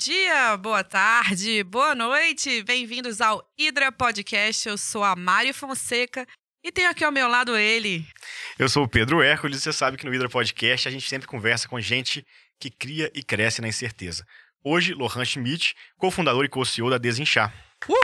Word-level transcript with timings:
Dia, 0.00 0.56
boa 0.56 0.84
tarde, 0.84 1.64
boa 1.64 1.92
noite. 1.92 2.62
Bem-vindos 2.62 3.20
ao 3.20 3.44
Hidra 3.58 3.90
Podcast. 3.90 4.68
Eu 4.68 4.78
sou 4.78 5.02
a 5.02 5.16
Mário 5.16 5.52
Fonseca 5.52 6.24
e 6.62 6.70
tenho 6.70 6.88
aqui 6.88 7.02
ao 7.02 7.10
meu 7.10 7.26
lado 7.26 7.56
ele. 7.56 8.06
Eu 8.56 8.68
sou 8.68 8.84
o 8.84 8.88
Pedro 8.88 9.20
Hércules 9.20 9.58
e 9.58 9.60
você 9.60 9.72
sabe 9.72 9.96
que 9.96 10.06
no 10.06 10.14
Hidra 10.14 10.28
Podcast 10.28 10.86
a 10.86 10.90
gente 10.92 11.08
sempre 11.08 11.26
conversa 11.26 11.66
com 11.66 11.80
gente 11.80 12.24
que 12.60 12.70
cria 12.70 13.10
e 13.12 13.24
cresce 13.24 13.60
na 13.60 13.66
incerteza. 13.66 14.24
Hoje, 14.62 14.94
Lohan 14.94 15.24
Schmidt, 15.24 15.74
cofundador 15.96 16.44
e 16.44 16.48
co-CEO 16.48 16.88
da 16.88 16.96
Desinchar. 16.96 17.52
Uhul! 17.88 17.98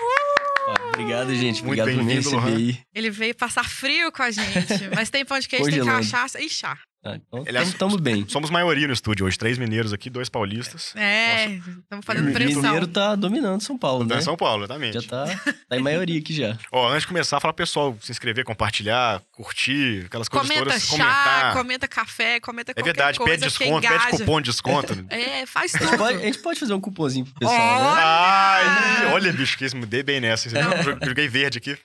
Ah, 0.67 0.89
obrigado, 0.89 1.33
gente. 1.33 1.62
Muito 1.62 1.81
Obrigado 1.81 1.97
por 1.97 2.05
me 2.05 2.12
bem-vindo, 2.12 2.37
receber 2.41 2.56
aí. 2.56 2.83
Ele 2.92 3.11
veio 3.11 3.37
passar 3.37 3.69
frio 3.69 4.11
com 4.11 4.25
a 4.25 4.33
gente, 4.33 4.89
mas 4.92 5.11
tem 5.11 5.25
pão 5.25 5.39
de 5.39 5.47
queijo, 5.48 5.70
tem 5.70 5.84
cachaça 5.84 6.41
e 6.41 6.48
chá. 6.48 6.77
Ah, 7.05 7.17
então, 7.17 7.45
Ele 7.47 7.59
é- 7.59 7.63
estamos 7.63 7.97
bem. 8.01 8.25
Somos 8.29 8.49
maioria 8.49 8.87
no 8.87 8.95
estúdio 8.95 9.27
hoje, 9.27 9.37
três 9.39 9.59
mineiros 9.59 9.93
aqui, 9.93 10.09
dois 10.09 10.29
paulistas. 10.31 10.95
É, 10.97 11.47
estamos 11.57 12.05
fazendo 12.05 12.31
O 12.31 12.33
pressão. 12.33 12.62
Mineiro 12.62 12.87
tá 12.87 13.15
dominando 13.15 13.61
São 13.61 13.77
Paulo, 13.77 14.05
né? 14.07 14.21
São 14.23 14.37
Paulo, 14.37 14.65
exatamente. 14.65 14.95
Já 14.95 15.03
tá, 15.03 15.27
tá 15.69 15.77
em 15.77 15.83
maioria 15.83 16.19
aqui 16.19 16.33
já. 16.33 16.57
Ó, 16.73 16.89
antes 16.89 17.03
de 17.03 17.09
começar, 17.09 17.39
fala 17.41 17.53
pro 17.53 17.62
pessoal 17.65 17.95
se 18.01 18.11
inscrever, 18.11 18.43
compartilhar, 18.45 19.21
curtir, 19.33 20.05
aquelas 20.07 20.29
coisas 20.29 20.48
Comenta 20.48 20.65
todas, 20.67 20.83
chá, 20.83 20.91
comentar. 20.97 21.53
comenta 21.53 21.89
café, 21.89 22.41
comenta 22.41 22.73
É 22.75 22.83
verdade, 22.83 23.19
coisa 23.19 23.33
pede 23.33 23.53
que 23.53 23.59
desconto, 23.65 23.87
pede 23.87 24.07
cupom 24.09 24.41
de 24.41 24.51
desconto. 24.51 24.95
É, 25.11 25.45
faz 25.47 25.75
A 25.75 25.79
gente, 25.79 25.89
tudo. 25.91 25.98
pode, 25.98 26.19
a 26.19 26.21
gente 26.23 26.39
pode 26.39 26.59
fazer 26.61 26.73
um 26.75 26.81
cupomzinho 26.81 27.27
pro 27.27 27.34
pessoal, 27.34 27.59
né? 27.59 27.91
Olha! 27.91 28.03
Ai, 28.05 29.12
olha, 29.12 29.33
bicho, 29.33 29.59
que 29.59 29.65
isso 29.67 29.77
me 29.77 29.84
dei 29.87 30.03
bem 30.03 30.21
nessa. 30.21 30.48
Eu 30.48 31.06
joguei 31.09 31.28
verde 31.28 31.59
aqui. 31.59 31.77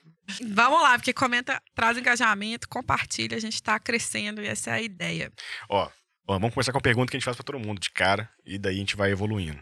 Vamos 0.52 0.82
lá, 0.82 0.98
porque 0.98 1.12
comenta, 1.12 1.60
traz 1.74 1.96
engajamento, 1.96 2.68
compartilha, 2.68 3.36
a 3.36 3.40
gente 3.40 3.62
tá 3.62 3.78
crescendo 3.78 4.42
e 4.42 4.46
essa 4.46 4.70
é 4.70 4.74
a 4.74 4.82
ideia. 4.82 5.32
Ó, 5.68 5.88
ó, 6.26 6.38
vamos 6.38 6.54
começar 6.54 6.72
com 6.72 6.78
a 6.78 6.82
pergunta 6.82 7.10
que 7.10 7.16
a 7.16 7.18
gente 7.20 7.24
faz 7.24 7.36
pra 7.36 7.44
todo 7.44 7.58
mundo, 7.58 7.80
de 7.80 7.90
cara, 7.90 8.28
e 8.44 8.58
daí 8.58 8.76
a 8.76 8.78
gente 8.78 8.96
vai 8.96 9.10
evoluindo. 9.10 9.60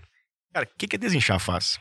Cara, 0.52 0.66
o 0.66 0.78
que, 0.78 0.88
que 0.88 0.96
a 0.96 0.98
Desinchar 0.98 1.38
faz? 1.38 1.78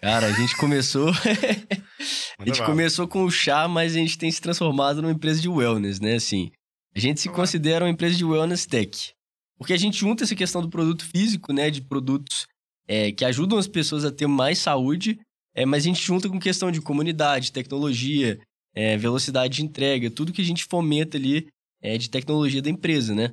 Cara, 0.00 0.26
a 0.26 0.32
gente 0.32 0.56
começou. 0.56 1.10
a 2.38 2.44
gente 2.44 2.62
começou 2.64 3.08
com 3.08 3.24
o 3.24 3.30
chá, 3.30 3.66
mas 3.66 3.92
a 3.92 3.98
gente 3.98 4.18
tem 4.18 4.30
se 4.30 4.40
transformado 4.40 5.00
numa 5.00 5.12
empresa 5.12 5.40
de 5.40 5.48
wellness, 5.48 6.00
né? 6.00 6.14
Assim, 6.14 6.50
a 6.94 7.00
gente 7.00 7.20
se 7.20 7.28
Vamos 7.28 7.38
lá. 7.38 7.42
considera 7.42 7.84
uma 7.84 7.90
empresa 7.90 8.16
de 8.16 8.24
wellness 8.24 8.66
tech. 8.66 9.12
Porque 9.58 9.72
a 9.72 9.76
gente 9.76 9.98
junta 9.98 10.24
essa 10.24 10.34
questão 10.34 10.60
do 10.60 10.68
produto 10.68 11.04
físico, 11.04 11.52
né? 11.52 11.70
De 11.70 11.80
produtos 11.80 12.46
é, 12.86 13.10
que 13.10 13.24
ajudam 13.24 13.58
as 13.58 13.66
pessoas 13.66 14.04
a 14.04 14.12
ter 14.12 14.26
mais 14.26 14.58
saúde, 14.58 15.18
é, 15.56 15.64
mas 15.64 15.84
a 15.84 15.86
gente 15.88 16.02
junta 16.02 16.28
com 16.28 16.38
questão 16.38 16.70
de 16.70 16.80
comunidade, 16.80 17.50
tecnologia, 17.50 18.38
é, 18.74 18.96
velocidade 18.96 19.56
de 19.56 19.64
entrega, 19.64 20.10
tudo 20.10 20.32
que 20.32 20.42
a 20.42 20.44
gente 20.44 20.64
fomenta 20.64 21.16
ali 21.16 21.48
é, 21.82 21.96
de 21.96 22.10
tecnologia 22.10 22.60
da 22.60 22.68
empresa, 22.70 23.14
né? 23.14 23.32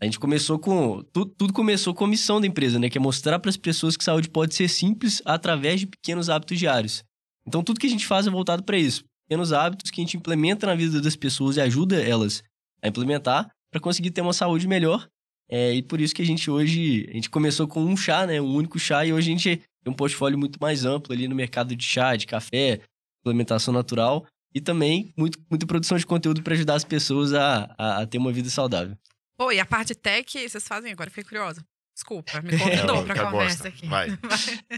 A 0.00 0.04
gente 0.04 0.18
começou 0.18 0.58
com. 0.58 1.02
tu- 1.12 1.24
tudo 1.24 1.52
começou 1.52 1.94
com 1.94 2.04
a 2.04 2.08
missão 2.08 2.40
da 2.40 2.46
empresa, 2.46 2.78
né? 2.78 2.90
Que 2.90 2.98
é 2.98 3.00
mostrar 3.00 3.38
para 3.38 3.48
as 3.48 3.56
pessoas 3.56 3.96
que 3.96 4.04
saúde 4.04 4.28
pode 4.28 4.54
ser 4.54 4.68
simples 4.68 5.22
através 5.24 5.80
de 5.80 5.86
pequenos 5.86 6.28
hábitos 6.28 6.58
diários. 6.58 7.02
Então, 7.46 7.62
tudo 7.62 7.80
que 7.80 7.86
a 7.86 7.90
gente 7.90 8.06
faz 8.06 8.26
é 8.26 8.30
voltado 8.30 8.62
para 8.64 8.76
isso. 8.76 9.04
Pequenos 9.26 9.52
hábitos 9.52 9.90
que 9.90 10.00
a 10.00 10.04
gente 10.04 10.16
implementa 10.16 10.66
na 10.66 10.74
vida 10.74 11.00
das 11.00 11.16
pessoas 11.16 11.56
e 11.56 11.60
ajuda 11.60 12.02
elas 12.02 12.42
a 12.82 12.88
implementar 12.88 13.48
para 13.70 13.80
conseguir 13.80 14.10
ter 14.10 14.20
uma 14.20 14.32
saúde 14.32 14.66
melhor. 14.66 15.08
É, 15.48 15.72
e 15.74 15.82
por 15.82 16.00
isso 16.00 16.14
que 16.14 16.22
a 16.22 16.26
gente 16.26 16.50
hoje, 16.50 17.06
a 17.08 17.12
gente 17.12 17.30
começou 17.30 17.66
com 17.68 17.82
um 17.84 17.96
chá, 17.96 18.26
né? 18.26 18.40
Um 18.40 18.54
único 18.54 18.78
chá, 18.78 19.06
e 19.06 19.12
hoje 19.12 19.30
a 19.30 19.32
gente 19.32 19.62
tem 19.84 19.92
um 19.92 19.96
portfólio 19.96 20.38
muito 20.38 20.58
mais 20.60 20.84
amplo 20.84 21.12
ali 21.12 21.28
no 21.28 21.34
mercado 21.34 21.76
de 21.76 21.84
chá, 21.84 22.16
de 22.16 22.26
café, 22.26 22.80
implementação 23.20 23.72
natural 23.72 24.26
e 24.54 24.60
também 24.60 25.12
muito, 25.16 25.38
muita 25.50 25.66
produção 25.66 25.98
de 25.98 26.06
conteúdo 26.06 26.42
para 26.42 26.54
ajudar 26.54 26.74
as 26.74 26.84
pessoas 26.84 27.32
a, 27.34 27.74
a, 27.76 28.02
a 28.02 28.06
ter 28.06 28.18
uma 28.18 28.32
vida 28.32 28.48
saudável. 28.50 28.96
Pô, 29.36 29.50
e 29.52 29.58
a 29.60 29.66
parte 29.66 29.94
tech, 29.94 30.48
vocês 30.48 30.66
fazem 30.66 30.92
agora? 30.92 31.10
Fiquei 31.10 31.24
curiosa. 31.24 31.64
Desculpa, 31.94 32.40
me 32.40 32.50
convidou 32.58 32.96
Ela 32.96 33.04
pra 33.04 33.14
já 33.14 33.30
conversa 33.30 33.62
gosta. 33.64 33.68
aqui. 33.68 33.86
Vai. 33.88 34.18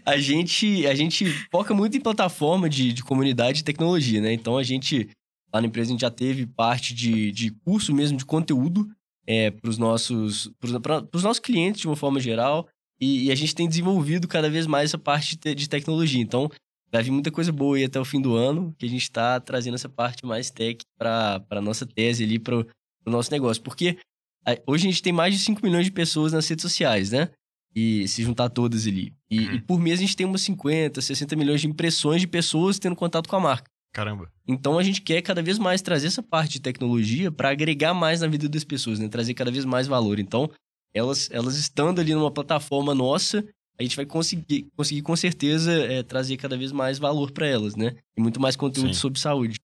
A 0.04 0.16
gente, 0.18 0.86
a 0.86 0.94
gente 0.94 1.26
foca 1.50 1.72
muito 1.74 1.96
em 1.96 2.00
plataforma 2.00 2.68
de, 2.68 2.92
de 2.92 3.02
comunidade 3.04 3.60
e 3.60 3.64
tecnologia, 3.64 4.20
né? 4.20 4.32
Então 4.32 4.56
a 4.58 4.62
gente, 4.62 5.08
lá 5.52 5.60
na 5.60 5.66
empresa, 5.66 5.90
a 5.90 5.92
gente 5.92 6.00
já 6.00 6.10
teve 6.10 6.46
parte 6.46 6.94
de, 6.94 7.30
de 7.32 7.50
curso 7.64 7.94
mesmo 7.94 8.16
de 8.18 8.24
conteúdo 8.24 8.88
é, 9.26 9.50
para 9.50 9.68
os 9.70 9.76
nossos, 9.78 10.50
pros- 10.58 10.78
pra- 10.78 11.02
pros 11.02 11.22
nossos 11.22 11.40
clientes 11.40 11.80
de 11.80 11.86
uma 11.86 11.96
forma 11.96 12.18
geral. 12.20 12.68
E, 13.00 13.26
e 13.26 13.32
a 13.32 13.34
gente 13.34 13.54
tem 13.54 13.68
desenvolvido 13.68 14.26
cada 14.26 14.48
vez 14.48 14.66
mais 14.66 14.90
essa 14.90 14.98
parte 14.98 15.30
de, 15.30 15.36
te- 15.36 15.54
de 15.54 15.68
tecnologia. 15.68 16.20
Então, 16.22 16.50
vai 16.90 17.02
vir 17.02 17.10
muita 17.10 17.30
coisa 17.30 17.52
boa 17.52 17.76
aí 17.76 17.84
até 17.84 18.00
o 18.00 18.04
fim 18.04 18.20
do 18.20 18.34
ano, 18.34 18.74
que 18.78 18.86
a 18.86 18.88
gente 18.88 19.02
está 19.02 19.38
trazendo 19.40 19.74
essa 19.74 19.88
parte 19.88 20.24
mais 20.24 20.50
tech 20.50 20.78
para 20.98 21.42
a 21.50 21.60
nossa 21.60 21.84
tese 21.86 22.24
ali, 22.24 22.38
para 22.38 22.56
o 22.58 22.66
nosso 23.10 23.30
negócio. 23.30 23.62
Porque 23.62 23.98
a- 24.46 24.56
hoje 24.66 24.86
a 24.86 24.90
gente 24.90 25.02
tem 25.02 25.12
mais 25.12 25.34
de 25.34 25.40
5 25.40 25.60
milhões 25.64 25.84
de 25.84 25.92
pessoas 25.92 26.32
nas 26.32 26.48
redes 26.48 26.62
sociais, 26.62 27.10
né? 27.10 27.28
E 27.74 28.08
se 28.08 28.22
juntar 28.22 28.48
todas 28.48 28.86
ali. 28.86 29.12
E, 29.30 29.40
Uhum. 29.40 29.54
e 29.56 29.60
por 29.60 29.78
mês 29.78 29.98
a 29.98 30.02
gente 30.02 30.16
tem 30.16 30.24
umas 30.26 30.40
50, 30.40 31.02
60 31.02 31.36
milhões 31.36 31.60
de 31.60 31.66
impressões 31.66 32.22
de 32.22 32.26
pessoas 32.26 32.78
tendo 32.78 32.96
contato 32.96 33.28
com 33.28 33.36
a 33.36 33.40
marca. 33.40 33.70
Caramba. 33.92 34.30
Então 34.48 34.78
a 34.78 34.82
gente 34.82 35.02
quer 35.02 35.20
cada 35.20 35.42
vez 35.42 35.58
mais 35.58 35.82
trazer 35.82 36.06
essa 36.06 36.22
parte 36.22 36.52
de 36.54 36.60
tecnologia 36.60 37.30
para 37.30 37.50
agregar 37.50 37.92
mais 37.92 38.20
na 38.22 38.26
vida 38.26 38.48
das 38.48 38.64
pessoas, 38.64 38.98
né? 38.98 39.08
Trazer 39.08 39.34
cada 39.34 39.50
vez 39.50 39.64
mais 39.66 39.86
valor. 39.86 40.18
Então, 40.18 40.50
elas, 40.96 41.28
elas 41.30 41.56
estando 41.56 42.00
ali 42.00 42.14
numa 42.14 42.30
plataforma 42.30 42.94
nossa, 42.94 43.44
a 43.78 43.82
gente 43.82 43.96
vai 43.96 44.06
conseguir, 44.06 44.66
conseguir 44.74 45.02
com 45.02 45.14
certeza 45.14 45.72
é, 45.72 46.02
trazer 46.02 46.36
cada 46.38 46.56
vez 46.56 46.72
mais 46.72 46.98
valor 46.98 47.30
para 47.30 47.46
elas, 47.46 47.76
né? 47.76 47.94
E 48.16 48.22
muito 48.22 48.40
mais 48.40 48.56
conteúdo 48.56 48.94
Sim. 48.94 49.00
sobre 49.00 49.20
saúde. 49.20 49.58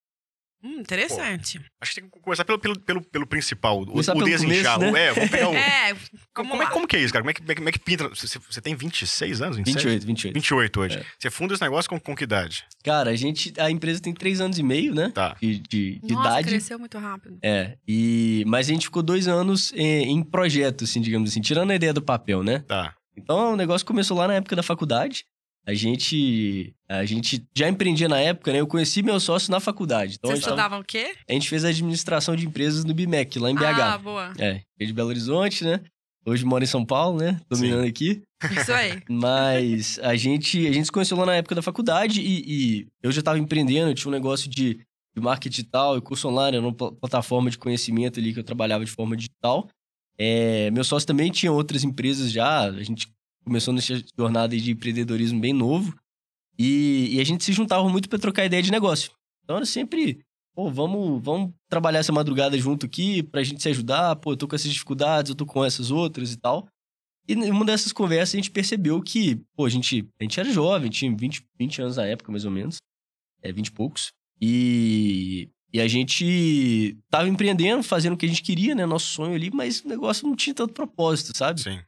Hum, 0.62 0.80
interessante. 0.80 1.60
Acho 1.80 1.94
que 1.94 2.00
tem 2.00 2.08
que 2.10 2.20
começar 2.20 2.44
pelo, 2.44 2.58
pelo, 2.58 2.78
pelo, 2.78 3.02
pelo 3.02 3.26
principal, 3.26 3.80
o, 3.82 3.86
Começar 3.86 4.16
o 4.16 4.22
desinchar. 4.22 4.74
começo, 4.74 4.92
né? 4.92 5.06
É, 5.06 5.12
vamos 5.12 5.30
pegar 5.30 5.48
o... 5.48 5.54
É, 5.82 5.96
Como, 6.32 6.50
vamos 6.50 6.66
é, 6.66 6.70
como 6.70 6.86
que 6.86 6.96
é 6.96 7.00
isso, 7.00 7.12
cara? 7.12 7.22
Como 7.22 7.30
é 7.30 7.34
que, 7.34 7.42
como 7.54 7.68
é 7.68 7.72
que 7.72 7.78
pinta? 7.78 8.08
Você, 8.08 8.38
você 8.38 8.60
tem 8.60 8.74
26 8.74 9.42
anos? 9.42 9.56
27? 9.56 9.84
28, 9.84 10.06
28. 10.06 10.34
28 10.34 10.80
hoje. 10.80 10.98
É. 10.98 11.04
Você 11.18 11.30
funda 11.30 11.54
esse 11.54 11.62
negócio 11.62 11.88
com, 11.88 11.98
com 11.98 12.14
que 12.14 12.24
idade? 12.24 12.64
Cara, 12.84 13.10
a 13.10 13.16
gente, 13.16 13.52
a 13.58 13.70
empresa 13.70 14.00
tem 14.00 14.14
três 14.14 14.40
anos 14.40 14.58
e 14.58 14.62
meio, 14.62 14.94
né? 14.94 15.10
Tá. 15.12 15.36
De, 15.40 15.58
de, 15.58 15.98
de 16.00 16.14
Nossa, 16.14 16.28
idade. 16.28 16.48
cresceu 16.48 16.78
muito 16.78 16.96
rápido. 16.98 17.38
É, 17.42 17.76
e, 17.86 18.44
mas 18.46 18.68
a 18.68 18.72
gente 18.72 18.86
ficou 18.86 19.02
dois 19.02 19.26
anos 19.26 19.72
em, 19.74 20.12
em 20.12 20.22
projeto, 20.22 20.84
assim, 20.84 21.00
digamos 21.00 21.30
assim, 21.30 21.40
tirando 21.40 21.70
a 21.70 21.74
ideia 21.74 21.92
do 21.92 22.02
papel, 22.02 22.42
né? 22.42 22.60
Tá. 22.60 22.94
Então 23.16 23.52
o 23.52 23.56
negócio 23.56 23.86
começou 23.86 24.16
lá 24.16 24.26
na 24.28 24.34
época 24.34 24.56
da 24.56 24.62
faculdade. 24.62 25.24
A 25.66 25.74
gente, 25.74 26.74
a 26.88 27.04
gente 27.04 27.46
já 27.54 27.68
empreendia 27.68 28.08
na 28.08 28.18
época, 28.18 28.52
né? 28.52 28.60
Eu 28.60 28.66
conheci 28.66 29.02
meu 29.02 29.20
sócio 29.20 29.50
na 29.50 29.60
faculdade. 29.60 30.16
Então 30.18 30.30
Vocês 30.30 30.40
estudavam 30.40 30.80
o 30.80 30.84
quê? 30.84 31.14
a 31.28 31.32
gente 31.32 31.48
fez 31.48 31.64
administração 31.64 32.34
de 32.34 32.46
empresas 32.46 32.84
no 32.84 32.92
BMEC, 32.92 33.38
lá 33.38 33.50
em 33.50 33.54
BH. 33.54 33.62
Ah, 33.80 33.98
boa. 33.98 34.32
É, 34.38 34.60
de 34.80 34.92
Belo 34.92 35.08
Horizonte, 35.10 35.62
né? 35.64 35.80
Hoje 36.26 36.44
mora 36.44 36.62
em 36.64 36.66
São 36.68 36.84
Paulo, 36.84 37.18
né? 37.18 37.40
Dominando 37.48 37.84
aqui. 37.86 38.22
Isso 38.60 38.72
aí. 38.72 39.02
Mas 39.10 39.98
a 40.02 40.14
gente, 40.16 40.66
a 40.66 40.72
gente 40.72 40.86
se 40.86 40.92
conheceu 40.92 41.16
lá 41.16 41.26
na 41.26 41.34
época 41.36 41.54
da 41.54 41.62
faculdade 41.62 42.20
e, 42.20 42.42
e 42.80 42.86
eu 43.02 43.10
já 43.12 43.20
estava 43.20 43.38
empreendendo, 43.38 43.90
eu 43.90 43.94
tinha 43.94 44.08
um 44.08 44.12
negócio 44.14 44.48
de, 44.48 44.74
de 45.14 45.20
marketing 45.22 45.50
digital 45.50 45.96
e 45.96 46.00
curso 46.00 46.28
online, 46.28 46.56
era 46.56 46.66
uma 46.66 46.74
pla- 46.74 46.92
plataforma 46.92 47.50
de 47.50 47.58
conhecimento 47.58 48.18
ali 48.20 48.32
que 48.32 48.38
eu 48.40 48.44
trabalhava 48.44 48.84
de 48.84 48.90
forma 48.90 49.16
digital. 49.16 49.68
É, 50.18 50.70
meu 50.70 50.84
sócio 50.84 51.06
também 51.06 51.30
tinha 51.30 51.50
outras 51.50 51.82
empresas 51.84 52.30
já, 52.30 52.62
a 52.68 52.82
gente 52.82 53.08
começou 53.44 53.72
nessa 53.74 54.02
jornada 54.16 54.56
de 54.56 54.70
empreendedorismo 54.70 55.40
bem 55.40 55.52
novo 55.52 55.94
e, 56.58 57.08
e 57.12 57.20
a 57.20 57.24
gente 57.24 57.44
se 57.44 57.52
juntava 57.52 57.88
muito 57.88 58.08
para 58.08 58.18
trocar 58.18 58.44
ideia 58.44 58.62
de 58.62 58.70
negócio. 58.70 59.12
Então 59.42 59.56
era 59.56 59.66
sempre, 59.66 60.24
pô, 60.54 60.70
vamos, 60.70 61.22
vamos 61.22 61.52
trabalhar 61.68 62.00
essa 62.00 62.12
madrugada 62.12 62.56
junto 62.58 62.86
aqui 62.86 63.22
pra 63.22 63.42
gente 63.42 63.62
se 63.62 63.68
ajudar, 63.68 64.16
pô, 64.16 64.32
eu 64.32 64.36
tô 64.36 64.46
com 64.46 64.54
essas 64.54 64.70
dificuldades, 64.70 65.30
eu 65.30 65.36
tô 65.36 65.46
com 65.46 65.64
essas 65.64 65.90
outras 65.90 66.32
e 66.32 66.36
tal. 66.36 66.68
E 67.28 67.34
numa 67.34 67.64
dessas 67.64 67.92
conversas 67.92 68.34
a 68.34 68.38
gente 68.38 68.50
percebeu 68.50 69.00
que, 69.00 69.36
pô, 69.54 69.64
a 69.64 69.68
gente, 69.68 70.08
a 70.20 70.24
gente 70.24 70.38
era 70.38 70.50
jovem, 70.50 70.90
tinha 70.90 71.14
20, 71.14 71.44
20 71.58 71.82
anos 71.82 71.96
na 71.96 72.06
época, 72.06 72.32
mais 72.32 72.44
ou 72.44 72.50
menos. 72.50 72.76
É, 73.40 73.52
20 73.52 73.66
e 73.66 73.72
poucos. 73.72 74.12
E, 74.40 75.48
e 75.72 75.80
a 75.80 75.86
gente 75.86 76.98
tava 77.08 77.28
empreendendo, 77.28 77.82
fazendo 77.82 78.14
o 78.14 78.16
que 78.16 78.26
a 78.26 78.28
gente 78.28 78.42
queria, 78.42 78.74
né? 78.74 78.84
Nosso 78.84 79.06
sonho 79.06 79.34
ali, 79.34 79.50
mas 79.52 79.80
o 79.84 79.88
negócio 79.88 80.26
não 80.26 80.34
tinha 80.34 80.54
tanto 80.54 80.74
propósito, 80.74 81.36
sabe? 81.36 81.60
Sim. 81.60 81.80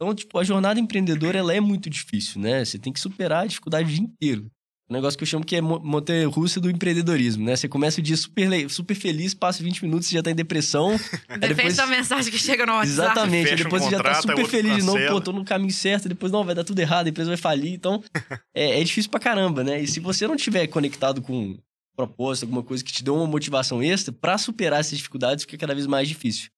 Então, 0.00 0.14
tipo, 0.14 0.38
a 0.38 0.44
jornada 0.44 0.80
empreendedora, 0.80 1.38
ela 1.38 1.52
é 1.54 1.60
muito 1.60 1.90
difícil, 1.90 2.40
né? 2.40 2.64
Você 2.64 2.78
tem 2.78 2.90
que 2.90 2.98
superar 2.98 3.42
a 3.44 3.46
dificuldade 3.46 3.86
o 3.86 3.92
dia 3.94 4.02
inteiro. 4.02 4.50
Um 4.88 4.94
negócio 4.94 5.16
que 5.16 5.22
eu 5.22 5.26
chamo 5.26 5.44
que 5.44 5.54
é 5.54 5.60
mo- 5.60 5.78
montanha-russa 5.78 6.58
do 6.58 6.70
empreendedorismo, 6.70 7.44
né? 7.44 7.54
Você 7.54 7.68
começa 7.68 8.00
o 8.00 8.02
dia 8.02 8.16
super, 8.16 8.68
super 8.70 8.94
feliz, 8.94 9.34
passa 9.34 9.62
20 9.62 9.82
minutos, 9.84 10.08
você 10.08 10.14
já 10.16 10.22
tá 10.22 10.30
em 10.30 10.34
depressão. 10.34 10.92
Depende 11.28 11.54
depois- 11.54 11.76
da 11.76 11.86
mensagem 11.86 12.32
que 12.32 12.38
chega 12.38 12.64
no 12.64 12.72
WhatsApp. 12.72 12.92
Exatamente. 13.10 13.48
Fecha 13.50 13.54
um 13.62 13.64
depois 13.64 13.82
você 13.84 13.90
já 13.90 13.96
tá 13.98 14.02
contrato, 14.04 14.30
aí 14.30 14.36
super 14.36 14.50
feliz 14.50 14.76
de 14.78 14.82
novo, 14.82 14.98
pô, 15.06 15.20
tô 15.20 15.32
no 15.32 15.44
caminho 15.44 15.72
certo, 15.72 16.08
depois 16.08 16.32
não, 16.32 16.44
vai 16.44 16.54
dar 16.54 16.64
tudo 16.64 16.78
errado, 16.80 17.06
a 17.06 17.10
empresa 17.10 17.28
vai 17.28 17.36
falir. 17.36 17.72
Então, 17.74 18.02
é, 18.56 18.80
é 18.80 18.82
difícil 18.84 19.10
pra 19.10 19.20
caramba, 19.20 19.62
né? 19.62 19.80
E 19.82 19.86
se 19.86 20.00
você 20.00 20.26
não 20.26 20.34
tiver 20.34 20.66
conectado 20.66 21.20
com 21.22 21.38
um 21.40 21.58
propósito, 21.94 22.44
alguma 22.44 22.62
coisa 22.62 22.82
que 22.82 22.90
te 22.90 23.04
dê 23.04 23.10
uma 23.10 23.26
motivação 23.26 23.82
extra, 23.82 24.12
pra 24.12 24.38
superar 24.38 24.80
essas 24.80 24.96
dificuldades 24.96 25.44
fica 25.44 25.58
cada 25.58 25.74
vez 25.74 25.86
mais 25.86 26.08
difícil. 26.08 26.48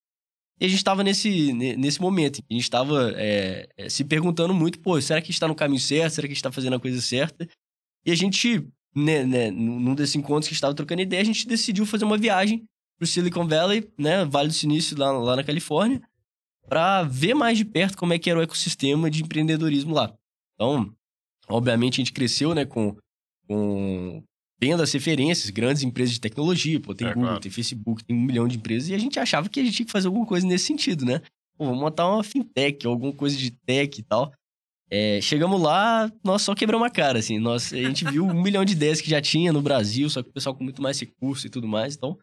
E 0.62 0.66
a 0.66 0.68
gente 0.68 0.84
tava 0.84 1.02
nesse, 1.02 1.52
ne- 1.52 1.74
nesse 1.74 2.00
momento, 2.00 2.40
a 2.48 2.54
gente 2.54 2.70
tava 2.70 3.12
é, 3.16 3.68
é, 3.76 3.88
se 3.88 4.04
perguntando 4.04 4.54
muito, 4.54 4.78
pô, 4.78 5.00
será 5.00 5.20
que 5.20 5.24
a 5.24 5.32
gente 5.32 5.40
tá 5.40 5.48
no 5.48 5.56
caminho 5.56 5.80
certo? 5.80 6.12
Será 6.12 6.28
que 6.28 6.32
a 6.32 6.34
gente 6.36 6.42
tá 6.42 6.52
fazendo 6.52 6.76
a 6.76 6.78
coisa 6.78 7.02
certa? 7.02 7.48
E 8.06 8.12
a 8.12 8.14
gente, 8.14 8.64
né, 8.94 9.24
né, 9.24 9.50
num 9.50 9.92
desses 9.92 10.14
encontros 10.14 10.46
que 10.46 10.52
a 10.52 10.54
gente 10.54 10.60
tava 10.60 10.74
trocando 10.74 11.02
ideia, 11.02 11.20
a 11.20 11.24
gente 11.24 11.48
decidiu 11.48 11.84
fazer 11.84 12.04
uma 12.04 12.16
viagem 12.16 12.64
pro 12.96 13.08
Silicon 13.08 13.44
Valley, 13.44 13.90
né, 13.98 14.24
Vale 14.24 14.50
do 14.50 14.54
Silício, 14.54 14.96
lá, 14.96 15.10
lá 15.10 15.34
na 15.34 15.42
Califórnia, 15.42 16.00
para 16.68 17.02
ver 17.02 17.34
mais 17.34 17.58
de 17.58 17.64
perto 17.64 17.98
como 17.98 18.12
é 18.12 18.18
que 18.20 18.30
era 18.30 18.38
o 18.38 18.42
ecossistema 18.42 19.10
de 19.10 19.24
empreendedorismo 19.24 19.92
lá. 19.92 20.14
Então, 20.54 20.94
obviamente, 21.48 21.94
a 21.94 22.04
gente 22.04 22.12
cresceu 22.12 22.54
né, 22.54 22.64
com, 22.64 22.96
com 23.48 24.22
vendo 24.62 24.80
as 24.80 24.92
referências, 24.92 25.50
grandes 25.50 25.82
empresas 25.82 26.14
de 26.14 26.20
tecnologia, 26.20 26.78
pô, 26.78 26.94
tem 26.94 27.08
É, 27.08 27.10
Google, 27.12 27.30
claro. 27.30 27.42
tem 27.42 27.50
Facebook, 27.50 28.04
tem 28.04 28.16
um 28.16 28.20
milhão 28.20 28.46
de 28.46 28.58
empresas, 28.58 28.88
e 28.88 28.94
a 28.94 28.98
gente 28.98 29.18
achava 29.18 29.48
que 29.48 29.58
a 29.58 29.64
gente 29.64 29.74
tinha 29.74 29.86
que 29.86 29.90
fazer 29.90 30.06
alguma 30.06 30.24
coisa 30.24 30.46
nesse 30.46 30.66
sentido, 30.66 31.04
né? 31.04 31.20
Pô, 31.58 31.64
vamos 31.64 31.80
montar 31.80 32.08
uma 32.08 32.22
fintech, 32.22 32.86
alguma 32.86 33.12
coisa 33.12 33.36
de 33.36 33.50
tech 33.50 33.98
e 33.98 34.04
tal. 34.04 34.32
É, 34.88 35.20
chegamos 35.20 35.60
lá, 35.60 36.08
nós 36.22 36.42
só 36.42 36.54
quebramos 36.54 36.86
a 36.86 36.90
cara, 36.90 37.18
assim. 37.18 37.40
Nós, 37.40 37.72
a 37.72 37.76
gente 37.76 38.04
viu 38.04 38.24
um 38.24 38.32
milhão 38.40 38.64
de 38.64 38.74
ideias 38.74 39.00
que 39.00 39.10
já 39.10 39.20
tinha 39.20 39.52
no 39.52 39.60
Brasil, 39.60 40.08
só 40.08 40.22
que 40.22 40.28
o 40.30 40.32
pessoal 40.32 40.54
com 40.54 40.62
muito 40.62 40.80
mais 40.80 41.00
recurso 41.00 41.44
e 41.44 41.50
tudo 41.50 41.66
mais. 41.66 41.96
Então, 41.96 42.16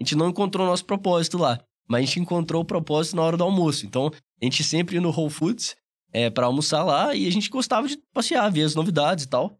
a 0.00 0.02
gente 0.02 0.16
não 0.16 0.30
encontrou 0.30 0.66
o 0.66 0.70
nosso 0.70 0.86
propósito 0.86 1.36
lá. 1.36 1.60
Mas 1.86 1.98
a 1.98 2.06
gente 2.06 2.20
encontrou 2.20 2.62
o 2.62 2.64
propósito 2.64 3.16
na 3.16 3.22
hora 3.22 3.36
do 3.36 3.44
almoço. 3.44 3.84
Então, 3.84 4.10
a 4.40 4.44
gente 4.44 4.64
sempre 4.64 4.94
ia 4.94 5.02
no 5.02 5.10
Whole 5.10 5.28
Foods 5.28 5.76
é, 6.14 6.30
para 6.30 6.46
almoçar 6.46 6.82
lá 6.82 7.14
e 7.14 7.26
a 7.26 7.30
gente 7.30 7.50
gostava 7.50 7.86
de 7.86 7.98
passear, 8.14 8.50
ver 8.50 8.62
as 8.62 8.74
novidades 8.74 9.24
e 9.24 9.28
tal. 9.28 9.58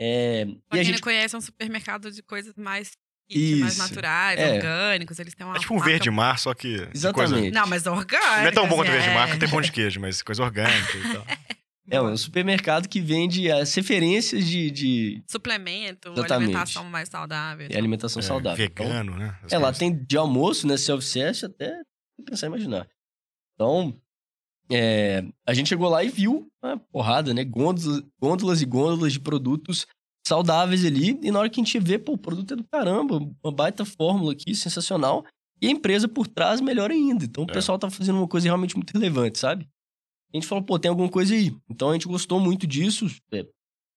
É, 0.00 0.44
Pra 0.44 0.52
e 0.52 0.54
a 0.54 0.70
quem 0.70 0.84
gente 0.84 0.94
não 0.96 1.00
conhece, 1.02 1.34
é 1.34 1.38
um 1.38 1.40
supermercado 1.40 2.10
de 2.10 2.22
coisas 2.22 2.54
mais 2.56 2.92
fit, 3.30 3.56
mais 3.60 3.72
Isso. 3.74 3.82
naturais, 3.82 4.38
É. 4.38 4.54
orgânicos. 4.54 5.18
Eles 5.18 5.34
têm 5.34 5.44
uma 5.46 5.56
É 5.56 5.58
tipo 5.60 5.74
um 5.74 5.76
marca- 5.78 5.90
verde 5.90 6.10
mar, 6.10 6.38
só 6.38 6.54
que. 6.54 6.72
de 6.72 6.78
Coisa... 6.86 6.96
Exatamente. 7.34 7.50
Não, 7.52 7.66
mas 7.66 7.86
orgânico. 7.86 8.26
Não 8.40 8.46
é 8.46 8.50
tão 8.52 8.68
bom 8.68 8.76
quanto 8.76 8.88
o 8.88 8.92
verde 8.92 9.08
é. 9.08 9.14
mar, 9.14 9.26
porque 9.26 9.40
tem 9.40 9.48
pão 9.50 9.60
de 9.60 9.72
queijo, 9.72 10.00
mas 10.00 10.22
coisa 10.22 10.42
orgânica 10.42 10.96
e 10.96 11.12
tal. 11.12 11.26
É 11.90 12.02
um 12.02 12.14
supermercado 12.18 12.86
que 12.86 13.00
vende 13.00 13.50
as 13.50 13.74
referências 13.74 14.44
de, 14.46 14.70
de, 14.70 15.22
Suplemento, 15.26 16.10
Exatamente. 16.12 16.32
alimentação 16.50 16.84
mais 16.84 17.08
saudável. 17.08 17.66
de 17.66 17.74
alimentação 17.78 18.20
É, 18.20 18.22
saudável. 18.22 18.62
Então, 18.62 18.86
Vegano, 18.86 19.16
né? 19.16 19.34
As 19.42 19.52
é, 19.52 19.56
lá 19.56 19.62
coisas. 19.62 19.78
tem 19.78 20.04
de 20.04 20.16
almoço, 20.18 20.66
né? 20.66 20.76
Self-service, 20.76 21.46
até 21.46 21.80
pensar 22.26 22.46
em 22.46 22.50
imaginar. 22.50 22.86
Então, 23.54 23.98
é, 24.70 25.24
a 25.46 25.54
gente 25.54 25.68
chegou 25.68 25.88
lá 25.88 26.02
e 26.04 26.08
viu 26.08 26.46
uma 26.62 26.76
porrada, 26.76 27.32
né? 27.32 27.44
Gôndolas, 27.44 28.02
gôndolas 28.20 28.60
e 28.62 28.66
gôndolas 28.66 29.12
de 29.12 29.20
produtos 29.20 29.86
saudáveis 30.26 30.84
ali. 30.84 31.18
E 31.22 31.30
na 31.30 31.38
hora 31.40 31.48
que 31.48 31.60
a 31.60 31.64
gente 31.64 31.78
vê, 31.78 31.98
pô, 31.98 32.12
o 32.12 32.18
produto 32.18 32.52
é 32.52 32.56
do 32.56 32.64
caramba, 32.64 33.18
uma 33.42 33.52
baita 33.52 33.84
fórmula 33.84 34.32
aqui, 34.32 34.54
sensacional. 34.54 35.24
E 35.60 35.66
a 35.66 35.70
empresa 35.70 36.06
por 36.06 36.26
trás 36.28 36.60
melhor 36.60 36.90
ainda. 36.90 37.24
Então 37.24 37.44
o 37.44 37.50
É. 37.50 37.52
pessoal 37.52 37.78
tá 37.78 37.90
fazendo 37.90 38.18
uma 38.18 38.28
coisa 38.28 38.46
realmente 38.46 38.76
muito 38.76 38.92
relevante, 38.92 39.38
sabe? 39.38 39.66
A 40.32 40.36
gente 40.36 40.46
falou, 40.46 40.62
pô, 40.62 40.78
tem 40.78 40.88
alguma 40.90 41.08
coisa 41.08 41.34
aí. 41.34 41.52
Então 41.70 41.90
a 41.90 41.92
gente 41.94 42.06
gostou 42.06 42.38
muito 42.38 42.66
disso. 42.66 43.06
é, 43.32 43.46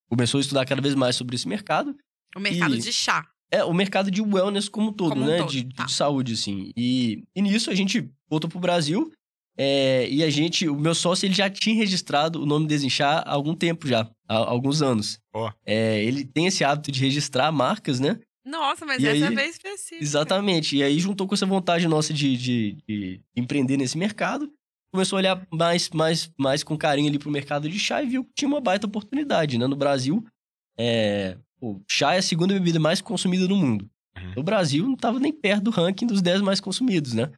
começou 0.10 0.38
a 0.38 0.42
estudar 0.42 0.66
cada 0.66 0.82
vez 0.82 0.96
mais 0.96 1.16
sobre 1.16 1.36
esse 1.36 1.48
mercado. 1.48 1.96
O 2.36 2.40
mercado 2.40 2.76
E- 2.76 2.80
de 2.80 2.92
chá. 2.94 3.26
É, 3.54 3.66
o 3.66 3.74
mercado 3.74 4.10
de 4.10 4.22
wellness 4.22 4.70
como 4.70 4.90
um 4.90 4.94
todo, 4.94 5.10
Como 5.10 5.24
um 5.24 5.28
né? 5.28 5.38
todo, 5.40 5.52
de, 5.52 5.66
tá. 5.74 5.84
de 5.84 5.92
saúde, 5.92 6.34
assim. 6.34 6.72
E, 6.78 7.24
e 7.36 7.42
nisso 7.42 7.70
a 7.70 7.76
gente 7.76 8.10
voltou 8.30 8.50
pro 8.50 8.60
Brasil. 8.60 9.12
É, 9.58 10.08
e 10.10 10.24
a 10.24 10.30
gente, 10.30 10.68
o 10.68 10.76
meu 10.76 10.96
sócio, 10.96 11.26
ele 11.26 11.34
já 11.34 11.50
tinha 11.50 11.76
registrado 11.76 12.42
o 12.42 12.46
nome 12.46 12.68
Desinchar 12.68 13.24
há 13.26 13.32
algum 13.32 13.54
tempo 13.56 13.88
já, 13.88 14.10
há, 14.28 14.36
alguns 14.36 14.82
anos. 14.82 15.20
Ó. 15.34 15.52
É, 15.66 16.04
ele 16.04 16.24
tem 16.26 16.48
esse 16.48 16.64
hábito 16.64 16.92
de 16.92 17.00
registrar 17.02 17.52
marcas, 17.52 18.00
né? 18.00 18.20
Nossa, 18.46 18.86
mas 18.86 19.02
E 19.04 19.08
essa 19.08 19.26
é 19.26 19.28
aí- 19.28 19.36
bem 19.36 19.50
específica. 19.50 20.04
Exatamente. 20.04 20.76
E 20.76 20.82
aí 20.84 21.00
juntou 21.00 21.28
com 21.28 21.36
essa 21.36 21.46
vontade 21.46 21.88
nossa 21.88 22.12
de, 22.14 22.36
de, 22.36 22.78
de 22.88 23.22
empreender 23.36 23.78
nesse 23.78 23.98
mercado. 23.98 24.52
Começou 24.92 25.18
a 25.18 25.20
olhar 25.20 25.48
mais, 25.54 25.90
mais, 25.92 26.32
mais 26.38 26.64
com 26.64 26.76
carinho 26.78 27.08
ali 27.08 27.20
pro 27.20 27.30
mercado 27.32 27.70
de 27.70 27.78
chá 27.80 28.02
e 28.02 28.08
viu 28.08 28.24
que 28.24 28.32
tinha 28.36 28.48
uma 28.50 28.60
baita 28.60 28.88
oportunidade, 28.88 29.58
né? 29.58 29.68
No 29.68 29.76
Brasil, 29.76 30.26
é, 30.78 31.38
pô, 31.60 31.82
chá 31.88 32.16
é 32.16 32.18
a 32.18 32.22
segunda 32.22 32.54
bebida 32.54 32.80
mais 32.80 33.00
consumida 33.00 33.48
no 33.48 33.56
mundo. 33.56 33.90
Uhum. 34.18 34.34
No 34.38 34.44
Brasil, 34.44 34.86
não 34.86 34.96
tava 34.96 35.20
nem 35.20 35.32
perto 35.32 35.64
do 35.66 35.70
ranking 35.72 36.06
dos 36.08 36.22
10 36.22 36.42
mais 36.42 36.60
consumidos, 36.60 37.14
né? 37.14 37.32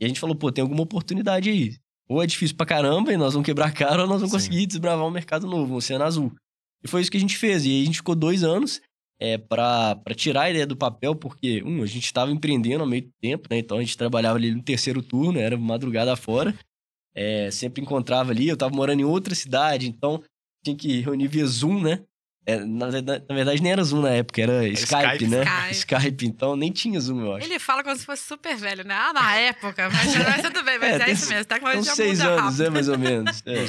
E 0.00 0.04
a 0.04 0.08
gente 0.08 0.18
falou, 0.18 0.34
pô, 0.34 0.50
tem 0.50 0.62
alguma 0.62 0.82
oportunidade 0.82 1.50
aí. 1.50 1.76
Ou 2.08 2.22
é 2.22 2.26
difícil 2.26 2.56
pra 2.56 2.66
caramba 2.66 3.12
e 3.12 3.16
nós 3.16 3.34
vamos 3.34 3.46
quebrar 3.46 3.66
a 3.66 3.72
cara, 3.72 4.02
ou 4.02 4.08
nós 4.08 4.20
vamos 4.20 4.30
Sim. 4.30 4.36
conseguir 4.36 4.66
desbravar 4.66 5.06
um 5.06 5.10
mercado 5.10 5.46
novo, 5.46 5.74
um 5.74 5.76
oceano 5.76 6.04
azul. 6.04 6.32
E 6.82 6.88
foi 6.88 7.02
isso 7.02 7.10
que 7.10 7.16
a 7.16 7.20
gente 7.20 7.36
fez. 7.36 7.64
E 7.64 7.68
aí 7.68 7.82
a 7.82 7.84
gente 7.84 7.98
ficou 7.98 8.14
dois 8.14 8.42
anos 8.42 8.80
é, 9.20 9.36
para 9.36 9.96
tirar 10.16 10.42
a 10.42 10.50
ideia 10.50 10.66
do 10.66 10.76
papel, 10.76 11.14
porque, 11.14 11.62
um, 11.62 11.82
a 11.82 11.86
gente 11.86 12.06
estava 12.06 12.32
empreendendo 12.32 12.82
ao 12.82 12.88
meio 12.88 13.08
tempo, 13.20 13.46
né? 13.50 13.58
Então 13.58 13.76
a 13.76 13.80
gente 13.80 13.96
trabalhava 13.96 14.38
ali 14.38 14.52
no 14.52 14.62
terceiro 14.62 15.02
turno, 15.02 15.38
era 15.38 15.56
madrugada 15.58 16.16
fora. 16.16 16.54
É, 17.14 17.50
sempre 17.50 17.82
encontrava 17.82 18.30
ali, 18.30 18.48
eu 18.48 18.56
tava 18.56 18.74
morando 18.74 19.00
em 19.00 19.04
outra 19.04 19.34
cidade, 19.34 19.86
então 19.86 20.22
tinha 20.64 20.76
que 20.76 21.00
reunir 21.00 21.28
via 21.28 21.46
Zoom, 21.46 21.82
né? 21.82 22.02
É, 22.46 22.56
na, 22.64 22.88
verdade, 22.88 23.24
na 23.28 23.34
verdade, 23.34 23.62
nem 23.62 23.70
era 23.70 23.84
Zoom 23.84 24.00
na 24.00 24.10
época, 24.10 24.40
era 24.40 24.66
Skype, 24.68 25.04
Skype. 25.04 25.26
né? 25.28 25.42
Skype. 25.72 25.98
Skype, 26.00 26.26
então 26.26 26.56
nem 26.56 26.72
tinha 26.72 26.98
Zoom, 26.98 27.20
eu 27.24 27.34
acho. 27.34 27.46
Ele 27.46 27.58
fala 27.58 27.84
como 27.84 27.94
se 27.94 28.04
fosse 28.04 28.24
super 28.24 28.56
velho, 28.56 28.82
né? 28.82 28.94
Ah, 28.94 29.12
na 29.12 29.36
época. 29.36 29.90
Mas, 29.90 30.16
mas 30.16 30.42
tudo 30.50 30.62
bem, 30.64 30.78
mas 30.78 30.90
É, 30.90 30.94
é, 30.94 30.98
tem 31.04 31.14
isso 31.14 31.28
mesmo. 31.28 31.40
Uns 31.42 31.46
Tecnologia 31.46 31.94
seis 31.94 32.18
muda 32.18 32.30
anos, 32.30 32.42
rápido. 32.44 32.64
é 32.64 32.70
mais 32.70 32.88
ou 32.88 32.98
menos. 32.98 33.42
é. 33.46 33.64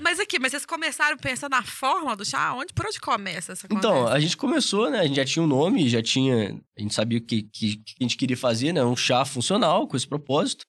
Mas 0.00 0.20
aqui, 0.20 0.38
mas 0.38 0.50
vocês 0.52 0.66
começaram 0.66 1.16
pensando 1.16 1.52
na 1.52 1.62
fórmula 1.62 2.14
do 2.14 2.24
chá? 2.24 2.52
Onde, 2.54 2.72
por 2.74 2.86
onde 2.86 3.00
começa 3.00 3.52
essa 3.52 3.66
conversa? 3.66 3.88
Então, 3.88 4.06
a 4.06 4.20
gente 4.20 4.36
começou, 4.36 4.90
né? 4.90 5.00
A 5.00 5.06
gente 5.06 5.16
já 5.16 5.24
tinha 5.24 5.42
um 5.42 5.46
nome, 5.48 5.88
já 5.88 6.02
tinha. 6.02 6.56
A 6.78 6.82
gente 6.82 6.94
sabia 6.94 7.18
o 7.18 7.22
que, 7.22 7.42
que, 7.44 7.76
que 7.78 7.94
a 8.00 8.04
gente 8.04 8.16
queria 8.16 8.36
fazer, 8.36 8.72
né? 8.72 8.84
Um 8.84 8.94
chá 8.96 9.24
funcional 9.24 9.88
com 9.88 9.96
esse 9.96 10.06
propósito. 10.06 10.64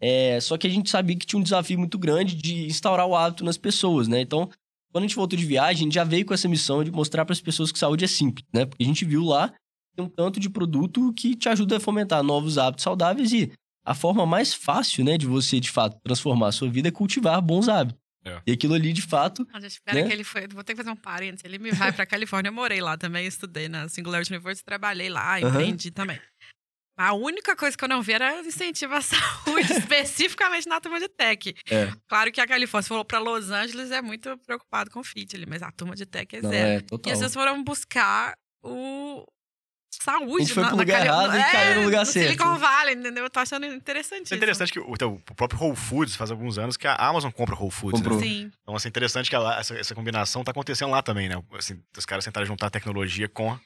É, 0.00 0.38
só 0.40 0.56
que 0.58 0.66
a 0.66 0.70
gente 0.70 0.90
sabia 0.90 1.16
que 1.16 1.26
tinha 1.26 1.38
um 1.40 1.42
desafio 1.42 1.78
muito 1.78 1.98
grande 1.98 2.34
de 2.36 2.66
instaurar 2.66 3.06
o 3.06 3.16
hábito 3.16 3.44
nas 3.44 3.56
pessoas, 3.56 4.06
né? 4.08 4.20
Então, 4.20 4.48
quando 4.92 5.04
a 5.04 5.06
gente 5.06 5.16
voltou 5.16 5.38
de 5.38 5.44
viagem, 5.44 5.82
a 5.82 5.84
gente 5.84 5.94
já 5.94 6.04
veio 6.04 6.24
com 6.24 6.34
essa 6.34 6.48
missão 6.48 6.82
de 6.82 6.90
mostrar 6.90 7.24
para 7.24 7.32
as 7.32 7.40
pessoas 7.40 7.70
que 7.70 7.78
saúde 7.78 8.04
é 8.04 8.08
simples, 8.08 8.46
né? 8.52 8.64
Porque 8.66 8.82
a 8.82 8.86
gente 8.86 9.04
viu 9.04 9.24
lá 9.24 9.52
tem 9.98 10.04
um 10.04 10.08
tanto 10.08 10.38
de 10.38 10.48
produto 10.48 11.12
que 11.12 11.34
te 11.34 11.48
ajuda 11.48 11.78
a 11.78 11.80
fomentar 11.80 12.22
novos 12.22 12.56
hábitos 12.56 12.84
saudáveis 12.84 13.32
e 13.32 13.50
a 13.84 13.94
forma 13.94 14.24
mais 14.24 14.54
fácil, 14.54 15.04
né, 15.04 15.18
de 15.18 15.26
você 15.26 15.58
de 15.58 15.70
fato 15.70 15.98
transformar 16.04 16.48
a 16.48 16.52
sua 16.52 16.70
vida 16.70 16.88
é 16.88 16.90
cultivar 16.92 17.40
bons 17.42 17.68
hábitos. 17.68 18.00
É. 18.24 18.42
E 18.46 18.52
aquilo 18.52 18.74
ali, 18.74 18.92
de 18.92 19.02
fato, 19.02 19.46
gente 19.54 19.70
espera 19.70 20.02
né? 20.02 20.06
que 20.06 20.12
ele 20.12 20.24
foi. 20.24 20.46
Vou 20.48 20.62
ter 20.62 20.74
que 20.74 20.76
fazer 20.76 20.90
um 20.90 20.96
parênteses. 20.96 21.44
Ele 21.44 21.58
me 21.58 21.70
vai 21.70 21.92
pra 21.92 22.04
Califórnia. 22.06 22.50
Eu 22.50 22.52
morei 22.52 22.80
lá 22.80 22.96
também, 22.96 23.26
estudei 23.26 23.68
na 23.68 23.88
Singularity 23.88 24.32
University, 24.32 24.64
trabalhei 24.64 25.08
lá, 25.08 25.40
empreendi 25.40 25.90
também. 25.90 26.18
A 26.98 27.12
única 27.14 27.54
coisa 27.54 27.76
que 27.76 27.84
eu 27.84 27.88
não 27.88 28.02
vi 28.02 28.12
era 28.12 28.40
incentivo 28.40 28.92
à 28.94 29.00
saúde, 29.00 29.72
especificamente 29.72 30.68
na 30.68 30.80
turma 30.80 30.98
de 30.98 31.08
tech. 31.08 31.54
É. 31.70 31.92
Claro 32.08 32.32
que 32.32 32.40
a 32.40 32.46
Califórnia, 32.46 32.82
se 32.82 32.88
falou 32.88 33.04
pra 33.04 33.20
Los 33.20 33.50
Angeles, 33.50 33.90
é 33.92 34.02
muito 34.02 34.36
preocupado 34.38 34.90
com 34.90 35.02
fit 35.04 35.36
ali, 35.36 35.46
mas 35.46 35.62
a 35.62 35.70
turma 35.70 35.94
de 35.94 36.04
tech 36.04 36.34
é 36.36 36.42
não 36.42 36.50
zero. 36.50 36.84
é 36.90 36.94
E 36.94 36.98
pessoas 36.98 37.32
foram 37.32 37.62
buscar 37.62 38.34
o 38.64 39.24
saúde. 39.92 40.34
A 40.36 40.38
gente 40.44 40.54
foi 40.54 40.62
na- 40.64 40.68
pro 40.70 40.78
lugar 40.78 41.06
errado 41.06 41.34
e 41.36 41.38
é, 41.40 41.52
caiu 41.52 41.74
no 41.76 41.84
lugar 41.84 42.04
certo. 42.04 42.26
Silicon 42.26 42.56
Valley, 42.58 42.94
entendeu? 42.94 43.24
Eu 43.24 43.30
tô 43.30 43.40
achando 43.40 43.66
interessante 43.66 44.24
Isso 44.26 44.34
é 44.34 44.36
interessante 44.36 44.72
que 44.72 44.80
o, 44.80 44.92
então, 44.92 45.14
o 45.30 45.34
próprio 45.34 45.60
Whole 45.60 45.76
Foods 45.76 46.16
faz 46.16 46.30
alguns 46.30 46.58
anos 46.58 46.76
que 46.76 46.86
a 46.86 46.94
Amazon 46.96 47.30
compra 47.30 47.54
Whole 47.54 47.70
Foods. 47.70 48.00
Comprou. 48.00 48.20
Né? 48.20 48.26
Sim. 48.26 48.50
Então, 48.62 48.74
assim, 48.74 48.88
interessante 48.88 49.30
que 49.30 49.36
ela- 49.36 49.58
essa, 49.58 49.74
essa 49.78 49.94
combinação 49.94 50.42
tá 50.44 50.50
acontecendo 50.50 50.90
lá 50.90 51.00
também, 51.02 51.28
né? 51.28 51.36
Assim, 51.52 51.80
os 51.96 52.04
caras 52.04 52.24
tentaram 52.24 52.46
juntar 52.46 52.70
tecnologia 52.70 53.28
com, 53.28 53.56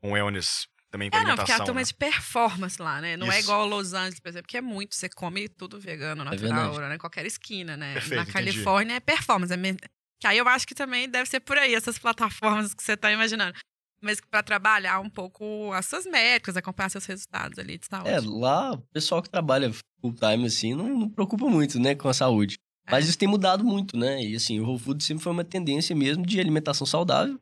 com 0.00 0.12
wellness 0.12 0.66
também 0.90 1.08
com 1.10 1.16
É, 1.16 1.24
não, 1.24 1.36
porque 1.36 1.52
a 1.52 1.58
turma 1.64 1.80
é 1.80 1.82
né? 1.82 1.86
de 1.86 1.94
performance 1.94 2.80
lá, 2.82 3.00
né? 3.00 3.16
Não 3.16 3.30
é 3.30 3.38
Isso. 3.38 3.48
igual 3.48 3.66
Los 3.66 3.92
Angeles, 3.94 4.20
por 4.20 4.28
exemplo, 4.28 4.48
que 4.48 4.56
é 4.56 4.60
muito. 4.60 4.94
Você 4.94 5.08
come 5.08 5.48
tudo 5.48 5.78
vegano, 5.78 6.22
É 6.22 6.30
verdade. 6.36 6.52
natural, 6.52 6.88
né? 6.88 6.98
Qualquer 6.98 7.24
esquina, 7.26 7.76
né? 7.76 7.94
Perfeito, 7.94 8.16
Na 8.16 8.22
entendi. 8.22 8.32
Califórnia 8.32 8.94
é 8.94 9.00
performance. 9.00 9.52
é 9.52 9.56
men- 9.56 9.76
Que 10.20 10.26
aí 10.26 10.36
eu 10.38 10.46
acho 10.48 10.66
que 10.66 10.74
também 10.74 11.08
deve 11.08 11.28
ser 11.30 11.40
por 11.40 11.56
aí, 11.56 11.74
essas 11.74 11.98
plataformas 11.98 12.74
que 12.74 12.82
você 12.82 12.96
tá 12.96 13.10
imaginando. 13.12 13.54
Mas 14.02 14.18
para 14.20 14.42
trabalhar 14.42 14.98
um 15.00 15.10
pouco 15.10 15.72
as 15.72 15.86
suas 15.86 16.06
métricas, 16.06 16.56
acompanhar 16.56 16.88
seus 16.90 17.04
resultados 17.04 17.58
ali 17.58 17.76
de 17.78 17.86
saúde. 17.86 18.08
É, 18.10 18.18
lá 18.20 18.72
o 18.72 18.78
pessoal 18.92 19.22
que 19.22 19.28
trabalha 19.28 19.70
full 20.00 20.14
time 20.14 20.46
assim 20.46 20.74
não, 20.74 20.88
não 20.88 21.08
preocupa 21.08 21.46
muito, 21.46 21.78
né, 21.78 21.94
com 21.94 22.08
a 22.08 22.14
saúde. 22.14 22.58
Mas 22.90 23.06
isso 23.08 23.18
tem 23.18 23.28
mudado 23.28 23.62
muito, 23.64 23.96
né? 23.96 24.20
E 24.22 24.34
assim, 24.34 24.58
o 24.58 24.64
Whole 24.64 24.78
Food 24.78 25.04
sempre 25.04 25.22
foi 25.22 25.32
uma 25.32 25.44
tendência 25.44 25.94
mesmo 25.94 26.24
de 26.26 26.40
alimentação 26.40 26.86
saudável. 26.86 27.38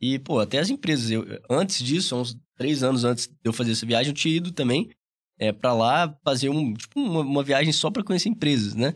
E, 0.00 0.18
pô, 0.18 0.38
até 0.38 0.58
as 0.58 0.70
empresas, 0.70 1.10
eu, 1.10 1.24
antes 1.50 1.78
disso, 1.84 2.14
uns 2.16 2.36
três 2.56 2.82
anos 2.82 3.04
antes 3.04 3.26
de 3.26 3.34
eu 3.44 3.52
fazer 3.52 3.72
essa 3.72 3.84
viagem, 3.86 4.10
eu 4.10 4.14
tinha 4.14 4.36
ido 4.36 4.52
também 4.52 4.90
é, 5.38 5.52
para 5.52 5.72
lá 5.72 6.16
fazer 6.24 6.48
um, 6.48 6.72
tipo, 6.74 7.00
uma, 7.00 7.20
uma 7.20 7.42
viagem 7.42 7.72
só 7.72 7.90
para 7.90 8.02
conhecer 8.04 8.28
empresas, 8.28 8.74
né? 8.74 8.94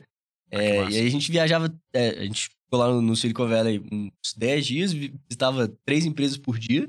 Ah, 0.53 0.57
É, 0.57 0.91
e 0.91 0.97
aí 0.99 1.07
a 1.07 1.11
gente 1.11 1.31
viajava, 1.31 1.75
é, 1.95 2.11
a 2.11 2.25
gente 2.25 2.49
ficou 2.65 2.79
lá 2.79 2.89
no, 2.89 3.01
no 3.03 3.17
Silicon 3.17 3.49
Valley 3.49 3.83
uns 3.91 4.35
10 4.37 4.67
dias, 4.67 4.93
vi- 4.93 5.15
visitava 5.29 5.69
três 5.85 6.05
empresas 6.05 6.37
por 6.37 6.59
dia, 6.59 6.89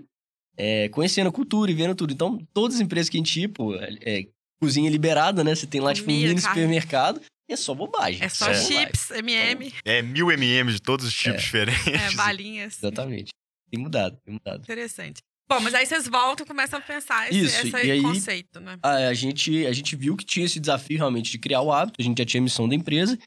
é, 0.58 0.90
conhecendo 0.90 1.28
a 1.30 1.32
cultura 1.32 1.72
e 1.72 1.74
vendo 1.74 1.96
tudo. 1.96 2.14
Então, 2.14 2.38
todas 2.54 2.76
as 2.76 2.82
empresas 2.82 3.10
que 3.10 3.18
a 3.18 3.20
gente 3.20 3.40
ia, 3.40 3.50
pô, 3.50 3.74
é, 3.76 3.98
é, 4.02 4.28
cozinha 4.62 4.90
liberada, 4.90 5.44
né? 5.44 5.56
Você 5.56 5.66
tem 5.66 5.82
lá, 5.82 5.94
tipo, 5.94 6.10
um 6.12 6.14
mini 6.14 6.40
supermercado 6.40 7.20
e 7.50 7.54
é 7.54 7.56
só 7.56 7.74
bobagem. 7.74 8.22
É 8.24 8.30
só 8.30 8.50
É. 8.50 8.54
chips, 8.54 9.10
MM, 9.12 9.74
É 9.86 10.02
mil 10.02 10.32
MM 10.32 10.72
de 10.72 10.80
todos 10.82 11.06
os 11.06 11.14
tipos 11.14 11.40
É. 11.40 11.44
diferentes. 11.44 11.88
é, 11.88 12.12
balinhas. 12.16 12.78
Exatamente. 12.78 13.32
Tem 13.74 13.82
mudado, 13.82 14.16
tem 14.24 14.36
mudado. 14.36 14.62
Interessante. 14.62 15.20
Bom, 15.50 15.60
mas 15.60 15.74
aí 15.74 15.84
vocês 15.84 16.08
voltam 16.08 16.46
e 16.46 16.48
começam 16.48 16.78
a 16.78 16.82
pensar 16.82 17.28
esse, 17.30 17.40
Isso, 17.46 17.68
esse 17.76 17.88
e 17.88 17.92
aí- 17.92 18.02
conceito, 18.04 18.60
né? 18.60 18.78
a, 18.84 19.08
a 19.08 19.14
gente, 19.16 19.66
a 19.66 19.74
gente 19.74 19.96
viu 19.96 20.16
que 20.16 20.24
tinha 20.24 20.46
esse 20.46 20.60
desafio 20.60 20.98
realmente 21.00 21.32
de 21.32 21.40
criar 21.40 21.62
o 21.62 21.72
hábito, 21.72 22.00
a 22.00 22.04
gente 22.04 22.20
já 22.20 22.26
tinha 22.26 22.40
a 22.40 22.44
missão 22.44 22.70
da 22.70 22.76
empresa, 22.76 23.18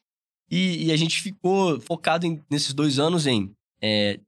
e, 0.49 0.87
e 0.87 0.93
a 0.93 0.97
gente 0.97 1.21
ficou 1.21 1.81
focado 1.81 2.25
em- 2.27 2.41
nesses 2.49 2.73
dois 2.73 3.01
anos 3.01 3.27
em 3.27 3.51
é, 3.83 4.21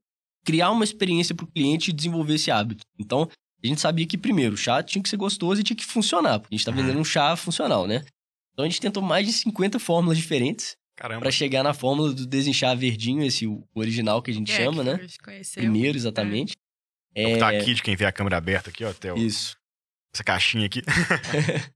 criar 0.45 0.71
uma 0.71 0.83
experiência 0.83 1.33
para 1.33 1.45
o 1.45 1.47
cliente 1.47 1.89
e 1.89 1.93
desenvolver 1.93 2.33
esse 2.35 2.51
hábito. 2.51 2.83
Então, 2.99 3.29
a 3.63 3.67
gente 3.67 3.79
sabia 3.79 4.05
que, 4.05 4.17
primeiro, 4.17 4.55
o 4.55 4.57
chá 4.57 4.83
tinha 4.83 5.01
que 5.01 5.07
ser 5.09 5.17
gostoso 5.17 5.61
e 5.61 5.63
tinha 5.63 5.77
que 5.77 5.85
funcionar, 5.85 6.39
porque 6.39 6.53
a 6.53 6.57
gente 6.57 6.67
está 6.67 6.71
vendendo 6.71 6.99
um 6.99 7.03
chá 7.05 7.33
funcional, 7.37 7.87
né? 7.87 8.03
Então, 8.53 8.65
a 8.65 8.67
gente 8.69 8.81
tentou 8.81 9.01
mais 9.01 9.25
de 9.25 9.31
50 9.31 9.79
fórmulas 9.79 10.17
diferentes, 10.17 10.75
Caramba. 10.99 11.21
Pra 11.21 11.31
chegar 11.31 11.63
na 11.63 11.73
fórmula 11.73 12.13
do 12.13 12.25
desinchar 12.27 12.75
verdinho, 12.75 13.23
esse 13.23 13.45
original 13.73 14.21
que 14.21 14.31
a 14.31 14.33
gente 14.33 14.51
É, 14.51 14.55
chama, 14.57 14.83
né? 14.83 14.99
Primeiro, 15.55 15.97
exatamente. 15.97 16.57
É 17.15 17.25
o 17.25 17.33
que 17.33 17.39
tá 17.39 17.49
aqui 17.49 17.73
de 17.73 17.81
quem 17.81 17.95
vê 17.95 18.03
a 18.05 18.11
câmera 18.11 18.35
aberta 18.35 18.69
aqui, 18.69 18.83
ó. 18.83 18.89
Até 18.89 19.13
o- 19.13 19.17
Isso. 19.17 19.55
essa 20.13 20.23
caixinha 20.25 20.65
aqui. 20.65 20.81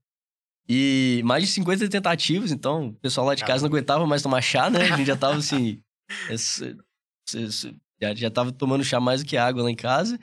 E 0.66 1.20
mais 1.26 1.44
de 1.44 1.50
50 1.50 1.86
tentativas, 1.90 2.50
então 2.50 2.88
o 2.88 2.92
pessoal 2.94 3.26
lá 3.26 3.34
de 3.34 3.44
casa 3.44 3.60
não 3.62 3.68
aguentava 3.68 4.06
mais 4.06 4.22
tomar 4.22 4.40
chá, 4.40 4.70
né? 4.70 4.80
A 4.92 4.96
gente 4.96 5.06
já 5.06 5.14
tava 5.14 5.36
assim. 5.36 5.78
já, 8.00 8.14
já 8.14 8.30
tava 8.30 8.50
tomando 8.50 8.82
chá 8.82 8.98
mais 8.98 9.22
do 9.22 9.26
que 9.28 9.36
água 9.36 9.62
lá 9.62 9.70
em 9.70 9.76
casa. 9.76 10.18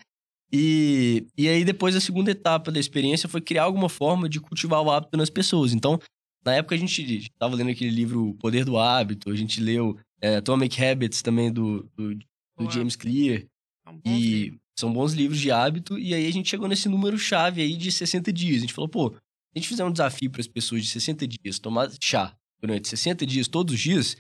E, 0.51 1.27
e 1.38 1.48
aí, 1.48 1.63
depois, 1.63 1.96
a 1.96 2.01
segunda 2.01 2.31
etapa 2.31 2.72
da 2.72 2.79
experiência 2.79 3.29
foi 3.29 3.39
criar 3.39 3.63
alguma 3.65 3.88
forma 3.88 4.27
de 4.27 4.39
cultivar 4.39 4.81
o 4.81 4.89
hábito 4.89 5.15
nas 5.15 5.29
pessoas. 5.29 5.74
Então, 5.74 6.00
na 6.43 6.55
época, 6.55 6.75
a 6.75 6.77
gente 6.77 7.29
tava 7.38 7.55
lendo 7.55 7.69
aquele 7.69 7.91
livro 7.91 8.29
O 8.29 8.33
Poder 8.36 8.65
do 8.65 8.77
Hábito, 8.77 9.29
a 9.29 9.36
gente 9.36 9.62
leu 9.62 9.98
é, 10.21 10.38
Atomic 10.38 10.83
Habits 10.83 11.21
também 11.21 11.51
do, 11.51 11.89
do, 11.95 12.15
do. 12.15 12.71
James 12.71 12.95
Clear. 12.95 13.43
São 13.83 13.93
bons 13.98 14.01
E 14.05 14.19
livros. 14.43 14.60
são 14.79 14.93
bons 14.93 15.13
livros 15.13 15.39
de 15.39 15.51
hábito. 15.51 15.98
E 15.98 16.13
aí 16.13 16.27
a 16.27 16.31
gente 16.31 16.50
chegou 16.50 16.67
nesse 16.67 16.88
número-chave 16.88 17.62
aí 17.62 17.75
de 17.75 17.91
60 17.91 18.31
dias. 18.31 18.57
A 18.57 18.62
gente 18.62 18.74
falou, 18.74 18.88
pô, 18.88 19.10
se 19.12 19.17
a 19.55 19.60
gente 19.60 19.67
fizer 19.67 19.83
um 19.83 19.91
desafio 19.91 20.29
para 20.29 20.41
as 20.41 20.48
pessoas 20.48 20.83
de 20.83 20.89
60 20.89 21.27
dias, 21.27 21.60
tomar 21.60 21.89
chá 22.00 22.36
durante 22.60 22.88
60 22.88 23.25
dias, 23.25 23.48
todos 23.48 23.74
os 23.74 23.79
dias, 23.79 24.15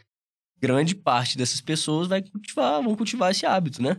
grande 0.59 0.95
parte 0.95 1.37
dessas 1.37 1.61
pessoas 1.61 2.07
vai 2.07 2.21
cultivar, 2.21 2.81
vão 2.81 2.95
cultivar 2.95 3.31
esse 3.31 3.45
hábito, 3.45 3.81
né? 3.81 3.97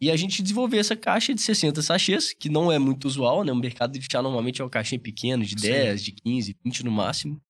E 0.00 0.10
a 0.10 0.16
gente 0.16 0.42
desenvolveu 0.42 0.80
essa 0.80 0.96
caixa 0.96 1.32
de 1.34 1.40
60 1.40 1.80
sachês, 1.80 2.32
que 2.32 2.48
não 2.48 2.70
é 2.70 2.78
muito 2.78 3.06
usual, 3.06 3.44
né? 3.44 3.52
O 3.52 3.56
mercado 3.56 3.98
de 3.98 4.06
chá 4.10 4.20
normalmente 4.20 4.60
é 4.60 4.64
uma 4.64 4.70
caixinha 4.70 4.98
pequena, 4.98 5.44
de 5.44 5.60
Sim. 5.60 5.68
10, 5.68 6.02
de 6.02 6.12
15, 6.12 6.56
20 6.64 6.84
no 6.84 6.90
máximo. 6.90 7.40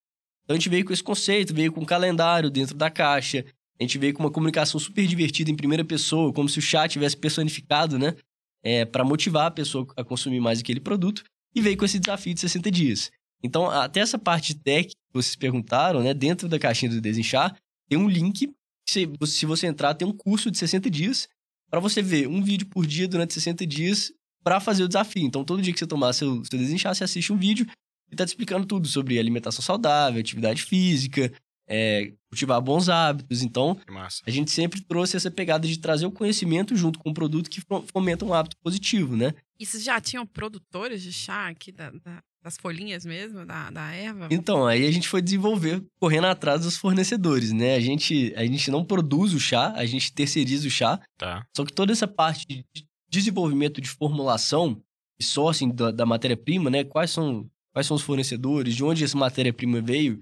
Então 0.45 0.55
a 0.55 0.59
gente 0.59 0.69
veio 0.69 0.85
com 0.85 0.93
esse 0.93 1.03
conceito, 1.03 1.55
veio 1.55 1.73
com 1.73 1.81
um 1.81 1.87
calendário 1.87 2.51
dentro 2.51 2.77
da 2.77 2.91
caixa, 2.91 3.45
a 3.81 3.83
gente 3.83 3.99
veio 3.99 4.15
com 4.15 4.23
uma 4.23 4.31
comunicação 4.31 4.79
super 4.79 5.07
divertida 5.07 5.51
em 5.51 5.57
primeira 5.57 5.85
pessoa, 5.85 6.33
como 6.33 6.49
se 6.49 6.59
o 6.59 6.63
chá 6.63 6.87
tivesse 6.87 7.17
personificado, 7.17 7.99
né? 7.99 8.15
É, 8.63 8.85
para 8.85 9.05
motivar 9.05 9.47
a 9.47 9.51
pessoa 9.51 9.87
a 9.97 10.05
consumir 10.05 10.41
mais 10.41 10.61
aquele 10.61 10.81
produto. 10.81 11.25
E 11.55 11.61
veio 11.61 11.77
com 11.77 11.85
esse 11.85 11.99
desafio 11.99 12.35
de 12.35 12.41
60 12.41 12.71
dias. 12.71 13.11
Então, 13.43 13.69
até 13.69 14.01
essa 14.01 14.19
parte 14.19 14.55
de 14.55 14.61
tech 14.61 14.89
que 14.89 14.95
vocês 15.13 15.37
perguntaram, 15.37 16.03
né? 16.03 16.15
Dentro 16.15 16.49
da 16.49 16.59
caixinha 16.59 16.91
do 16.91 17.01
Desinchar, 17.01 17.57
tem 17.89 17.99
um 17.99 18.09
link. 18.09 18.51
Se, 18.89 19.09
se 19.27 19.47
você 19.47 19.67
entrar, 19.67 19.95
tem 19.95 20.07
um 20.07 20.13
curso 20.13 20.51
de 20.51 20.59
60 20.59 20.91
dias 20.91 21.29
para 21.75 21.81
você 21.81 22.01
ver 22.01 22.29
um 22.29 22.41
vídeo 22.43 22.67
por 22.69 22.87
dia 22.87 23.09
durante 23.09 23.35
60 23.35 23.67
dias 23.67 24.13
para 24.45 24.61
fazer 24.61 24.85
o 24.85 24.89
desafio. 24.89 25.25
Então, 25.25 25.45
todo 25.45 25.61
dia 25.61 25.73
que 25.73 25.79
você 25.79 25.87
tomar 25.87 26.13
seu, 26.13 26.45
seu 26.45 26.57
Desinchar, 26.59 26.95
você 26.95 27.03
assiste 27.03 27.33
um 27.33 27.37
vídeo 27.37 27.67
e 28.13 28.15
tá 28.15 28.25
te 28.25 28.29
explicando 28.29 28.65
tudo 28.65 28.87
sobre 28.87 29.19
alimentação 29.19 29.61
saudável, 29.63 30.21
atividade 30.21 30.63
física, 30.63 31.33
é, 31.67 32.13
cultivar 32.31 32.61
bons 32.61 32.89
hábitos. 32.89 33.43
Então, 33.43 33.77
a 34.25 34.31
gente 34.31 34.51
sempre 34.53 34.81
trouxe 34.83 35.17
essa 35.17 35.31
pegada 35.31 35.67
de 35.67 35.79
trazer 35.79 36.07
o 36.07 36.13
conhecimento 36.13 36.77
junto 36.77 36.99
com 37.01 37.11
o 37.11 37.15
produto 37.15 37.51
que 37.51 37.61
fo- 37.61 37.85
fomenta 37.93 38.25
um 38.25 38.33
hábito 38.33 38.57
positivo, 38.63 39.17
né? 39.17 39.35
E 39.59 39.67
vocês 39.67 39.83
já 39.83 40.01
tinham 40.01 40.25
produtores 40.27 41.03
de 41.03 41.13
chá 41.13 41.49
aqui, 41.49 41.73
da- 41.73 41.91
da- 41.91 42.23
das 42.45 42.59
folhinhas 42.59 43.07
mesmo, 43.07 43.47
da, 43.47 43.71
da 43.71 43.91
erva? 43.93 44.29
Então, 44.31 44.67
aí 44.67 44.87
a 44.87 44.91
gente 44.91 45.09
foi 45.09 45.23
desenvolver 45.23 45.83
correndo 45.99 46.27
atrás 46.27 46.61
dos 46.63 46.77
fornecedores, 46.77 47.53
né? 47.53 47.75
A 47.75 47.81
gente, 47.81 48.35
a 48.37 48.45
gente 48.45 48.71
não 48.71 48.85
produz 48.85 49.33
o 49.33 49.41
chá, 49.41 49.73
a 49.75 49.87
gente 49.87 50.13
terceiriza 50.13 50.69
o 50.69 50.71
chá, 50.71 51.01
Tá. 51.17 51.47
só 51.57 51.65
que 51.65 51.73
toda 51.73 51.91
essa 51.93 52.07
parte 52.07 52.47
de 52.47 52.87
desenvolvimento 53.09 53.81
de 53.81 53.89
formulação 53.89 54.79
e 55.19 55.25
sourcing 55.25 55.71
da, 55.71 55.91
da 55.91 56.05
matéria-prima, 56.05 56.69
né? 56.69 56.85
Quais 56.85 57.11
são, 57.11 57.49
quais 57.73 57.87
são 57.87 57.97
os 57.97 58.03
fornecedores, 58.03 58.75
de 58.77 58.85
onde 58.85 59.03
essa 59.03 59.17
matéria-prima 59.17 59.81
veio, 59.81 60.21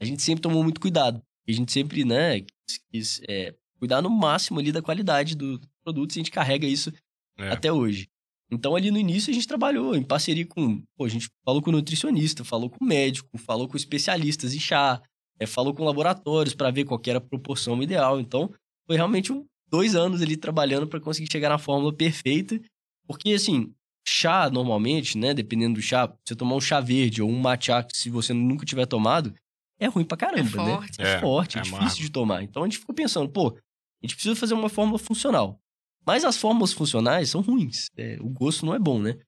a 0.00 0.04
gente 0.06 0.22
sempre 0.22 0.40
tomou 0.40 0.62
muito 0.62 0.80
cuidado. 0.80 1.20
A 1.46 1.52
gente 1.52 1.70
sempre, 1.72 2.04
né, 2.04 2.40
quis, 2.40 2.78
quis, 2.90 3.20
é, 3.28 3.54
cuidar 3.78 4.00
no 4.00 4.08
máximo 4.10 4.58
ali 4.60 4.70
da 4.72 4.80
qualidade 4.82 5.34
do 5.34 5.60
produto 5.84 6.12
e 6.12 6.14
a 6.14 6.20
gente 6.20 6.30
carrega 6.30 6.66
isso 6.66 6.92
É. 7.38 7.50
até 7.50 7.72
hoje. 7.72 8.08
Então, 8.50 8.74
ali 8.74 8.90
no 8.90 8.98
início, 8.98 9.30
a 9.30 9.34
gente 9.34 9.46
trabalhou 9.46 9.94
em 9.94 10.02
parceria 10.02 10.46
com. 10.46 10.82
Pô, 10.96 11.04
a 11.04 11.08
gente 11.08 11.28
falou 11.44 11.60
com 11.60 11.70
nutricionista, 11.70 12.44
falou 12.44 12.70
com 12.70 12.84
médico, 12.84 13.36
falou 13.36 13.68
com 13.68 13.76
especialistas 13.76 14.54
em 14.54 14.60
chá, 14.60 15.02
é, 15.38 15.46
falou 15.46 15.74
com 15.74 15.84
laboratórios 15.84 16.54
para 16.54 16.70
ver 16.70 16.84
qual 16.84 16.98
que 16.98 17.10
era 17.10 17.18
a 17.18 17.22
proporção 17.22 17.82
ideal. 17.82 18.18
Então, 18.18 18.50
foi 18.86 18.96
realmente 18.96 19.32
um, 19.32 19.44
dois 19.70 19.94
anos 19.94 20.22
ali 20.22 20.36
trabalhando 20.36 20.86
para 20.86 20.98
conseguir 21.00 21.30
chegar 21.30 21.50
na 21.50 21.58
fórmula 21.58 21.92
perfeita. 21.92 22.58
Porque, 23.06 23.32
assim, 23.32 23.70
chá, 24.06 24.48
normalmente, 24.50 25.18
né, 25.18 25.34
dependendo 25.34 25.74
do 25.74 25.82
chá, 25.82 26.10
você 26.26 26.34
tomar 26.34 26.56
um 26.56 26.60
chá 26.60 26.80
verde 26.80 27.20
ou 27.20 27.28
um 27.30 27.38
matcha, 27.38 27.82
que 27.82 27.96
se 27.96 28.08
você 28.08 28.32
nunca 28.32 28.64
tiver 28.64 28.86
tomado, 28.86 29.34
é 29.78 29.86
ruim 29.86 30.04
pra 30.04 30.16
caramba, 30.16 30.40
É 30.40 30.64
né? 30.64 30.74
forte. 30.74 31.02
É, 31.02 31.04
É, 31.04 31.20
forte, 31.20 31.56
é, 31.56 31.60
é 31.60 31.62
difícil 31.62 31.78
amargo. 31.84 32.00
de 32.02 32.10
tomar. 32.10 32.42
Então, 32.42 32.62
a 32.62 32.66
gente 32.66 32.78
ficou 32.78 32.94
pensando, 32.94 33.28
pô, 33.30 33.48
a 33.48 34.06
gente 34.06 34.14
precisa 34.14 34.34
fazer 34.34 34.54
uma 34.54 34.68
fórmula 34.70 34.98
funcional. 34.98 35.60
Mas 36.08 36.24
as 36.24 36.38
fórmulas 36.38 36.72
funcionais 36.72 37.28
são 37.28 37.42
ruins. 37.42 37.90
é, 37.94 38.16
o 38.22 38.30
gosto 38.30 38.64
não 38.64 38.74
é 38.74 38.78
bom, 38.78 38.98
né? 38.98 39.18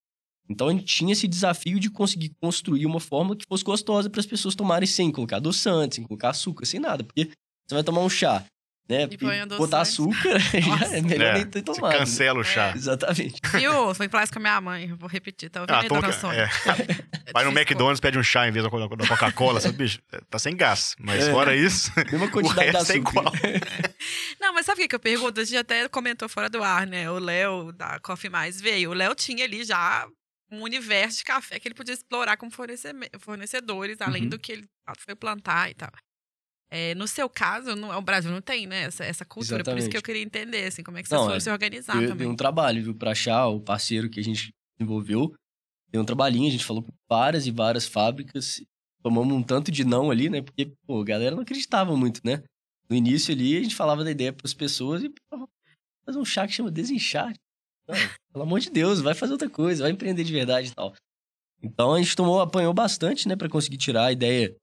Então 0.49 0.69
a 0.69 0.73
gente 0.73 0.87
tinha 0.87 1.13
esse 1.13 1.29
desafio 1.29 1.79
de 1.79 1.91
conseguir 1.91 2.33
construir 2.41 2.87
uma 2.87 2.99
fórmula 2.99 3.37
que 3.37 3.45
fosse 3.47 3.63
gostosa 3.63 4.09
para 4.09 4.19
as 4.19 4.25
pessoas 4.25 4.55
tomarem 4.55 4.87
sem 4.87 5.13
colocar 5.13 5.37
adoçante, 5.37 5.97
sem 5.97 6.05
colocar 6.05 6.31
açúcar, 6.31 6.65
sem 6.65 6.81
nada. 6.81 7.05
Porque 7.05 7.27
você 7.69 7.75
vai 7.75 7.85
tomar 7.85 8.01
um 8.01 8.09
chá, 8.09 8.47
né? 8.91 9.09
E 9.11 9.17
põe 9.17 9.47
botar 9.47 9.81
adoçante. 9.81 10.11
açúcar, 10.21 10.39
já 10.81 10.97
é 10.97 11.01
melhor 11.01 11.27
É, 11.31 11.35
nem 11.35 11.47
ter 11.47 11.63
tomado. 11.63 11.93
né? 11.93 11.99
cancela 12.01 12.41
o 12.41 12.45
chá. 12.45 12.73
Exatamente. 12.75 13.41
Viu? 13.55 13.95
Foi 13.95 14.09
falar 14.09 14.25
isso 14.25 14.33
com 14.33 14.39
a 14.41 14.43
minha 14.43 14.61
mãe. 14.61 14.93
Vou 14.95 15.09
repetir, 15.09 15.49
tá 15.49 15.61
ouvindo 15.61 15.75
Ah, 15.77 15.81
aí, 15.81 15.89
toma 15.89 16.01
dona 16.03 16.35
é. 16.35 16.49
É 17.31 17.33
Vai 17.33 17.45
no 17.45 17.53
McDonald's, 17.53 18.01
pede 18.01 18.19
um 18.19 18.23
chá 18.25 18.49
em 18.49 18.51
vez 18.51 18.65
da 18.65 18.71
Coca-Cola, 18.71 19.61
sabe, 19.61 19.77
bicho? 19.79 20.01
Tá 20.29 20.39
sem 20.39 20.57
gás. 20.57 20.97
Mas 20.99 21.29
É. 21.29 21.31
fora 21.31 21.55
isso, 21.55 21.93
Mesma 22.11 22.27
o 22.27 22.31
quantidade 22.31 22.71
de 22.73 22.77
resto 22.77 22.93
é 22.93 22.97
igual. 22.97 23.33
Não, 24.41 24.53
mas 24.53 24.67
sabe 24.67 24.81
o 24.81 24.83
que, 24.83 24.89
que 24.89 24.95
eu 24.97 25.01
pergunto? 25.01 25.41
A 25.41 25.45
gente 25.45 25.57
até 25.57 25.89
comentou 25.89 26.29
fora 26.29 26.49
do 26.49 26.63
ar, 26.63 26.87
né? 26.87 27.09
O 27.11 27.19
Léo, 27.19 27.73
da 27.73 28.01
Coffee 28.01 28.29
Mais, 28.31 28.61
veio. 28.61 28.91
O 28.91 28.95
Léo 28.95 29.15
tinha 29.15 29.45
ali 29.45 29.63
já 29.65 30.07
um 30.51 30.63
universo 30.63 31.19
de 31.19 31.25
café 31.25 31.61
que 31.61 31.69
ele 31.69 31.75
podia 31.77 31.95
explorar 31.95 32.37
como 32.37 32.51
fornece- 32.51 32.93
fornecedores, 33.21 34.01
além 34.01 34.25
Uhum. 34.25 34.29
do 34.31 34.39
que 34.39 34.51
ele 34.51 34.65
foi 34.99 35.15
plantar 35.15 35.71
e 35.71 35.75
tal. 35.75 35.91
É, 36.71 36.95
no 36.95 37.09
seu 37.09 37.29
caso, 37.29 37.75
não- 37.75 37.97
o 37.99 38.03
Brasil 38.03 38.31
não 38.31 38.41
tem, 38.41 38.67
né? 38.67 38.83
Essa, 38.85 39.05
essa 39.05 39.25
cultura. 39.25 39.65
Por 39.65 39.77
isso 39.77 39.89
que 39.89 39.97
eu 39.97 39.99
Exatamente. 39.99 40.03
queria 40.05 40.23
entender, 40.23 40.67
assim, 40.67 40.83
como 40.85 40.99
é 40.99 41.03
que 41.03 41.09
vocês 41.09 41.19
Não, 41.19 41.27
foram 41.27 41.37
é, 41.37 41.41
se 41.41 41.51
organizar 41.51 41.99
Deu, 41.99 42.09
também. 42.11 42.27
deu 42.27 42.31
um 42.31 42.37
trabalho, 42.37 42.83
viu, 42.83 42.95
pra 42.95 43.11
achar 43.11 43.49
o 43.49 43.61
parceiro 43.61 44.09
que 44.09 44.21
a 44.21 44.23
gente 44.23 44.55
desenvolveu. 44.79 45.35
Deu 45.89 46.01
um 46.01 46.05
trabalhinho, 46.05 46.49
a 46.49 46.53
gente 46.53 46.65
falou 46.65 46.83
com 46.85 46.93
várias 47.09 47.47
e 47.47 47.51
várias 47.51 47.87
fábricas. 47.87 48.63
Tomamos 49.03 49.35
um 49.35 49.43
tanto 49.43 49.73
de 49.73 49.83
não 49.83 50.11
ali, 50.11 50.31
né? 50.31 50.41
Porque, 50.43 50.73
pô, 50.87 51.01
a 51.01 51.05
galera 51.05 51.35
não 51.35 51.43
acreditava 51.43 51.97
muito, 51.97 52.21
né? 52.25 52.43
No 52.89 52.95
início 52.95 53.35
ali, 53.35 53.57
a 53.57 53.63
gente 53.63 53.75
falava 53.75 54.05
da 54.05 54.11
ideia 54.11 54.33
pras 54.33 54.55
pessoas 54.55 55.03
e, 55.03 55.13
fazer 56.05 56.19
um 56.19 56.25
chá 56.25 56.47
que 56.47 56.53
chama 56.53 56.71
desinchar. 56.71 57.33
Não, 57.89 57.97
pelo 58.33 58.45
amor 58.45 58.61
de 58.61 58.71
Deus, 58.71 59.01
vai 59.01 59.15
fazer 59.15 59.33
outra 59.33 59.51
coisa, 59.51 59.83
vai 59.83 59.93
empreender 59.93 60.23
de 60.23 60.33
verdade 60.33 60.69
e 60.69 60.75
tal. 60.75 60.95
Então 61.63 61.95
a 61.95 61.99
gente 62.01 62.15
tomou, 62.15 62.41
apanhou 62.41 62.73
bastante, 62.73 63.27
né, 63.29 63.37
pra 63.37 63.49
conseguir 63.49 63.77
tirar 63.77 64.07
a 64.07 64.13
ideia, 64.13 64.55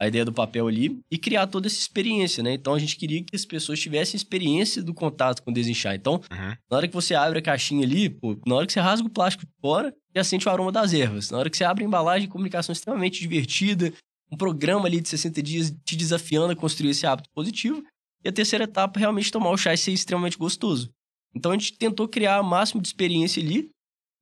a 0.00 0.08
ideia 0.08 0.24
do 0.24 0.32
papel 0.32 0.66
ali 0.66 0.98
e 1.10 1.18
criar 1.18 1.46
toda 1.46 1.66
essa 1.66 1.76
experiência, 1.78 2.42
né? 2.42 2.54
Então 2.54 2.72
a 2.74 2.78
gente 2.78 2.96
queria 2.96 3.22
que 3.22 3.36
as 3.36 3.44
pessoas 3.44 3.78
tivessem 3.78 4.16
experiência 4.16 4.82
do 4.82 4.94
contato 4.94 5.42
com 5.42 5.50
o 5.50 5.54
desinchar. 5.54 5.94
Então, 5.94 6.14
Uhum. 6.32 6.56
na 6.70 6.76
hora 6.78 6.88
que 6.88 6.94
você 6.94 7.14
abre 7.14 7.38
a 7.38 7.42
caixinha 7.42 7.84
ali, 7.84 8.08
pô, 8.08 8.36
na 8.46 8.54
hora 8.54 8.66
que 8.66 8.72
você 8.72 8.80
rasga 8.80 9.06
o 9.06 9.10
plástico 9.10 9.44
fora, 9.60 9.94
já 10.16 10.24
sente 10.24 10.48
o 10.48 10.50
aroma 10.50 10.72
das 10.72 10.94
ervas. 10.94 11.30
Na 11.30 11.38
hora 11.38 11.50
que 11.50 11.56
você 11.56 11.64
abre 11.64 11.84
a 11.84 11.86
embalagem, 11.86 12.28
comunicação 12.28 12.72
extremamente 12.72 13.20
divertida, 13.20 13.92
um 14.32 14.36
programa 14.36 14.86
ali 14.86 15.00
de 15.00 15.08
60 15.08 15.42
dias 15.42 15.74
te 15.84 15.96
desafiando 15.96 16.52
a 16.52 16.56
construir 16.56 16.90
esse 16.90 17.06
hábito 17.06 17.28
positivo. 17.34 17.82
E 18.24 18.28
a 18.28 18.32
terceira 18.32 18.64
etapa, 18.64 18.98
realmente 18.98 19.30
tomar 19.30 19.50
o 19.50 19.56
chá 19.58 19.74
e 19.74 19.78
ser 19.78 19.92
extremamente 19.92 20.38
gostoso. 20.38 20.90
Então 21.34 21.52
a 21.52 21.54
gente 21.58 21.76
tentou 21.76 22.08
criar 22.08 22.40
o 22.40 22.44
máximo 22.44 22.80
de 22.80 22.88
experiência 22.88 23.42
ali. 23.42 23.68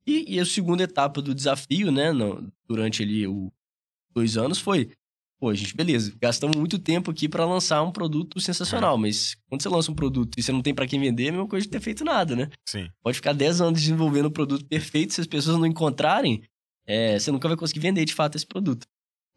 E, 0.05 0.35
e 0.35 0.39
a 0.39 0.45
segunda 0.45 0.83
etapa 0.83 1.21
do 1.21 1.33
desafio, 1.35 1.91
né, 1.91 2.11
no- 2.11 2.51
durante 2.67 3.03
ali 3.03 3.27
os 3.27 3.49
dois 4.13 4.37
anos 4.37 4.57
foi, 4.59 4.89
pô, 5.39 5.53
gente, 5.53 5.75
beleza, 5.75 6.13
gastamos 6.21 6.57
muito 6.57 6.77
tempo 6.77 7.09
aqui 7.09 7.29
para 7.29 7.45
lançar 7.45 7.81
um 7.81 7.91
produto 7.91 8.39
sensacional, 8.41 8.97
mas 8.97 9.35
quando 9.47 9.61
você 9.61 9.69
lança 9.69 9.91
um 9.91 9.95
produto 9.95 10.37
e 10.37 10.43
você 10.43 10.51
não 10.51 10.61
tem 10.61 10.73
para 10.75 10.85
quem 10.85 10.99
vender, 10.99 11.25
é 11.25 11.29
a 11.29 11.31
mesma 11.31 11.47
coisa 11.47 11.65
de 11.65 11.71
ter 11.71 11.79
feito 11.79 12.03
nada, 12.03 12.35
né? 12.35 12.49
Sim. 12.67 12.89
Pode 13.01 13.15
ficar 13.15 13.33
10 13.33 13.61
anos 13.61 13.79
desenvolvendo 13.79 14.27
um 14.27 14.31
produto 14.31 14.65
perfeito, 14.65 15.13
se 15.13 15.21
as 15.21 15.27
pessoas 15.27 15.57
não 15.57 15.65
encontrarem, 15.65 16.43
é, 16.85 17.17
você 17.17 17.31
nunca 17.31 17.47
vai 17.47 17.55
conseguir 17.55 17.79
vender 17.79 18.03
de 18.03 18.13
fato 18.13 18.35
esse 18.35 18.45
produto. 18.45 18.85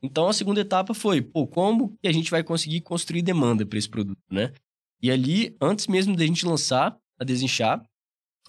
Então 0.02 0.28
a 0.28 0.32
segunda 0.32 0.60
etapa 0.60 0.92
foi, 0.92 1.22
pô, 1.22 1.46
como 1.46 1.96
que 2.02 2.08
a 2.08 2.12
gente 2.12 2.30
vai 2.30 2.42
conseguir 2.42 2.80
construir 2.80 3.22
demanda 3.22 3.64
para 3.64 3.78
esse 3.78 3.88
produto, 3.88 4.20
né? 4.30 4.52
E 5.00 5.10
ali, 5.10 5.56
antes 5.60 5.86
mesmo 5.86 6.16
da 6.16 6.26
gente 6.26 6.44
lançar 6.44 6.96
a 7.18 7.24
Desinchar, 7.24 7.84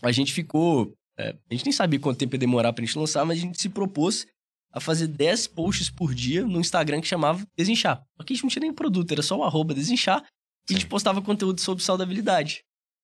a 0.01 0.11
gente 0.11 0.33
ficou. 0.33 0.93
é, 1.17 1.29
a 1.29 1.53
gente 1.53 1.65
nem 1.65 1.71
sabia 1.71 1.99
quanto 1.99 2.17
tempo 2.17 2.35
ia 2.35 2.39
demorar 2.39 2.73
pra 2.73 2.83
gente 2.83 2.97
lançar, 2.97 3.23
mas 3.25 3.37
a 3.37 3.41
gente 3.41 3.61
se 3.61 3.69
propôs 3.69 4.25
a 4.73 4.79
fazer 4.79 5.07
10 5.07 5.47
posts 5.47 5.89
por 5.89 6.13
dia 6.13 6.45
no 6.45 6.59
Instagram 6.59 6.99
que 6.99 7.07
chamava 7.07 7.45
Desinchar. 7.55 8.03
Que 8.25 8.33
a 8.33 8.35
gente 8.35 8.43
não 8.43 8.49
tinha 8.49 8.61
nem 8.61 8.73
produto, 8.73 9.11
era 9.11 9.21
só 9.21 9.37
o 9.37 9.43
arroba 9.43 9.73
Desinchar 9.73 10.25
e 10.69 10.73
a 10.73 10.73
gente 10.73 10.83
Sim. 10.83 10.89
postava 10.89 11.21
conteúdo 11.21 11.61
sobre 11.61 11.83
saudabilidade. 11.83 12.63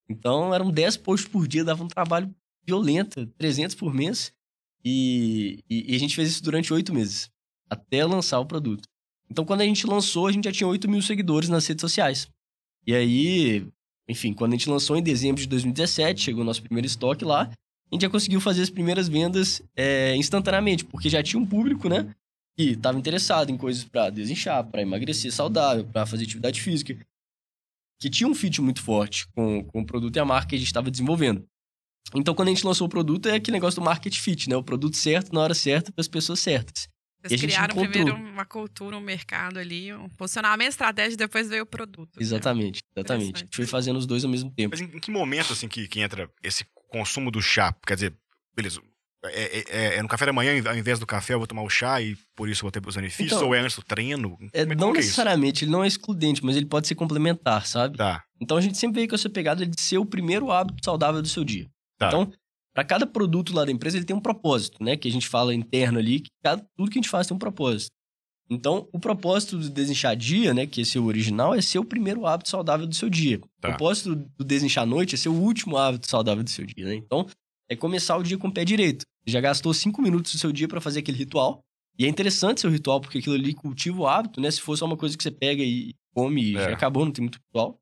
Então 0.10 0.54
eram 0.54 0.72
10 0.72 0.98
posts 0.98 1.30
por 1.30 1.48
dia, 1.48 1.64
dava 1.64 1.84
um 1.84 1.88
trabalho 1.88 2.34
violento, 2.66 3.28
300 3.38 3.76
por 3.76 3.94
mês. 3.94 4.34
E, 4.84 5.64
e, 5.70 5.92
e 5.92 5.96
a 5.96 6.00
gente 6.00 6.16
fez 6.16 6.30
isso 6.30 6.44
durante 6.44 6.74
oito 6.74 6.94
meses, 6.94 7.30
até 7.70 8.04
lançar 8.06 8.40
o 8.40 8.46
produto. 8.46 8.88
Então, 9.30 9.46
quando 9.46 9.62
a 9.62 9.66
gente 9.66 9.86
lançou, 9.86 10.26
a 10.28 10.32
gente 10.32 10.46
já 10.46 10.52
tinha 10.52 10.68
8 10.68 10.90
mil 10.90 11.02
seguidores 11.02 11.50
nas 11.50 11.68
redes 11.68 11.82
sociais. 11.82 12.28
E 12.88 12.96
aí, 12.96 13.68
enfim, 14.08 14.34
quando 14.34 14.54
a 14.54 14.56
gente 14.56 14.70
lançou 14.70 14.96
em 14.96 15.04
dezembro 15.04 15.42
de 15.42 15.48
2017, 15.48 16.22
chegou 16.22 16.42
o 16.42 16.46
nosso 16.46 16.64
primeiro 16.64 16.88
estoque 16.88 17.24
lá, 17.24 17.52
a 17.92 17.96
gente 17.96 18.02
já 18.04 18.10
conseguiu 18.10 18.40
fazer 18.40 18.62
as 18.62 18.70
primeiras 18.70 19.08
vendas 19.08 19.62
é, 19.76 20.16
instantaneamente, 20.16 20.86
porque 20.86 21.10
já 21.10 21.24
tinha 21.24 21.42
um 21.42 21.46
público, 21.46 21.90
né? 21.90 22.14
Que 22.56 22.72
estava 22.72 22.98
interessado 22.98 23.50
em 23.50 23.58
coisas 23.58 23.84
para 23.84 24.10
desinchar, 24.10 24.64
para 24.66 24.82
emagrecer 24.82 25.32
saudável, 25.32 25.86
para 25.86 26.06
fazer 26.06 26.24
atividade 26.24 26.62
física. 26.62 26.96
Que 28.00 28.10
tinha 28.10 28.28
um 28.28 28.36
fit 28.36 28.62
muito 28.62 28.82
forte 28.82 29.28
com, 29.30 29.64
com 29.64 29.82
o 29.82 29.86
produto 29.86 30.16
e 30.16 30.20
a 30.20 30.26
marca 30.26 30.50
que 30.50 30.56
a 30.56 30.58
gente 30.58 30.68
estava 30.68 30.92
desenvolvendo. 30.92 31.46
Então, 32.16 32.34
quando 32.34 32.48
a 32.48 32.52
gente 32.52 32.66
lançou 32.66 32.88
o 32.88 32.90
produto, 32.90 33.28
é 33.28 33.36
aquele 33.36 33.58
negócio 33.58 33.80
do 33.80 33.86
market 33.86 34.16
fit, 34.18 34.50
né? 34.50 34.56
O 34.56 34.64
produto 34.64 34.96
certo 34.96 35.34
na 35.34 35.42
hora 35.42 35.54
certa 35.54 35.92
para 35.92 36.02
as 36.02 36.08
pessoas 36.08 36.40
certas. 36.40 36.88
Vocês 37.24 37.42
criaram 37.42 37.74
encontrou... 37.74 37.92
primeiro 37.92 38.16
uma 38.18 38.46
cultura, 38.46 38.96
um 38.96 39.02
mercado 39.02 39.60
ali, 39.60 39.94
um 39.94 40.08
posicionamento 40.10 40.70
estratégico, 40.70 41.18
depois 41.18 41.50
veio 41.50 41.64
o 41.64 41.66
produto. 41.66 42.16
Né? 42.16 42.24
Exatamente, 42.24 42.82
né? 42.82 43.02
exatamente. 43.02 43.36
A 43.36 43.40
gente 43.40 43.56
foi 43.56 43.66
fazendo 43.66 43.98
os 43.98 44.06
dois 44.06 44.24
ao 44.24 44.32
mesmo 44.32 44.50
tempo. 44.52 44.70
Mas 44.72 44.82
em, 44.82 44.96
em 44.96 45.00
que 45.00 45.12
momento, 45.12 45.52
assim, 45.52 45.68
que, 45.68 45.88
que 45.88 46.00
entra 46.00 46.30
esse 46.42 46.66
consumo 46.90 47.32
do 47.32 47.42
chá? 47.42 47.74
Quer 47.86 47.96
dizer, 47.96 48.14
beleza, 48.56 48.82
é, 49.26 49.28
é, 49.28 49.64
é, 49.70 49.96
é, 49.98 50.02
no 50.02 50.08
café 50.08 50.26
da 50.26 50.34
manhã, 50.34 50.52
ao 50.66 50.78
invés 50.78 50.98
do 50.98 51.06
café, 51.06 51.34
eu 51.34 51.40
vou 51.40 51.48
tomar 51.48 51.62
o 51.64 51.70
chá 51.70 52.02
e 52.02 52.16
por 52.36 52.48
isso 52.48 52.62
vou 52.62 52.72
ter 52.72 52.82
os 52.86 52.96
benefícios? 52.96 53.34
Então, 53.34 53.48
ou 53.48 53.56
é 53.56 53.60
antes 53.60 53.76
do 53.76 53.84
treino? 53.84 54.38
É, 54.54 54.66
não 54.66 54.94
necessariamente, 54.94 55.66
ele 55.66 55.72
não 55.72 55.84
é 55.84 55.88
excludente, 55.88 56.44
mas 56.44 56.56
ele 56.56 56.66
pode 56.66 56.88
ser 56.88 56.96
complementar, 56.96 57.66
sabe? 57.66 57.98
Tá. 57.98 58.24
Então 58.40 58.56
a 58.56 58.62
gente 58.62 58.78
sempre 58.78 58.96
veio 58.96 59.10
com 59.10 59.16
essa 59.16 59.30
pegada 59.30 59.66
de 59.66 59.82
ser 59.82 59.98
o 59.98 60.06
primeiro 60.06 60.52
hábito 60.52 60.84
saudável 60.84 61.22
do 61.22 61.28
seu 61.28 61.44
dia. 61.44 61.68
Tá. 61.98 62.08
Então, 62.08 62.32
para 62.74 62.86
cada 62.86 63.06
produto 63.06 63.54
lá 63.54 63.66
da 63.66 63.72
empresa, 63.72 63.98
ele 63.98 64.06
tem 64.06 64.16
um 64.16 64.22
propósito, 64.22 64.82
né? 64.82 64.96
Que 64.96 65.10
a 65.10 65.12
gente 65.12 65.28
fala 65.28 65.54
interno 65.54 66.00
ali, 66.00 66.22
que 66.22 66.30
cada, 66.42 66.66
tudo 66.78 66.90
que 66.90 66.98
a 66.98 67.02
gente 67.02 67.10
faz 67.10 67.28
tem 67.28 67.36
um 67.36 67.40
propósito. 67.40 67.92
Então, 68.50 68.88
o 68.92 69.00
propósito 69.00 69.58
do 69.58 69.70
desinchar 69.70 70.16
dia, 70.16 70.54
né, 70.54 70.66
que 70.66 70.82
esse 70.82 70.98
é 70.98 71.02
o 71.02 71.06
original, 71.06 71.54
é 71.54 71.62
ser 71.62 71.78
o 71.78 71.86
primeiro 71.86 72.26
hábito 72.26 72.50
saudável 72.50 72.88
do 72.88 72.96
seu 72.96 73.10
dia. 73.10 73.40
Tá. 73.40 73.46
O 73.46 73.62
propósito 73.72 74.16
do 74.16 74.44
desinchar 74.44 74.88
noite 74.88 75.14
é 75.14 75.18
ser 75.18 75.30
o 75.30 75.34
último 75.34 75.78
hábito 75.78 76.10
saudável 76.10 76.44
do 76.44 76.50
seu 76.50 76.66
dia, 76.66 76.86
né? 76.86 76.96
Então, 76.96 77.28
é 77.70 77.76
começar 77.76 78.18
o 78.18 78.24
dia 78.24 78.38
com 78.38 78.48
o 78.48 78.52
pé 78.52 78.66
direito. 78.66 79.06
Você 79.24 79.32
já 79.32 79.40
gastou 79.40 79.72
cinco 79.74 80.02
minutos 80.02 80.32
do 80.32 80.40
seu 80.40 80.52
dia 80.52 80.68
para 80.68 80.82
fazer 80.82 81.00
aquele 81.00 81.18
ritual. 81.18 81.62
E 81.98 82.06
é 82.06 82.08
interessante 82.08 82.62
seu 82.62 82.72
ritual, 82.72 83.00
porque 83.00 83.20
aquilo 83.20 83.36
ali 83.36 83.54
cultiva 83.54 84.00
o 84.00 84.08
hábito, 84.08 84.42
né? 84.42 84.50
Se 84.50 84.62
fosse 84.62 84.84
uma 84.84 84.98
coisa 84.98 85.16
que 85.16 85.22
você 85.22 85.30
pega 85.30 85.62
e 85.62 85.94
come 86.14 86.52
e 86.52 86.58
é. 86.58 86.62
já 86.62 86.74
acabou, 86.74 87.06
não 87.06 87.12
tem 87.12 87.24
muito 87.24 87.38
ritual. 87.38 87.80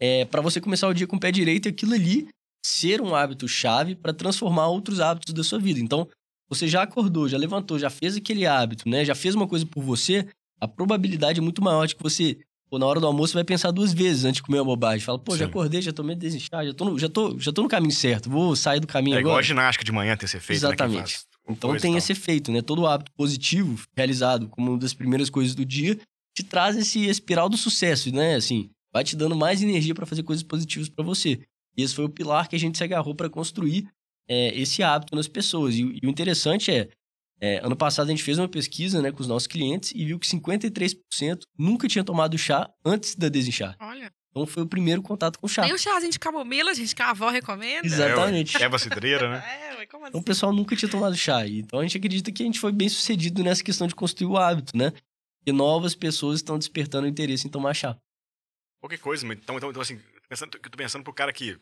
É 0.00 0.24
para 0.24 0.40
você 0.40 0.60
começar 0.60 0.88
o 0.88 0.94
dia 0.94 1.06
com 1.06 1.16
o 1.16 1.20
pé 1.20 1.30
direito, 1.30 1.68
aquilo 1.68 1.94
ali 1.94 2.26
ser 2.64 3.00
um 3.00 3.14
hábito 3.14 3.46
chave 3.46 3.94
para 3.94 4.12
transformar 4.12 4.68
outros 4.68 4.98
hábitos 4.98 5.32
da 5.32 5.44
sua 5.44 5.58
vida. 5.58 5.78
Então, 5.78 6.08
você 6.48 6.68
já 6.68 6.82
acordou, 6.82 7.28
já 7.28 7.38
levantou, 7.38 7.78
já 7.78 7.90
fez 7.90 8.16
aquele 8.16 8.46
hábito, 8.46 8.88
né? 8.88 9.04
Já 9.04 9.14
fez 9.14 9.34
uma 9.34 9.46
coisa 9.46 9.64
por 9.66 9.82
você, 9.82 10.26
a 10.60 10.68
probabilidade 10.68 11.40
é 11.40 11.42
muito 11.42 11.62
maior 11.62 11.86
de 11.86 11.96
que 11.96 12.02
você, 12.02 12.38
pô, 12.68 12.78
na 12.78 12.86
hora 12.86 13.00
do 13.00 13.06
almoço, 13.06 13.34
vai 13.34 13.44
pensar 13.44 13.70
duas 13.70 13.92
vezes 13.92 14.24
antes 14.24 14.36
de 14.36 14.42
comer 14.42 14.58
uma 14.58 14.64
bobagem. 14.64 15.00
Fala, 15.04 15.18
pô, 15.18 15.32
Sim. 15.32 15.38
já 15.38 15.46
acordei, 15.46 15.82
já 15.82 15.92
tomei 15.92 16.16
desinchar, 16.16 16.64
já 16.64 16.74
tô, 16.74 16.84
no, 16.84 16.98
já, 16.98 17.08
tô, 17.08 17.38
já 17.38 17.52
tô 17.52 17.62
no 17.62 17.68
caminho 17.68 17.92
certo, 17.92 18.30
vou 18.30 18.54
sair 18.54 18.80
do 18.80 18.86
caminho 18.86 19.16
é 19.16 19.18
agora. 19.18 19.30
É 19.30 19.32
igual 19.32 19.38
a 19.38 19.42
ginástica 19.42 19.84
de 19.84 19.92
manhã 19.92 20.16
ter 20.16 20.26
esse 20.26 20.36
efeito, 20.36 20.62
né, 20.62 20.68
Exatamente. 20.68 21.14
Né, 21.14 21.34
então 21.50 21.76
tem 21.76 21.96
esse 21.96 22.12
efeito, 22.12 22.50
né? 22.50 22.62
Todo 22.62 22.86
hábito 22.86 23.12
positivo 23.12 23.86
realizado 23.94 24.48
como 24.48 24.70
uma 24.70 24.78
das 24.78 24.94
primeiras 24.94 25.28
coisas 25.28 25.54
do 25.54 25.64
dia 25.64 25.98
te 26.34 26.42
traz 26.42 26.76
esse 26.76 27.06
espiral 27.06 27.48
do 27.48 27.56
sucesso, 27.56 28.10
né? 28.12 28.34
Assim, 28.34 28.70
vai 28.92 29.04
te 29.04 29.14
dando 29.14 29.36
mais 29.36 29.62
energia 29.62 29.94
para 29.94 30.06
fazer 30.06 30.22
coisas 30.22 30.42
positivas 30.42 30.88
para 30.88 31.04
você. 31.04 31.40
E 31.76 31.82
esse 31.82 31.94
foi 31.94 32.04
o 32.04 32.08
pilar 32.08 32.48
que 32.48 32.56
a 32.56 32.58
gente 32.58 32.78
se 32.78 32.84
agarrou 32.84 33.14
para 33.14 33.28
construir 33.28 33.86
é, 34.28 34.58
esse 34.58 34.82
hábito 34.82 35.14
nas 35.14 35.28
pessoas. 35.28 35.74
E, 35.74 35.98
e 36.02 36.06
o 36.06 36.10
interessante 36.10 36.70
é, 36.70 36.88
é, 37.40 37.58
ano 37.64 37.76
passado 37.76 38.06
a 38.06 38.10
gente 38.10 38.22
fez 38.22 38.38
uma 38.38 38.48
pesquisa 38.48 39.02
né, 39.02 39.12
com 39.12 39.20
os 39.20 39.26
nossos 39.26 39.46
clientes 39.46 39.92
e 39.94 40.04
viu 40.04 40.18
que 40.18 40.26
53% 40.26 41.40
nunca 41.58 41.88
tinha 41.88 42.04
tomado 42.04 42.38
chá 42.38 42.70
antes 42.84 43.14
da 43.14 43.28
desinchar. 43.28 43.76
Olha. 43.80 44.12
Então 44.30 44.46
foi 44.46 44.64
o 44.64 44.66
primeiro 44.66 45.00
contato 45.00 45.38
com 45.38 45.46
chá. 45.46 45.62
Tem 45.62 45.72
o 45.72 45.78
chazinho 45.78 46.10
de 46.10 46.18
camomila, 46.18 46.74
gente, 46.74 46.94
que 46.94 47.02
a 47.02 47.10
avó 47.10 47.28
recomenda. 47.30 47.86
Exatamente. 47.86 48.56
É, 48.60 48.78
cidreira, 48.78 49.30
né? 49.30 49.44
é, 49.70 49.76
mas 49.76 49.88
como 49.88 50.04
assim? 50.04 50.10
Então 50.10 50.20
o 50.20 50.24
pessoal 50.24 50.52
nunca 50.52 50.74
tinha 50.74 50.90
tomado 50.90 51.16
chá. 51.16 51.46
Então 51.46 51.78
a 51.78 51.82
gente 51.82 51.96
acredita 51.96 52.32
que 52.32 52.42
a 52.42 52.46
gente 52.46 52.58
foi 52.58 52.72
bem 52.72 52.88
sucedido 52.88 53.44
nessa 53.44 53.62
questão 53.62 53.86
de 53.86 53.94
construir 53.94 54.26
o 54.26 54.36
hábito, 54.36 54.76
né? 54.76 54.92
E 55.46 55.52
novas 55.52 55.94
pessoas 55.94 56.40
estão 56.40 56.58
despertando 56.58 57.06
o 57.06 57.08
interesse 57.08 57.46
em 57.46 57.50
tomar 57.50 57.74
chá. 57.74 57.96
Qualquer 58.80 58.98
coisa, 58.98 59.24
então, 59.26 59.56
então, 59.56 59.70
então 59.70 59.80
assim, 59.80 60.00
pensando, 60.34 60.54
eu 60.54 60.70
tô 60.70 60.76
pensando 60.76 61.04
pro 61.04 61.12
cara 61.12 61.32
que. 61.32 61.56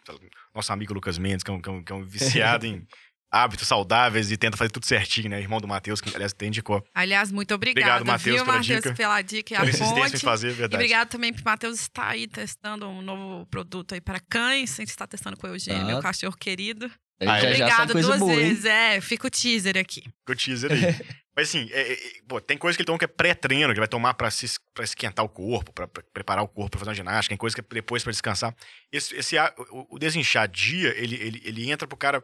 Nosso 0.54 0.72
amigo 0.72 0.94
Lucas 0.94 1.18
Mendes, 1.18 1.42
que 1.42 1.50
é 1.50 1.54
um, 1.54 1.60
que 1.60 1.68
é 1.68 1.72
um, 1.72 1.84
que 1.84 1.92
é 1.92 1.94
um 1.94 2.04
viciado 2.04 2.66
em 2.66 2.86
hábitos 3.30 3.66
saudáveis 3.66 4.30
e 4.30 4.36
tenta 4.36 4.56
fazer 4.56 4.70
tudo 4.70 4.84
certinho, 4.84 5.30
né? 5.30 5.40
Irmão 5.40 5.60
do 5.60 5.68
Matheus, 5.68 6.00
que 6.00 6.14
aliás 6.14 6.32
tem 6.32 6.48
indicou. 6.48 6.84
Aliás, 6.94 7.30
muito 7.32 7.54
obrigado, 7.54 8.04
Matheus, 8.04 8.42
pela, 8.42 8.58
Mateus, 8.58 8.96
pela 8.96 9.22
dica 9.22 9.54
e 9.54 9.56
a 9.56 9.72
fonte. 9.72 10.16
Em 10.16 10.18
fazer, 10.18 10.48
é 10.48 10.52
verdade. 10.52 10.74
E 10.74 10.76
obrigado 10.76 11.08
também 11.08 11.32
pro 11.32 11.42
Matheus 11.44 11.80
estar 11.80 12.08
aí 12.08 12.26
testando 12.26 12.86
um 12.86 13.00
novo 13.00 13.46
produto 13.46 13.94
aí 13.94 14.00
para 14.00 14.20
cães. 14.20 14.72
A 14.72 14.82
gente 14.82 14.90
está 14.90 15.06
testando 15.06 15.36
com 15.36 15.46
o 15.46 15.50
Eugênio, 15.50 15.82
ah. 15.82 15.86
meu 15.86 16.00
cachorro 16.00 16.36
querido. 16.36 16.90
Ah, 17.20 17.38
é. 17.38 17.46
Obrigado 17.46 17.92
duas 17.94 18.18
boa, 18.18 18.34
vezes. 18.34 18.64
É, 18.64 19.00
fica 19.00 19.26
o 19.26 19.30
teaser 19.30 19.78
aqui. 19.78 20.02
Fica 20.02 20.32
o 20.32 20.36
teaser 20.36 20.72
aí. 20.72 20.78
Mas 21.34 21.48
assim, 21.48 21.68
é, 21.72 21.92
é, 21.92 21.98
pô, 22.28 22.40
tem 22.40 22.58
coisa 22.58 22.76
que 22.76 22.82
ele 22.82 22.86
toma 22.86 22.98
que 22.98 23.06
é 23.06 23.08
pré-treino, 23.08 23.72
que 23.72 23.78
vai 23.78 23.88
tomar 23.88 24.14
pra, 24.14 24.30
se, 24.30 24.46
pra 24.74 24.84
esquentar 24.84 25.24
o 25.24 25.28
corpo, 25.28 25.72
pra, 25.72 25.88
pra 25.88 26.02
preparar 26.12 26.44
o 26.44 26.48
corpo 26.48 26.72
pra 26.72 26.80
fazer 26.80 26.90
uma 26.90 26.94
ginástica, 26.94 27.30
tem 27.30 27.38
coisa 27.38 27.56
que 27.56 27.60
é 27.60 27.64
depois 27.74 28.02
pra 28.02 28.12
descansar. 28.12 28.54
Esse, 28.90 29.16
esse 29.16 29.36
o, 29.70 29.96
o 29.96 29.98
desinchar 29.98 30.46
dia, 30.46 30.94
ele, 30.96 31.16
ele, 31.16 31.42
ele 31.44 31.70
entra 31.70 31.88
pro 31.88 31.96
cara. 31.96 32.22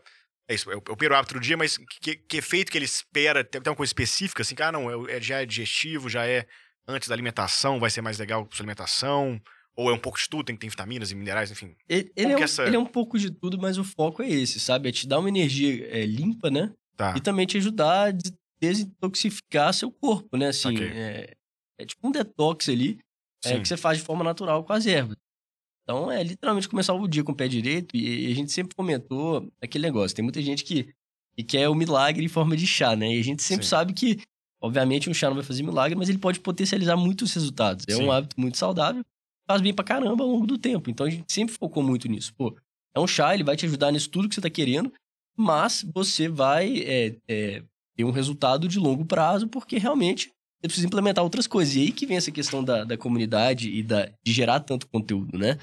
É 0.50 0.54
isso, 0.54 0.70
é 0.70 0.76
o, 0.76 0.78
é 0.78 0.92
o 0.92 0.96
primeiro 0.96 1.14
hábito 1.14 1.34
do 1.34 1.40
dia, 1.40 1.56
mas 1.56 1.78
que, 2.00 2.16
que 2.16 2.36
efeito 2.36 2.70
que 2.70 2.78
ele 2.78 2.84
espera? 2.84 3.42
Tem, 3.42 3.60
tem 3.60 3.70
uma 3.70 3.76
coisa 3.76 3.88
específica, 3.88 4.42
assim, 4.42 4.54
que, 4.54 4.62
ah, 4.62 4.72
não, 4.72 5.08
é, 5.08 5.20
já 5.20 5.40
é 5.40 5.46
digestivo, 5.46 6.08
já 6.08 6.26
é 6.26 6.46
antes 6.86 7.08
da 7.08 7.14
alimentação, 7.14 7.80
vai 7.80 7.90
ser 7.90 8.02
mais 8.02 8.18
legal 8.18 8.46
sua 8.52 8.62
alimentação. 8.62 9.40
Ou 9.74 9.90
é 9.90 9.94
um 9.94 9.98
pouco 9.98 10.18
de 10.18 10.28
tudo, 10.28 10.44
tem 10.44 10.56
que 10.56 10.60
ter 10.60 10.68
vitaminas 10.68 11.12
e 11.12 11.14
minerais, 11.14 11.52
enfim. 11.52 11.76
Ele, 11.88 12.10
ele, 12.16 12.32
é, 12.32 12.36
um, 12.36 12.42
essa... 12.42 12.64
ele 12.64 12.74
é 12.74 12.78
um 12.78 12.84
pouco 12.84 13.16
de 13.16 13.30
tudo, 13.30 13.56
mas 13.58 13.78
o 13.78 13.84
foco 13.84 14.22
é 14.22 14.28
esse, 14.28 14.58
sabe? 14.58 14.88
É 14.88 14.92
te 14.92 15.06
dar 15.06 15.20
uma 15.20 15.28
energia 15.28 15.86
é, 15.88 16.04
limpa, 16.04 16.50
né? 16.50 16.72
Tá. 16.96 17.14
E 17.16 17.20
também 17.20 17.46
te 17.46 17.58
ajudar 17.58 18.12
a 18.62 18.66
desintoxicar 18.66 19.72
seu 19.72 19.90
corpo, 19.90 20.36
né? 20.36 20.48
Assim, 20.48 20.74
okay. 20.74 20.88
é, 20.88 21.34
é, 21.78 21.84
tipo 21.84 22.06
um 22.06 22.10
detox 22.10 22.68
ali, 22.68 22.98
é, 23.44 23.58
que 23.60 23.68
você 23.68 23.76
faz 23.76 23.98
de 23.98 24.04
forma 24.04 24.24
natural 24.24 24.64
com 24.64 24.72
as 24.72 24.86
ervas. 24.86 25.16
Então, 25.82 26.10
é 26.12 26.22
literalmente 26.22 26.68
começar 26.68 26.92
o 26.92 27.08
dia 27.08 27.24
com 27.24 27.32
o 27.32 27.34
pé 27.34 27.48
direito. 27.48 27.96
E, 27.96 28.28
e 28.28 28.32
a 28.32 28.34
gente 28.34 28.52
sempre 28.52 28.76
comentou 28.76 29.50
aquele 29.62 29.84
negócio. 29.84 30.14
Tem 30.14 30.22
muita 30.22 30.42
gente 30.42 30.62
que, 30.62 30.92
que 31.34 31.42
quer 31.42 31.68
o 31.68 31.74
milagre 31.74 32.22
em 32.22 32.28
forma 32.28 32.56
de 32.56 32.66
chá, 32.66 32.94
né? 32.94 33.14
E 33.14 33.18
a 33.18 33.24
gente 33.24 33.42
sempre 33.42 33.64
Sim. 33.64 33.70
sabe 33.70 33.92
que, 33.94 34.20
obviamente, 34.60 35.08
um 35.08 35.14
chá 35.14 35.28
não 35.28 35.36
vai 35.36 35.44
fazer 35.44 35.62
milagre, 35.62 35.96
mas 35.96 36.10
ele 36.10 36.18
pode 36.18 36.40
potencializar 36.40 36.96
muitos 36.96 37.32
resultados. 37.32 37.86
É 37.88 37.94
Sim. 37.94 38.04
um 38.04 38.12
hábito 38.12 38.38
muito 38.38 38.58
saudável 38.58 39.02
faz 39.48 39.62
bem 39.62 39.72
pra 39.72 39.84
caramba 39.84 40.22
ao 40.22 40.30
longo 40.30 40.46
do 40.46 40.58
tempo. 40.58 40.90
Então 40.90 41.06
a 41.06 41.10
gente 41.10 41.32
sempre 41.32 41.54
focou 41.54 41.82
muito 41.82 42.06
nisso. 42.06 42.34
Pô, 42.34 42.54
é 42.94 43.00
um 43.00 43.06
chá, 43.06 43.32
ele 43.32 43.42
vai 43.42 43.56
te 43.56 43.64
ajudar 43.64 43.90
nisso 43.90 44.10
tudo 44.10 44.28
que 44.28 44.34
você 44.34 44.42
tá 44.42 44.50
querendo, 44.50 44.92
mas 45.36 45.84
você 45.94 46.28
vai 46.28 46.80
é, 46.80 47.16
é, 47.26 47.62
ter 47.98 48.04
um 48.04 48.12
resultado 48.12 48.68
de 48.68 48.78
longo 48.78 49.04
prazo, 49.04 49.48
porque 49.48 49.76
realmente 49.76 50.28
você 50.60 50.68
precisa 50.68 50.86
implementar 50.86 51.24
outras 51.24 51.48
coisas. 51.48 51.74
E 51.74 51.80
aí 51.80 51.92
que 51.92 52.06
vem 52.06 52.16
essa 52.16 52.30
questão 52.30 52.62
da, 52.62 52.84
da 52.84 52.96
comunidade 52.96 53.70
e 53.70 53.82
da, 53.82 54.08
de 54.24 54.32
gerar 54.32 54.60
tanto 54.60 54.86
conteúdo, 54.86 55.36
né? 55.36 55.58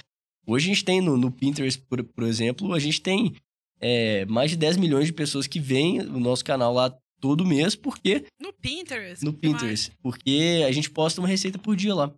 Hoje 0.45 0.69
a 0.69 0.73
gente 0.73 0.83
tem 0.83 0.99
no, 0.99 1.15
no 1.15 1.31
Pinterest, 1.31 1.81
por, 1.81 2.03
por 2.03 2.25
exemplo, 2.25 2.73
a 2.73 2.79
gente 2.79 3.01
tem 3.01 3.33
é, 3.79 4.25
mais 4.25 4.51
de 4.51 4.57
10 4.57 4.75
milhões 4.75 5.07
de 5.07 5.13
pessoas 5.13 5.47
que 5.47 5.59
veem 5.59 6.01
o 6.01 6.19
nosso 6.19 6.43
canal 6.43 6.73
lá 6.73 6.93
todo 7.21 7.45
mês, 7.45 7.73
porque... 7.73 8.25
No 8.39 8.51
Pinterest? 8.51 9.23
No 9.23 9.33
Pinterest. 9.33 9.91
Porque 10.03 10.63
a 10.67 10.71
gente 10.73 10.89
posta 10.89 11.21
uma 11.21 11.27
receita 11.27 11.57
por 11.57 11.75
dia 11.75 11.95
lá 11.95 12.13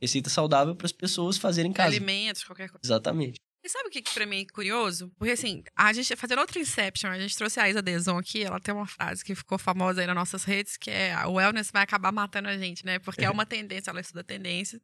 receita 0.00 0.30
saudável 0.30 0.74
para 0.74 0.86
as 0.86 0.92
pessoas 0.92 1.36
fazerem 1.36 1.70
em 1.70 1.74
casa. 1.74 1.88
Alimentos, 1.88 2.44
qualquer 2.44 2.68
coisa. 2.68 2.80
Exatamente. 2.84 3.40
E 3.68 3.70
sabe 3.70 3.88
o 3.88 3.90
que, 3.90 4.00
que 4.00 4.14
pra 4.14 4.24
mim 4.24 4.40
é 4.40 4.46
curioso? 4.46 5.12
Porque 5.18 5.32
assim, 5.32 5.62
a 5.76 5.92
gente 5.92 6.16
fazendo 6.16 6.38
outro 6.38 6.58
Inception, 6.58 7.10
a 7.10 7.18
gente 7.18 7.36
trouxe 7.36 7.60
a 7.60 7.68
Isa 7.68 7.82
Deson 7.82 8.16
aqui, 8.16 8.42
ela 8.42 8.58
tem 8.58 8.74
uma 8.74 8.86
frase 8.86 9.22
que 9.22 9.34
ficou 9.34 9.58
famosa 9.58 10.00
aí 10.00 10.06
nas 10.06 10.16
nossas 10.16 10.42
redes, 10.42 10.78
que 10.78 10.90
é 10.90 11.14
o 11.26 11.32
wellness 11.32 11.70
vai 11.70 11.82
acabar 11.82 12.10
matando 12.10 12.48
a 12.48 12.56
gente, 12.56 12.82
né? 12.86 12.98
Porque 12.98 13.26
é 13.26 13.30
uma 13.30 13.44
tendência, 13.46 13.90
ela 13.90 14.00
estuda 14.00 14.24
tendência. 14.24 14.80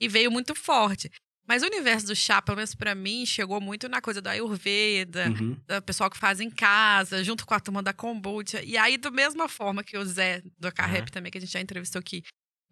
E 0.00 0.08
veio 0.08 0.32
muito 0.32 0.52
forte. 0.52 1.08
Mas 1.46 1.62
o 1.62 1.66
universo 1.66 2.08
do 2.08 2.16
chá, 2.16 2.42
pelo 2.42 2.56
menos 2.56 2.74
pra 2.74 2.92
mim, 2.92 3.24
chegou 3.24 3.60
muito 3.60 3.88
na 3.88 4.00
coisa 4.00 4.20
da 4.20 4.32
Ayurveda, 4.32 5.28
uhum. 5.28 5.56
do 5.68 5.82
pessoal 5.82 6.10
que 6.10 6.18
faz 6.18 6.40
em 6.40 6.50
casa, 6.50 7.22
junto 7.22 7.46
com 7.46 7.54
a 7.54 7.60
turma 7.60 7.84
da 7.84 7.92
Kombucha. 7.92 8.60
E 8.64 8.76
aí, 8.76 8.98
da 8.98 9.12
mesma 9.12 9.48
forma 9.48 9.84
que 9.84 9.96
o 9.96 10.04
Zé 10.04 10.42
do 10.58 10.72
Carrep 10.72 11.02
uhum. 11.02 11.12
também, 11.12 11.30
que 11.30 11.38
a 11.38 11.40
gente 11.40 11.52
já 11.52 11.60
entrevistou 11.60 12.00
aqui, 12.00 12.24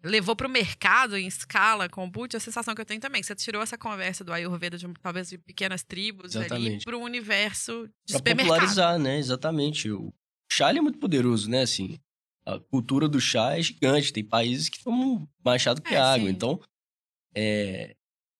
levou 0.03 0.35
para 0.35 0.47
o 0.47 0.49
mercado 0.49 1.17
em 1.17 1.25
escala 1.25 1.87
kombucha, 1.87 2.37
a 2.37 2.39
sensação 2.39 2.75
que 2.75 2.81
eu 2.81 2.85
tenho 2.85 2.99
também, 2.99 3.23
você 3.23 3.33
tirou 3.33 3.61
essa 3.61 3.77
conversa 3.77 4.23
do 4.23 4.33
Ayurveda, 4.33 4.77
de, 4.77 4.85
talvez 5.01 5.29
de 5.29 5.37
pequenas 5.37 5.83
tribos 5.83 6.35
Exatamente. 6.35 6.67
ali, 6.67 6.83
para 6.83 6.97
o 6.97 7.01
universo 7.01 7.87
de 8.05 8.13
pra 8.13 8.17
supermercado. 8.17 8.49
popularizar, 8.49 8.99
né? 8.99 9.17
Exatamente. 9.17 9.89
O 9.89 10.13
chá 10.51 10.71
é 10.71 10.81
muito 10.81 10.99
poderoso, 10.99 11.49
né? 11.49 11.61
Assim, 11.61 11.97
a 12.45 12.59
cultura 12.59 13.07
do 13.07 13.19
chá 13.19 13.57
é 13.57 13.61
gigante. 13.61 14.11
Tem 14.11 14.23
países 14.23 14.67
que 14.67 14.83
tomam 14.83 15.27
mais 15.43 15.61
chá 15.61 15.73
do 15.73 15.81
que 15.81 15.95
é, 15.95 15.97
água. 15.97 16.27
Sim. 16.27 16.33
Então, 16.33 16.59
é, 17.33 17.95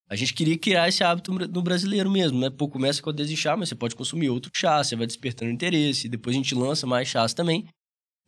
a 0.10 0.15
gente 0.15 0.34
queria 0.34 0.58
criar 0.58 0.89
esse 0.89 1.04
hábito 1.04 1.32
no 1.32 1.62
brasileiro 1.62 2.12
mesmo, 2.12 2.39
né? 2.39 2.49
Pô, 2.49 2.67
começa 2.67 3.02
com 3.02 3.10
a 3.10 3.13
desinchar, 3.13 3.58
mas 3.58 3.69
você 3.69 3.76
pode 3.76 3.95
consumir 3.95 4.30
outro 4.30 4.52
chá, 4.54 4.84
você 4.84 4.95
vai 4.95 5.08
despertando 5.08 5.52
interesse. 5.52 6.10
Depois 6.10 6.36
a 6.36 6.38
gente 6.38 6.54
lança 6.54 6.86
mais 6.86 7.08
chás 7.08 7.34
também. 7.34 7.67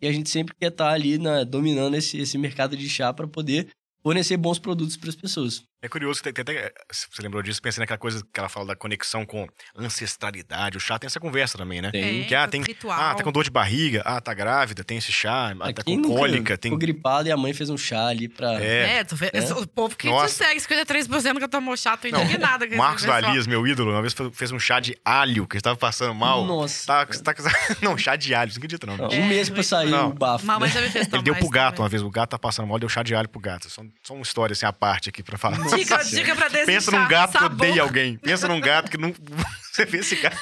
E 0.01 0.07
a 0.07 0.11
gente 0.11 0.29
sempre 0.29 0.55
quer 0.55 0.69
estar 0.69 0.89
ali 0.89 1.17
na, 1.17 1.43
dominando 1.43 1.95
esse, 1.95 2.17
esse 2.17 2.37
mercado 2.37 2.75
de 2.75 2.89
chá 2.89 3.13
para 3.13 3.27
poder 3.27 3.67
fornecer 4.03 4.37
bons 4.37 4.59
produtos 4.59 4.97
para 4.97 5.09
as 5.09 5.15
pessoas. 5.15 5.63
É 5.85 5.89
curioso, 5.89 6.21
tem, 6.23 6.33
tem 6.33 6.41
até, 6.41 6.73
você 6.91 7.21
lembrou 7.21 7.43
disso, 7.43 7.61
pensei 7.61 7.79
naquela 7.79 7.97
coisa 7.99 8.25
que 8.33 8.39
ela 8.39 8.49
fala 8.49 8.65
da 8.67 8.75
conexão 8.75 9.23
com 9.25 9.47
ancestralidade. 9.77 10.77
O 10.77 10.79
chá 10.79 10.97
tem 10.97 11.05
essa 11.05 11.19
conversa 11.19 11.57
também, 11.57 11.81
né? 11.81 11.91
Tem. 11.91 12.23
Que, 12.25 12.35
ah, 12.35 12.47
tem, 12.47 12.61
ritual. 12.61 12.99
ah, 12.99 13.13
tá 13.15 13.23
com 13.23 13.31
dor 13.31 13.43
de 13.43 13.49
barriga, 13.51 14.01
ah, 14.05 14.19
tá 14.19 14.33
grávida, 14.33 14.83
tem 14.83 14.97
esse 14.97 15.11
chá, 15.11 15.53
ah, 15.59 15.73
tá 15.73 15.83
com 15.83 16.01
cólica, 16.01 16.57
tem... 16.57 16.69
Ficou 16.71 16.79
gripado 16.79 17.27
e 17.27 17.31
a 17.31 17.37
mãe 17.37 17.53
fez 17.53 17.69
um 17.69 17.77
chá 17.77 18.07
ali 18.07 18.27
pra... 18.27 18.53
É, 18.61 18.97
É, 18.97 19.03
tu 19.03 19.15
vê, 19.15 19.29
É. 19.33 19.41
o 19.53 19.67
povo 19.67 19.95
que 19.95 20.07
Nossa. 20.07 20.43
te 20.43 20.59
segue, 20.59 20.59
53% 20.61 21.39
que 21.39 21.47
tomou 21.47 21.77
chá, 21.77 21.95
tô 21.95 22.07
Não, 22.09 22.23
indignada. 22.23 22.65
esse 22.65 22.75
Marcos. 22.75 23.03
Valias, 23.05 23.45
meu 23.47 23.65
ídolo, 23.67 23.91
uma 23.91 24.01
vez 24.01 24.13
fe- 24.13 24.31
fez 24.33 24.51
um 24.51 24.59
chá 24.59 24.79
de 24.79 24.97
alho, 25.05 25.45
que 25.47 25.57
estava 25.57 25.75
passando 25.77 26.13
mal. 26.15 26.45
Nossa. 26.45 26.85
Tá, 26.87 27.05
tá, 27.05 27.33
não, 27.81 27.97
chá 27.97 28.15
de 28.15 28.33
alho, 28.33 28.49
não 28.51 28.57
acredita 28.57 28.87
não. 28.87 28.97
Não, 28.97 29.05
É, 29.11 29.17
um 29.19 29.27
mês 29.27 29.49
pra 29.49 29.61
sair 29.63 29.89
Não. 29.89 30.09
o 30.09 30.13
bafo. 30.13 30.45
Mamãe 30.45 30.67
né? 30.69 30.73
já 30.75 30.81
me 30.81 30.89
fez 30.89 31.07
Ele 31.13 31.21
deu 31.21 31.35
pro 31.35 31.49
gato 31.49 31.75
também. 31.75 31.83
uma 31.83 31.89
vez, 31.89 32.01
o 32.01 32.09
gato 32.09 32.29
tá 32.31 32.39
passando 32.39 32.67
mal, 32.67 32.79
deu 32.79 32.89
chá 32.89 33.03
de 33.03 33.13
alho 33.13 33.29
pro 33.29 33.39
gato. 33.39 33.69
Só, 33.69 33.83
só 34.03 34.13
uma 34.13 34.23
história 34.23 34.53
assim, 34.53 34.65
à 34.65 34.73
parte 34.73 35.09
aqui 35.09 35.21
pra 35.21 35.37
falar. 35.37 35.57
Dica, 35.77 36.03
dica 36.03 36.35
pra 36.35 36.47
desinchar. 36.47 36.65
Pensa 36.65 36.91
num 36.91 37.07
gato 37.07 37.37
que 37.37 37.43
odeia 37.43 37.81
alguém. 37.81 38.17
Pensa 38.17 38.47
num 38.47 38.59
gato 38.59 38.89
que 38.91 38.97
não. 38.97 39.13
Você 39.71 39.85
vê 39.85 39.97
esse 39.99 40.15
gato. 40.15 40.37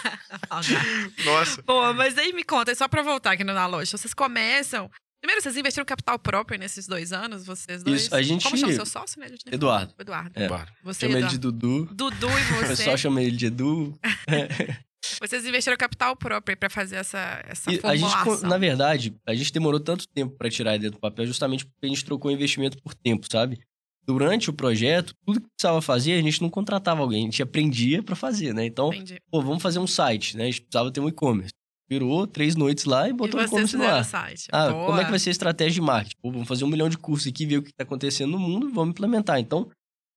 Nossa. 1.25 1.63
Pô, 1.63 1.93
mas 1.93 2.17
aí 2.17 2.33
me 2.33 2.43
conta, 2.43 2.73
só 2.75 2.87
pra 2.87 3.01
voltar 3.01 3.31
aqui 3.31 3.43
no 3.43 3.53
na 3.53 3.65
loja. 3.65 3.97
Vocês 3.97 4.13
começam. 4.13 4.89
Primeiro, 5.21 5.41
vocês 5.41 5.55
investiram 5.55 5.85
capital 5.85 6.19
próprio 6.19 6.59
nesses 6.59 6.85
dois 6.85 7.13
anos, 7.13 7.45
vocês 7.45 7.81
dois? 7.81 8.01
Isso, 8.03 8.15
a 8.15 8.21
gente- 8.21 8.43
Como 8.43 8.57
chama 8.57 8.73
seu 8.73 8.85
sócio, 8.85 9.19
né? 9.21 9.27
Eduardo. 9.51 9.93
Eduardo. 9.97 10.31
É. 10.35 10.47
Claro. 10.49 10.69
Você, 10.83 10.99
Chama 11.01 11.11
ele 11.13 11.19
Eduardo. 11.19 11.31
de 11.31 11.39
Dudu. 11.39 11.85
Dudu 11.93 12.27
e 12.27 12.41
O 12.53 12.55
você. 12.57 12.67
pessoal 12.67 12.97
chama 12.97 13.21
ele 13.21 13.37
de 13.37 13.45
Edu. 13.45 13.97
Vocês 15.21 15.45
investiram 15.45 15.77
capital 15.77 16.15
próprio 16.15 16.55
pra 16.57 16.69
fazer 16.69 16.95
essa, 16.95 17.41
essa 17.47 17.71
E 17.71 17.79
a 17.83 17.95
gente, 17.95 18.43
na 18.43 18.57
verdade, 18.57 19.13
a 19.27 19.33
gente 19.35 19.51
demorou 19.51 19.79
tanto 19.79 20.07
tempo 20.07 20.35
para 20.37 20.49
tirar 20.49 20.71
a 20.71 20.75
ideia 20.75 20.91
do 20.91 20.99
papel 20.99 21.25
justamente 21.25 21.65
porque 21.65 21.85
a 21.85 21.89
gente 21.89 22.05
trocou 22.05 22.31
investimento 22.31 22.77
por 22.81 22.93
tempo, 22.93 23.25
sabe? 23.31 23.59
Durante 24.05 24.49
o 24.49 24.53
projeto, 24.53 25.13
tudo 25.25 25.39
que 25.39 25.47
precisava 25.47 25.81
fazer, 25.81 26.13
a 26.13 26.21
gente 26.21 26.41
não 26.41 26.49
contratava 26.49 27.01
alguém, 27.01 27.21
a 27.21 27.25
gente 27.25 27.41
aprendia 27.41 28.03
para 28.03 28.15
fazer, 28.15 28.53
né? 28.53 28.65
Então, 28.65 28.93
Entendi. 28.93 29.17
pô, 29.31 29.41
vamos 29.41 29.63
fazer 29.63 29.79
um 29.79 29.87
site, 29.87 30.35
né? 30.35 30.43
A 30.43 30.45
gente 30.47 30.61
precisava 30.61 30.91
ter 30.91 30.99
um 30.99 31.07
e-commerce. 31.07 31.53
Virou 31.89 32.25
três 32.27 32.55
noites 32.55 32.85
lá 32.85 33.07
e 33.07 33.13
botou 33.13 33.39
e 33.39 33.45
e-commerce 33.45 33.77
no 33.77 33.83
ar. 33.85 34.03
site. 34.03 34.47
Ah, 34.51 34.69
Boa. 34.69 34.85
como 34.87 34.99
é 34.99 35.05
que 35.05 35.09
vai 35.09 35.19
ser 35.19 35.29
a 35.29 35.31
estratégia 35.31 35.73
de 35.73 35.81
marketing? 35.81 36.15
Pô, 36.21 36.31
vamos 36.31 36.47
fazer 36.47 36.65
um 36.65 36.67
milhão 36.67 36.89
de 36.89 36.97
cursos 36.97 37.27
aqui, 37.27 37.45
ver 37.45 37.57
o 37.57 37.61
que 37.63 37.69
está 37.69 37.83
acontecendo 37.83 38.31
no 38.31 38.39
mundo 38.39 38.69
e 38.69 38.71
vamos 38.71 38.91
implementar. 38.91 39.39
Então, 39.39 39.69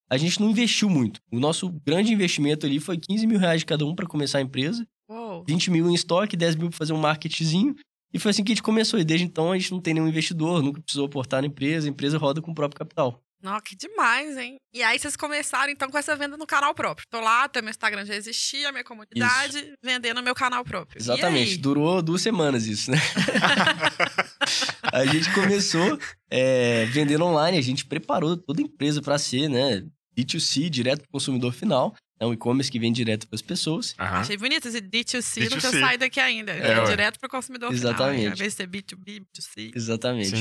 a 0.09 0.17
gente 0.17 0.39
não 0.41 0.49
investiu 0.49 0.89
muito. 0.89 1.19
O 1.31 1.39
nosso 1.39 1.69
grande 1.85 2.11
investimento 2.11 2.65
ali 2.65 2.79
foi 2.79 2.97
15 2.97 3.27
mil 3.27 3.39
reais 3.39 3.59
de 3.61 3.65
cada 3.65 3.85
um 3.85 3.93
para 3.93 4.07
começar 4.07 4.39
a 4.39 4.41
empresa. 4.41 4.85
Uou. 5.09 5.43
20 5.47 5.71
mil 5.71 5.89
em 5.89 5.93
estoque, 5.93 6.35
10 6.35 6.55
mil 6.55 6.69
pra 6.69 6.77
fazer 6.77 6.93
um 6.93 6.97
marketzinho. 6.97 7.75
E 8.13 8.19
foi 8.19 8.31
assim 8.31 8.43
que 8.43 8.51
a 8.51 8.55
gente 8.55 8.63
começou. 8.63 8.99
E 8.99 9.03
desde 9.03 9.25
então 9.25 9.51
a 9.51 9.57
gente 9.57 9.71
não 9.71 9.81
tem 9.81 9.93
nenhum 9.93 10.07
investidor, 10.07 10.63
nunca 10.63 10.81
precisou 10.81 11.05
aportar 11.05 11.41
na 11.41 11.47
empresa, 11.47 11.87
a 11.87 11.89
empresa 11.89 12.17
roda 12.17 12.41
com 12.41 12.51
o 12.51 12.55
próprio 12.55 12.79
capital. 12.79 13.21
Nossa, 13.41 13.61
que 13.61 13.75
demais, 13.75 14.35
hein? 14.37 14.57
E 14.73 14.81
aí 14.81 14.97
vocês 14.97 15.15
começaram, 15.15 15.71
então, 15.71 15.89
com 15.89 15.97
essa 15.97 16.15
venda 16.15 16.35
no 16.35 16.47
canal 16.47 16.73
próprio. 16.73 17.05
Tô 17.09 17.19
lá, 17.19 17.43
até 17.43 17.61
meu 17.61 17.69
Instagram 17.69 18.03
já 18.05 18.15
existia, 18.15 18.71
minha 18.71 18.83
comunidade, 18.83 19.73
vendendo 19.83 20.17
no 20.17 20.23
meu 20.23 20.33
canal 20.33 20.63
próprio. 20.63 20.99
Exatamente. 20.99 21.57
Durou 21.57 22.01
duas 22.01 22.21
semanas 22.21 22.65
isso, 22.65 22.89
né? 22.89 22.97
a 24.91 25.05
gente 25.05 25.31
começou 25.33 25.99
é, 26.29 26.85
vendendo 26.85 27.25
online, 27.25 27.57
a 27.57 27.61
gente 27.61 27.85
preparou 27.85 28.35
toda 28.37 28.61
a 28.61 28.63
empresa 28.63 29.01
para 29.01 29.17
ser, 29.17 29.47
né? 29.49 29.85
B2C, 30.17 30.69
direto 30.69 31.01
pro 31.01 31.11
consumidor 31.11 31.53
final. 31.53 31.95
É 32.19 32.25
um 32.25 32.33
e-commerce 32.33 32.71
que 32.71 32.79
vem 32.79 32.91
direto 32.91 33.27
para 33.27 33.35
as 33.35 33.43
pessoas. 33.43 33.93
Achei 33.97 34.35
bonito 34.37 34.67
esse 34.67 34.81
D2C, 34.81 35.41
não 35.51 35.57
D2C. 35.57 35.59
tinha 35.59 35.71
saído 35.71 35.99
daqui 35.99 36.19
ainda. 36.19 36.51
É, 36.51 36.71
É, 36.71 36.83
direto 36.85 37.19
pro 37.19 37.29
consumidor 37.29 37.71
Exatamente. 37.71 38.17
final. 38.17 38.31
Ao 38.31 38.35
invés 38.35 38.53
de 38.53 38.57
ser 38.57 38.67
B2B, 38.67 39.21
B2C. 39.21 39.71
Exatamente. 39.75 40.33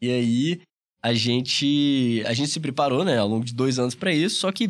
E 0.00 0.10
aí 0.12 0.60
a 1.04 1.12
gente 1.14 2.22
a 2.26 2.32
gente 2.32 2.50
se 2.50 2.60
preparou, 2.60 3.04
né, 3.04 3.18
ao 3.18 3.28
longo 3.28 3.44
de 3.44 3.54
dois 3.54 3.78
anos 3.78 3.94
para 3.94 4.12
isso. 4.12 4.36
Só 4.40 4.50
que 4.52 4.64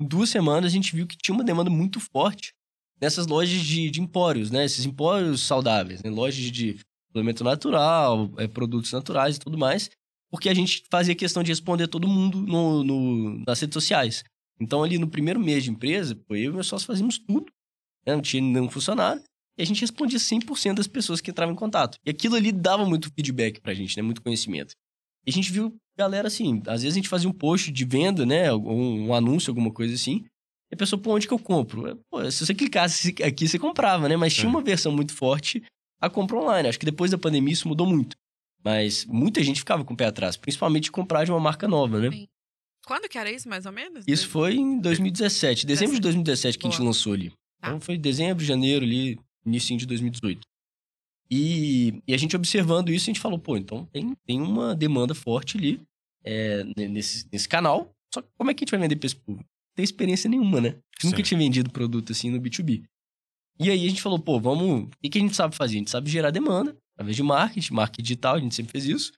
em 0.00 0.06
duas 0.06 0.30
semanas 0.30 0.72
a 0.72 0.74
gente 0.74 0.94
viu 0.94 1.06
que 1.06 1.16
tinha 1.16 1.34
uma 1.34 1.44
demanda 1.44 1.70
muito 1.70 1.98
forte 2.00 2.52
nessas 3.00 3.26
lojas 3.26 3.60
de, 3.60 3.90
de 3.90 4.00
empórios, 4.00 4.50
né? 4.50 4.64
Esses 4.64 4.84
empórios 4.86 5.42
saudáveis, 5.42 6.02
né? 6.02 6.10
Lojas 6.10 6.36
de 6.50 6.78
suplemento 7.08 7.42
natural, 7.42 8.30
é, 8.38 8.46
produtos 8.46 8.92
naturais 8.92 9.36
e 9.36 9.40
tudo 9.40 9.58
mais. 9.58 9.90
Porque 10.30 10.48
a 10.48 10.54
gente 10.54 10.84
fazia 10.90 11.14
questão 11.14 11.42
de 11.42 11.50
responder 11.50 11.88
todo 11.88 12.06
mundo 12.06 12.38
no, 12.40 12.84
no- 12.84 13.44
nas 13.46 13.58
redes 13.60 13.74
sociais. 13.74 14.22
Então, 14.60 14.84
ali 14.84 14.96
no 14.98 15.08
primeiro 15.08 15.40
mês 15.40 15.64
de 15.64 15.70
empresa, 15.70 16.16
eu 16.28 16.36
e 16.36 16.48
meus 16.50 16.66
sócios 16.68 16.86
fazíamos 16.86 17.18
tudo. 17.18 17.46
né? 18.06 18.14
Não 18.14 18.22
tinha 18.22 18.40
nenhum 18.42 18.70
funcionário. 18.70 19.22
E 19.58 19.62
a 19.62 19.66
gente 19.66 19.80
respondia 19.80 20.18
100% 20.18 20.76
das 20.76 20.86
pessoas 20.86 21.20
que 21.20 21.30
entravam 21.30 21.52
em 21.54 21.58
contato. 21.58 21.98
E 22.06 22.10
aquilo 22.10 22.36
ali 22.36 22.52
dava 22.52 22.86
muito 22.86 23.10
feedback 23.14 23.60
pra 23.60 23.74
gente, 23.74 23.96
né? 23.96 24.02
Muito 24.02 24.22
conhecimento. 24.22 24.74
E 25.26 25.30
a 25.30 25.32
gente 25.32 25.52
viu 25.52 25.74
galera 25.96 26.28
assim, 26.28 26.62
às 26.66 26.82
vezes 26.82 26.94
a 26.94 26.98
gente 26.98 27.08
fazia 27.08 27.28
um 27.28 27.32
post 27.32 27.70
de 27.70 27.84
venda, 27.84 28.24
né? 28.24 28.52
Um, 28.54 29.08
um 29.08 29.14
anúncio, 29.14 29.50
alguma 29.50 29.70
coisa 29.70 29.94
assim. 29.94 30.24
E 30.70 30.74
a 30.74 30.76
pessoa, 30.76 31.00
pô, 31.00 31.14
onde 31.14 31.26
que 31.28 31.34
eu 31.34 31.38
compro? 31.38 32.00
Pô, 32.10 32.30
se 32.30 32.46
você 32.46 32.54
clicasse 32.54 33.14
aqui, 33.22 33.46
você 33.48 33.58
comprava, 33.58 34.08
né? 34.08 34.16
Mas 34.16 34.34
tinha 34.34 34.46
É. 34.46 34.48
uma 34.50 34.62
versão 34.62 34.92
muito 34.92 35.12
forte 35.14 35.62
a 36.00 36.08
compra 36.08 36.36
online. 36.38 36.68
Acho 36.68 36.78
que 36.78 36.86
depois 36.86 37.10
da 37.10 37.18
pandemia 37.18 37.52
isso 37.52 37.68
mudou 37.68 37.86
muito. 37.86 38.16
Mas 38.64 39.04
muita 39.06 39.42
gente 39.42 39.60
ficava 39.60 39.84
com 39.84 39.94
o 39.94 39.96
pé 39.96 40.06
atrás, 40.06 40.36
principalmente 40.36 40.84
de 40.84 40.90
comprar 40.90 41.24
de 41.24 41.30
uma 41.30 41.40
marca 41.40 41.66
nova, 41.68 41.98
né? 42.00 42.10
Sim. 42.10 42.26
Quando 42.86 43.08
que 43.08 43.18
era 43.18 43.30
isso, 43.30 43.48
mais 43.48 43.66
ou 43.66 43.72
menos? 43.72 44.04
Isso 44.08 44.28
foi 44.28 44.54
em 44.56 44.80
2017, 44.80 45.66
dezembro 45.66 45.94
de 45.94 46.00
2017 46.00 46.58
que 46.58 46.66
a 46.66 46.70
gente 46.70 46.78
Boa. 46.78 46.88
lançou 46.88 47.12
ali. 47.12 47.30
Tá. 47.60 47.68
Então 47.68 47.80
foi 47.80 47.98
dezembro, 47.98 48.42
janeiro 48.44 48.84
ali, 48.84 49.18
início 49.44 49.76
de 49.76 49.86
2018. 49.86 50.40
E, 51.30 52.02
e 52.08 52.12
a 52.14 52.16
gente 52.16 52.34
observando 52.34 52.90
isso, 52.90 53.04
a 53.04 53.12
gente 53.12 53.20
falou, 53.20 53.38
pô, 53.38 53.56
então 53.56 53.86
tem, 53.86 54.14
tem 54.26 54.40
uma 54.40 54.74
demanda 54.74 55.14
forte 55.14 55.56
ali 55.56 55.80
é, 56.24 56.64
ne- 56.76 56.88
nesse, 56.88 57.26
nesse 57.32 57.48
canal. 57.48 57.94
Só 58.12 58.20
que 58.20 58.28
como 58.36 58.50
é 58.50 58.54
que 58.54 58.62
a 58.62 58.66
gente 58.66 58.70
vai 58.72 58.80
vender 58.80 58.96
pra 58.96 59.06
esse 59.06 59.16
público? 59.16 59.44
Não 59.48 59.74
tem 59.76 59.84
experiência 59.84 60.28
nenhuma, 60.28 60.60
né? 60.60 60.68
A 60.70 60.72
gente 60.72 61.04
Nunca 61.04 61.16
Sim. 61.18 61.22
tinha 61.22 61.38
vendido 61.38 61.70
produto 61.70 62.10
assim 62.12 62.30
no 62.30 62.40
B2B. 62.40 62.82
E 63.60 63.70
aí 63.70 63.86
a 63.86 63.88
gente 63.88 64.02
falou, 64.02 64.18
pô, 64.18 64.40
vamos. 64.40 64.84
O 64.84 64.90
que, 65.02 65.08
que 65.10 65.18
a 65.18 65.20
gente 65.20 65.36
sabe 65.36 65.54
fazer? 65.54 65.76
A 65.76 65.78
gente 65.78 65.90
sabe 65.90 66.10
gerar 66.10 66.30
demanda, 66.30 66.76
através 66.94 67.16
de 67.16 67.22
marketing, 67.22 67.74
marketing 67.74 68.02
digital, 68.02 68.34
a 68.36 68.40
gente 68.40 68.54
sempre 68.54 68.72
fez 68.72 68.86
isso. 68.86 69.12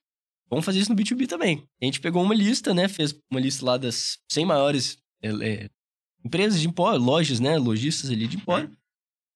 Vamos 0.50 0.64
fazer 0.66 0.80
isso 0.80 0.90
no 0.90 0.96
B2B 0.96 1.26
também. 1.26 1.62
A 1.80 1.84
gente 1.86 2.00
pegou 2.00 2.22
uma 2.22 2.34
lista, 2.34 2.74
né? 2.74 2.86
Fez 2.88 3.18
uma 3.30 3.40
lista 3.40 3.64
lá 3.64 3.78
das 3.78 4.18
100 4.30 4.44
maiores 4.44 4.98
é, 5.22 5.28
é, 5.30 5.70
empresas 6.22 6.60
de 6.60 6.68
empório, 6.68 7.00
lojas, 7.00 7.40
né? 7.40 7.56
Lojistas 7.56 8.10
ali 8.10 8.26
de 8.26 8.36
empório. 8.36 8.70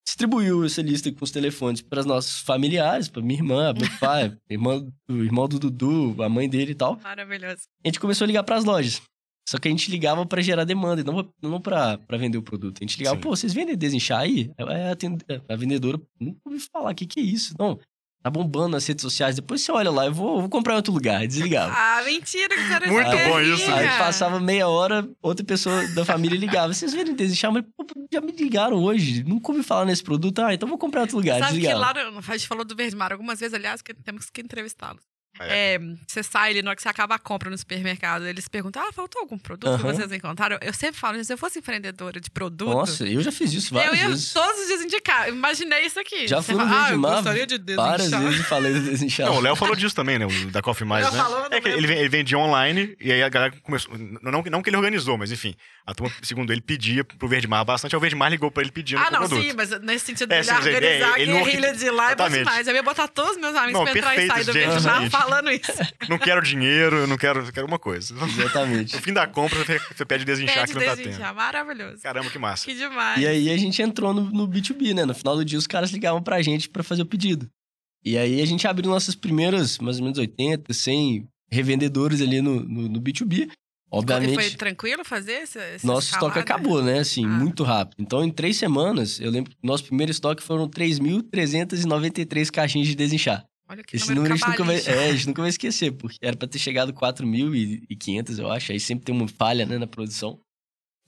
Distribuiu 0.07 0.65
essa 0.65 0.81
lista 0.81 1.11
com 1.11 1.25
os 1.25 1.31
telefones 1.33 1.83
para 1.83 1.99
os 2.01 2.07
nossos 2.07 2.41
familiares, 2.41 3.09
para 3.09 3.21
minha 3.23 3.41
irmã, 3.41 3.73
meu 3.75 3.89
pai, 3.99 4.37
irmã, 4.49 4.87
o 5.09 5.15
irmão 5.17 5.49
do 5.49 5.59
Dudu, 5.59 6.23
a 6.23 6.29
mãe 6.29 6.49
dele 6.49 6.73
e 6.73 6.75
tal. 6.77 6.99
Maravilhoso. 7.03 7.63
A 7.85 7.89
gente 7.89 7.99
começou 8.01 8.25
a 8.25 8.29
ligar 8.29 8.45
para 8.45 8.57
as 8.57 8.65
lojas. 8.65 9.03
Só 9.49 9.59
que 9.59 9.69
a 9.69 9.71
gente 9.71 9.91
ligava 9.91 10.25
para 10.27 10.43
gerar 10.43 10.65
demanda, 10.65 11.01
e 11.03 11.05
não, 11.05 11.33
não 11.41 11.61
para 11.61 11.99
vender 12.19 12.37
o 12.39 12.43
produto. 12.43 12.79
A 12.81 12.85
gente 12.85 12.99
ligava, 12.99 13.17
Sim. 13.17 13.23
pô, 13.23 13.31
vocês 13.31 13.53
vendem 13.53 13.77
desinchar 13.77 14.21
aí? 14.21 14.51
Aí 14.59 14.83
A, 14.89 14.93
atend- 14.93 15.23
a 15.49 15.57
vendedora, 15.57 16.01
nunca 16.21 16.39
ouvi 16.47 16.59
falar, 16.61 16.91
o 16.91 16.95
que, 16.95 17.07
que 17.07 17.21
é 17.21 17.23
isso? 17.23 17.55
Não, 17.59 17.79
tá 18.27 18.31
bombando 18.31 18.69
nas 18.71 18.87
redes 18.87 19.03
sociais. 19.03 19.37
Depois 19.37 19.61
você 19.63 19.71
olha 19.73 19.91
lá, 19.91 20.07
eu 20.07 20.13
vou, 20.13 20.41
vou 20.41 20.49
comprar 20.49 20.75
em 20.75 20.77
outro 20.77 20.93
lugar. 20.93 21.27
Desligava. 21.27 21.73
Ah, 21.77 22.03
mentira 22.05 22.49
que 22.49 22.63
você 22.63 22.91
Muito 22.91 23.11
bom 23.29 23.41
isso, 23.41 23.73
Aí 23.73 23.87
cara. 23.87 23.99
passava 24.05 24.39
meia 24.41 24.69
hora, 24.69 25.09
outra 25.23 25.45
pessoa 25.45 25.87
da 25.95 26.05
família 26.05 26.39
ligava. 26.39 26.73
Vocês 26.75 26.93
vendem 26.93 27.15
desinchar? 27.15 27.51
Mas 27.53 27.65
pô, 27.77 27.87
já 28.13 28.21
me 28.21 28.33
ligaram 28.33 28.77
hoje. 28.83 29.23
Nunca 29.25 29.51
ouvi 29.53 29.63
falar 29.63 29.85
nesse 29.85 30.03
produto. 30.03 30.41
Ah, 30.41 30.53
então 30.53 30.69
vou 30.69 30.77
comprar 30.79 31.01
em 31.01 31.05
outro 31.05 31.17
lugar. 31.17 31.39
Sabe 31.39 31.53
que 31.55 31.61
Desligava. 31.61 31.81
lá, 32.03 32.11
no- 32.11 32.19
a 32.19 32.37
gente 32.37 32.47
falou 32.49 32.65
do 32.65 32.75
Verde 32.77 32.95
Mar 32.97 33.13
algumas 33.13 33.41
vezes, 33.41 33.55
aliás, 33.55 33.81
que 33.83 33.95
temos 33.95 34.29
que 34.31 34.41
entrevistá-los. 34.41 35.03
É. 35.41 35.75
É, 35.75 35.79
você 36.07 36.23
sai 36.23 36.51
ali, 36.51 36.63
na 36.63 36.71
hora 36.71 36.77
que 36.77 36.83
você 36.83 36.89
acaba 36.89 37.15
a 37.15 37.19
compra 37.19 37.51
no 37.51 37.59
supermercado, 37.59 38.27
eles 38.27 38.49
perguntam, 38.49 38.83
ah, 38.83 38.93
faltou 38.93 39.21
algum 39.23 39.39
produto 39.39 39.77
que 39.79 39.85
Aham. 39.87 39.93
vocês 39.95 40.11
encontraram? 40.13 40.59
Eu 40.61 40.73
sempre 40.73 40.99
falo, 40.99 41.23
se 41.23 41.33
eu 41.33 41.39
fosse 41.39 41.59
empreendedora 41.59 42.21
de 42.21 42.31
produto, 42.31 42.71
Nossa, 42.75 43.07
eu 43.07 43.21
já 43.23 43.31
fiz 43.33 43.53
isso 43.53 43.75
eu 43.75 43.79
várias 43.81 43.99
ia 44.01 44.09
vezes. 44.09 44.33
todos 44.33 44.61
os 44.61 44.67
dias 44.67 44.83
indicar. 44.83 45.29
Imaginei 45.29 45.85
isso 45.87 45.99
aqui. 46.01 46.27
Já 46.27 46.43
fui 46.43 46.55
no 46.55 46.61
fala, 46.61 46.87
ah, 46.87 46.91
eu 46.93 46.99
Mar 46.99 47.15
gostaria 47.17 47.47
de 47.47 47.59
Várias 47.75 48.11
vezes 48.11 48.39
eu 48.39 48.45
falei 48.45 48.73
do 48.73 48.81
desinchar. 48.83 49.27
Não, 49.27 49.37
o 49.37 49.41
Léo 49.41 49.57
falou 49.57 49.75
disso 49.77 49.95
também, 49.95 50.19
né? 50.19 50.27
O 50.27 50.51
da 50.51 50.63
Coffee 50.63 50.87
Mais, 50.87 51.05
Eu 51.07 51.13
né? 51.13 51.19
falou, 51.19 51.47
É 51.51 51.61
que 51.61 51.69
não 51.69 51.77
ele, 51.79 51.93
ele 51.93 52.09
vendia 52.09 52.39
online 52.39 52.97
e 53.01 53.13
aí 53.13 53.23
a 53.23 53.29
galera 53.29 53.53
começou. 53.63 53.95
Não, 54.23 54.43
não 54.43 54.63
que 54.63 54.71
ele 54.71 54.77
organizou, 54.77 55.17
mas 55.19 55.31
enfim. 55.33 55.55
A 55.87 55.95
turma, 55.95 56.13
segundo 56.23 56.53
ele, 56.53 56.61
pedia 56.61 57.05
pro 57.05 57.29
Verde 57.29 57.47
Mar 57.47 57.65
bastante. 57.65 57.95
Aí 57.95 57.97
o 57.97 58.01
Verde 58.01 58.17
Mar 58.17 58.29
ligou 58.29 58.51
pra 58.51 58.63
ele 58.63 58.73
pedindo 58.73 58.99
Ah, 59.01 59.11
não, 59.11 59.21
produto. 59.21 59.41
sim, 59.43 59.53
mas 59.57 59.71
nesse 59.83 60.07
sentido 60.07 60.33
É, 60.33 60.41
de 60.41 60.51
organizar 60.51 61.21
ele 61.21 61.31
a 61.31 61.35
não- 61.35 61.45
guerrilha 61.45 61.75
de 61.75 61.91
lá 61.91 62.11
é 62.11 62.15
bom 62.17 62.25
Exatamente. 62.25 62.39
demais. 62.39 62.67
Eu 62.67 62.75
ia 62.75 62.83
botar 62.83 63.07
todos 63.09 63.33
os 63.33 63.37
meus 63.39 63.55
amigos 63.55 63.73
Não, 63.79 63.85
pra 63.85 63.93
entrar 63.99 64.17
e 64.17 64.27
sair 64.27 64.45
do 64.45 64.53
gente, 64.53 64.67
Verde 64.69 64.85
Mar 64.87 65.01
gente. 65.03 65.11
Falando 65.29 65.51
isso. 65.51 65.73
Não 66.09 66.19
quero 66.19 66.41
dinheiro, 66.43 66.97
eu 66.97 67.07
não 67.07 67.17
quero, 67.17 67.41
eu 67.45 67.53
quero 67.53 67.67
uma 67.67 67.79
coisa. 67.79 68.15
Exatamente. 68.15 68.95
No 68.97 69.03
fim 69.03 69.13
da 69.13 69.27
compra, 69.27 69.59
você 69.95 70.05
pede 70.05 70.25
desinchar 70.25 70.61
Pede 70.67 70.73
que 70.73 70.79
não 70.79 70.87
tá 70.87 70.95
desinchar, 70.95 71.29
tendo. 71.29 71.37
maravilhoso. 71.37 72.03
Caramba, 72.03 72.31
que 72.31 72.39
massa. 72.39 72.65
Que 72.65 72.75
demais. 72.75 73.21
E 73.21 73.27
aí 73.27 73.51
a 73.51 73.57
gente 73.57 73.81
entrou 73.83 74.15
no, 74.15 74.23
no 74.25 74.49
B2B, 74.49 74.95
né? 74.95 75.05
No 75.05 75.15
final 75.15 75.37
do 75.37 75.45
dia 75.45 75.59
os 75.59 75.67
caras 75.67 75.91
ligavam 75.91 76.23
pra 76.23 76.41
gente 76.43 76.69
pra 76.69 76.83
fazer 76.83 77.03
o 77.03 77.07
pedido. 77.07 77.49
E 78.05 78.17
aí 78.17 78.41
a 78.41 78.47
gente 78.47 78.67
abriu 78.69 78.91
nossas 78.91 79.15
primeiras, 79.17 79.79
mais 79.79 79.99
ou 79.99 80.05
menos 80.05 80.19
80, 80.19 80.73
100 80.73 81.27
revendedores 81.51 82.21
ali 82.21 82.41
no, 82.41 82.61
no, 82.61 82.89
no 82.89 83.01
B2B. 83.01 83.49
E 83.49 83.51
Obviamente, 83.91 84.35
foi 84.35 84.51
tranquilo 84.51 85.05
fazer 85.05 85.33
esse, 85.43 85.59
essa 85.59 85.87
nosso 85.87 86.13
estoque 86.13 86.39
escalada? 86.39 86.41
acabou, 86.41 86.83
né? 86.83 86.99
Assim, 87.01 87.25
Ah. 87.25 87.29
muito 87.29 87.63
rápido. 87.63 87.97
Então, 88.01 88.23
em 88.25 88.31
três 88.31 88.57
semanas, 88.57 89.21
eu 89.21 89.31
lembro 89.31 89.51
que 89.53 89.57
nosso 89.63 89.85
primeiro 89.85 90.11
estoque 90.11 90.43
foram 90.43 90.69
3.393 90.69 92.51
caixinhas 92.51 92.89
de 92.89 92.95
desinchar. 92.95 93.45
Olha 93.69 93.83
que 93.83 93.97
Esse 93.97 94.09
número 94.11 94.29
número 94.29 94.35
a 94.35 94.37
gente, 94.37 94.49
nunca 94.49 94.65
vai, 94.65 94.77
é, 94.77 95.11
a 95.11 95.13
gente 95.13 95.27
nunca 95.27 95.43
vai 95.43 95.49
esquecer, 95.49 95.93
porque 95.93 96.19
era 96.23 96.37
pra 96.37 96.47
ter 96.47 96.59
chegado 96.59 96.93
4 96.93 97.27
mil 97.27 97.55
e 97.55 97.75
era 97.75 97.87
pra 97.87 97.89
ter 97.89 98.09
chegado 98.09 98.35
4.500, 98.35 98.39
eu 98.39 98.51
acho. 98.51 98.73
Aí 98.73 98.81
sempre 98.81 99.05
tem 99.05 99.15
uma 99.15 99.27
falha, 99.27 99.67
né, 99.67 99.79
na 99.79 99.87
produção. 99.87 100.39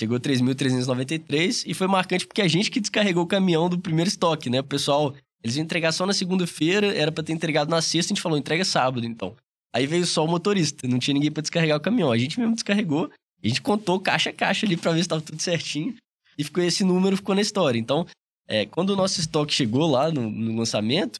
Chegou 0.00 0.18
3.393 0.18 1.64
e 1.66 1.74
foi 1.74 1.86
marcante 1.86 2.26
porque 2.26 2.42
a 2.42 2.48
gente 2.48 2.70
que 2.70 2.80
descarregou 2.80 3.24
o 3.24 3.26
caminhão 3.26 3.68
do 3.68 3.78
primeiro 3.78 4.08
estoque, 4.08 4.48
né? 4.50 4.60
O 4.60 4.64
pessoal, 4.64 5.14
eles 5.42 5.56
iam 5.56 5.64
entregar 5.64 5.92
só 5.92 6.06
na 6.06 6.12
segunda-feira, 6.12 6.94
era 6.96 7.10
pra 7.10 7.24
ter 7.24 7.32
entregado 7.32 7.68
na 7.68 7.80
sexta, 7.80 8.12
a 8.12 8.14
gente 8.14 8.22
falou, 8.22 8.38
entrega 8.38 8.64
sábado, 8.64 9.04
então. 9.06 9.36
Aí 9.72 9.86
veio 9.86 10.06
só 10.06 10.24
o 10.24 10.28
motorista, 10.28 10.86
não 10.88 10.98
tinha 10.98 11.14
ninguém 11.14 11.30
pra 11.30 11.42
descarregar 11.42 11.76
o 11.76 11.80
caminhão. 11.80 12.10
A 12.10 12.18
gente 12.18 12.38
mesmo 12.38 12.54
descarregou, 12.54 13.10
a 13.42 13.48
gente 13.48 13.60
contou 13.60 14.00
caixa 14.00 14.30
a 14.30 14.32
caixa 14.32 14.66
ali 14.66 14.76
pra 14.76 14.92
ver 14.92 15.02
se 15.02 15.08
tava 15.08 15.20
tudo 15.20 15.40
certinho. 15.40 15.94
E 16.36 16.44
ficou 16.44 16.62
esse 16.62 16.84
número, 16.84 17.16
ficou 17.16 17.34
na 17.34 17.40
história. 17.40 17.78
Então, 17.78 18.06
é, 18.46 18.66
quando 18.66 18.90
o 18.90 18.96
nosso 18.96 19.20
estoque 19.20 19.52
chegou 19.52 19.90
lá 19.90 20.10
no, 20.10 20.30
no 20.30 20.56
lançamento, 20.56 21.18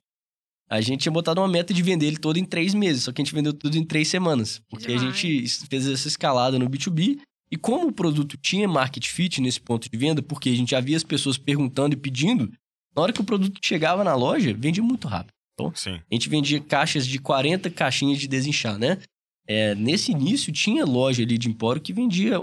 a 0.69 0.81
gente 0.81 1.01
tinha 1.03 1.13
botado 1.13 1.41
uma 1.41 1.49
meta 1.49 1.73
de 1.73 1.83
vender 1.83 2.07
ele 2.07 2.19
todo 2.19 2.37
em 2.39 2.45
três 2.45 2.75
meses, 2.75 3.05
só 3.05 3.13
que 3.13 3.21
a 3.21 3.25
gente 3.25 3.35
vendeu 3.35 3.53
tudo 3.53 3.77
em 3.77 3.85
três 3.85 4.09
semanas. 4.09 4.61
Porque 4.69 4.87
a 4.93 4.97
demais. 4.97 5.03
gente 5.19 5.45
es- 5.45 5.65
fez 5.69 5.87
essa 5.89 6.09
escalada 6.09 6.59
no 6.59 6.69
B2B. 6.69 7.19
E 7.51 7.57
como 7.57 7.89
o 7.89 7.93
produto 7.93 8.37
tinha 8.37 8.69
market 8.69 9.07
fit 9.07 9.41
nesse 9.41 9.59
ponto 9.61 9.89
de 9.91 9.97
venda, 9.97 10.21
porque 10.23 10.51
a 10.51 10.55
gente 10.55 10.73
já 10.73 10.81
via 10.81 10.97
as 10.99 11.03
pessoas 11.05 11.39
perguntando 11.39 11.95
e 11.95 11.97
pedindo, 11.97 12.53
na 12.95 13.01
hora 13.03 13.13
que 13.13 13.21
o 13.23 13.25
produto 13.25 13.59
chegava 13.65 14.05
na 14.05 14.15
loja, 14.15 14.53
vendia 14.53 14.83
muito 14.83 15.09
rápido. 15.09 15.33
Sim. 15.75 15.95
A 16.11 16.15
gente 16.15 16.29
vendia 16.29 16.61
caixas 16.61 17.07
de 17.07 17.19
40 17.19 17.71
caixinhas 17.71 18.19
de 18.19 18.29
desinchar, 18.29 18.79
né? 18.79 18.99
É, 19.47 19.75
nesse 19.75 20.13
início, 20.13 20.53
tinha 20.53 20.85
loja 20.85 21.23
ali 21.23 21.39
de 21.39 21.49
empório 21.49 21.81
que 21.81 21.93
vendia 21.93 22.39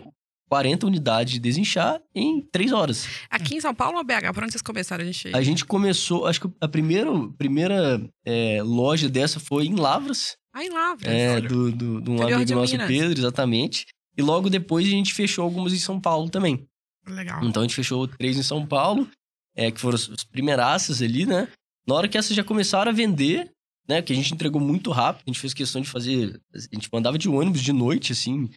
40 0.49 0.85
unidades 0.85 1.33
de 1.33 1.39
desinchar 1.39 1.99
em 2.13 2.41
3 2.51 2.71
horas. 2.71 3.07
Aqui 3.29 3.55
em 3.55 3.61
São 3.61 3.73
Paulo 3.73 3.97
ou 3.97 4.03
BH? 4.03 4.31
Por 4.33 4.43
onde 4.43 4.51
vocês 4.51 4.61
começaram 4.61 5.03
a 5.03 5.05
gente? 5.11 5.35
A 5.35 5.41
gente 5.41 5.65
começou, 5.65 6.27
acho 6.27 6.41
que 6.41 6.49
a 6.61 6.67
primeira, 6.67 7.09
primeira 7.37 8.01
é, 8.25 8.61
loja 8.63 9.09
dessa 9.09 9.39
foi 9.39 9.65
em 9.65 9.75
Lavras, 9.75 10.35
Ah, 10.53 10.63
em 10.63 10.69
Lavras. 10.69 11.11
é, 11.11 11.41
do, 11.41 11.71
do, 11.71 12.01
de 12.01 12.11
um 12.11 12.21
amigo 12.21 12.53
nosso, 12.53 12.73
Minas. 12.73 12.87
Pedro, 12.87 13.19
exatamente. 13.19 13.85
E 14.17 14.21
logo 14.21 14.49
depois 14.49 14.85
a 14.87 14.91
gente 14.91 15.13
fechou 15.13 15.43
algumas 15.43 15.73
em 15.73 15.79
São 15.79 15.99
Paulo 15.99 16.29
também. 16.29 16.65
Legal. 17.07 17.43
Então 17.43 17.61
a 17.61 17.65
gente 17.65 17.75
fechou 17.75 18.07
três 18.07 18.37
em 18.37 18.43
São 18.43 18.65
Paulo, 18.65 19.07
é, 19.55 19.69
que 19.71 19.79
foram 19.79 19.95
as, 19.95 20.09
as 20.09 20.23
primeiraças 20.23 21.01
ali, 21.01 21.25
né? 21.25 21.47
Na 21.87 21.95
hora 21.95 22.07
que 22.07 22.17
essas 22.17 22.35
já 22.35 22.43
começaram 22.43 22.89
a 22.91 22.93
vender, 22.95 23.51
né? 23.87 24.01
Que 24.01 24.13
a 24.13 24.15
gente 24.15 24.33
entregou 24.33 24.59
muito 24.61 24.91
rápido, 24.91 25.23
a 25.27 25.29
gente 25.29 25.39
fez 25.39 25.53
questão 25.53 25.81
de 25.81 25.89
fazer. 25.89 26.39
A 26.53 26.75
gente 26.75 26.89
mandava 26.91 27.17
de 27.17 27.27
ônibus 27.29 27.61
de 27.61 27.73
noite, 27.73 28.11
assim, 28.13 28.49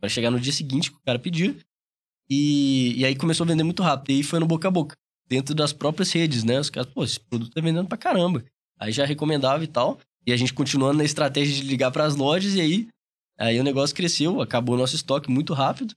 pra 0.00 0.08
chegar 0.08 0.30
no 0.30 0.40
dia 0.40 0.52
seguinte 0.52 0.90
que 0.90 0.96
o 0.96 1.00
cara 1.04 1.18
pedia. 1.18 1.56
E, 2.30 2.94
e 2.96 3.04
aí 3.04 3.16
começou 3.16 3.44
a 3.44 3.46
vender 3.48 3.62
muito 3.64 3.82
rápido. 3.82 4.10
E 4.10 4.16
aí 4.16 4.22
foi 4.22 4.38
no 4.38 4.46
boca 4.46 4.68
a 4.68 4.70
boca, 4.70 4.96
dentro 5.28 5.54
das 5.54 5.72
próprias 5.72 6.12
redes, 6.12 6.44
né? 6.44 6.60
Os 6.60 6.70
caras, 6.70 6.90
pô, 6.92 7.04
esse 7.04 7.18
produto 7.18 7.52
tá 7.52 7.60
vendendo 7.60 7.88
pra 7.88 7.96
caramba. 7.98 8.44
Aí 8.78 8.92
já 8.92 9.04
recomendava 9.04 9.64
e 9.64 9.66
tal. 9.66 9.98
E 10.26 10.32
a 10.32 10.36
gente 10.36 10.52
continuando 10.52 10.98
na 10.98 11.04
estratégia 11.04 11.54
de 11.54 11.62
ligar 11.62 11.90
pras 11.90 12.14
lojas, 12.14 12.54
e 12.54 12.60
aí, 12.60 12.88
aí 13.38 13.58
o 13.58 13.64
negócio 13.64 13.96
cresceu, 13.96 14.42
acabou 14.42 14.74
o 14.74 14.78
nosso 14.78 14.94
estoque 14.94 15.30
muito 15.30 15.54
rápido. 15.54 15.94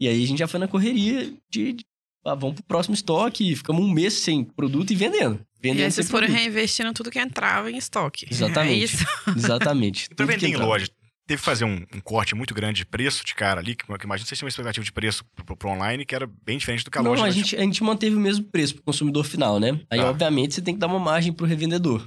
E 0.00 0.08
aí 0.08 0.24
a 0.24 0.26
gente 0.26 0.38
já 0.38 0.48
foi 0.48 0.58
na 0.58 0.66
correria 0.66 1.32
de, 1.50 1.74
de 1.74 1.84
ah, 2.24 2.34
vamos 2.34 2.54
pro 2.56 2.64
próximo 2.64 2.94
estoque, 2.94 3.52
e 3.52 3.54
ficamos 3.54 3.84
um 3.84 3.90
mês 3.90 4.14
sem 4.14 4.42
produto 4.42 4.90
e 4.90 4.96
vendendo. 4.96 5.38
E 5.58 5.62
Vendendo 5.68 5.84
aí 5.84 5.90
sem 5.90 5.96
vocês 6.02 6.10
foram 6.10 6.26
produto. 6.26 6.42
reinvestindo 6.42 6.92
tudo 6.94 7.10
que 7.10 7.18
entrava 7.18 7.70
em 7.70 7.76
estoque. 7.76 8.26
Exatamente. 8.30 8.80
É 8.80 8.84
isso. 8.84 9.04
Exatamente. 9.36 10.08
E 10.10 10.14
pra 10.14 10.24
vender 10.26 10.48
em 10.48 10.56
loja, 10.56 10.88
teve 11.26 11.40
que 11.40 11.44
fazer 11.44 11.64
um, 11.64 11.84
um 11.94 12.00
corte 12.00 12.34
muito 12.34 12.52
grande 12.54 12.78
de 12.78 12.86
preço 12.86 13.24
de 13.24 13.34
cara 13.34 13.60
ali, 13.60 13.74
que, 13.74 13.84
que 13.86 14.04
imagina 14.04 14.26
vocês 14.26 14.38
tinham 14.38 14.46
uma 14.46 14.50
expectativa 14.50 14.84
de 14.84 14.92
preço 14.92 15.24
pro 15.58 15.68
online 15.70 16.04
que 16.04 16.14
era 16.14 16.26
bem 16.44 16.58
diferente 16.58 16.84
do 16.84 16.90
que 16.90 16.98
a 16.98 17.02
Não, 17.02 17.10
loja. 17.12 17.22
a 17.22 17.26
né? 17.26 17.32
gente, 17.32 17.56
a 17.56 17.60
gente 17.60 17.82
manteve 17.82 18.14
o 18.14 18.20
mesmo 18.20 18.44
preço 18.44 18.74
pro 18.74 18.82
consumidor 18.84 19.24
final, 19.24 19.58
né? 19.58 19.80
Aí, 19.90 19.98
Tá. 20.00 20.10
obviamente, 20.10 20.54
você 20.54 20.62
tem 20.62 20.74
que 20.74 20.80
dar 20.80 20.86
uma 20.86 20.98
margem 20.98 21.32
pro 21.32 21.46
revendedor. 21.46 22.06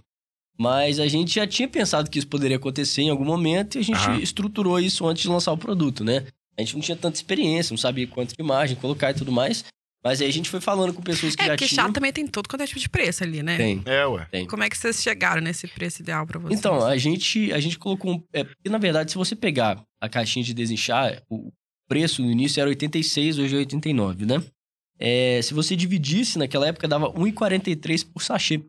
Mas 0.59 0.99
a 0.99 1.07
gente 1.07 1.35
já 1.35 1.45
tinha 1.45 1.67
pensado 1.67 2.09
que 2.09 2.17
isso 2.17 2.27
poderia 2.27 2.57
acontecer 2.57 3.03
em 3.03 3.09
algum 3.09 3.25
momento 3.25 3.77
e 3.77 3.79
a 3.79 3.83
gente 3.83 3.97
Aham. 3.99 4.19
estruturou 4.19 4.79
isso 4.79 5.05
antes 5.07 5.21
de 5.23 5.29
lançar 5.29 5.51
o 5.51 5.57
produto, 5.57 6.03
né? 6.03 6.25
A 6.57 6.61
gente 6.61 6.73
não 6.73 6.81
tinha 6.81 6.97
tanta 6.97 7.15
experiência, 7.15 7.71
não 7.73 7.77
sabia 7.77 8.07
quanto 8.07 8.35
de 8.35 8.43
margem 8.43 8.75
colocar 8.75 9.11
e 9.11 9.13
tudo 9.13 9.31
mais. 9.31 9.63
Mas 10.07 10.21
aí 10.21 10.29
a 10.29 10.31
gente 10.31 10.49
foi 10.49 10.61
falando 10.61 10.93
com 10.93 11.01
pessoas 11.01 11.35
que 11.35 11.41
É, 11.41 11.47
já 11.47 11.51
porque 11.51 11.67
tinham. 11.67 11.85
chá 11.85 11.91
também 11.91 12.13
tem 12.13 12.25
todo 12.25 12.47
quanto 12.47 12.61
é 12.61 12.65
tipo 12.65 12.79
de 12.79 12.87
preço 12.87 13.25
ali, 13.25 13.43
né? 13.43 13.57
Tem. 13.57 13.81
É, 13.85 14.05
ué. 14.05 14.25
Como 14.49 14.63
é 14.63 14.69
que 14.69 14.77
vocês 14.77 15.03
chegaram 15.03 15.41
nesse 15.41 15.67
preço 15.67 16.01
ideal 16.01 16.25
pra 16.25 16.39
vocês? 16.39 16.57
Então, 16.57 16.85
a 16.85 16.97
gente, 16.97 17.51
a 17.51 17.59
gente 17.59 17.77
colocou. 17.77 18.13
Um, 18.13 18.23
é, 18.31 18.45
porque, 18.45 18.69
na 18.69 18.77
verdade, 18.77 19.11
se 19.11 19.17
você 19.17 19.35
pegar 19.35 19.83
a 19.99 20.07
caixinha 20.07 20.45
de 20.45 20.53
desinchar, 20.53 21.21
o 21.29 21.51
preço 21.89 22.21
no 22.21 22.31
início 22.31 22.61
era 22.61 22.69
86, 22.69 23.37
hoje 23.37 23.53
é 23.53 23.59
89, 23.59 24.25
né? 24.25 24.41
É, 24.97 25.41
se 25.43 25.53
você 25.53 25.75
dividisse, 25.75 26.39
naquela 26.39 26.67
época 26.67 26.87
dava 26.87 27.11
1,43 27.11 28.07
por 28.09 28.23
sachê. 28.23 28.63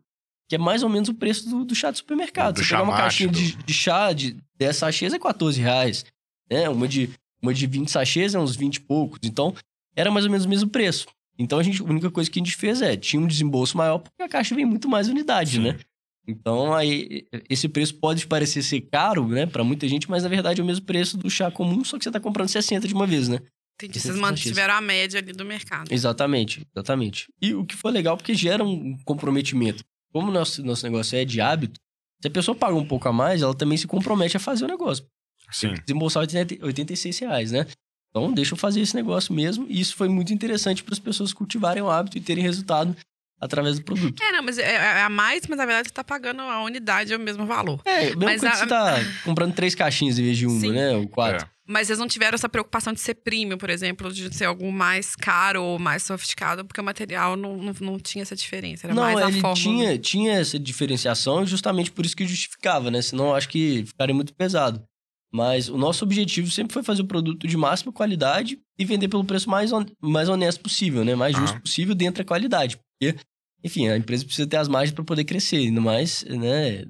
Que 0.49 0.55
é 0.55 0.57
mais 0.57 0.83
ou 0.83 0.89
menos 0.89 1.07
o 1.07 1.13
preço 1.13 1.47
do, 1.49 1.63
do 1.63 1.73
chá 1.73 1.89
de 1.89 1.99
supermercado. 1.99 2.55
Do 2.55 2.63
você 2.63 2.69
pegar 2.69 2.83
uma 2.83 2.97
caixinha 2.97 3.29
de, 3.29 3.55
de 3.55 3.73
chá 3.73 4.11
de 4.11 4.35
10 4.57 4.75
sachês 4.75 5.13
é 5.13 5.19
14 5.19 5.61
reais. 5.61 6.03
Né? 6.51 6.67
Uma, 6.67 6.85
de, 6.85 7.09
uma 7.41 7.53
de 7.53 7.65
20 7.65 7.89
sachês 7.89 8.35
é 8.35 8.39
uns 8.39 8.57
20 8.57 8.75
e 8.75 8.79
poucos. 8.81 9.19
Então, 9.23 9.55
era 9.95 10.11
mais 10.11 10.25
ou 10.25 10.31
menos 10.31 10.45
o 10.45 10.49
mesmo 10.49 10.69
preço. 10.69 11.07
Então, 11.39 11.57
a, 11.57 11.63
gente, 11.63 11.81
a 11.81 11.85
única 11.85 12.11
coisa 12.11 12.29
que 12.29 12.37
a 12.37 12.43
gente 12.43 12.55
fez 12.55 12.81
é, 12.81 12.97
tinha 12.97 13.21
um 13.21 13.25
desembolso 13.25 13.77
maior, 13.77 13.99
porque 13.99 14.21
a 14.21 14.27
caixa 14.27 14.53
vem 14.53 14.65
muito 14.65 14.89
mais 14.89 15.07
unidade, 15.07 15.51
Sim. 15.51 15.61
né? 15.61 15.79
Então, 16.27 16.73
aí, 16.73 17.25
esse 17.49 17.67
preço 17.69 17.95
pode 17.95 18.27
parecer 18.27 18.61
ser 18.61 18.81
caro, 18.81 19.27
né, 19.27 19.45
pra 19.45 19.63
muita 19.63 19.87
gente, 19.87 20.09
mas 20.09 20.21
na 20.21 20.29
verdade 20.29 20.61
é 20.61 20.63
o 20.63 20.67
mesmo 20.67 20.85
preço 20.85 21.17
do 21.17 21.29
chá 21.29 21.49
comum, 21.49 21.83
só 21.83 21.97
que 21.97 22.03
você 22.03 22.11
tá 22.11 22.19
comprando 22.19 22.49
60 22.49 22.87
de 22.87 22.93
uma 22.93 23.07
vez, 23.07 23.27
né? 23.27 23.39
Entendi. 23.81 23.99
Vocês 23.99 24.15
mantiveram 24.15 24.73
a 24.73 24.81
média 24.81 25.19
ali 25.19 25.31
do 25.31 25.45
mercado. 25.45 25.91
Exatamente, 25.91 26.67
exatamente. 26.75 27.31
E 27.41 27.55
o 27.55 27.65
que 27.65 27.75
foi 27.75 27.91
legal, 27.91 28.17
porque 28.17 28.35
gera 28.35 28.63
um 28.63 28.97
comprometimento. 29.05 29.83
Como 30.11 30.27
o 30.27 30.31
nosso, 30.31 30.63
nosso 30.63 30.83
negócio 30.83 31.17
é 31.17 31.23
de 31.23 31.39
hábito, 31.39 31.79
se 32.21 32.27
a 32.27 32.31
pessoa 32.31 32.53
paga 32.53 32.75
um 32.75 32.85
pouco 32.85 33.07
a 33.07 33.13
mais, 33.13 33.41
ela 33.41 33.55
também 33.55 33.77
se 33.77 33.87
compromete 33.87 34.35
a 34.35 34.39
fazer 34.39 34.65
o 34.65 34.67
negócio. 34.67 35.05
Sim. 35.51 35.73
Desembolsar 35.85 36.21
80 36.21 36.63
86 36.63 37.19
reais, 37.19 37.51
né? 37.51 37.65
Então, 38.09 38.31
deixa 38.33 38.53
eu 38.53 38.57
fazer 38.57 38.81
esse 38.81 38.95
negócio 38.95 39.33
mesmo. 39.33 39.65
E 39.69 39.79
isso 39.79 39.95
foi 39.95 40.09
muito 40.09 40.33
interessante 40.33 40.83
para 40.83 40.93
as 40.93 40.99
pessoas 40.99 41.31
cultivarem 41.33 41.81
o 41.83 41.89
hábito 41.89 42.17
e 42.17 42.21
terem 42.21 42.43
resultado 42.43 42.95
através 43.39 43.77
do 43.79 43.85
produto. 43.85 44.21
É, 44.21 44.31
não, 44.31 44.43
mas 44.43 44.57
é, 44.57 44.73
é 44.75 45.01
a 45.03 45.09
mais, 45.09 45.43
mas 45.47 45.57
na 45.57 45.65
verdade 45.65 45.87
você 45.87 45.93
tá 45.93 46.03
pagando 46.03 46.41
a 46.41 46.61
unidade 46.63 47.13
é 47.13 47.15
o 47.15 47.19
mesmo 47.19 47.45
valor. 47.45 47.79
É, 47.85 48.07
mesmo 48.07 48.25
Mas 48.25 48.41
quando 48.41 48.51
a- 48.51 48.55
você 48.55 48.67
tá 48.67 48.95
comprando 49.23 49.53
três 49.53 49.73
caixinhas 49.75 50.19
em 50.19 50.23
vez 50.23 50.37
de 50.37 50.45
uma, 50.45 50.59
Sim. 50.59 50.71
né? 50.73 50.91
Ou 50.97 51.07
quatro. 51.07 51.45
É. 51.45 51.49
Mas 51.71 51.85
vocês 51.85 51.99
não 51.99 52.07
tiveram 52.07 52.33
essa 52.33 52.49
preocupação 52.49 52.91
de 52.91 52.99
ser 52.99 53.13
premium, 53.13 53.55
por 53.55 53.69
exemplo, 53.69 54.11
de 54.11 54.35
ser 54.35 54.45
algo 54.45 54.71
mais 54.71 55.15
caro 55.15 55.63
ou 55.63 55.77
mais 55.77 56.01
sofisticado, 56.01 56.65
porque 56.65 56.81
o 56.81 56.83
material 56.83 57.37
não, 57.37 57.55
não, 57.57 57.73
não 57.79 57.99
tinha 57.99 58.23
essa 58.23 58.35
diferença. 58.35 58.87
Era 58.87 58.93
não, 58.95 59.03
mais 59.03 59.19
a 59.19 59.29
ele 59.29 59.39
fórmula. 59.39 59.55
tinha, 59.55 59.97
tinha 59.99 60.33
essa 60.33 60.57
diferenciação, 60.57 61.45
justamente 61.45 61.91
por 61.91 62.03
isso 62.07 62.15
que 62.17 62.25
justificava, 62.25 62.89
né? 62.89 63.03
Senão 63.03 63.27
eu 63.27 63.35
acho 63.35 63.47
que 63.47 63.85
ficaria 63.85 64.15
muito 64.15 64.33
pesado. 64.33 64.83
Mas 65.31 65.69
o 65.69 65.77
nosso 65.77 66.03
objetivo 66.03 66.49
sempre 66.49 66.73
foi 66.73 66.81
fazer 66.81 67.03
o 67.03 67.05
produto 67.07 67.47
de 67.47 67.55
máxima 67.55 67.91
qualidade 67.91 68.59
e 68.77 68.83
vender 68.85 69.07
pelo 69.07 69.23
preço 69.23 69.49
mais, 69.49 69.71
hon- 69.71 69.85
mais 70.01 70.27
honesto 70.27 70.59
possível, 70.61 71.05
né? 71.05 71.13
Mais 71.15 71.35
justo 71.35 71.53
Aham. 71.53 71.61
possível 71.61 71.93
dentro 71.93 72.23
da 72.23 72.27
qualidade. 72.27 72.77
Porque, 72.99 73.15
enfim, 73.63 73.87
a 73.87 73.95
empresa 73.97 74.25
precisa 74.25 74.47
ter 74.47 74.57
as 74.57 74.67
margens 74.67 74.93
para 74.95 75.03
poder 75.03 75.23
crescer, 75.25 75.57
ainda 75.57 75.79
mais, 75.81 76.23
né? 76.23 76.85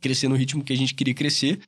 Crescer 0.00 0.26
no 0.28 0.34
ritmo 0.34 0.64
que 0.64 0.72
a 0.72 0.76
gente 0.76 0.92
queria 0.94 1.14
crescer. 1.14 1.60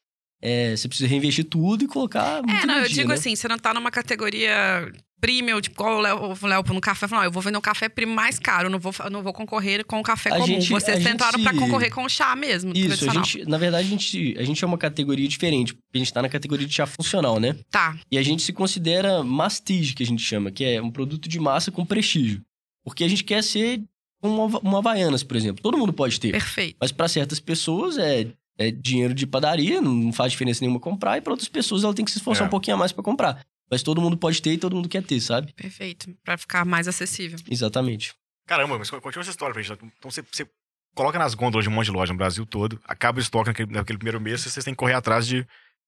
é, 0.43 0.77
você 0.77 0.87
precisa 0.89 1.09
reinvestir 1.09 1.45
tudo 1.45 1.85
e 1.85 1.89
colocar. 1.89 2.39
É, 2.39 2.43
não, 2.43 2.53
eu 2.53 2.63
energia, 2.81 2.89
digo 2.97 3.09
né? 3.09 3.15
assim, 3.15 3.35
você 3.37 3.47
não 3.49 3.59
tá 3.59 3.73
numa 3.73 3.91
categoria 3.91 4.93
premium, 5.21 5.61
tipo, 5.61 5.75
igual 5.83 5.97
o 5.99 6.01
Léo, 6.47 6.65
no 6.73 6.81
café, 6.81 7.09
falou, 7.09 7.25
eu 7.25 7.31
vou 7.31 7.43
vender 7.43 7.57
um 7.59 7.61
café 7.61 7.89
premium 7.89 8.15
mais 8.15 8.39
caro, 8.39 8.67
eu 8.67 8.71
não 8.71 8.79
vou, 8.79 8.93
não 9.11 9.23
vou 9.23 9.33
concorrer 9.33 9.85
com 9.85 9.99
o 9.99 10.03
café 10.03 10.31
A 10.31 10.35
comum. 10.35 10.47
gente- 10.47 10.69
Vocês 10.71 10.99
gente 10.99 11.09
tentaram 11.11 11.43
pra 11.43 11.53
se- 11.53 11.59
concorrer 11.59 11.91
com 11.93 12.05
o 12.05 12.09
chá 12.09 12.37
mesmo, 12.37 12.73
Isso, 12.75 13.09
a 13.11 13.13
gente, 13.15 13.45
na 13.49 13.59
verdade, 13.59 13.87
a 13.87 13.91
gente, 13.91 14.37
a 14.39 14.45
gente 14.45 14.63
é 14.63 14.67
uma 14.67 14.79
categoria 14.79 15.27
diferente, 15.29 15.73
porque 15.75 15.85
a 15.95 15.99
gente 15.99 16.13
tá 16.13 16.21
na 16.23 16.29
categoria 16.29 16.67
de 16.67 16.73
chá 16.75 16.87
funcional, 16.87 17.41
né? 17.41 17.57
Tá, 17.71 17.97
E 18.11 18.19
a 18.19 18.23
gente 18.23 18.43
se 18.43 18.53
considera 18.53 19.23
mastige, 19.25 19.95
que 19.95 20.03
a 20.03 20.07
gente 20.07 20.23
chama, 20.23 20.51
que 20.51 20.65
é 20.65 20.81
um 20.83 20.91
produto 20.91 21.29
de 21.29 21.39
massa 21.41 21.71
com 21.73 21.85
prestígio. 21.85 22.43
Porque 22.85 23.03
a 23.03 23.09
gente 23.09 23.25
quer 23.25 23.43
ser 23.43 23.83
um, 24.23 24.43
Hava- 24.45 24.61
um 24.63 24.77
Havaianas, 24.77 25.23
por 25.23 25.37
exemplo. 25.37 25.63
Todo 25.63 25.77
mundo 25.79 25.93
pode 25.93 26.21
ter. 26.21 26.31
perfeito. 26.33 26.77
Mas 26.81 26.93
para 26.93 27.09
certas 27.09 27.41
pessoas 27.41 27.99
é, 27.99 28.29
é 28.59 28.71
dinheiro 28.71 29.13
de 29.15 29.27
padaria, 29.27 29.81
não 29.81 30.13
faz 30.13 30.33
diferença 30.33 30.61
nenhuma 30.61 30.79
comprar. 30.81 31.19
E 31.19 31.21
para 31.21 31.33
outras 31.33 31.49
pessoas 31.49 31.85
ela 31.85 31.93
tem 31.95 32.05
que 32.05 32.11
se 32.11 32.19
esforçar 32.19 32.45
É. 32.45 32.47
um 32.47 32.51
pouquinho 32.51 32.77
a 32.77 32.79
mais 32.79 32.93
para 32.93 33.03
comprar. 33.03 33.45
Mas 33.71 33.83
todo 33.83 34.01
mundo 34.01 34.17
pode 34.17 34.41
ter 34.41 34.53
e 34.53 34.59
todo 34.59 34.77
mundo 34.77 34.89
quer 34.89 35.03
ter, 35.03 35.21
sabe? 35.21 35.53
Perfeito. 35.55 36.15
Pra 36.25 36.37
ficar 36.39 36.65
mais 36.65 36.87
acessível. 36.87 37.39
Exatamente. 37.51 38.15
Caramba, 38.47 38.79
mas 38.79 38.89
continua 38.91 39.23
essa 39.23 39.31
história 39.31 39.53
pra 39.53 39.63
gente. 39.63 39.79
Então 39.99 40.11
você, 40.11 40.23
você 40.31 40.47
coloca 40.95 41.19
nas 41.19 41.35
gôndolas 41.35 41.65
de 41.65 41.69
um 41.69 41.73
monte 41.73 41.87
de 41.87 41.93
loja 41.93 42.13
no 42.13 42.19
Brasil 42.19 42.47
todo, 42.47 42.81
acaba 42.85 43.19
o 43.19 43.21
estoque 43.21 43.49
naquele, 43.49 43.73
naquele 43.73 43.99
primeiro 43.99 44.21
mês, 44.21 44.41
vocês 44.43 44.65
têm 44.65 44.73
que 44.73 44.79
correr 44.79 44.95
atrás 44.95 45.27
de. 45.27 45.45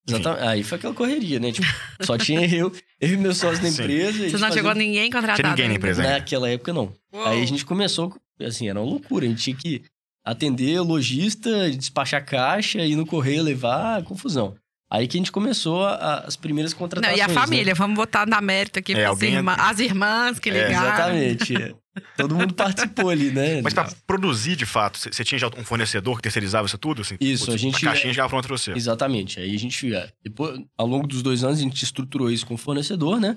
Exatamente. 0.08 0.42
Aí 0.48 0.62
foi 0.64 0.78
aquela 0.78 0.94
correria, 0.94 1.38
né? 1.38 1.52
Tipo, 1.52 1.66
só 2.00 2.16
tinha 2.18 2.40
eu, 2.52 2.72
eu 3.00 3.08
e 3.12 3.16
meus 3.16 3.36
sócios 3.36 3.60
da 3.60 3.70
Sim. 3.70 3.82
empresa. 3.82 4.18
e 4.26 4.30
gente 4.30 4.40
não 4.40 4.48
chegou 4.52 4.70
fazia- 4.70 4.74
ninguém 4.86 5.10
contratado. 5.10 5.36
Tinha 5.40 5.50
ninguém 5.50 5.68
na 5.68 5.74
empresa 5.74 6.02
ainda. 6.02 6.14
Naquela 6.18 6.48
época, 6.50 6.72
não. 6.72 6.92
Uou. 7.12 7.26
Aí 7.26 7.42
a 7.42 7.46
gente 7.46 7.64
começou, 7.64 8.14
assim, 8.40 8.68
era 8.68 8.80
uma 8.80 8.88
loucura. 8.90 9.24
A 9.24 9.28
gente 9.28 9.42
tinha 9.42 9.56
que 9.56 9.82
atender 10.24 10.80
lojista, 10.80 11.70
despachar 11.70 12.24
caixa, 12.24 12.80
ir 12.84 12.96
no 12.96 13.06
correio 13.06 13.42
levar, 13.42 14.02
confusão. 14.02 14.56
Aí 14.90 15.06
que 15.06 15.16
a 15.16 15.20
gente 15.20 15.30
começou 15.32 15.84
a- 15.84 15.94
a- 15.96 16.18
as 16.20 16.34
primeiras 16.36 16.72
Não, 16.72 16.78
contratações. 16.78 17.18
e 17.18 17.20
a 17.22 17.28
né? 17.28 17.34
família, 17.34 17.74
vamos 17.74 17.94
botar 17.94 18.26
na 18.26 18.40
mérito 18.40 18.78
aqui 18.78 18.94
É, 18.94 19.04
alguém- 19.04 19.34
irmã- 19.34 19.54
as 19.58 19.78
irmãs 19.80 20.38
que 20.38 20.48
É, 20.48 20.66
ligaram. 20.66 21.14
Exatamente. 21.14 21.56
é. 21.56 21.74
Todo 22.16 22.34
mundo 22.34 22.54
participou 22.54 23.10
ali, 23.10 23.30
né? 23.30 23.60
Mas 23.60 23.74
para 23.74 23.90
produzir, 24.06 24.56
de 24.56 24.64
fato, 24.64 24.98
você 24.98 25.22
tinha 25.24 25.38
já 25.38 25.48
um 25.48 25.64
fornecedor 25.64 26.16
que 26.16 26.22
terceirizava 26.22 26.66
isso 26.66 26.78
tudo? 26.78 27.02
Assim, 27.02 27.16
Isso, 27.20 27.44
putz, 27.46 27.54
a 27.54 27.58
gente- 27.58 27.84
caixinha 27.84 28.12
já 28.14 28.26
pronta 28.28 28.46
pra 28.48 28.56
você. 28.56 28.72
Exatamente. 28.72 29.40
Aí 29.40 29.54
a 29.54 29.58
gente, 29.58 29.94
é, 29.94 30.08
depois, 30.24 30.58
ao 30.76 30.86
longo 30.86 31.06
dos 31.06 31.22
dois 31.22 31.44
anos, 31.44 31.58
a 31.58 31.62
gente 31.62 31.82
estruturou 31.82 32.30
isso 32.30 32.46
com 32.46 32.54
o 32.54 32.58
fornecedor, 32.58 33.20
né? 33.20 33.36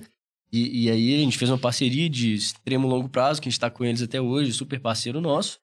E, 0.53 0.85
e 0.85 0.91
aí 0.91 1.15
a 1.15 1.19
gente 1.19 1.37
fez 1.37 1.49
uma 1.49 1.57
parceria 1.57 2.09
de 2.09 2.33
extremo 2.33 2.87
longo 2.87 3.09
prazo, 3.09 3.41
que 3.41 3.47
a 3.47 3.49
gente 3.49 3.57
está 3.57 3.69
com 3.69 3.83
eles 3.83 4.01
até 4.01 4.21
hoje, 4.21 4.53
super 4.53 4.79
parceiro 4.79 5.19
nosso. 5.19 5.59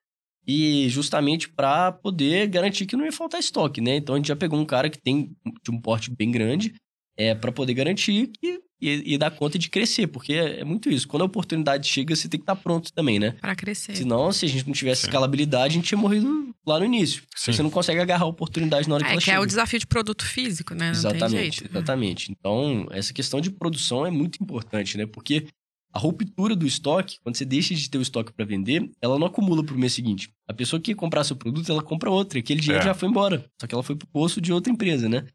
E 0.49 0.89
justamente 0.89 1.47
para 1.49 1.93
poder 1.93 2.47
garantir 2.49 2.87
que 2.87 2.97
não 2.97 3.05
ia 3.05 3.13
faltar 3.13 3.39
estoque, 3.39 3.83
né? 3.83 3.97
Então 3.97 4.15
a 4.15 4.19
gente 4.19 4.29
já 4.29 4.37
pegou 4.37 4.59
um 4.59 4.65
cara 4.65 4.89
que 4.89 4.99
tem 4.99 5.31
de 5.63 5.71
um 5.71 5.79
porte 5.79 6.11
bem 6.11 6.31
grande, 6.31 6.75
é 7.19 7.35
para 7.35 7.53
poder 7.53 7.75
garantir 7.75 8.29
que, 8.41 8.59
e, 8.81 9.15
e 9.15 9.19
dar 9.19 9.31
conta 9.33 9.59
de 9.59 9.69
crescer, 9.69 10.07
porque 10.07 10.33
é, 10.33 10.61
é 10.61 10.65
muito 10.65 10.89
isso. 10.89 11.07
Quando 11.07 11.23
a 11.23 11.27
oportunidade 11.27 11.87
chega, 11.89 12.15
você 12.17 12.29
tem 12.29 12.39
que 12.39 12.45
estar 12.45 12.57
pronto 12.57 12.93
também, 12.93 13.19
né? 13.19 13.33
Pra 13.41 13.55
crescer. 13.57 13.95
Senão, 13.97 14.33
se 14.33 14.47
a 14.47 14.49
gente 14.49 14.67
não 14.67 14.73
tivesse 14.73 15.03
Sim. 15.03 15.09
escalabilidade, 15.09 15.73
a 15.73 15.77
gente 15.77 15.87
tinha 15.89 15.99
morrido 15.99 16.55
lá 16.65 16.79
no 16.79 16.85
início. 16.87 17.25
Sim. 17.37 17.53
Você 17.53 17.63
não 17.63 17.71
consegue 17.71 18.01
agarrar 18.01 18.25
a 18.25 18.29
oportunidade 18.29 18.89
na 18.89 18.95
hora 18.95 19.05
que 19.05 19.11
É, 19.11 19.13
ela 19.13 19.19
que 19.21 19.25
chega. 19.27 19.37
é 19.37 19.41
o 19.41 19.47
desafio 19.47 19.81
de 19.81 19.87
produto 19.87 20.25
físico, 20.25 20.75
né? 20.75 20.93
Não 20.93 21.03
tem 21.03 21.11
Exatamente, 21.17 21.59
jeito. 21.59 21.71
exatamente. 21.77 22.31
Então, 22.33 22.87
essa 22.93 23.13
questão 23.13 23.41
de 23.41 23.51
produção 23.51 24.07
é 24.07 24.11
muito 24.11 24.43
importante, 24.43 24.97
né? 24.97 25.05
Porque 25.07 25.47
a 25.93 25.99
ruptura 25.99 26.55
do 26.55 26.67
estoque, 26.67 27.19
quando 27.23 27.37
você 27.37 27.45
deixa 27.45 27.75
de 27.75 27.89
ter 27.89 27.99
o 27.99 28.03
estoque 28.03 28.33
para 28.33 28.45
vender, 28.45 28.91
ela 29.01 29.19
não 29.19 29.27
acumula 29.27 29.65
pro 29.65 29.79
mês 29.79 29.93
seguinte. 29.95 30.31
A 30.47 30.53
pessoa 30.53 30.81
que 30.81 30.95
comprar 30.95 31.25
seu 31.25 31.35
produto, 31.37 31.71
ela 31.71 31.83
compra 31.83 32.11
outra. 32.11 32.39
E 32.39 32.41
aquele 32.41 32.61
dinheiro 32.61 32.83
É. 32.83 32.87
já 32.87 32.95
foi 32.95 33.09
embora. 33.09 33.45
Só 33.61 33.67
que 33.67 33.75
ela 33.75 33.83
foi 33.83 33.97
pro 33.97 34.07
bolso 34.13 34.41
de 34.41 34.53
outra 34.53 34.73
empresa, 34.73 35.09
né? 35.09 35.27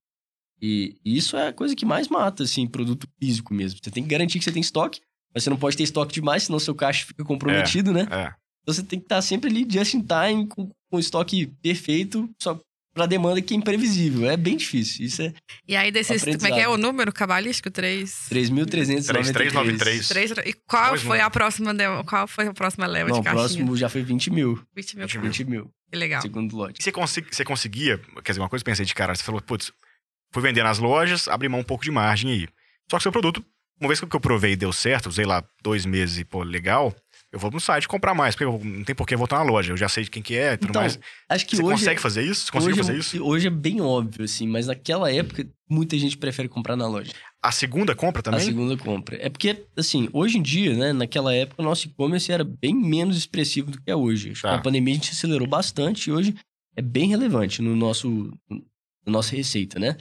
E, 0.61 0.95
isso 1.03 1.35
é 1.35 1.47
a 1.49 1.53
coisa 1.53 1.75
que 1.75 1.85
mais 1.85 2.07
mata, 2.07 2.43
assim, 2.43 2.65
produto 2.67 3.07
físico 3.19 3.53
mesmo. 3.53 3.79
Você 3.83 3.91
tem 3.91 4.03
que 4.03 4.09
garantir 4.09 4.37
que 4.39 4.45
você 4.45 4.51
tem 4.51 4.61
estoque, 4.61 5.01
mas 5.33 5.43
você 5.43 5.49
não 5.49 5.57
pode 5.57 5.75
ter 5.75 5.83
estoque 5.83 6.13
demais, 6.13 6.43
senão 6.43 6.59
seu 6.59 6.75
caixa 6.75 7.05
fica 7.05 7.23
comprometido, 7.25 7.91
né? 7.91 8.01
É. 8.11 8.33
Então 8.61 8.73
você 8.73 8.83
tem 8.83 8.99
que 8.99 9.05
estar 9.05 9.21
sempre 9.21 9.49
ali 9.49 9.67
just 9.69 9.93
in 9.95 10.01
time, 10.01 10.47
com, 10.47 10.67
com 10.67 10.97
o 10.97 10.99
estoque 10.99 11.47
perfeito, 11.61 12.29
só 12.41 12.57
pra 12.93 13.06
demanda 13.06 13.41
que 13.41 13.53
é 13.53 13.58
imprevisível. 13.58 14.29
É 14.29 14.38
bem 14.38 14.56
difícil. 14.58 15.06
Isso 15.06 15.21
é 15.21 15.34
E 15.67 15.75
aí, 15.75 15.91
desses. 15.91 16.23
Como 16.23 16.47
é 16.47 16.51
que 16.51 16.60
é 16.60 16.67
o 16.69 16.77
número 16.77 17.12
cabalístico? 17.12 17.71
3. 17.71 18.27
3.393. 18.29 19.06
3393. 19.34 20.08
Três, 20.08 20.32
e 20.45 20.53
qual 20.67 20.89
Pois 20.89 21.01
foi 21.01 21.17
não. 21.19 21.25
a 21.25 21.29
próxima 21.29 21.73
de- 21.73 22.03
qual 22.06 22.27
foi 22.27 22.47
a 22.47 22.53
próxima 22.53 22.86
leva 22.86 23.10
Não, 23.10 23.21
de 23.21 23.27
o 23.27 23.32
próximo 23.32 23.75
já 23.77 23.89
foi 23.89 24.03
20 24.03 24.29
mil. 24.29 24.56
20 24.75 24.95
mil. 24.97 25.08
20 25.08 25.17
mil. 25.17 25.23
20 25.32 25.43
mil, 25.45 25.71
Que 25.91 25.97
legal. 25.97 26.21
segundo 26.21 26.56
lote. 26.56 26.79
E 26.79 26.84
você, 26.84 26.91
consi- 26.91 27.25
você 27.29 27.43
conseguia, 27.43 27.97
quer 28.23 28.32
dizer, 28.32 28.41
uma 28.41 28.49
coisa 28.49 28.63
que 28.63 28.69
eu 28.69 28.71
pensei 28.73 28.86
de 28.86 28.93
cara, 28.95 29.15
você 29.15 29.23
falou, 29.23 29.41
putz, 29.41 29.71
fui 30.32 30.41
vender 30.41 30.63
nas 30.63 30.79
lojas, 30.79 31.27
abri 31.27 31.47
mão 31.49 31.60
um 31.60 31.63
pouco 31.63 31.84
de 31.84 31.91
margem 31.91 32.32
aí. 32.32 32.47
Só 32.89 32.97
que 32.97 33.03
seu 33.03 33.12
produto, 33.12 33.43
uma 33.79 33.88
vez 33.88 33.99
que 33.99 34.06
eu 34.15 34.19
provei 34.19 34.53
e 34.53 34.56
deu 34.56 34.71
certo, 34.73 35.08
usei 35.08 35.25
lá 35.25 35.43
dois 35.63 35.86
meses 35.86 36.19
e, 36.19 36.25
pô, 36.25 36.43
legal, 36.43 36.95
eu 37.33 37.39
vou 37.39 37.49
no 37.51 37.59
site 37.59 37.87
comprar 37.87 38.13
mais, 38.13 38.35
porque 38.35 38.45
eu- 38.45 38.63
não 38.63 38.83
tem 38.83 38.93
por 38.95 39.07
que 39.07 39.15
voltar 39.15 39.37
na 39.37 39.43
loja, 39.43 39.73
eu 39.73 39.77
já 39.77 39.89
sei 39.89 40.03
de 40.03 40.11
quem 40.11 40.21
que 40.21 40.35
é 40.35 40.53
e 40.53 40.57
tudo 40.57 40.69
Então, 40.69 40.81
mais. 40.83 40.99
Acho 41.27 41.45
que 41.47 41.55
Você 41.55 41.63
hoje, 41.63 41.71
consegue 41.79 41.99
fazer 41.99 42.21
isso? 42.21 42.45
Você 42.45 42.51
conseguiu 42.51 42.75
hoje, 42.75 42.81
fazer 42.81 42.93
é- 42.93 42.99
isso? 42.99 43.23
hoje 43.23 43.47
é 43.47 43.49
bem 43.49 43.81
óbvio, 43.81 44.23
assim, 44.23 44.47
mas 44.47 44.67
naquela 44.67 45.11
época, 45.11 45.45
muita 45.69 45.97
gente 45.97 46.15
prefere 46.15 46.47
comprar 46.47 46.75
na 46.75 46.87
loja. 46.87 47.11
A 47.41 47.51
segunda 47.51 47.93
compra 47.95 48.19
A 48.21 48.23
também? 48.23 48.41
segunda 48.45 48.77
compra. 48.77 49.17
É 49.19 49.27
porque, 49.29 49.65
assim, 49.75 50.07
hoje 50.13 50.37
em 50.37 50.41
dia, 50.41 50.73
né, 50.77 50.93
naquela 50.93 51.33
época, 51.33 51.61
o 51.61 51.65
nosso 51.65 51.87
e-commerce 51.87 52.31
era 52.31 52.43
bem 52.43 52.73
menos 52.75 53.17
expressivo 53.17 53.71
do 53.71 53.81
que 53.81 53.89
é 53.91 53.95
hoje. 53.95 54.33
Tá. 54.39 54.49
Com 54.49 54.55
a 54.55 54.61
pandemia 54.61 54.93
a 54.93 54.95
gente 54.97 55.11
acelerou 55.11 55.47
bastante 55.47 56.09
e 56.09 56.13
hoje 56.13 56.35
é 56.77 56.81
bem 56.81 57.09
relevante 57.09 57.61
no 57.61 57.75
nosso, 57.75 58.31
na 59.05 59.11
nossa 59.11 59.35
receita, 59.35 59.79
né? 59.79 59.97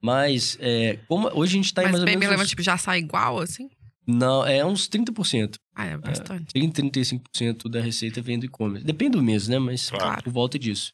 Mas, 0.00 0.56
é, 0.60 0.98
como 1.08 1.28
hoje 1.34 1.54
a 1.58 1.62
gente 1.62 1.74
tá 1.74 1.82
em 1.82 1.86
Mas 1.86 1.92
mais 1.92 2.00
ou 2.02 2.06
bem, 2.06 2.12
menos... 2.14 2.20
bem 2.20 2.28
lembra, 2.30 2.44
uns- 2.44 2.50
tipo, 2.50 2.62
já 2.62 2.78
sai 2.78 2.98
igual, 3.00 3.40
assim? 3.40 3.68
Não, 4.06 4.46
é 4.46 4.64
uns 4.64 4.88
30%. 4.88 5.56
Ah, 5.74 5.86
é 5.86 5.96
bastante. 5.96 6.46
30, 6.52 6.82
35% 6.82 7.68
da 7.68 7.80
receita 7.80 8.22
vem 8.22 8.38
do 8.38 8.46
e-commerce. 8.46 8.84
Depende 8.86 9.12
do 9.12 9.22
mês, 9.22 9.48
né? 9.48 9.58
Mas 9.58 9.90
Claro. 9.90 10.22
por 10.22 10.32
volta 10.32 10.58
disso. 10.58 10.92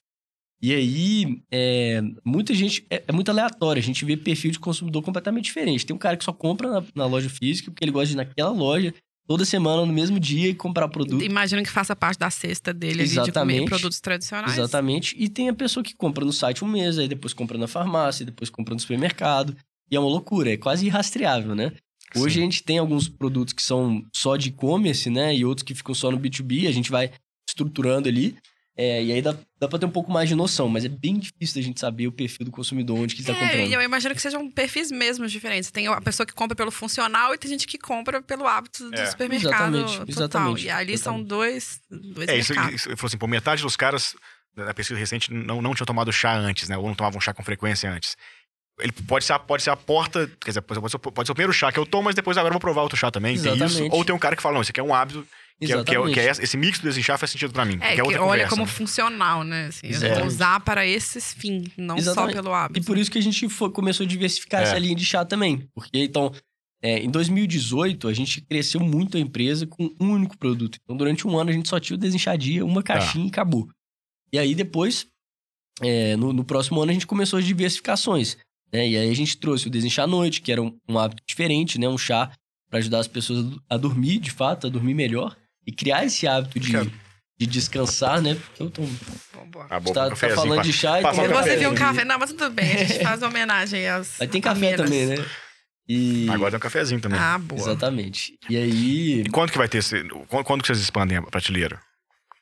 E 0.61 0.73
aí, 0.73 1.43
é, 1.51 2.01
muita 2.25 2.55
gente. 2.55 2.87
É, 2.89 3.03
é 3.09 3.13
muito 3.13 3.31
aleatório. 3.31 3.81
A 3.81 3.85
gente 3.85 4.05
vê 4.05 4.17
perfil 4.17 4.53
de 4.53 4.61
consumidor 4.61 5.03
completamente 5.03 5.47
diferente. 5.47 5.85
Tem 5.85 5.95
um 5.95 5.99
cara 5.99 6.17
que 6.17 6.25
só 6.25 6.33
compra 6.33 6.69
na, 6.71 6.85
na 6.95 7.07
loja 7.07 7.29
física, 7.29 7.71
porque 7.71 7.85
ele 7.85 7.91
gosta 7.91 8.07
de 8.07 8.13
ir 8.15 8.17
naquela 8.17 8.51
loja 8.51 8.95
toda 9.27 9.45
semana, 9.45 9.85
no 9.85 9.93
mesmo 9.93 10.21
dia, 10.21 10.49
e 10.49 10.55
comprar 10.55 10.89
produto. 10.89 11.25
Imagino 11.25 11.63
que 11.63 11.71
faça 11.71 11.97
parte 11.97 12.19
da 12.19 12.31
cesta 12.31 12.73
dele 12.73 13.01
ali 13.03 13.09
de 13.09 13.15
comer 13.15 13.23
Exatamente. 13.25 13.65
produtos 13.69 14.01
tradicionais. 14.01 14.53
Exatamente. 14.53 15.17
E 15.19 15.29
tem 15.29 15.49
a 15.49 15.55
pessoa 15.55 15.83
que 15.83 15.95
compra 15.95 16.25
no 16.25 16.33
site 16.33 16.65
um 16.65 16.69
mês, 16.69 16.99
aí 16.99 17.09
depois 17.09 17.33
compra 17.33 17.59
na 17.59 17.67
farmácia, 17.67 18.25
depois 18.25 18.49
compra 18.49 18.75
no 18.75 18.81
supermercado. 18.81 19.57
E 19.91 19.97
é 19.97 20.01
uma 20.01 20.09
loucura, 20.09 20.53
é 20.53 20.57
quase 20.57 20.87
irrastreável, 20.87 21.55
né? 21.55 21.73
Hoje 22.19 22.35
Sim. 22.35 22.41
a 22.41 22.45
gente 22.45 22.63
tem 22.63 22.79
alguns 22.79 23.09
produtos 23.09 23.53
que 23.53 23.63
são 23.63 24.05
só 24.15 24.37
de 24.37 24.49
e-commerce, 24.51 25.09
né? 25.11 25.35
E 25.35 25.45
outros 25.45 25.63
que 25.65 25.75
ficam 25.75 25.95
só 25.95 26.11
no 26.11 26.19
B2B, 26.19 26.69
a 26.69 26.73
gente 26.73 26.91
vai 26.91 27.11
estruturando 27.49 28.09
ali. 28.09 28.37
É, 28.75 29.05
e 29.05 29.13
aí 29.13 29.21
dá, 29.21 29.37
dá 29.61 29.69
pra 29.69 29.79
ter 29.79 29.85
um 29.85 29.91
pouco 29.91 30.11
mais 30.11 30.31
de 30.31 30.35
noção, 30.35 30.67
mas 30.67 30.83
é 30.83 30.89
bem 30.89 31.19
difícil 31.19 31.57
da 31.57 31.61
gente 31.67 31.79
saber 31.79 32.07
o 32.07 32.13
perfil 32.13 32.47
do 32.47 32.51
consumidor, 32.51 32.99
onde 32.99 33.15
que 33.15 33.21
ele 33.21 33.27
tá 33.27 33.35
É, 33.35 33.49
comprando. 33.49 33.69
e 33.71 33.75
eu 33.75 33.83
imagino 33.83 34.15
que 34.15 34.23
sejam 34.23 34.51
perfis 34.51 34.91
mesmos 34.91 35.31
diferentes. 35.31 35.71
Tem 35.71 35.87
a 35.89 36.01
pessoa 36.01 36.27
que 36.27 36.33
compra 36.33 36.57
pelo 36.57 36.71
funcional 36.71 37.35
e 37.35 37.39
tem 37.39 37.51
gente 37.51 37.67
que 37.67 37.77
compra 37.77 38.23
pelo 38.23 38.47
hábito 38.47 38.91
do 38.91 38.97
É. 38.99 39.05
supermercado 39.07 39.77
Exatamente, 39.77 39.91
total. 39.99 40.09
exatamente, 40.09 40.65
E 40.65 40.71
ali 40.71 40.97
são 40.97 41.17
exatamente. 41.17 41.29
dois, 41.29 41.81
dois 41.91 42.29
É, 42.31 42.39
isso, 42.39 42.55
mercados. 42.55 42.75
isso 42.81 42.89
eu 42.91 42.97
falou 42.97 43.09
assim, 43.09 43.19
pô, 43.19 43.27
metade 43.27 43.61
dos 43.63 43.77
caras 43.77 44.17
da 44.57 44.73
pesquisa 44.73 44.99
recente 44.99 45.31
não, 45.33 45.61
não 45.61 45.75
tinham 45.75 45.87
tomado 45.87 46.11
chá 46.11 46.35
antes, 46.35 46.69
né? 46.71 46.77
Ou 46.79 46.87
não 46.87 46.95
tomavam 46.95 47.21
chá 47.21 47.35
com 47.35 47.43
frequência 47.43 47.91
antes. 47.93 48.17
Ele 48.81 48.93
pode 49.07 49.25
ser, 49.25 49.35
a- 49.35 49.39
pode 49.39 49.63
ser 49.63 49.71
a 49.71 49.77
porta, 49.77 50.27
quer 50.41 50.51
dizer, 50.51 50.63
pode 50.63 50.91
ser, 50.91 50.99
pode 50.99 51.27
ser 51.27 51.33
o 51.33 51.35
primeiro 51.35 51.53
chá 51.53 51.71
que 51.71 51.79
eu 51.79 51.87
tomo, 51.87 52.05
mas 52.05 52.15
depois 52.15 52.37
agora 52.39 52.51
eu 52.51 52.55
vou 52.55 52.61
provar 52.61 52.83
outro 52.83 52.97
chá 52.97 53.11
também. 53.11 53.39
Tem 53.41 53.55
isso. 53.65 53.85
Ou 53.91 54.05
tem 54.05 54.15
um 54.15 54.19
cara 54.19 54.35
que 54.35 54.43
fala, 54.43 54.55
não, 54.55 54.63
isso 54.63 54.71
aqui 54.71 54.81
é 54.81 54.83
um 54.83 54.95
hábito, 54.95 55.27
que, 55.61 55.73
é, 55.73 55.85
que, 55.85 55.95
é, 55.95 56.13
que 56.13 56.21
é 56.21 56.31
esse 56.31 56.57
mix 56.57 56.79
do 56.81 56.89
desinchar 56.89 57.19
faz 57.19 57.31
sentido 57.31 57.53
pra 57.53 57.65
mim. 57.65 57.79
É, 57.81 57.91
que 57.91 57.95
que 57.95 58.01
é 58.01 58.05
outra 58.05 58.23
olha 58.25 58.49
como 58.49 58.63
né? 58.63 58.69
funcional, 58.69 59.45
né? 59.45 59.67
Assim, 59.67 59.89
usar 60.27 60.59
para 60.61 60.85
esses 60.87 61.33
fins, 61.35 61.69
não 61.77 61.97
Exatamente. 61.99 62.35
só 62.37 62.43
pelo 62.43 62.55
hábito. 62.55 62.81
E 62.81 62.83
por 62.85 62.99
isso 62.99 63.11
que 63.11 63.19
a 63.19 63.23
gente 63.23 63.49
foi- 63.49 63.71
começou 63.71 64.05
a 64.05 64.09
diversificar 64.09 64.61
É. 64.63 64.65
essa 64.65 64.79
linha 64.79 64.97
de 64.97 65.05
chá 65.05 65.25
também. 65.25 65.69
Porque, 65.75 65.91
então, 66.03 66.33
é, 66.83 66.99
em 66.99 67.11
2018, 67.11 68.09
a 68.09 68.13
gente 68.15 68.41
cresceu 68.41 68.81
muito 68.81 69.17
a 69.17 69.21
empresa 69.21 69.67
com 69.67 69.95
um 70.01 70.11
único 70.13 70.37
produto. 70.37 70.79
Então, 70.83 70.97
durante 70.97 71.29
um 71.29 71.39
ano, 71.39 71.51
a 71.51 71.53
gente 71.53 71.69
só 71.69 71.79
tinha 71.79 71.97
o 71.97 72.01
desenchadia, 72.01 72.65
uma 72.65 72.83
caixinha 72.83 73.27
e 73.27 73.29
acabou. 73.29 73.69
E 74.33 74.39
aí, 74.39 74.55
depois, 74.55 75.07
é, 75.81 76.17
no, 76.17 76.33
no 76.33 76.43
próximo 76.45 76.81
ano, 76.83 76.91
a 76.91 76.95
gente 76.95 77.07
começou 77.07 77.39
as 77.39 77.45
diversificações. 77.45 78.37
Né? 78.73 78.89
E 78.89 78.97
aí, 78.97 79.11
a 79.11 79.15
gente 79.15 79.37
trouxe 79.37 79.67
o 79.67 79.71
desenchar 79.71 80.05
à 80.05 80.09
noite, 80.09 80.41
que 80.41 80.51
era 80.51 80.63
um, 80.63 80.77
um 80.89 80.99
hábito 80.99 81.23
diferente, 81.27 81.79
né? 81.79 81.89
Um 81.89 81.99
chá 81.99 82.31
para 82.71 82.79
ajudar 82.79 83.01
as 83.01 83.07
pessoas 83.09 83.45
a 83.69 83.77
dormir, 83.77 84.19
de 84.19 84.31
fato, 84.31 84.67
a 84.67 84.71
dormir 84.71 84.95
melhor. 84.95 85.37
E 85.67 85.71
criar 85.71 86.05
esse 86.05 86.27
hábito 86.27 86.59
de, 86.59 86.73
Cara. 86.73 86.91
de 87.39 87.47
descansar, 87.47 88.21
né? 88.21 88.35
Porque 88.35 88.63
eu 88.63 88.71
tô. 88.71 88.83
Ah, 89.69 89.79
bom, 89.79 89.93
tá, 89.93 90.09
tá 90.09 90.17
falando 90.17 90.63
de 90.63 90.73
chá 90.73 91.01
e 91.01 91.03
tomando 91.03 91.35
Você 91.35 91.57
viu 91.57 91.71
um 91.71 91.75
café? 91.75 92.05
Não, 92.05 92.19
mas 92.19 92.33
tudo 92.33 92.51
bem. 92.51 92.73
A 92.73 92.85
gente 92.85 93.03
faz 93.03 93.23
homenagem 93.23 93.87
às. 93.87 94.17
Mas 94.19 94.31
tem 94.31 94.41
café 94.41 94.75
amenas. 94.75 94.81
também, 94.81 95.07
né? 95.07 95.25
E... 95.89 96.29
Agora 96.31 96.51
tem 96.51 96.57
um 96.57 96.61
cafezinho 96.61 97.01
também. 97.01 97.19
Ah, 97.19 97.39
boa. 97.39 97.61
Exatamente. 97.61 98.39
E 98.49 98.57
aí, 98.57 99.21
E 99.21 99.31
quando 99.31 99.53
que 99.53 99.59
vai 99.59 99.69
ter 99.69 99.79
esse. 99.79 100.03
Quando 100.29 100.63
que 100.63 100.69
vocês 100.69 100.81
expandem 100.81 101.19
a 101.19 101.23
prateleira? 101.23 101.79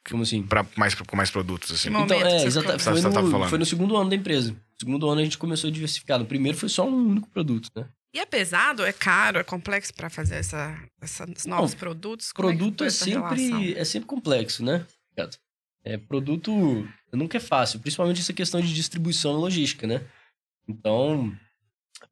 Como 0.09 0.23
assim? 0.23 0.43
Pra 0.43 0.67
mais, 0.77 0.95
com 0.95 1.17
mais 1.17 1.31
produtos, 1.31 1.73
assim? 1.73 1.91
Momento 1.91 2.15
Então, 2.15 2.19
que 2.19 2.25
é, 2.25 2.39
vocês 2.39 2.57
exata, 2.57 2.67
começaram? 2.67 2.97
foi, 2.97 3.03
Você 3.03 3.15
tava 3.15 3.39
no, 3.39 3.49
foi 3.49 3.59
no 3.59 3.67
segundo 3.67 3.97
ano 3.97 4.11
da 4.11 4.17
empresa. 4.17 4.53
No 4.53 4.59
segundo 4.79 5.11
ano 5.11 5.21
a 5.21 5.25
gente 5.25 5.39
começou 5.39 5.69
a 5.69 5.73
diversificar. 5.73 6.19
No 6.19 6.27
primeiro 6.27 6.57
foi 6.57 6.69
só 6.69 6.89
um 6.89 7.11
único 7.11 7.29
produto, 7.29 7.69
né? 7.77 7.87
E 8.13 8.19
é 8.19 8.27
pesado, 8.27 8.85
é 8.85 8.93
caro, 8.93 9.39
é 9.39 9.45
complexo 9.45 9.95
para 9.95 10.11
fazer 10.11 10.37
essa, 10.37 10.77
esses 11.01 11.47
novos 11.47 11.75
produtos? 11.75 12.33
Como 12.33 12.51
que 12.51 12.57
produto 12.57 12.83
é, 12.83 12.89
relação? 12.89 13.37
sempre, 13.37 13.75
é 13.75 13.85
sempre 13.85 14.07
complexo, 14.09 14.65
né? 14.65 14.85
É, 15.85 15.97
produto 15.97 16.87
nunca 17.13 17.37
é 17.37 17.41
fácil, 17.41 17.79
principalmente 17.79 18.21
essa 18.21 18.33
questão 18.33 18.61
de 18.61 18.75
distribuição 18.75 19.39
e 19.39 19.41
logística, 19.41 19.87
né? 19.87 20.03
Então, 20.69 21.33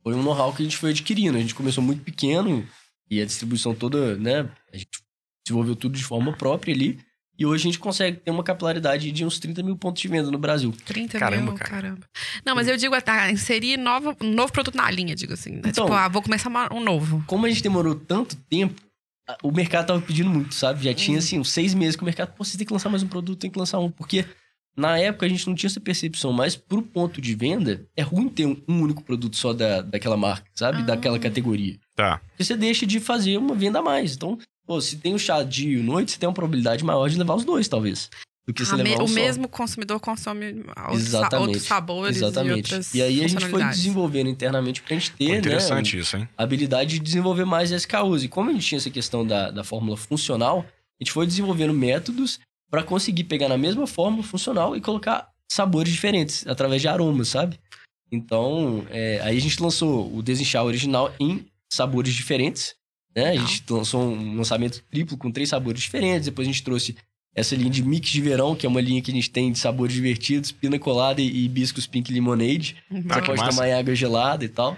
foi 0.03 0.15
um 0.15 0.23
know-how 0.23 0.55
que 0.55 0.63
a 0.63 0.65
gente 0.65 0.77
foi 0.77 0.91
adquirindo. 0.91 1.37
A 1.37 1.41
gente 1.41 1.55
começou 1.55 1.83
muito 1.83 2.03
pequeno 2.03 2.67
e 3.11 3.21
a 3.21 3.27
distribuição 3.27 3.75
toda, 3.75 4.17
né? 4.17 4.51
A 4.73 4.77
gente 4.77 5.03
desenvolveu 5.45 5.75
tudo 5.75 5.97
de 5.97 6.05
forma 6.05 6.33
própria 6.37 6.75
ali. 6.75 6.99
E 7.39 7.47
hoje 7.47 7.63
a 7.63 7.67
gente 7.71 7.79
consegue 7.79 8.17
ter 8.19 8.31
uma 8.33 8.43
capilaridade 8.43 9.13
de 9.13 9.25
uns 9.25 9.39
30 9.39 9.63
mil 9.63 9.77
pontos 9.77 10.03
de 10.03 10.09
venda 10.09 10.31
no 10.31 10.39
Brasil. 10.39 10.75
30 10.85 11.19
Caramba, 11.19 11.45
mil, 11.45 11.55
cara. 11.55 11.71
caramba. 11.71 12.01
Não, 12.45 12.55
mas 12.57 12.67
eu 12.67 12.77
digo, 12.77 13.01
tá, 13.01 13.31
inserir 13.31 13.77
novo, 13.77 14.17
um 14.21 14.33
novo 14.33 14.53
produto 14.53 14.75
na 14.75 14.91
linha, 14.91 15.15
digo 15.15 15.35
assim. 15.35 15.53
né? 15.53 15.63
Então- 15.67 15.85
tipo, 15.87 15.97
ah, 15.97 16.09
vou 16.09 16.21
começar 16.21 16.49
uma- 16.49 16.73
um 16.75 16.81
novo. 16.83 17.23
como 17.29 17.47
a 17.47 17.49
gente 17.49 17.63
demorou 17.63 17.95
tanto 17.95 18.35
tempo, 18.35 18.83
o 19.43 19.53
mercado 19.53 19.87
tava 19.87 20.01
pedindo 20.01 20.29
muito, 20.31 20.53
sabe? 20.55 20.83
Já 20.83 20.93
tinha, 20.95 21.19
assim, 21.19 21.39
uns 21.39 21.51
seis 21.51 21.75
meses 21.75 21.95
que 21.95 22.03
o 22.03 22.05
mercado, 22.05 22.33
pô, 22.35 22.43
você 22.45 22.57
tem 22.59 22.67
que 22.67 22.73
lançar 22.73 22.89
mais 22.89 23.03
um 23.05 23.09
produto, 23.09 23.39
tem 23.39 23.51
que 23.51 23.59
lançar 23.59 23.79
um. 23.79 23.91
Porque 23.91 24.25
na 24.77 24.99
época 24.99 25.27
a 25.27 25.29
gente 25.29 25.47
não 25.47 25.55
tinha 25.55 25.69
essa 25.69 25.81
percepção, 25.81 26.33
mas 26.33 26.57
pro 26.57 26.83
ponto 26.83 27.21
de 27.21 27.35
venda, 27.37 27.87
é 27.97 28.03
ruim 28.03 28.29
ter 28.29 28.47
um, 28.47 28.57
um 28.67 28.81
único 28.83 29.03
produto 29.05 29.37
só 29.37 29.53
da, 29.53 29.81
daquela 29.83 30.17
marca, 30.17 30.51
sabe? 30.55 30.79
Ah. 30.79 30.87
Daquela 30.87 31.19
categoria. 31.19 31.79
Tá. 31.95 32.19
Porque 32.31 32.43
você 32.45 32.57
deixa 32.57 32.85
de 32.87 32.99
fazer 32.99 33.37
uma 33.37 33.55
venda 33.55 33.79
a 33.81 33.83
mais. 33.83 34.15
Então, 34.17 34.39
pô, 34.69 34.81
se 34.81 34.97
tem 34.99 35.15
o 35.15 35.19
chá 35.19 35.43
dia 35.43 35.79
e 35.79 35.83
noite, 35.83 36.13
você 36.13 36.19
tem 36.19 36.29
uma 36.29 36.35
probabilidade 36.35 36.85
maior 36.85 37.09
de 37.09 37.17
levar 37.19 37.35
os 37.35 37.45
dois, 37.45 37.67
talvez. 37.67 38.11
Do 38.47 38.55
que 38.55 38.65
você 38.65 38.75
Ah, 38.75 38.77
me- 38.79 38.85
levar 38.85 39.01
um 39.01 39.05
o 39.05 39.09
só. 39.09 39.15
mesmo 39.15 39.49
consumidor 39.49 39.99
consome 40.01 40.65
outros, 40.91 41.09
sa- 41.09 41.29
outros 41.39 41.63
sabores 41.65 42.17
e 42.17 42.19
Exatamente. 42.21 42.57
outras 42.57 42.95
E 42.95 43.03
aí 43.03 43.25
a 43.25 43.29
gente 43.29 43.45
foi 43.47 43.63
desenvolvendo 43.65 44.29
internamente 44.31 44.81
pra 44.83 44.95
gente 44.95 45.11
ter, 45.13 45.33
né? 45.33 45.39
interessante 45.39 45.99
isso, 45.99 46.17
hein? 46.17 46.29
a 46.37 46.43
habilidade 46.45 46.91
de 46.93 46.99
desenvolver 47.01 47.45
mais 47.45 47.71
SKUs. 47.73 48.23
E 48.25 48.29
como 48.29 48.51
a 48.51 48.53
gente 48.53 48.67
tinha 48.67 48.79
essa 48.79 48.91
questão 48.91 49.27
da, 49.27 49.51
da 49.51 49.65
fórmula 49.65 49.97
funcional, 49.97 50.61
a 50.61 51.05
gente 51.05 51.13
foi 51.13 51.27
desenvolvendo 51.27 51.75
métodos 51.75 52.39
para 52.71 52.83
conseguir 52.83 53.25
pegar 53.25 53.49
na 53.49 53.57
mesma 53.59 53.87
forma 53.87 54.23
funcional 54.23 54.77
e 54.77 54.81
colocar 54.81 55.29
sabores 55.51 55.93
diferentes 55.93 56.47
através 56.47 56.81
de 56.83 56.89
aromas, 56.89 57.29
sabe? 57.29 57.59
Então, 58.11 58.87
é, 58.91 59.21
aí 59.23 59.37
a 59.37 59.41
gente 59.41 59.63
lançou 59.63 60.15
o 60.15 60.23
Desinchar 60.23 60.65
original 60.65 61.13
em 61.21 61.45
sabores 61.71 62.15
diferentes, 62.15 62.75
né? 63.15 63.31
A 63.31 63.37
gente 63.37 63.63
lançou 63.71 64.03
um 64.03 64.37
lançamento 64.37 64.83
triplo 64.91 65.17
com 65.17 65.31
três 65.31 65.49
sabores 65.49 65.81
diferentes. 65.83 66.27
Depois 66.27 66.47
a 66.47 66.51
gente 66.51 66.63
trouxe 66.63 66.97
essa 67.35 67.55
linha 67.55 67.71
de 67.71 67.83
mix 67.83 68.09
de 68.11 68.21
verão, 68.21 68.55
que 68.57 68.67
é 68.67 68.69
uma 68.69 68.81
linha 68.81 69.01
que 69.03 69.11
a 69.11 69.15
gente 69.15 69.31
tem 69.31 69.53
de 69.53 69.59
sabores 69.59 69.95
divertidos, 69.95 70.51
pina 70.51 70.79
colada 70.79 71.21
e 71.21 71.45
hibiscus 71.45 71.87
pink 71.87 72.13
lemonade. 72.13 72.77
Uhum. 72.91 73.03
Você 73.07 73.23
pode 73.23 73.41
massa. 73.41 73.51
tomar 73.51 73.69
em 73.69 73.73
água 73.75 73.95
gelada 73.95 74.45
e 74.45 74.49
tal. 74.49 74.77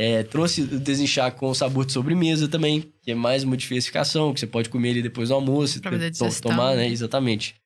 É, 0.00 0.22
trouxe 0.22 0.62
o 0.62 0.78
desinchar 0.78 1.32
com 1.32 1.52
sabor 1.52 1.84
de 1.84 1.92
sobremesa 1.92 2.46
também, 2.46 2.84
que 3.02 3.10
é 3.10 3.14
mais 3.16 3.42
uma 3.42 3.56
diversificação, 3.56 4.32
que 4.32 4.38
você 4.38 4.46
pode 4.46 4.68
comer 4.68 4.90
ele 4.90 5.02
depois 5.02 5.28
do 5.28 5.34
almoço, 5.34 5.80
to- 5.80 6.40
tomar, 6.40 6.76
né? 6.76 6.82
né? 6.84 6.88
Exatamente. 6.88 7.56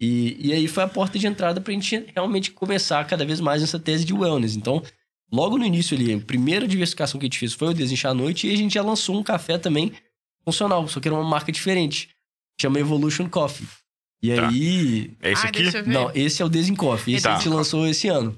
E, 0.00 0.36
e 0.48 0.52
aí 0.52 0.66
foi 0.66 0.82
a 0.82 0.88
porta 0.88 1.18
de 1.20 1.26
entrada 1.28 1.60
pra 1.60 1.72
gente 1.72 2.04
realmente 2.14 2.50
começar 2.50 3.04
cada 3.06 3.24
vez 3.24 3.40
mais 3.40 3.60
nessa 3.60 3.78
tese 3.78 4.04
de 4.04 4.12
wellness. 4.12 4.56
Então, 4.56 4.82
logo 5.30 5.58
no 5.58 5.64
início 5.64 5.96
ali, 5.96 6.14
a 6.14 6.18
primeira 6.18 6.66
diversificação 6.66 7.18
que 7.18 7.26
a 7.26 7.28
gente 7.28 7.38
fez 7.38 7.52
foi 7.52 7.68
o 7.68 7.74
desinchar 7.74 8.12
à 8.12 8.14
noite 8.14 8.46
e 8.46 8.52
a 8.52 8.56
gente 8.56 8.74
já 8.74 8.82
lançou 8.82 9.18
um 9.18 9.22
café 9.22 9.58
também 9.58 9.92
funcional, 10.44 10.86
só 10.88 11.00
que 11.00 11.08
era 11.08 11.14
uma 11.16 11.28
marca 11.28 11.52
diferente. 11.52 12.08
Chama 12.60 12.80
Evolution 12.80 13.28
Coffee. 13.28 13.66
E 14.22 14.34
Tá. 14.34 14.48
aí, 14.48 15.12
É 15.22 15.32
esse 15.32 15.46
aqui? 15.46 15.62
não, 15.86 16.10
esse 16.14 16.42
é 16.42 16.44
o 16.44 16.48
Desincoff. 16.48 17.12
Esse 17.12 17.22
Tá. 17.22 17.34
a 17.34 17.36
gente 17.38 17.48
lançou 17.48 17.86
esse 17.86 18.08
ano. 18.08 18.36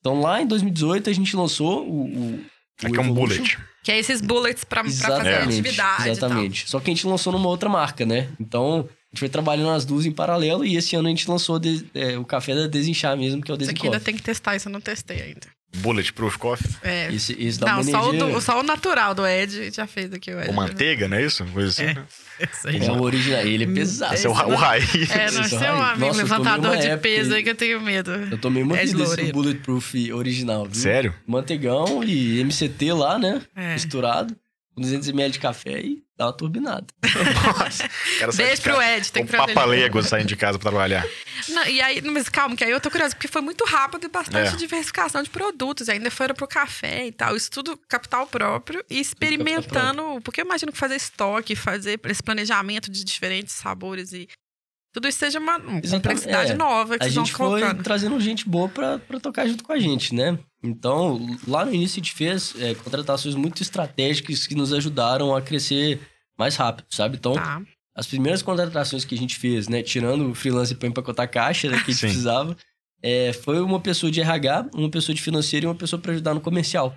Então, 0.00 0.20
lá 0.20 0.40
em 0.40 0.46
2018, 0.46 1.10
a 1.10 1.12
gente 1.12 1.34
lançou 1.36 1.84
o. 1.84 2.04
o 2.04 2.44
o 2.80 2.86
Aqui 2.86 2.96
é 2.96 3.00
um 3.00 3.12
bullet. 3.12 3.58
Que 3.82 3.90
é 3.90 3.98
esses 3.98 4.20
bullets 4.20 4.62
pra, 4.62 4.82
pra 4.82 4.90
fazer 4.90 5.04
Exatamente. 5.06 5.48
atividade. 5.58 6.08
exatamente. 6.10 6.70
Só 6.70 6.78
que 6.78 6.88
a 6.88 6.94
gente 6.94 7.04
lançou 7.08 7.32
numa 7.32 7.48
outra 7.48 7.68
marca, 7.68 8.06
né? 8.06 8.28
Então, 8.38 8.88
a 8.88 9.08
gente 9.10 9.18
foi 9.18 9.28
trabalhando 9.28 9.70
as 9.70 9.84
duas 9.84 10.06
em 10.06 10.12
paralelo 10.12 10.64
e 10.64 10.76
esse 10.76 10.94
ano 10.94 11.08
a 11.08 11.10
gente 11.10 11.28
lançou 11.28 11.58
de- 11.58 11.84
é, 11.92 12.16
o 12.16 12.24
café 12.24 12.54
da 12.54 12.68
Desinchar 12.68 13.16
mesmo, 13.16 13.42
que 13.42 13.50
é 13.50 13.54
o 13.54 13.56
tal. 13.56 13.62
Isso 13.62 13.70
aqui 13.72 13.86
ainda 13.86 13.96
Desincoff. 13.98 14.04
tem 14.04 14.14
que 14.14 14.22
testar, 14.22 14.54
isso 14.54 14.68
eu 14.68 14.72
não 14.72 14.80
testei 14.80 15.20
ainda. 15.20 15.48
Bulletproof 15.76 16.36
coffee. 16.38 16.70
É. 16.82 17.12
Esse, 17.12 17.34
esse 17.40 17.60
dá 17.60 17.66
Não, 17.68 17.82
uma 17.82 17.84
só 17.90 18.08
o, 18.08 18.12
do- 18.12 18.40
só 18.40 18.60
o 18.60 18.62
natural 18.62 19.14
do 19.14 19.26
Ed 19.26 19.70
já 19.70 19.86
fez 19.86 20.12
aqui 20.12 20.32
o 20.32 20.40
Ed. 20.40 20.48
Ou 20.48 20.54
manteiga, 20.54 21.06
não 21.06 21.16
é 21.18 21.24
isso? 21.24 21.44
Coisa 21.46 21.68
assim. 21.68 21.98
É. 22.40 22.44
Isso 22.52 22.68
aí. 22.68 22.84
É 22.86 22.90
o 22.92 23.02
original. 23.02 23.40
Ele 23.40 23.64
é 23.64 23.66
pesado. 23.66 24.14
Esse 24.14 24.26
é 24.26 24.30
o, 24.30 24.32
ra- 24.32 24.46
o 24.46 24.54
raiz. 24.54 25.10
É, 25.10 25.30
não 25.30 25.42
Esse 25.42 25.54
é 25.54 25.56
o 25.56 25.60
sei 25.60 25.68
um 25.70 25.82
amigo 25.82 26.06
Nossa, 26.06 26.20
eu 26.22 26.26
tomei 26.28 26.38
levantador 26.38 26.70
uma 26.70 26.76
de 26.78 26.86
época 26.86 26.98
peso 27.02 27.30
aí. 27.30 27.36
aí 27.36 27.42
que 27.42 27.50
eu 27.50 27.54
tenho 27.54 27.80
medo. 27.80 28.10
Eu 28.10 28.38
tomei 28.38 28.62
uma 28.62 28.76
É 28.76 28.80
de 28.80 28.86
vida 28.86 28.98
desse 28.98 29.08
Loureiro. 29.10 29.32
Bulletproof 29.32 30.12
original, 30.12 30.64
viu? 30.64 30.74
Sério? 30.74 31.14
Manteigão 31.26 32.02
e 32.02 32.40
MCT 32.42 32.92
lá, 32.92 33.18
né? 33.18 33.42
É. 33.54 33.74
Misturado. 33.74 34.34
Com 34.74 34.82
200ml 34.82 35.30
de 35.30 35.38
café 35.38 35.80
e 35.80 36.02
dá 36.18 36.26
uma 36.26 36.32
turbinada. 36.32 36.86
Nossa. 37.58 37.88
Beijo 38.36 38.62
pro 38.62 38.82
Ed, 38.82 39.10
tem 39.12 39.24
com 39.24 39.30
que 39.30 39.36
papalego 39.36 40.02
saindo 40.02 40.26
de 40.26 40.36
casa 40.36 40.58
pra 40.58 40.70
trabalhar. 40.70 41.06
Não, 41.48 41.64
e 41.66 41.80
aí, 41.80 42.02
mas 42.02 42.28
calma, 42.28 42.56
que 42.56 42.64
aí 42.64 42.70
eu 42.70 42.80
tô 42.80 42.90
curiosa, 42.90 43.14
porque 43.14 43.28
foi 43.28 43.40
muito 43.40 43.64
rápido 43.64 44.04
e 44.04 44.08
bastante 44.08 44.54
É. 44.54 44.56
diversificação 44.56 45.22
de 45.22 45.30
produtos. 45.30 45.88
Ainda 45.88 46.10
foram 46.10 46.34
pro 46.34 46.48
café 46.48 47.06
e 47.06 47.12
tal. 47.12 47.36
Isso 47.36 47.50
tudo 47.50 47.76
capital 47.88 48.26
próprio 48.26 48.84
e 48.90 48.98
experimentando. 49.00 50.20
Porque 50.22 50.40
eu 50.40 50.44
imagino 50.44 50.72
que 50.72 50.78
fazer 50.78 50.96
estoque, 50.96 51.54
fazer 51.54 52.00
esse 52.04 52.22
planejamento 52.22 52.90
de 52.90 53.04
diferentes 53.04 53.54
sabores 53.54 54.12
e. 54.12 54.28
Tudo 54.98 55.06
isso 55.08 55.18
seja 55.18 55.38
uma 55.38 55.52
Exatamente, 55.58 55.92
complexidade 55.92 56.50
é. 56.50 56.54
nova 56.56 56.98
que 56.98 57.04
a 57.04 57.06
vocês 57.06 57.14
vão 57.14 57.24
gente 57.24 57.36
foi 57.36 57.46
colocando. 57.60 57.82
trazendo 57.84 58.18
gente 58.20 58.48
boa 58.48 58.68
pra, 58.68 58.98
pra 58.98 59.20
tocar 59.20 59.46
junto 59.46 59.62
com 59.62 59.72
a 59.72 59.78
gente, 59.78 60.12
né? 60.12 60.36
Então, 60.60 61.24
lá 61.46 61.64
no 61.64 61.72
início 61.72 62.00
a 62.00 62.02
gente 62.02 62.12
fez 62.12 62.52
é, 62.58 62.74
contratações 62.74 63.36
muito 63.36 63.62
estratégicas 63.62 64.44
que 64.44 64.56
nos 64.56 64.72
ajudaram 64.72 65.36
a 65.36 65.40
crescer 65.40 66.00
mais 66.36 66.56
rápido, 66.56 66.86
sabe? 66.90 67.16
Então, 67.16 67.34
Tá. 67.34 67.62
as 67.94 68.08
primeiras 68.08 68.42
contratações 68.42 69.04
que 69.04 69.14
a 69.14 69.18
gente 69.18 69.36
fez, 69.36 69.68
né? 69.68 69.84
Tirando 69.84 70.28
o 70.28 70.34
freelance 70.34 70.74
pra 70.74 70.88
empacotar 70.88 71.30
caixa, 71.30 71.70
né, 71.70 71.76
que 71.84 71.92
a 71.92 71.94
gente 71.94 72.00
precisava, 72.00 72.56
é, 73.00 73.32
foi 73.32 73.60
uma 73.60 73.78
pessoa 73.78 74.10
de 74.10 74.20
RH, 74.20 74.70
uma 74.74 74.90
pessoa 74.90 75.14
de 75.14 75.22
financeiro 75.22 75.66
e 75.66 75.68
uma 75.68 75.76
pessoa 75.76 76.02
pra 76.02 76.10
ajudar 76.10 76.34
no 76.34 76.40
comercial. 76.40 76.92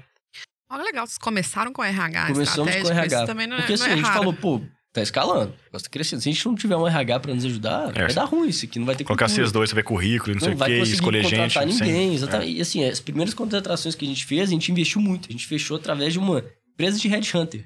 Olha 0.72 0.84
legal, 0.84 1.06
vocês 1.06 1.18
começaram 1.20 1.72
com 1.72 1.84
RH 1.84 2.28
Começamos 2.28 2.76
com 2.78 2.88
RH. 2.90 3.18
Isso 3.18 3.26
também 3.28 3.46
não 3.46 3.58
é, 3.58 3.60
Porque 3.60 3.76
não 3.76 3.82
assim, 3.84 3.92
é 3.92 3.94
a 3.94 3.98
gente 3.98 4.06
raro. 4.06 4.18
falou, 4.20 4.34
pô, 4.34 4.62
tá 4.94 5.02
escalando, 5.02 5.54
nós 5.72 5.82
tá 5.82 5.90
crescendo. 5.90 6.22
Se 6.22 6.30
a 6.30 6.32
gente 6.32 6.46
não 6.46 6.56
tiver 6.56 6.76
um 6.76 6.86
RH 6.88 7.20
pra 7.22 7.34
nos 7.34 7.46
ajudar, 7.46 7.92
É. 7.96 8.04
vai 8.06 8.14
dar 8.14 8.26
ruim 8.26 8.50
isso 8.50 8.66
aqui, 8.66 8.78
não 8.80 8.86
vai 8.86 8.96
ter 8.96 9.04
Colocar 9.04 9.26
cultura. 9.26 9.44
vocês 9.44 9.52
dois, 9.52 9.70
você 9.70 9.76
ver 9.76 9.84
currículo, 9.84 10.32
e 10.32 10.36
não, 10.36 10.42
sei 10.42 10.54
o 10.54 10.58
quê, 10.58 10.78
escolher 10.92 11.24
gente. 11.24 11.32
contratar 11.54 11.64
sim. 11.72 11.80
ninguém, 11.80 12.12
É. 12.12 12.14
exatamente. 12.14 12.52
E 12.58 12.62
assim, 12.62 12.84
as 12.86 13.00
primeiras 13.00 13.34
contratações 13.34 13.96
que 13.96 14.04
a 14.06 14.08
gente 14.08 14.26
fez, 14.26 14.50
a 14.50 14.52
gente 14.54 14.72
investiu 14.72 15.00
muito. 15.02 15.30
A 15.30 15.32
gente 15.32 15.48
fechou 15.48 15.78
através 15.78 16.14
de 16.14 16.20
uma 16.20 16.44
empresa 16.74 17.00
de 17.00 17.08
headhunter. 17.08 17.66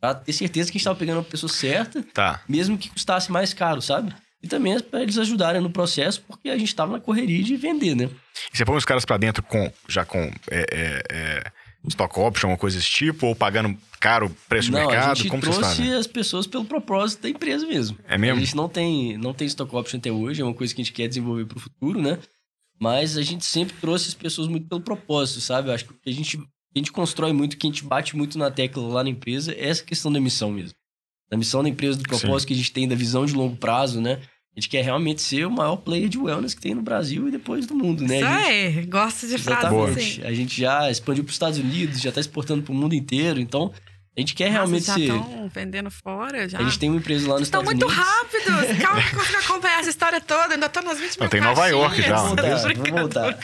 Pra 0.00 0.14
ter 0.14 0.32
certeza 0.34 0.70
que 0.70 0.76
a 0.76 0.78
gente 0.78 0.84
tava 0.84 0.98
pegando 0.98 1.20
a 1.20 1.24
pessoa 1.24 1.50
certa, 1.50 2.02
Tá. 2.12 2.42
mesmo 2.48 2.76
que 2.76 2.90
custasse 2.90 3.32
mais 3.32 3.54
caro, 3.54 3.80
sabe? 3.80 4.12
E 4.42 4.46
também 4.46 4.78
para 4.78 5.02
eles 5.02 5.16
ajudarem 5.16 5.60
no 5.62 5.70
processo, 5.70 6.22
porque 6.28 6.50
a 6.50 6.58
gente 6.58 6.74
tava 6.74 6.92
na 6.92 7.00
correria 7.00 7.42
de 7.42 7.56
vender, 7.56 7.94
né? 7.96 8.10
E 8.52 8.56
você 8.56 8.64
põe 8.66 8.76
os 8.76 8.84
caras 8.84 9.06
pra 9.06 9.16
dentro 9.16 9.42
com, 9.42 9.72
já 9.88 10.04
com 10.04 10.18
é, 10.50 10.66
é, 10.70 11.02
é, 11.10 11.44
stock 11.88 12.18
option 12.18 12.50
ou 12.50 12.56
coisa 12.56 12.76
desse 12.76 12.90
tipo, 12.90 13.26
ou 13.26 13.34
pagando 13.34 13.76
caro 14.00 14.34
preço 14.48 14.70
não, 14.70 14.80
de 14.80 14.86
mercado? 14.86 15.12
a 15.12 15.14
gente 15.14 15.28
Como 15.28 15.42
que 15.42 15.48
vocês 15.48 15.58
trouxe 15.58 15.76
fazem? 15.82 15.94
as 15.94 16.06
pessoas 16.06 16.46
pelo 16.46 16.64
propósito 16.64 17.22
da 17.22 17.30
empresa 17.30 17.66
mesmo. 17.66 17.98
É 18.06 18.18
mesmo? 18.18 18.38
A 18.38 18.44
gente 18.44 18.56
não 18.56 18.68
tem, 18.68 19.16
não 19.18 19.32
tem 19.32 19.46
stock 19.46 19.74
option 19.74 19.98
até 19.98 20.10
hoje, 20.10 20.42
é 20.42 20.44
uma 20.44 20.54
coisa 20.54 20.74
que 20.74 20.80
a 20.80 20.84
gente 20.84 20.92
quer 20.92 21.08
desenvolver 21.08 21.46
pro 21.46 21.60
futuro, 21.60 22.00
né? 22.00 22.18
Mas 22.78 23.16
a 23.16 23.22
gente 23.22 23.44
sempre 23.44 23.74
trouxe 23.80 24.08
as 24.08 24.14
pessoas 24.14 24.48
muito 24.48 24.68
pelo 24.68 24.80
propósito, 24.80 25.40
sabe? 25.40 25.68
Eu 25.68 25.74
acho 25.74 25.84
que 25.84 25.92
o 25.92 25.94
que 25.94 26.10
a 26.10 26.12
gente, 26.12 26.38
a 26.38 26.78
gente 26.78 26.92
constrói 26.92 27.32
muito, 27.32 27.56
que 27.56 27.66
a 27.66 27.70
gente 27.70 27.84
bate 27.84 28.16
muito 28.16 28.36
na 28.38 28.50
tecla 28.50 28.86
lá 28.86 29.02
na 29.02 29.10
empresa, 29.10 29.52
é 29.52 29.68
essa 29.68 29.82
questão 29.82 30.12
da 30.12 30.20
missão 30.20 30.50
mesmo. 30.50 30.76
Da 31.30 31.36
missão 31.36 31.62
da 31.62 31.68
empresa, 31.68 31.98
do 31.98 32.04
propósito 32.04 32.48
que 32.48 32.54
a 32.54 32.56
gente 32.56 32.72
tem, 32.72 32.86
da 32.86 32.94
visão 32.94 33.24
de 33.24 33.34
longo 33.34 33.56
prazo, 33.56 34.00
né? 34.00 34.20
A 34.56 34.60
gente 34.60 34.70
quer 34.70 34.82
realmente 34.82 35.20
ser 35.20 35.46
o 35.46 35.50
maior 35.50 35.76
player 35.76 36.08
de 36.08 36.16
wellness 36.16 36.54
que 36.54 36.60
tem 36.62 36.74
no 36.74 36.80
Brasil 36.80 37.28
e 37.28 37.30
depois 37.30 37.66
do 37.66 37.74
mundo, 37.74 38.02
né? 38.04 38.16
Isso 38.20 38.26
gente- 38.26 38.78
aí, 38.78 38.86
gosto 38.86 39.26
de 39.28 39.36
frases 39.38 39.64
Exatamente. 39.64 39.98
assim. 40.00 40.22
A 40.26 40.32
gente 40.32 40.58
já 40.58 40.90
expandiu 40.90 41.24
para 41.24 41.28
os 41.30 41.34
Estados 41.34 41.58
Unidos, 41.58 42.00
já 42.00 42.08
está 42.08 42.20
exportando 42.22 42.62
para 42.62 42.72
o 42.72 42.74
mundo 42.74 42.94
inteiro. 42.94 43.38
Então, 43.38 43.70
a 44.16 44.20
gente 44.20 44.34
quer 44.34 44.50
realmente 44.50 44.88
Nossa, 44.88 44.98
já 44.98 45.06
ser. 45.12 45.20
estão 45.20 45.50
vendendo 45.54 45.90
fora, 45.90 46.48
já. 46.48 46.58
A 46.58 46.62
gente 46.62 46.78
tem 46.78 46.88
uma 46.88 46.96
empresa 46.98 47.28
lá 47.28 47.34
nos 47.38 47.48
Estão 47.48 47.60
Estados 47.60 47.78
muito 47.84 47.86
Unidos. 47.86 48.06
rápidos. 48.06 48.78
Calma 48.82 49.02
que 49.02 49.14
eu 49.14 49.18
consigo 49.18 49.38
acompanhar 49.40 49.80
essa 49.80 49.90
história 49.90 50.20
toda. 50.22 50.54
Ainda 50.54 50.68
tô 50.70 50.80
nas 50.80 50.98
20 50.98 51.16
Não, 51.18 51.24
mil 51.24 51.30
tem 51.30 51.40
Nova 51.42 51.66
York 51.68 52.00
já, 52.00 52.16
Vamos 52.16 52.22
não 52.22 52.28
voltar, 52.28 52.42
Tô 52.42 52.48
vamos 52.48 52.64
brincando, 52.64 52.96
voltar. 53.02 53.38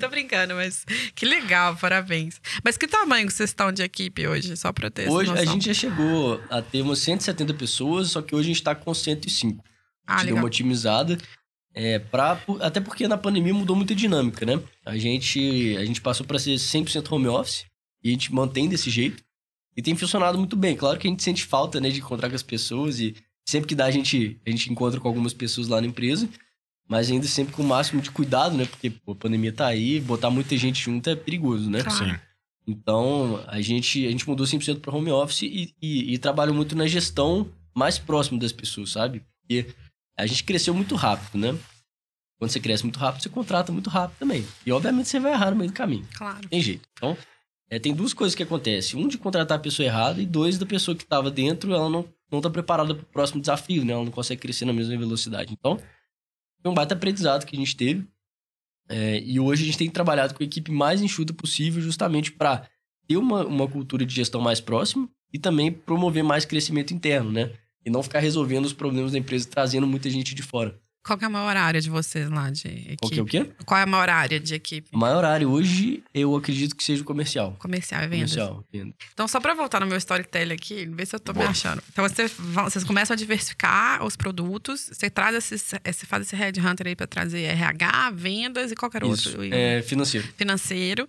tô 0.00 0.08
brincando. 0.10 0.54
Mas 0.54 0.84
que 1.14 1.24
legal, 1.24 1.76
parabéns. 1.76 2.42
Mas 2.62 2.76
que 2.76 2.86
tamanho 2.86 3.30
vocês 3.30 3.48
estão 3.48 3.72
de 3.72 3.82
equipe 3.82 4.28
hoje? 4.28 4.54
Só 4.54 4.68
eu 4.82 4.90
ter 4.90 5.04
essa 5.04 5.10
Hoje 5.12 5.30
a 5.32 5.46
gente 5.46 5.64
já 5.64 5.72
chegou 5.72 6.38
a 6.50 6.60
ter 6.60 6.82
umas 6.82 6.98
170 6.98 7.54
pessoas, 7.54 8.10
só 8.10 8.20
que 8.20 8.34
hoje 8.34 8.44
a 8.44 8.52
gente 8.52 8.56
está 8.60 8.74
com 8.74 8.92
105. 8.92 9.64
Ah, 10.08 10.14
a 10.14 10.16
gente 10.18 10.26
deu 10.26 10.34
legal. 10.34 10.44
uma 10.44 10.46
otimizada. 10.46 11.18
É, 11.74 11.98
pra, 11.98 12.42
até 12.60 12.80
porque 12.80 13.06
na 13.06 13.18
pandemia 13.18 13.52
mudou 13.52 13.76
muita 13.76 13.94
dinâmica, 13.94 14.44
né? 14.44 14.60
A 14.84 14.96
gente, 14.96 15.76
a 15.76 15.84
gente 15.84 16.00
passou 16.00 16.26
para 16.26 16.38
ser 16.38 16.54
100% 16.54 17.12
home 17.12 17.28
office 17.28 17.66
e 18.02 18.08
a 18.08 18.12
gente 18.12 18.34
mantém 18.34 18.68
desse 18.68 18.90
jeito. 18.90 19.22
E 19.76 19.82
tem 19.82 19.94
funcionado 19.94 20.38
muito 20.38 20.56
bem. 20.56 20.74
Claro 20.74 20.98
que 20.98 21.06
a 21.06 21.10
gente 21.10 21.22
sente 21.22 21.44
falta, 21.44 21.80
né, 21.80 21.90
de 21.90 22.00
encontrar 22.00 22.28
com 22.28 22.34
as 22.34 22.42
pessoas 22.42 22.98
e 22.98 23.14
sempre 23.46 23.68
que 23.68 23.74
dá 23.74 23.84
a 23.84 23.90
gente, 23.90 24.40
a 24.44 24.50
gente 24.50 24.72
encontra 24.72 24.98
com 24.98 25.06
algumas 25.06 25.32
pessoas 25.32 25.68
lá 25.68 25.80
na 25.80 25.86
empresa, 25.86 26.28
mas 26.88 27.10
ainda 27.10 27.26
sempre 27.26 27.54
com 27.54 27.62
o 27.62 27.66
máximo 27.66 28.00
de 28.00 28.10
cuidado, 28.10 28.56
né? 28.56 28.64
Porque 28.64 28.90
pô, 28.90 29.12
a 29.12 29.16
pandemia 29.16 29.52
tá 29.52 29.66
aí, 29.66 30.00
botar 30.00 30.30
muita 30.30 30.56
gente 30.56 30.82
junto 30.82 31.08
é 31.08 31.14
perigoso, 31.14 31.70
né? 31.70 31.82
Claro. 31.82 31.96
Sim. 31.96 32.16
Então, 32.66 33.42
a 33.46 33.60
gente, 33.60 34.06
a 34.06 34.10
gente 34.10 34.28
mudou 34.28 34.46
100% 34.46 34.80
para 34.80 34.94
home 34.94 35.10
office 35.10 35.42
e, 35.42 35.74
e, 35.80 36.12
e 36.14 36.18
trabalha 36.18 36.52
muito 36.52 36.76
na 36.76 36.86
gestão 36.86 37.50
mais 37.74 37.98
próximo 37.98 38.38
das 38.38 38.52
pessoas, 38.52 38.90
sabe? 38.90 39.22
Porque 39.40 39.66
a 40.18 40.26
gente 40.26 40.42
cresceu 40.42 40.74
muito 40.74 40.96
rápido, 40.96 41.38
né? 41.38 41.56
Quando 42.38 42.50
você 42.50 42.60
cresce 42.60 42.82
muito 42.82 42.98
rápido, 42.98 43.22
você 43.22 43.28
contrata 43.28 43.72
muito 43.72 43.88
rápido 43.88 44.18
também. 44.18 44.44
E, 44.66 44.72
obviamente, 44.72 45.08
você 45.08 45.18
vai 45.18 45.32
errar 45.32 45.50
no 45.50 45.56
meio 45.56 45.70
do 45.70 45.74
caminho. 45.74 46.06
Claro. 46.16 46.48
Tem 46.48 46.60
jeito. 46.60 46.88
Então, 46.92 47.16
é, 47.70 47.78
tem 47.78 47.94
duas 47.94 48.12
coisas 48.12 48.34
que 48.34 48.42
acontecem. 48.42 49.00
Um, 49.00 49.08
de 49.08 49.18
contratar 49.18 49.58
a 49.58 49.60
pessoa 49.60 49.86
errada. 49.86 50.20
E 50.20 50.26
dois, 50.26 50.58
da 50.58 50.66
pessoa 50.66 50.96
que 50.96 51.02
estava 51.02 51.30
dentro, 51.30 51.72
ela 51.72 51.88
não, 51.88 52.04
não 52.30 52.40
tá 52.40 52.50
preparada 52.50 52.94
para 52.94 53.02
o 53.02 53.06
próximo 53.06 53.40
desafio, 53.40 53.84
né? 53.84 53.92
Ela 53.92 54.04
não 54.04 54.12
consegue 54.12 54.40
crescer 54.40 54.64
na 54.64 54.72
mesma 54.72 54.96
velocidade. 54.96 55.52
Então, 55.52 55.78
foi 56.60 56.70
um 56.70 56.74
baita 56.74 56.94
aprendizado 56.94 57.44
que 57.44 57.56
a 57.56 57.58
gente 57.58 57.76
teve. 57.76 58.06
É, 58.88 59.20
e 59.20 59.38
hoje 59.38 59.62
a 59.62 59.66
gente 59.66 59.78
tem 59.78 59.90
trabalhado 59.90 60.34
com 60.34 60.42
a 60.42 60.46
equipe 60.46 60.70
mais 60.70 61.02
enxuta 61.02 61.32
possível, 61.32 61.82
justamente 61.82 62.32
para 62.32 62.68
ter 63.06 63.16
uma, 63.16 63.44
uma 63.44 63.68
cultura 63.68 64.06
de 64.06 64.14
gestão 64.14 64.40
mais 64.40 64.60
próxima 64.60 65.08
e 65.32 65.38
também 65.38 65.72
promover 65.72 66.24
mais 66.24 66.44
crescimento 66.44 66.94
interno, 66.94 67.30
né? 67.30 67.52
E 67.84 67.90
não 67.90 68.02
ficar 68.02 68.18
resolvendo 68.18 68.64
os 68.64 68.72
problemas 68.72 69.12
da 69.12 69.18
empresa 69.18 69.48
trazendo 69.48 69.86
muita 69.86 70.10
gente 70.10 70.34
de 70.34 70.42
fora. 70.42 70.78
Qual 71.08 71.18
é 71.22 71.24
a 71.24 71.30
maior 71.30 71.56
área 71.56 71.80
de 71.80 71.88
vocês 71.88 72.28
lá 72.28 72.50
de 72.50 72.68
equipe? 72.68 72.96
Qual 73.00 73.10
que 73.10 73.18
é 73.18 73.22
o 73.22 73.24
quê? 73.24 73.50
Qual 73.64 73.80
é 73.80 73.82
a 73.82 73.86
maior 73.86 74.10
área 74.10 74.38
de 74.38 74.54
equipe? 74.54 74.90
A 74.92 74.98
maior 74.98 75.24
área 75.24 75.48
hoje, 75.48 76.02
eu 76.12 76.36
acredito 76.36 76.76
que 76.76 76.84
seja 76.84 77.00
o 77.00 77.04
comercial. 77.04 77.56
Comercial 77.58 78.02
e 78.02 78.08
vendas. 78.08 78.32
Comercial, 78.32 78.64
venda. 78.70 78.94
Então, 79.14 79.26
só 79.26 79.40
pra 79.40 79.54
voltar 79.54 79.80
no 79.80 79.86
meu 79.86 79.96
storytelling 79.96 80.52
aqui, 80.52 80.84
ver 80.86 81.06
se 81.06 81.16
eu 81.16 81.20
tô 81.20 81.32
me 81.32 81.38
Boa. 81.38 81.50
achando. 81.50 81.82
Então, 81.90 82.06
você, 82.06 82.28
vocês 82.28 82.84
começam 82.84 83.14
a 83.14 83.16
diversificar 83.16 84.04
os 84.04 84.16
produtos, 84.16 84.90
você 84.92 85.08
traz 85.08 85.34
esses, 85.34 85.72
você 85.82 86.04
faz 86.04 86.26
esse 86.26 86.36
headhunter 86.36 86.88
aí 86.88 86.96
pra 86.96 87.06
trazer 87.06 87.40
RH, 87.40 88.10
vendas 88.10 88.70
e 88.70 88.74
qualquer 88.74 89.02
Isso. 89.04 89.30
outro. 89.30 89.54
É 89.54 89.80
financeiro. 89.80 90.28
Financeiro. 90.36 91.06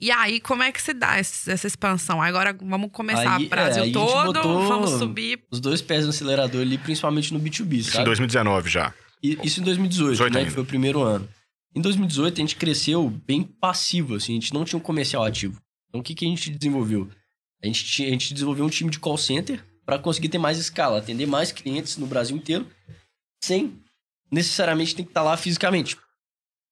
E 0.00 0.10
aí, 0.10 0.40
como 0.40 0.62
é 0.62 0.72
que 0.72 0.82
se 0.82 0.92
dá 0.92 1.16
essa 1.16 1.66
expansão? 1.66 2.20
Agora 2.20 2.52
vamos 2.60 2.90
começar 2.92 3.36
Aí, 3.36 3.46
o 3.46 3.48
Brasil 3.48 3.82
é, 3.82 3.86
aí 3.86 3.90
a 3.90 3.92
gente 3.92 3.94
todo, 3.94 4.32
botou- 4.34 4.66
vamos 4.68 4.90
subir. 4.90 5.42
Os 5.50 5.60
dois 5.60 5.80
pés 5.80 6.04
no 6.04 6.10
acelerador 6.10 6.60
ali, 6.62 6.76
principalmente 6.76 7.32
no 7.32 7.38
B2B, 7.40 7.74
Isso 7.78 7.90
em 7.90 7.92
sabe? 7.92 8.04
2019 8.06 8.68
já. 8.68 8.92
E- 9.22 9.38
Isso 9.42 9.60
em 9.60 9.64
2018, 9.64 10.10
18 10.12 10.32
né? 10.32 10.38
ainda. 10.40 10.48
Que 10.50 10.54
foi 10.54 10.62
o 10.62 10.66
primeiro 10.66 11.00
ano. 11.02 11.28
Em 11.74 11.80
2018, 11.80 12.34
a 12.34 12.40
gente 12.40 12.56
cresceu 12.56 13.08
bem 13.08 13.42
passivo, 13.42 14.16
assim. 14.16 14.32
A 14.32 14.40
gente 14.40 14.52
não 14.52 14.64
tinha 14.64 14.78
um 14.78 14.82
comercial 14.82 15.24
ativo. 15.24 15.60
Então, 15.88 16.00
o 16.00 16.04
que, 16.04 16.14
que 16.14 16.24
a 16.24 16.28
gente 16.28 16.50
desenvolveu? 16.50 17.08
A 17.62 17.66
gente, 17.66 17.84
tinha- 17.84 18.08
a 18.08 18.12
gente 18.12 18.34
desenvolveu 18.34 18.64
um 18.64 18.68
time 18.68 18.90
de 18.90 18.98
call 18.98 19.16
center 19.16 19.64
para 19.86 19.98
conseguir 19.98 20.28
ter 20.28 20.38
mais 20.38 20.58
escala, 20.58 20.98
atender 20.98 21.26
mais 21.26 21.52
clientes 21.52 21.96
no 21.96 22.06
Brasil 22.06 22.36
inteiro, 22.36 22.66
sem 23.42 23.80
necessariamente 24.30 24.94
ter 24.94 25.04
que 25.04 25.10
estar 25.10 25.22
lá 25.22 25.36
fisicamente. 25.36 25.96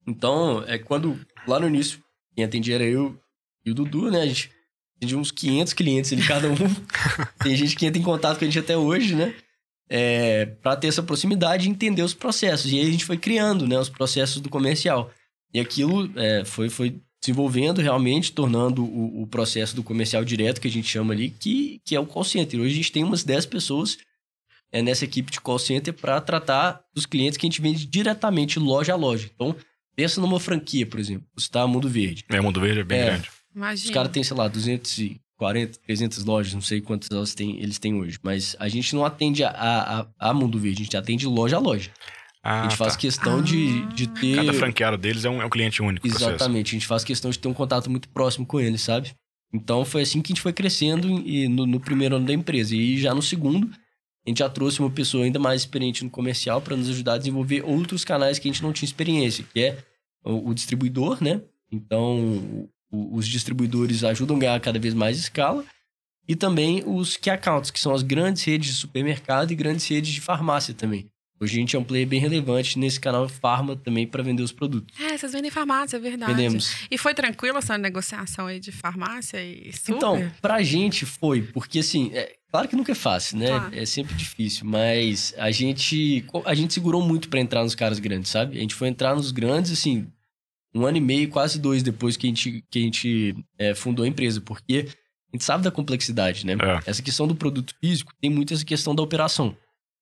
Então, 0.06 0.64
é 0.66 0.78
quando, 0.78 1.18
lá 1.46 1.60
no 1.60 1.68
início, 1.68 2.01
quem 2.34 2.44
atendia 2.44 2.76
era 2.76 2.84
eu 2.84 3.18
e 3.64 3.70
o 3.70 3.74
Dudu, 3.74 4.10
né? 4.10 4.22
A 4.22 4.26
gente 4.26 4.50
atendia 4.96 5.18
uns 5.18 5.30
500 5.30 5.72
clientes 5.72 6.12
ali, 6.12 6.26
cada 6.26 6.48
um. 6.48 6.54
Tem 7.42 7.56
gente 7.56 7.76
que 7.76 7.86
entra 7.86 8.00
em 8.00 8.04
contato 8.04 8.38
com 8.38 8.44
a 8.44 8.48
gente 8.48 8.58
até 8.58 8.76
hoje, 8.76 9.14
né? 9.14 9.34
É, 9.88 10.46
para 10.46 10.76
ter 10.76 10.88
essa 10.88 11.02
proximidade 11.02 11.66
e 11.66 11.70
entender 11.70 12.02
os 12.02 12.14
processos. 12.14 12.72
E 12.72 12.78
aí 12.78 12.86
a 12.86 12.90
gente 12.90 13.04
foi 13.04 13.18
criando, 13.18 13.66
né? 13.66 13.78
Os 13.78 13.88
processos 13.88 14.40
do 14.40 14.48
comercial. 14.48 15.10
E 15.52 15.60
aquilo 15.60 16.10
é, 16.16 16.44
foi, 16.44 16.70
foi 16.70 17.00
desenvolvendo 17.20 17.80
realmente, 17.80 18.32
tornando 18.32 18.84
o, 18.84 19.22
o 19.22 19.26
processo 19.26 19.76
do 19.76 19.82
comercial 19.82 20.24
direto, 20.24 20.60
que 20.60 20.68
a 20.68 20.70
gente 20.70 20.88
chama 20.88 21.12
ali, 21.12 21.30
que, 21.30 21.80
que 21.84 21.94
é 21.94 22.00
o 22.00 22.06
call 22.06 22.24
center. 22.24 22.60
Hoje 22.60 22.72
a 22.72 22.76
gente 22.76 22.92
tem 22.92 23.04
umas 23.04 23.22
10 23.22 23.46
pessoas 23.46 23.98
é, 24.72 24.80
nessa 24.80 25.04
equipe 25.04 25.30
de 25.30 25.40
call 25.40 25.58
center 25.58 25.92
para 25.92 26.20
tratar 26.20 26.80
dos 26.94 27.06
clientes 27.06 27.36
que 27.36 27.46
a 27.46 27.48
gente 27.48 27.60
vende 27.60 27.86
diretamente 27.86 28.58
loja 28.58 28.94
a 28.94 28.96
loja. 28.96 29.30
Então, 29.34 29.54
pensa 30.02 30.20
numa 30.20 30.40
franquia, 30.40 30.84
por 30.84 30.98
exemplo, 30.98 31.26
o 31.36 31.40
Star 31.40 31.68
Mundo 31.68 31.88
Verde. 31.88 32.24
É, 32.28 32.40
o 32.40 32.42
Mundo 32.42 32.60
Verde 32.60 32.80
é 32.80 32.84
bem 32.84 32.98
É. 32.98 33.04
grande. 33.06 33.28
Os 33.28 33.56
Imagina. 33.56 33.94
caras 33.94 34.10
têm, 34.12 34.24
sei 34.24 34.36
lá, 34.36 34.48
240, 34.48 35.78
300 35.86 36.24
lojas, 36.24 36.54
não 36.54 36.60
sei 36.60 36.80
quantas 36.80 37.08
elas 37.10 37.34
têm, 37.34 37.62
eles 37.62 37.78
têm 37.78 37.94
hoje. 37.94 38.18
Mas 38.22 38.56
a 38.58 38.68
gente 38.68 38.94
não 38.94 39.04
atende 39.04 39.44
a, 39.44 39.50
a, 39.50 40.30
a 40.30 40.34
Mundo 40.34 40.58
Verde, 40.58 40.82
a 40.82 40.84
gente 40.84 40.96
atende 40.96 41.26
loja 41.26 41.56
a 41.56 41.60
loja. 41.60 41.90
Ah, 42.42 42.60
a 42.60 42.62
gente 42.64 42.76
faz 42.76 42.94
tá. 42.94 42.98
questão 42.98 43.40
de, 43.40 43.86
de 43.94 44.08
ter... 44.08 44.34
Cada 44.34 44.52
franqueado 44.52 44.96
deles 44.96 45.24
é 45.24 45.30
um, 45.30 45.40
é 45.40 45.46
um 45.46 45.50
cliente 45.50 45.80
único. 45.80 46.04
Exatamente, 46.04 46.70
a 46.70 46.72
gente 46.72 46.86
faz 46.86 47.04
questão 47.04 47.30
de 47.30 47.38
ter 47.38 47.46
um 47.46 47.54
contato 47.54 47.88
muito 47.88 48.08
próximo 48.08 48.44
com 48.44 48.58
eles, 48.58 48.80
sabe? 48.80 49.14
Então 49.54 49.84
foi 49.84 50.02
assim 50.02 50.20
que 50.20 50.32
a 50.32 50.34
gente 50.34 50.42
foi 50.42 50.52
crescendo 50.52 51.08
e 51.08 51.46
no, 51.46 51.66
no 51.66 51.78
primeiro 51.78 52.16
ano 52.16 52.26
da 52.26 52.32
empresa. 52.32 52.74
E 52.74 52.98
já 52.98 53.14
no 53.14 53.22
segundo, 53.22 53.70
a 54.26 54.30
gente 54.30 54.38
já 54.38 54.48
trouxe 54.48 54.80
uma 54.80 54.90
pessoa 54.90 55.24
ainda 55.24 55.38
mais 55.38 55.60
experiente 55.60 56.02
no 56.02 56.10
comercial 56.10 56.60
para 56.60 56.74
nos 56.76 56.88
ajudar 56.88 57.14
a 57.14 57.18
desenvolver 57.18 57.62
outros 57.64 58.04
canais 58.04 58.38
que 58.40 58.48
a 58.48 58.52
gente 58.52 58.62
não 58.62 58.72
tinha 58.72 58.86
experiência, 58.86 59.44
que 59.52 59.60
é 59.60 59.78
o, 60.24 60.50
o 60.50 60.54
distribuidor, 60.54 61.22
né? 61.22 61.40
Então, 61.70 62.68
o- 62.90 63.16
os 63.16 63.26
distribuidores 63.26 64.04
ajudam 64.04 64.36
a 64.36 64.40
ganhar 64.40 64.60
cada 64.60 64.78
vez 64.78 64.94
mais 64.94 65.18
escala. 65.18 65.64
E 66.28 66.36
também 66.36 66.82
os 66.86 67.16
key 67.16 67.30
accounts, 67.30 67.70
que 67.70 67.80
são 67.80 67.92
as 67.92 68.02
grandes 68.02 68.44
redes 68.44 68.68
de 68.68 68.74
supermercado 68.80 69.50
e 69.50 69.54
grandes 69.56 69.86
redes 69.88 70.12
de 70.12 70.20
farmácia 70.20 70.72
também. 70.72 71.06
Hoje 71.40 71.56
a 71.56 71.58
gente 71.60 71.74
é 71.74 71.78
um 71.78 71.82
player 71.82 72.06
bem 72.06 72.20
relevante 72.20 72.78
nesse 72.78 73.00
canal 73.00 73.28
Farma 73.28 73.74
também 73.74 74.06
para 74.06 74.22
vender 74.22 74.44
os 74.44 74.52
produtos. 74.52 74.96
É, 75.00 75.18
vocês 75.18 75.32
vendem 75.32 75.50
farmácia, 75.50 75.96
é 75.96 76.00
verdade. 76.00 76.32
Vendemos. 76.32 76.76
E 76.88 76.96
foi 76.96 77.12
tranquila 77.14 77.58
essa 77.58 77.76
negociação 77.76 78.46
aí 78.46 78.60
de 78.60 78.70
farmácia 78.70 79.44
e 79.44 79.72
super? 79.72 79.96
Então, 79.96 80.30
pra 80.40 80.62
gente 80.62 81.04
foi, 81.04 81.42
porque 81.42 81.80
assim, 81.80 82.12
é, 82.14 82.36
claro 82.52 82.68
que 82.68 82.76
nunca 82.76 82.92
é 82.92 82.94
fácil, 82.94 83.38
né? 83.38 83.48
Claro. 83.48 83.74
É 83.74 83.86
sempre 83.86 84.14
difícil, 84.14 84.66
mas 84.66 85.34
a 85.38 85.50
gente 85.50 86.24
a 86.44 86.54
gente 86.54 86.74
segurou 86.74 87.02
muito 87.02 87.28
pra 87.28 87.40
entrar 87.40 87.64
nos 87.64 87.74
caras 87.74 87.98
grandes, 87.98 88.30
sabe? 88.30 88.58
A 88.58 88.60
gente 88.60 88.74
foi 88.74 88.88
entrar 88.88 89.16
nos 89.16 89.32
grandes, 89.32 89.72
assim, 89.72 90.06
um 90.74 90.86
ano 90.86 90.98
e 90.98 91.00
meio, 91.00 91.28
quase 91.28 91.58
dois 91.58 91.82
depois 91.82 92.16
que 92.16 92.26
a 92.26 92.28
gente, 92.28 92.64
que 92.70 92.78
a 92.78 92.82
gente 92.82 93.34
é, 93.58 93.74
fundou 93.74 94.04
a 94.04 94.08
empresa, 94.08 94.40
porque 94.40 94.86
a 95.32 95.36
gente 95.36 95.44
sabe 95.44 95.64
da 95.64 95.70
complexidade, 95.70 96.46
né? 96.46 96.52
É. 96.52 96.90
Essa 96.90 97.02
questão 97.02 97.26
do 97.26 97.34
produto 97.34 97.74
físico 97.80 98.12
tem 98.20 98.30
muito 98.30 98.52
essa 98.52 98.64
questão 98.64 98.94
da 98.94 99.02
operação. 99.02 99.56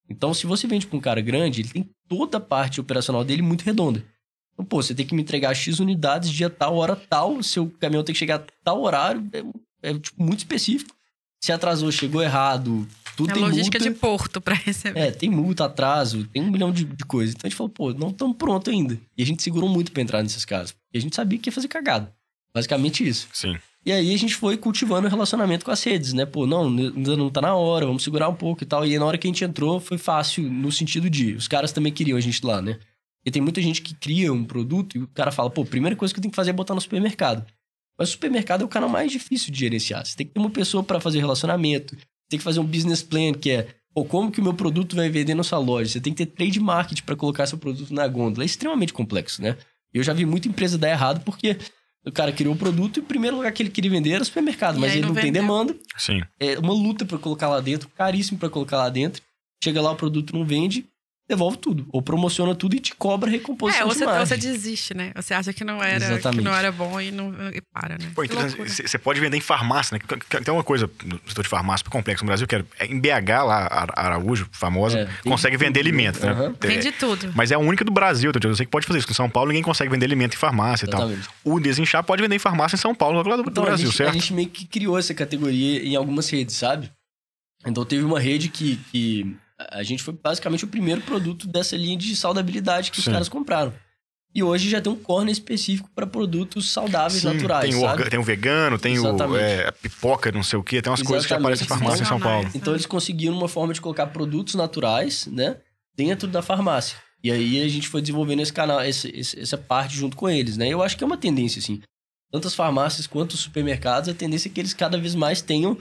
Então, 0.09 0.35
se 0.35 0.45
você 0.45 0.67
vende 0.67 0.89
pra 0.89 0.99
um 0.99 1.01
cara 1.01 1.21
grande, 1.21 1.61
ele 1.61 1.69
tem 1.69 1.91
toda 2.09 2.39
a 2.39 2.41
parte 2.41 2.81
operacional 2.81 3.25
dele 3.25 3.43
muito 3.43 3.63
redonda. 3.63 4.05
Então, 4.53 4.65
pô, 4.65 4.83
você 4.83 4.93
tem 4.93 5.07
que 5.07 5.15
me 5.15 5.23
entregar 5.23 5.55
X 5.55 5.79
unidades 5.79 6.31
dia 6.31 6.51
tal, 6.51 6.77
hora 6.77 6.97
tal, 6.97 7.41
seu 7.43 7.71
caminhão 7.79 8.03
tem 8.03 8.13
que 8.13 8.19
chegar 8.19 8.41
a 8.41 8.45
tal 8.65 8.83
horário, 8.83 9.25
é, 9.33 9.91
é, 9.91 9.99
tipo, 9.99 10.23
muito 10.23 10.41
específico. 10.41 10.95
Se 11.41 11.53
atrasou, 11.53 11.91
chegou 11.91 12.23
errado, 12.23 12.87
tudo 13.17 13.31
É 13.31 13.35
tem 13.35 13.43
logística 13.43 13.79
multa. 13.79 13.93
de 13.93 13.99
porto 13.99 14.41
pra 14.41 14.55
receber. 14.55 15.01
É, 15.01 15.11
tem 15.11 15.31
multa, 15.31 15.65
atraso, 15.65 16.25
tem 16.27 16.43
um 16.43 16.51
milhão 16.51 16.71
de, 16.71 16.85
de 16.85 17.05
coisas. 17.05 17.35
Então 17.35 17.47
a 17.47 17.51
gente 17.51 17.57
falou, 17.57 17.71
pô, 17.71 17.93
não 17.93 18.11
estamos 18.11 18.37
prontos 18.37 18.73
ainda. 18.73 18.99
E 19.17 19.23
a 19.23 19.27
gente 19.27 19.43
segurou 19.43 19.69
muito 19.69 19.91
pra 19.93 20.03
entrar 20.03 20.23
nesses 20.23 20.45
caras. 20.45 20.75
E 20.93 20.99
a 20.99 21.01
gente 21.01 21.17
sabia 21.17 21.39
que 21.39 21.49
ia 21.49 21.53
fazer 21.53 21.69
cagada. 21.69 22.13
Basicamente 22.55 23.07
isso. 23.07 23.29
Sim. 23.33 23.57
E 23.85 23.93
aí 23.93 24.13
a 24.13 24.19
gente 24.19 24.35
foi 24.35 24.59
cultivando 24.59 25.07
o 25.07 25.11
relacionamento 25.11 25.65
com 25.65 25.71
as 25.71 25.83
redes, 25.83 26.13
né? 26.13 26.27
Pô, 26.27 26.47
não, 26.47 26.65
ainda 26.67 27.17
não 27.17 27.31
tá 27.31 27.41
na 27.41 27.55
hora, 27.55 27.87
vamos 27.87 28.03
segurar 28.03 28.29
um 28.29 28.35
pouco 28.35 28.63
e 28.63 28.67
tal. 28.67 28.85
E 28.87 28.93
aí, 28.93 28.99
na 28.99 29.07
hora 29.07 29.17
que 29.17 29.27
a 29.27 29.31
gente 29.31 29.43
entrou, 29.43 29.81
foi 29.81 29.97
fácil 29.97 30.43
no 30.51 30.71
sentido 30.71 31.09
de 31.09 31.33
os 31.33 31.49
caras 31.49 31.73
também 31.73 31.91
queriam 31.93 32.19
a 32.19 32.21
gente 32.21 32.45
lá, 32.45 32.61
né? 32.61 32.79
Porque 33.19 33.31
tem 33.31 33.41
muita 33.41 33.63
gente 33.63 33.81
que 33.81 33.95
cria 33.95 34.33
um 34.33 34.45
produto 34.45 34.97
e 34.99 35.03
o 35.03 35.07
cara 35.09 35.31
fala, 35.31 35.49
pô, 35.49 35.65
primeira 35.65 35.97
coisa 35.97 36.13
que 36.13 36.19
eu 36.19 36.23
tenho 36.23 36.33
que 36.33 36.37
fazer 36.37 36.51
é 36.51 36.53
botar 36.53 36.75
no 36.75 36.81
supermercado. 36.81 37.45
Mas 38.01 38.09
o 38.09 38.13
supermercado 38.13 38.63
é 38.63 38.65
o 38.65 38.69
canal 38.69 38.89
mais 38.89 39.13
difícil 39.13 39.53
de 39.53 39.59
gerenciar. 39.59 40.07
Você 40.07 40.17
tem 40.17 40.27
que 40.27 40.33
ter 40.33 40.41
uma 40.41 40.49
pessoa 40.49 40.83
para 40.83 40.99
fazer 40.99 41.19
relacionamento, 41.19 41.95
tem 42.31 42.39
que 42.39 42.43
fazer 42.43 42.59
um 42.59 42.65
business 42.65 43.03
plan, 43.03 43.35
que 43.35 43.51
é, 43.51 43.69
pô, 43.93 44.07
como 44.07 44.33
que 44.33 44.41
o 44.41 44.43
meu 44.43 44.55
produto 44.55 44.97
vai 44.97 45.11
vender 45.11 45.35
na 45.35 45.43
sua 45.43 45.59
loja? 45.59 45.91
Você 45.91 46.01
tem 46.01 46.15
que 46.15 46.25
ter 46.25 46.33
trade 46.33 46.59
market 46.59 47.03
para 47.03 47.15
colocar 47.15 47.47
seu 47.47 47.59
produto 47.59 47.93
na 47.93 48.09
gôndola. 48.09 48.43
É 48.43 48.47
extremamente 48.47 48.95
complexo, 48.95 49.43
né? 49.43 49.55
Eu 49.93 50.03
já 50.03 50.15
vi 50.15 50.25
muita 50.25 50.49
empresa 50.49 50.79
dar 50.79 50.89
errado 50.89 51.23
porque 51.27 51.59
o 52.03 52.11
cara 52.11 52.33
criou 52.33 52.55
o 52.55 52.57
produto 52.57 52.97
e 52.97 53.01
o 53.01 53.03
primeiro 53.03 53.37
lugar 53.37 53.53
que 53.53 53.63
ele 53.63 53.69
queria 53.69 53.91
vender 53.91 54.13
era 54.13 54.23
o 54.23 54.25
supermercado, 54.25 54.79
E 54.79 54.81
mas 54.81 54.93
ele 54.93 55.03
não 55.03 55.13
não 55.13 55.21
tem 55.21 55.31
demanda, 55.31 55.77
Sim. 55.99 56.23
é 56.39 56.59
uma 56.59 56.73
luta 56.73 57.05
para 57.05 57.19
colocar 57.19 57.51
lá 57.51 57.61
dentro, 57.61 57.87
caríssimo 57.91 58.39
para 58.39 58.49
colocar 58.49 58.79
lá 58.79 58.89
dentro. 58.89 59.21
Chega 59.63 59.83
lá, 59.83 59.91
o 59.91 59.97
produto 59.97 60.35
não 60.35 60.43
vende, 60.43 60.87
devolve 61.31 61.57
tudo. 61.57 61.87
Ou 61.93 62.03
promociona 62.03 62.55
tudo 62.55 62.75
e 62.77 62.81
te 62.81 62.95
cobra 62.95 63.31
recomposição 63.31 63.83
É, 63.83 63.85
ou 63.87 63.93
de 63.93 63.99
você, 63.99 64.05
ou 64.05 64.11
margem. 64.11 64.27
você 64.27 64.37
desiste, 64.37 64.95
né? 64.95 65.13
Você 65.15 65.33
acha 65.33 65.53
que 65.53 65.65
não 65.65 65.83
era, 65.83 66.05
que 66.05 66.13
Exatamente. 66.13 66.45
não 66.45 66.53
era 66.55 66.71
bom 66.73 67.01
e, 67.01 67.11
não, 67.11 67.33
e 67.51 67.61
para, 67.73 67.97
né? 67.99 68.11
Pô, 68.15 68.23
Que 68.23 68.29
então, 68.35 68.47
você 68.87 68.99
pode 68.99 69.21
vender 69.21 69.37
em 69.37 69.41
farmácia, 69.41 69.97
né? 69.97 70.17
Tem 70.45 70.53
uma 70.53 70.65
coisa 70.65 70.91
no 71.05 71.21
setor 71.27 71.43
de 71.43 71.49
farmácia 71.49 71.87
complexo 71.89 72.25
no 72.25 72.27
Brasil, 72.29 72.47
que 72.47 72.57
é 72.57 72.65
é 72.81 72.87
em 72.87 72.99
BH, 73.01 73.45
lá, 73.45 73.69
Ara- 73.71 73.93
Araújo, 73.97 74.49
famosa, 74.53 74.99
É, 75.01 75.09
consegue 75.29 75.57
tudo, 75.57 75.67
vender 75.67 75.81
alimento, 75.81 76.21
né? 76.25 76.33
Aham. 76.33 76.55
É, 76.63 76.67
Tem 76.67 76.79
de 76.81 76.93
tudo. 76.93 77.33
Mas 77.35 77.51
é 77.51 77.55
a 77.55 77.59
única 77.59 77.85
do 77.85 77.93
Brasil, 77.93 78.33
eu 78.43 78.55
sei 78.55 78.67
que 78.67 78.73
pode 78.73 78.87
fazer 78.87 78.99
isso. 78.99 79.11
Em 79.11 79.15
São 79.15 79.31
Paulo 79.31 79.49
ninguém 79.49 79.63
consegue 79.63 79.91
vender 79.91 80.07
alimento 80.07 80.35
em 80.35 80.39
farmácia 80.39 80.85
e 80.85 80.89
tal. 80.91 81.03
Exatamente. 81.03 81.29
O 81.45 81.61
desinchar 81.61 82.03
pode 82.05 82.21
vender 82.23 82.35
em 82.37 82.39
farmácia 82.41 82.77
em 82.77 82.79
São 82.79 82.95
Paulo, 82.95 83.23
lá 83.27 83.37
do, 83.37 83.43
do 83.45 83.51
Então, 83.51 83.65
Brasil, 83.65 83.87
a 83.87 83.91
gente, 83.91 83.97
certo? 83.97 84.11
A 84.11 84.13
gente 84.15 84.33
meio 84.35 84.49
que 84.49 84.67
criou 84.67 84.99
essa 84.99 85.15
categoria 85.15 85.83
em 85.85 85.95
algumas 85.97 86.29
redes, 86.29 86.57
sabe? 86.57 86.91
Então 87.67 87.85
teve 87.85 88.03
uma 88.05 88.19
rede 88.19 88.49
que, 88.49 88.77
que 88.91 89.37
a 89.71 89.83
gente 89.83 90.03
foi 90.03 90.15
basicamente 90.15 90.65
o 90.65 90.69
primeiro 90.69 91.01
produto 91.03 91.47
dessa 91.47 91.77
linha 91.77 91.97
de 91.97 92.15
saudabilidade 92.17 92.91
que 92.91 92.99
os 92.99 93.05
Sim. 93.05 93.13
caras 93.13 93.29
compraram. 93.29 93.73
E 94.33 94.43
hoje 94.45 94.71
já 94.71 94.81
tem 94.81 94.93
um 94.93 94.97
corner 94.97 95.33
específico 95.33 95.91
para 95.95 96.07
produtos 96.07 96.71
saudáveis, 96.71 97.23
Sim, 97.23 97.33
naturais, 97.33 97.69
tem, 97.75 97.85
o 97.85 98.11
tem 98.11 98.19
o 98.19 98.23
vegano, 98.23 98.79
tem 98.79 98.97
o 98.99 99.03
Exatamente. 99.09 99.43
é, 99.43 99.69
a 99.69 99.73
pipoca, 99.73 100.31
não 100.31 100.43
sei 100.45 100.57
o 100.59 100.63
quê, 100.63 100.81
tem 100.81 100.89
umas 100.91 101.03
coisas 101.03 101.27
que 101.27 101.33
Exatamente. 101.33 101.63
aparecem 101.63 101.65
em 101.65 101.69
farmácia 101.69 102.03
em 102.03 102.07
São 102.07 102.21
Paulo. 102.21 102.37
Sensacionais. 102.45 102.55
Então 102.55 102.73
eles 102.75 102.87
conseguiram 102.87 103.37
uma 103.37 103.49
forma 103.49 103.75
de 103.75 103.81
colocar 103.81 104.07
produtos 104.07 104.55
naturais, 104.55 105.27
né, 105.27 105.57
dentro 105.97 106.29
da 106.29 106.43
farmácia. 106.43 106.97
E 107.25 107.31
aí 107.33 107.61
a 107.61 107.69
gente 107.69 107.89
foi 107.89 108.01
desenvolvendo 108.01 108.41
esse 108.41 108.53
canal, 108.53 108.83
esse- 108.85 109.09
esse- 109.15 109.39
essa 109.39 109.59
parte 109.59 109.97
junto 109.97 110.17
com 110.17 110.31
eles, 110.31 110.57
né? 110.57 110.69
Eu 110.69 110.81
acho 110.81 110.97
que 110.97 111.03
é 111.03 111.07
uma 111.07 111.17
tendência, 111.19 111.59
assim. 111.59 111.83
Tanto 112.31 112.47
as 112.47 112.55
farmácias 112.55 113.09
quanto 113.09 113.33
os 113.33 113.41
supermercados, 113.41 114.09
a 114.09 114.15
tendência 114.15 114.49
é 114.49 114.53
que 114.53 114.61
eles 114.61 114.73
cada 114.73 114.97
vez 114.97 115.17
mais 115.17 115.43
tenham 115.43 115.77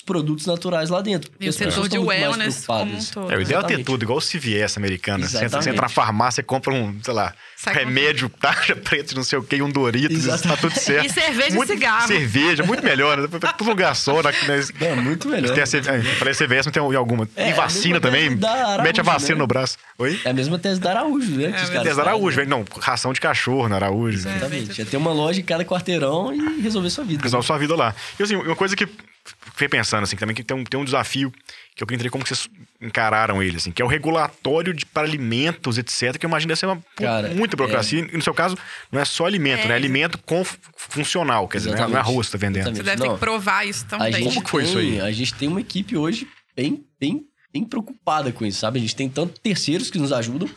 os 0.00 0.02
produtos 0.02 0.46
naturais 0.46 0.88
lá 0.88 1.00
dentro. 1.02 1.30
E 1.38 1.48
o 1.48 1.52
setor 1.52 1.88
de 1.88 1.98
wellness 1.98 2.64
como 2.66 2.94
um 2.96 3.04
todo. 3.04 3.32
É, 3.32 3.36
o 3.36 3.40
ideal 3.42 3.62
é 3.62 3.66
ter 3.66 3.84
tudo, 3.84 4.02
igual 4.02 4.18
o 4.18 4.22
CVS 4.22 4.78
americano. 4.78 5.18
né? 5.24 5.28
Você 5.28 5.44
entra, 5.44 5.60
você 5.62 5.70
entra 5.70 5.82
na 5.82 5.88
farmácia, 5.88 6.42
compra 6.42 6.72
um, 6.72 6.98
sei 7.02 7.12
lá, 7.14 7.34
Sai 7.56 7.74
remédio, 7.74 8.28
taxa 8.40 8.74
preta, 8.74 9.14
não 9.14 9.22
sei 9.22 9.38
o 9.38 9.42
quê, 9.42 9.60
um 9.60 9.70
Doritos, 9.70 10.24
tá 10.42 10.56
tudo 10.56 10.78
certo. 10.78 11.06
E 11.06 11.10
cerveja 11.10 11.54
muito, 11.54 11.72
e 11.72 11.76
cigarro. 11.76 12.06
Cerveja, 12.08 12.62
muito 12.64 12.82
melhor, 12.82 13.18
né? 13.18 13.28
Tudo 13.28 13.64
um 13.64 13.68
lugar 13.70 13.94
só. 13.94 14.22
Né? 14.22 14.32
É, 14.80 14.94
muito 14.94 15.28
melhor. 15.28 15.52
Tem 15.54 15.62
a, 15.62 15.66
C- 15.66 15.78
é, 15.78 16.02
falei 16.02 16.34
CVS, 16.34 16.66
não 16.66 16.72
tem 16.72 16.82
alguma. 16.82 17.28
É, 17.36 17.50
e 17.50 17.52
vacina 17.52 17.98
a 17.98 18.00
mesma 18.00 18.00
também. 18.00 18.28
tese 18.30 18.40
da 18.40 18.50
Araújo, 18.50 18.82
Mete 18.82 19.00
a 19.00 19.02
vacina 19.02 19.34
né? 19.34 19.38
no 19.40 19.46
braço. 19.46 19.76
Oi? 19.98 20.20
É 20.24 20.30
a 20.30 20.32
mesma 20.32 20.58
tese 20.58 20.80
da 20.80 20.90
Araújo, 20.90 21.30
né? 21.36 21.44
É, 21.50 21.54
as 21.56 21.68
fazem. 21.68 21.92
Araújo, 22.00 22.36
velho. 22.36 22.48
Não, 22.48 22.64
ração 22.80 23.12
de 23.12 23.20
cachorro 23.20 23.68
na 23.68 23.76
Araújo. 23.76 24.26
É. 24.26 24.36
Exatamente. 24.36 24.72
Já 24.72 24.84
ter 24.86 24.96
uma 24.96 25.12
loja 25.12 25.40
em 25.40 25.44
cada 25.44 25.64
quarteirão 25.64 26.32
e 26.34 26.60
resolver 26.62 26.88
sua 26.88 27.04
vida. 27.04 27.22
Resolve 27.22 27.46
sua 27.46 27.58
vida 27.58 27.76
lá. 27.76 27.94
E 28.18 28.22
assim, 28.22 28.36
uma 28.36 28.56
coisa 28.56 28.74
que 28.74 28.88
fiquei 29.60 29.68
pensando, 29.68 30.04
assim, 30.04 30.16
também 30.16 30.34
que 30.34 30.42
tem 30.42 30.56
um, 30.56 30.64
tem 30.64 30.80
um 30.80 30.84
desafio 30.84 31.30
que 31.76 31.82
eu 31.82 31.86
queria 31.86 31.96
entender 31.96 32.10
como 32.10 32.24
que 32.24 32.28
vocês 32.34 32.48
encararam 32.80 33.42
ele, 33.42 33.56
assim, 33.58 33.70
que 33.70 33.82
é 33.82 33.84
o 33.84 33.88
regulatório 33.88 34.72
de, 34.72 34.86
para 34.86 35.06
alimentos, 35.06 35.76
etc., 35.78 36.16
que 36.18 36.24
eu 36.24 36.28
imagino 36.28 36.48
deve 36.48 36.58
ser 36.60 36.66
uma 36.66 36.82
Cara, 36.96 37.28
muita 37.34 37.56
burocracia. 37.56 38.00
E 38.00 38.16
no 38.16 38.22
seu 38.22 38.32
caso, 38.34 38.56
não 38.90 39.00
é 39.00 39.04
só 39.04 39.26
alimento, 39.26 39.60
É. 39.64 39.68
né? 39.68 39.74
É 39.74 39.76
alimento 39.76 40.18
com 40.18 40.42
funcional, 40.76 41.46
quer 41.46 41.58
dizer, 41.58 41.70
não 41.70 41.76
é- 41.76 41.78
não 41.78 41.84
é 41.84 41.88
Exatamente. 41.90 42.10
arroz 42.12 42.26
que 42.26 42.32
tá 42.32 42.38
vendendo. 42.38 42.56
Exatamente. 42.62 42.78
Você 42.78 42.90
deve 42.90 43.02
ter 43.02 43.08
Não. 43.08 43.14
que 43.14 43.20
provar 43.20 43.66
isso 43.66 43.86
também. 43.86 44.12
gente 44.12 44.24
Como 44.28 44.42
que 44.44 44.50
foi 44.50 44.62
tem, 44.62 44.70
isso 44.70 44.78
aí? 44.78 45.00
A 45.00 45.12
gente 45.12 45.34
tem 45.34 45.48
uma 45.48 45.60
equipe 45.60 45.96
hoje 45.96 46.26
bem, 46.56 46.84
bem, 46.98 47.22
bem 47.52 47.64
preocupada 47.64 48.32
com 48.32 48.44
isso, 48.46 48.60
sabe? 48.60 48.78
A 48.78 48.82
gente 48.82 48.96
tem 48.96 49.08
tanto 49.08 49.38
terceiros 49.40 49.90
que 49.90 49.98
nos 49.98 50.12
ajudam. 50.12 50.48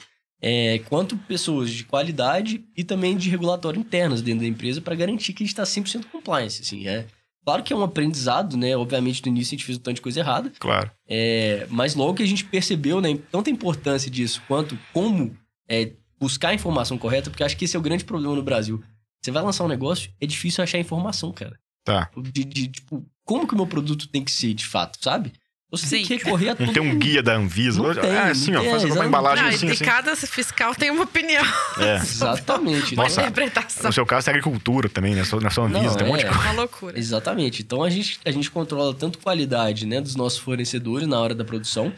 é, 0.45 0.81
quanto 0.89 1.15
pessoas 1.15 1.69
de 1.71 1.85
qualidade 1.85 2.65
e 2.75 2.83
também 2.83 3.15
de 3.15 3.29
regulatório 3.29 3.79
internas 3.79 4.21
dentro 4.21 4.41
da 4.41 4.45
empresa 4.47 4.81
para 4.81 4.93
garantir 4.93 5.31
que 5.31 5.41
a 5.41 5.45
gente 5.45 5.53
está 5.53 5.63
100% 5.65 6.07
compliance. 6.11 6.61
Assim, 6.61 6.85
é. 6.85 7.05
Claro 7.43 7.63
que 7.63 7.73
é 7.73 7.75
um 7.75 7.83
aprendizado, 7.83 8.55
né? 8.55 8.75
Obviamente, 8.75 9.21
no 9.23 9.29
início 9.29 9.53
a 9.53 9.55
gente 9.57 9.65
fez 9.65 9.77
um 9.77 9.81
tanto 9.81 9.95
de 9.95 10.01
coisa 10.01 10.19
errada. 10.19 10.51
Claro. 10.59 10.89
É, 11.07 11.67
mas 11.69 11.93
logo 11.93 12.13
que 12.13 12.23
a 12.23 12.27
gente 12.27 12.45
percebeu, 12.45 13.01
né, 13.01 13.17
tanta 13.31 13.49
importância 13.49 14.09
disso 14.09 14.41
quanto 14.47 14.77
como 14.93 15.37
é, 15.67 15.91
buscar 16.19 16.49
a 16.49 16.53
informação 16.53 16.97
correta, 16.97 17.29
porque 17.29 17.43
acho 17.43 17.57
que 17.57 17.65
esse 17.65 17.75
é 17.75 17.79
o 17.79 17.83
grande 17.83 18.05
problema 18.05 18.35
no 18.35 18.43
Brasil. 18.43 18.81
Você 19.21 19.31
vai 19.31 19.43
lançar 19.43 19.65
um 19.65 19.69
negócio, 19.69 20.11
é 20.19 20.25
difícil 20.25 20.63
achar 20.63 20.79
informação, 20.79 21.31
cara. 21.31 21.59
Tá. 21.83 22.09
De, 22.15 22.43
de, 22.45 22.67
tipo, 22.69 23.05
como 23.25 23.47
que 23.47 23.53
o 23.53 23.57
meu 23.57 23.67
produto 23.67 24.07
tem 24.07 24.23
que 24.23 24.31
ser 24.31 24.53
de 24.53 24.65
fato, 24.65 24.97
sabe? 25.01 25.33
Você 25.75 25.89
tem 25.89 26.05
Sim. 26.05 26.07
que 26.07 26.23
recorrer 26.23 26.49
a 26.49 26.51
Não 26.51 26.65
todo 26.67 26.73
tem 26.73 26.83
um 26.83 26.99
guia 26.99 27.23
da 27.23 27.33
Anvisa. 27.35 27.81
Não 27.81 27.95
tem, 27.95 28.07
é 28.07 28.13
não 28.13 28.31
assim, 28.31 28.55
ó. 28.55 28.61
tem, 28.61 28.69
Faz 28.69 28.83
uma 28.83 29.05
embalagem 29.07 29.43
Ah, 29.43 29.47
assim, 29.47 29.67
e 29.67 29.71
assim. 29.71 29.83
cada 29.83 30.15
fiscal 30.15 30.75
tem 30.75 30.91
uma 30.91 31.03
opinião. 31.03 31.43
É. 31.79 31.95
Exatamente. 32.03 32.93
Uma 32.93 33.03
Nossa, 33.03 33.21
né? 33.21 33.27
interpretação. 33.27 33.87
No 33.87 33.91
seu 33.93 34.05
caso, 34.05 34.25
tem 34.25 34.31
agricultura 34.33 34.87
também, 34.87 35.15
né? 35.15 35.23
Na 35.41 35.49
sua 35.49 35.65
Anvisa, 35.65 35.83
Não, 35.83 35.95
tem 35.95 36.05
um 36.05 36.09
monte 36.11 36.19
de 36.19 36.25
é. 36.27 36.29
coisa. 36.29 36.43
Uma 36.43 36.51
loucura. 36.53 36.99
Exatamente. 36.99 37.61
Então 37.63 37.81
a 37.83 37.89
gente, 37.89 38.19
a 38.23 38.29
gente 38.31 38.51
controla 38.51 38.93
tanto 38.93 39.17
qualidade 39.17 39.87
né, 39.87 39.99
dos 39.99 40.15
nossos 40.15 40.37
fornecedores 40.37 41.07
na 41.07 41.19
hora 41.19 41.33
da 41.33 41.43
produção, 41.43 41.91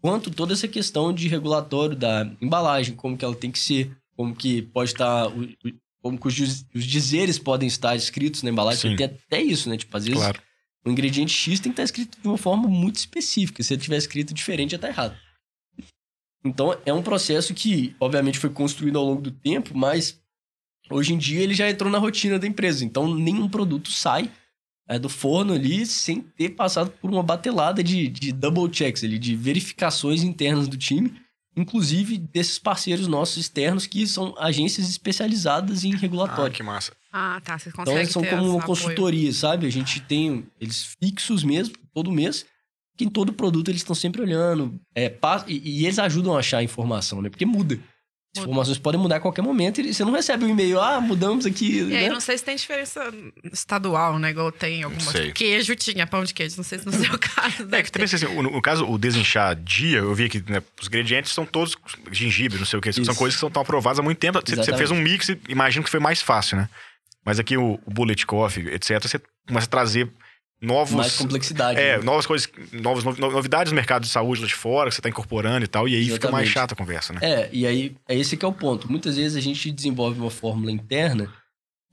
quanto 0.00 0.30
toda 0.30 0.52
essa 0.52 0.68
questão 0.68 1.12
de 1.12 1.26
regulatório 1.26 1.96
da 1.96 2.30
embalagem, 2.40 2.94
como 2.94 3.16
que 3.16 3.24
ela 3.24 3.34
tem 3.34 3.50
que 3.50 3.58
ser, 3.58 3.90
como 4.16 4.36
que 4.36 4.62
pode 4.62 4.90
estar. 4.92 5.26
como 6.00 6.16
que 6.16 6.28
os, 6.28 6.64
os 6.72 6.84
dizeres 6.84 7.40
podem 7.40 7.66
estar 7.66 7.96
escritos 7.96 8.44
na 8.44 8.50
embalagem. 8.50 8.94
Tem 8.94 9.06
até 9.06 9.42
isso, 9.42 9.68
né? 9.68 9.76
Tipo, 9.76 9.96
às 9.96 10.04
vezes 10.04 10.20
Claro. 10.20 10.40
O 10.86 10.90
ingrediente 10.90 11.32
X 11.32 11.58
tem 11.58 11.72
que 11.72 11.74
estar 11.74 11.82
escrito 11.82 12.20
de 12.20 12.28
uma 12.28 12.38
forma 12.38 12.68
muito 12.68 12.96
específica. 12.96 13.60
Se 13.62 13.74
ele 13.74 13.82
tiver 13.82 13.96
escrito 13.96 14.32
diferente, 14.32 14.70
já 14.70 14.78
tá 14.78 14.88
errado. 14.88 15.16
Então, 16.44 16.78
é 16.86 16.92
um 16.92 17.02
processo 17.02 17.52
que, 17.52 17.96
obviamente, 17.98 18.38
foi 18.38 18.50
construído 18.50 18.96
ao 18.96 19.04
longo 19.04 19.20
do 19.20 19.32
tempo, 19.32 19.76
mas 19.76 20.20
hoje 20.88 21.12
em 21.12 21.18
dia 21.18 21.40
ele 21.40 21.54
já 21.54 21.68
entrou 21.68 21.90
na 21.90 21.98
rotina 21.98 22.38
da 22.38 22.46
empresa. 22.46 22.84
Então, 22.84 23.12
nenhum 23.12 23.48
produto 23.48 23.90
sai 23.90 24.30
é, 24.88 24.96
do 24.96 25.08
forno 25.08 25.54
ali 25.54 25.84
sem 25.84 26.20
ter 26.20 26.50
passado 26.50 26.92
por 26.92 27.10
uma 27.10 27.22
batelada 27.22 27.82
de, 27.82 28.06
de 28.06 28.30
double 28.30 28.72
checks 28.72 29.02
ali, 29.02 29.18
de 29.18 29.34
verificações 29.34 30.22
internas 30.22 30.68
do 30.68 30.76
time, 30.76 31.20
inclusive 31.56 32.18
desses 32.18 32.58
parceiros 32.58 33.06
nossos 33.06 33.36
externos 33.38 33.86
que 33.86 34.06
são 34.06 34.34
agências 34.38 34.88
especializadas 34.90 35.84
em 35.84 35.94
Ah, 35.94 35.96
regulatório. 35.96 36.54
que 36.54 36.62
massa. 36.62 36.92
Ah, 37.12 37.40
tá. 37.42 37.58
Vocês 37.58 37.72
Então, 37.72 37.84
conseguem 37.84 38.02
eles 38.02 38.12
são 38.12 38.22
ter 38.22 38.30
como 38.30 38.42
uma 38.42 38.50
apoio. 38.62 38.66
consultoria, 38.66 39.32
sabe? 39.32 39.66
A 39.66 39.70
gente 39.70 40.00
tem 40.00 40.46
eles 40.60 40.94
fixos 41.02 41.42
mesmo, 41.42 41.74
todo 41.94 42.12
mês, 42.12 42.44
que 42.96 43.04
em 43.04 43.08
todo 43.08 43.32
produto 43.32 43.68
eles 43.70 43.80
estão 43.80 43.94
sempre 43.94 44.20
olhando. 44.22 44.78
É, 44.94 45.14
e, 45.48 45.80
e 45.80 45.84
eles 45.86 45.98
ajudam 45.98 46.36
a 46.36 46.40
achar 46.40 46.58
a 46.58 46.62
informação, 46.62 47.22
né? 47.22 47.30
Porque 47.30 47.46
muda. 47.46 47.78
As 48.36 48.44
Muda. 48.44 48.50
informações 48.50 48.78
podem 48.78 49.00
mudar 49.00 49.16
a 49.16 49.20
qualquer 49.20 49.42
momento 49.42 49.80
e 49.80 49.92
você 49.94 50.04
não 50.04 50.12
recebe 50.12 50.44
um 50.44 50.48
e-mail, 50.48 50.80
ah, 50.80 51.00
mudamos 51.00 51.46
aqui. 51.46 51.78
E 51.78 51.96
aí, 51.96 52.04
né? 52.04 52.08
não 52.10 52.20
sei 52.20 52.36
se 52.36 52.44
tem 52.44 52.54
diferença 52.56 53.12
estadual, 53.52 54.18
né? 54.18 54.30
Igual 54.30 54.52
tem 54.52 54.82
alguma. 54.82 55.12
Queijo 55.34 55.74
tinha, 55.76 56.06
pão 56.06 56.24
de 56.24 56.34
queijo. 56.34 56.56
Não 56.56 56.64
sei 56.64 56.78
se 56.78 56.86
no 56.86 56.92
seu 56.92 57.16
caso. 57.18 57.68
É 57.72 57.82
que 57.82 57.90
também, 57.90 58.04
assim, 58.04 58.26
o- 58.26 58.42
no 58.42 58.62
caso, 58.62 58.84
o 58.86 58.98
desinchar 58.98 59.56
dia, 59.56 59.98
eu 59.98 60.14
vi 60.14 60.28
que 60.28 60.42
né, 60.50 60.62
os 60.80 60.86
ingredientes 60.88 61.32
são 61.32 61.44
todos 61.46 61.76
gengibre, 62.12 62.58
não 62.58 62.66
sei 62.66 62.78
o 62.78 62.82
que. 62.82 62.92
São 62.92 63.14
coisas 63.14 63.36
que 63.36 63.40
são 63.40 63.50
tão 63.50 63.62
aprovadas 63.62 63.98
há 63.98 64.02
muito 64.02 64.18
tempo. 64.18 64.40
Você, 64.44 64.56
você 64.56 64.76
fez 64.76 64.90
um 64.90 64.96
mix, 64.96 65.28
e 65.28 65.38
imagino 65.48 65.84
que 65.84 65.90
foi 65.90 66.00
mais 66.00 66.20
fácil, 66.22 66.56
né? 66.56 66.68
Mas 67.24 67.38
aqui 67.40 67.56
o, 67.56 67.78
o 67.84 67.90
Bullet 67.90 68.24
Coffee, 68.26 68.68
etc., 68.68 69.02
você 69.02 69.20
começa 69.48 69.66
a 69.66 69.70
trazer 69.70 70.08
novos. 70.60 70.94
Mais 70.94 71.16
complexidade. 71.16 71.78
É, 71.78 71.98
né? 71.98 72.04
novas 72.04 72.26
coisas, 72.26 72.48
novas 72.72 73.04
no- 73.04 73.30
novidades 73.30 73.72
no 73.72 73.76
mercado 73.76 74.02
de 74.02 74.08
saúde 74.08 74.40
lá 74.40 74.46
de 74.46 74.54
fora, 74.54 74.88
que 74.90 74.96
você 74.96 75.02
tá 75.02 75.08
incorporando 75.08 75.64
e 75.64 75.68
tal, 75.68 75.88
e 75.88 75.94
aí 75.94 76.04
fica 76.04 76.30
mais 76.30 76.44
Exatamente. 76.48 76.52
chata 76.52 76.74
a 76.74 76.76
conversa, 76.76 77.12
né? 77.12 77.20
É, 77.22 77.48
e 77.52 77.66
aí, 77.66 77.96
é 78.08 78.14
esse 78.16 78.36
que 78.36 78.44
é 78.44 78.48
o 78.48 78.52
ponto. 78.52 78.90
Muitas 78.90 79.16
vezes 79.16 79.36
a 79.36 79.40
gente 79.40 79.70
desenvolve 79.70 80.18
uma 80.20 80.30
fórmula 80.30 80.70
interna, 80.72 81.32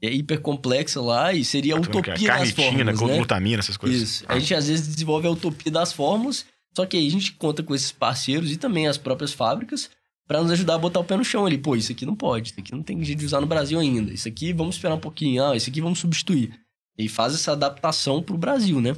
é 0.01 0.11
hiper 0.11 0.39
complexa 0.41 1.01
lá, 1.01 1.33
e 1.33 1.43
seria 1.45 1.75
a 1.75 1.79
utopia 1.79 2.13
das 2.13 2.23
é 2.23 2.27
Carnitina, 2.27 2.63
fórmulas, 2.93 3.01
né? 3.01 3.15
glutamina, 3.17 3.59
essas 3.59 3.77
coisas. 3.77 4.01
Isso. 4.01 4.25
A 4.27 4.37
gente 4.39 4.53
às 4.53 4.67
vezes 4.67 4.87
desenvolve 4.87 5.27
a 5.27 5.31
utopia 5.31 5.71
das 5.71 5.93
fórmulas, 5.93 6.45
só 6.75 6.85
que 6.85 6.97
aí 6.97 7.07
a 7.07 7.11
gente 7.11 7.33
conta 7.33 7.61
com 7.63 7.73
esses 7.75 7.91
parceiros 7.91 8.51
e 8.51 8.57
também 8.57 8.87
as 8.87 8.97
próprias 8.97 9.31
fábricas 9.33 9.89
para 10.27 10.41
nos 10.41 10.51
ajudar 10.51 10.75
a 10.75 10.77
botar 10.77 10.99
o 11.01 11.03
pé 11.03 11.15
no 11.17 11.23
chão 11.23 11.45
ali. 11.45 11.57
Pô, 11.57 11.75
isso 11.75 11.91
aqui 11.91 12.05
não 12.05 12.15
pode, 12.15 12.49
isso 12.51 12.59
aqui 12.59 12.71
não 12.71 12.81
tem 12.81 13.03
jeito 13.03 13.19
de 13.19 13.25
usar 13.25 13.39
no 13.41 13.45
Brasil 13.47 13.79
ainda. 13.79 14.11
Isso 14.11 14.27
aqui 14.27 14.51
vamos 14.53 14.75
esperar 14.75 14.95
um 14.95 14.99
pouquinho, 14.99 15.43
ah, 15.43 15.55
isso 15.55 15.69
aqui 15.69 15.81
vamos 15.81 15.99
substituir. 15.99 16.51
E 16.97 17.09
faz 17.09 17.33
essa 17.33 17.51
adaptação 17.53 18.21
pro 18.21 18.37
Brasil, 18.37 18.79
né? 18.79 18.95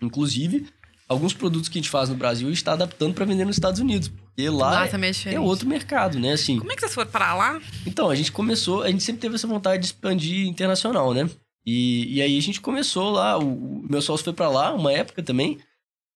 Inclusive, 0.00 0.66
alguns 1.08 1.32
produtos 1.34 1.68
que 1.68 1.78
a 1.78 1.80
gente 1.82 1.90
faz 1.90 2.08
no 2.08 2.14
Brasil 2.14 2.46
a 2.46 2.50
gente 2.50 2.58
está 2.58 2.72
adaptando 2.72 3.14
para 3.14 3.24
vender 3.24 3.44
nos 3.44 3.56
Estados 3.56 3.80
Unidos, 3.80 4.08
porque 4.08 4.48
lá 4.48 4.70
Lá 4.70 4.86
é, 4.86 5.34
é 5.34 5.40
outro 5.40 5.68
mercado, 5.68 6.18
né? 6.18 6.32
Assim, 6.32 6.58
Como 6.58 6.70
é 6.70 6.74
que 6.74 6.80
vocês 6.80 6.94
foram 6.94 7.10
parar 7.10 7.34
lá? 7.34 7.60
então, 7.86 8.08
a 8.10 8.14
gente 8.14 8.30
começou, 8.32 8.82
a 8.82 8.90
gente 8.90 9.02
sempre 9.02 9.20
teve 9.20 9.34
essa 9.34 9.46
vontade 9.46 9.80
de 9.80 9.86
expandir 9.86 10.46
internacional, 10.46 11.12
né? 11.12 11.28
E, 11.66 12.16
e 12.16 12.22
aí 12.22 12.38
a 12.38 12.42
gente 12.42 12.60
começou 12.60 13.10
lá, 13.10 13.38
o, 13.38 13.80
o 13.80 13.86
meu 13.88 14.00
sócio 14.00 14.24
foi 14.24 14.32
pra 14.32 14.48
lá, 14.48 14.72
uma 14.72 14.92
época 14.92 15.22
também, 15.22 15.58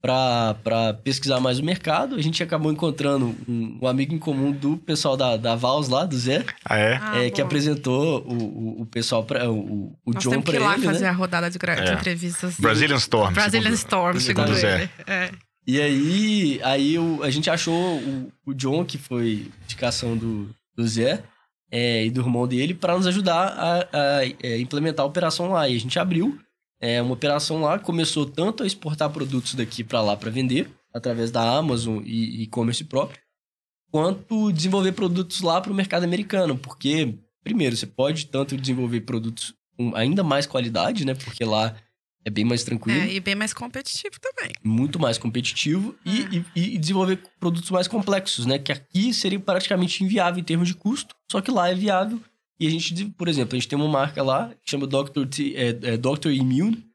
pra, 0.03 0.55
pra 0.65 0.93
pesquisar 0.95 1.39
mais 1.41 1.61
o 1.61 1.65
mercado. 1.65 2.17
A 2.17 2.21
gente 2.21 2.43
acabou 2.43 2.73
encontrando 2.73 3.35
um, 3.49 3.79
um 3.81 3.87
amigo 3.87 4.13
em 4.13 4.19
comum 4.19 4.51
do 4.51 4.77
pessoal 4.77 5.17
da, 5.17 5.37
da 5.37 5.55
Vals 5.55 5.89
lá, 5.89 6.05
do 6.05 6.19
Zé, 6.19 6.45
Ah, 6.65 6.77
é? 6.77 6.99
Ah, 7.01 7.25
é, 7.25 7.31
que 7.31 7.41
apresentou 7.41 8.21
o, 8.27 8.33
o, 8.35 8.83
o 8.83 8.87
pessoal, 8.87 9.23
pra, 9.25 9.49
o, 9.51 9.97
o 10.05 10.13
Nós 10.13 10.23
John 10.25 10.31
temos 10.31 10.45
que 10.45 10.51
pra 10.51 10.61
ir 10.61 10.65
lá 10.65 10.75
ele, 10.75 10.85
fazer 10.85 11.05
né? 11.05 11.09
a 11.11 11.13
rodada 11.13 11.49
de, 11.49 11.57
gra- 11.59 11.77
de 11.77 11.91
É. 11.91 11.95
entrevistas. 11.95 12.57
Brazilian 12.59 12.97
Storm. 12.97 13.33
Brazilian 13.33 13.63
segundo- 13.77 13.79
Storm, 13.79 14.19
segundo 14.19 14.47
segundo 14.55 14.61
Zé. 14.61 14.81
ele. 14.83 14.91
É. 15.07 15.31
E 15.65 15.81
aí, 15.81 16.61
aí 16.65 16.99
o, 16.99 17.23
a 17.23 17.31
gente 17.31 17.49
achou 17.49 17.99
o, 17.99 18.33
o 18.45 18.53
John, 18.53 18.85
que 18.85 18.99
foi 18.99 19.47
indicação 19.63 20.17
do, 20.17 20.51
do 20.77 20.85
Zé 20.89 21.23
é, 21.71 22.05
e 22.05 22.11
do 22.11 22.21
irmão 22.21 22.49
dele, 22.49 22.75
para 22.75 22.97
nos 22.97 23.07
ajudar 23.07 23.47
a, 23.57 23.79
a, 24.19 24.25
é, 24.43 24.59
implementar 24.59 25.05
a 25.05 25.09
operação 25.09 25.53
lá. 25.53 25.69
E 25.69 25.77
a 25.77 25.79
gente 25.81 25.97
abriu 26.01 26.37
é, 26.83 27.01
uma 27.01 27.15
operação 27.15 27.61
lá, 27.63 27.79
começou 27.79 28.27
tanto 28.27 28.63
a 28.63 28.67
exportar 28.67 29.09
produtos 29.09 29.55
daqui 29.55 29.83
para 29.85 30.01
lá 30.03 30.17
para 30.17 30.31
vender, 30.31 30.69
através 30.93 31.31
da 31.31 31.41
Amazon 31.57 32.03
e 32.05 32.43
e-commerce 32.43 32.83
próprio, 32.85 33.19
quanto 33.91 34.53
desenvolver 34.53 34.93
produtos 34.93 35.41
lá 35.41 35.61
para 35.61 35.73
o 35.73 35.75
mercado 35.75 36.05
americano. 36.05 36.57
Porque, 36.59 37.15
primeiro, 37.43 37.77
você 37.77 37.87
pode 37.87 38.27
tanto 38.27 38.57
desenvolver 38.57 39.03
produtos 39.03 39.55
com 39.77 39.95
ainda 39.95 40.23
mais 40.23 40.47
qualidade, 40.47 41.05
né? 41.05 41.15
Porque 41.15 41.45
lá 41.45 41.75
é 42.25 42.31
bem 42.31 42.45
mais 42.45 42.63
tranquilo 42.63 43.01
É, 43.01 43.15
e 43.15 43.21
bem 43.21 43.35
mais 43.35 43.53
competitivo 43.53 44.15
também. 44.21 44.53
muito 44.63 44.99
mais 44.99 45.19
competitivo 45.19 45.95
e, 46.05 46.45
e- 46.55 46.75
e 46.75 46.79
desenvolver 46.79 47.19
produtos 47.41 47.71
mais 47.71 47.89
complexos, 47.89 48.47
né? 48.47 48.59
Que 48.59 48.73
aqui 48.73 49.13
seria 49.15 49.41
praticamente 49.41 50.05
inviável 50.05 50.41
em 50.41 50.45
termos 50.45 50.69
de 50.69 50.75
custo, 50.75 51.15
só 51.31 51.41
que 51.41 51.51
lá 51.51 51.69
é 51.69 51.75
viável. 51.75 52.21
E 52.59 52.67
a 52.67 52.71
gente, 52.71 53.07
por 53.17 53.29
exemplo, 53.29 53.55
a 53.55 53.59
gente 53.59 53.69
tem 53.69 53.79
uma 53.79 53.89
marca 53.89 54.23
lá 54.23 54.55
que 54.63 54.71
chama 54.71 54.87
Dr. 54.87 55.27
T, 55.29 55.55
é, 55.57 55.69
é 55.69 55.97
Dr. 55.97 56.31
Immune 56.31 56.87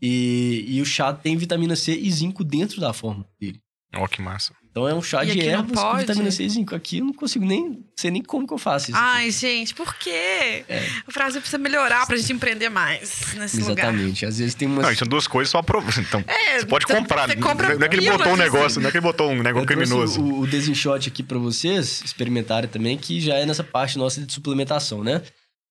e, 0.00 0.64
e 0.68 0.82
o 0.82 0.84
chá 0.84 1.12
tem 1.12 1.36
vitamina 1.36 1.74
C 1.74 1.96
e 1.96 2.10
zinco 2.10 2.44
dentro 2.44 2.80
da 2.80 2.92
fórmula 2.92 3.28
dele. 3.40 3.60
Ó, 3.94 4.06
que 4.06 4.20
massa. 4.20 4.54
Então 4.76 4.86
é 4.86 4.92
um 4.94 5.00
chá 5.00 5.24
E 5.24 5.28
de 5.28 5.32
aqui 5.38 5.48
ervas 5.48 5.72
com 5.80 5.96
vitamina 5.96 6.30
C 6.30 6.44
e 6.44 6.50
zinco. 6.50 6.74
Aqui 6.74 6.98
eu 6.98 7.06
não 7.06 7.12
consigo 7.14 7.46
nem 7.46 7.82
sei 7.96 8.10
nem 8.10 8.22
como 8.22 8.46
que 8.46 8.52
eu 8.52 8.58
faço 8.58 8.90
isso. 8.90 9.00
Ai, 9.00 9.30
gente, 9.30 9.74
por 9.74 9.94
quê? 9.94 10.64
É. 10.68 10.86
O 11.08 11.12
Brasil 11.14 11.40
precisa 11.40 11.56
melhorar 11.56 12.06
pra 12.06 12.14
gente 12.14 12.30
empreender 12.34 12.68
mais 12.68 13.32
nesse 13.38 13.56
lugar. 13.62 13.84
Exatamente. 13.88 14.26
Às 14.26 14.36
vezes 14.36 14.54
tem 14.54 14.68
umas. 14.68 14.84
Não, 14.84 14.90
isso 14.92 14.98
são 14.98 15.08
duas 15.08 15.26
coisas 15.26 15.50
só 15.50 15.58
aprovam. 15.60 15.88
Então, 16.06 16.22
É, 16.26 16.58
você 16.60 16.66
pode 16.66 16.86
você- 16.86 16.94
comprar. 16.94 17.26
você 17.26 17.36
compra 17.36 17.74
não 17.74 17.86
é 17.86 17.88
que 17.88 17.96
ele 17.96 18.10
botou 18.10 18.32
um 18.32 18.36
negócio, 18.36 18.78
não 18.82 18.88
é 18.88 18.90
que 18.90 18.98
ele 18.98 19.02
botou 19.06 19.30
um 19.30 19.42
negócio 19.42 19.62
Eu 19.62 19.66
criminoso. 19.66 20.20
O, 20.20 20.40
o 20.40 20.46
desenshot 20.46 21.08
aqui 21.08 21.22
pra 21.22 21.38
vocês, 21.38 22.02
experimentarem 22.04 22.68
também, 22.68 22.98
que 22.98 23.18
já 23.18 23.34
é 23.36 23.46
nessa 23.46 23.64
parte 23.64 23.96
nossa 23.96 24.20
de 24.20 24.30
suplementação, 24.30 25.02
né? 25.02 25.22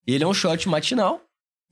Ele 0.08 0.24
é 0.24 0.28
um 0.28 0.34
shot 0.34 0.68
matinal 0.68 1.22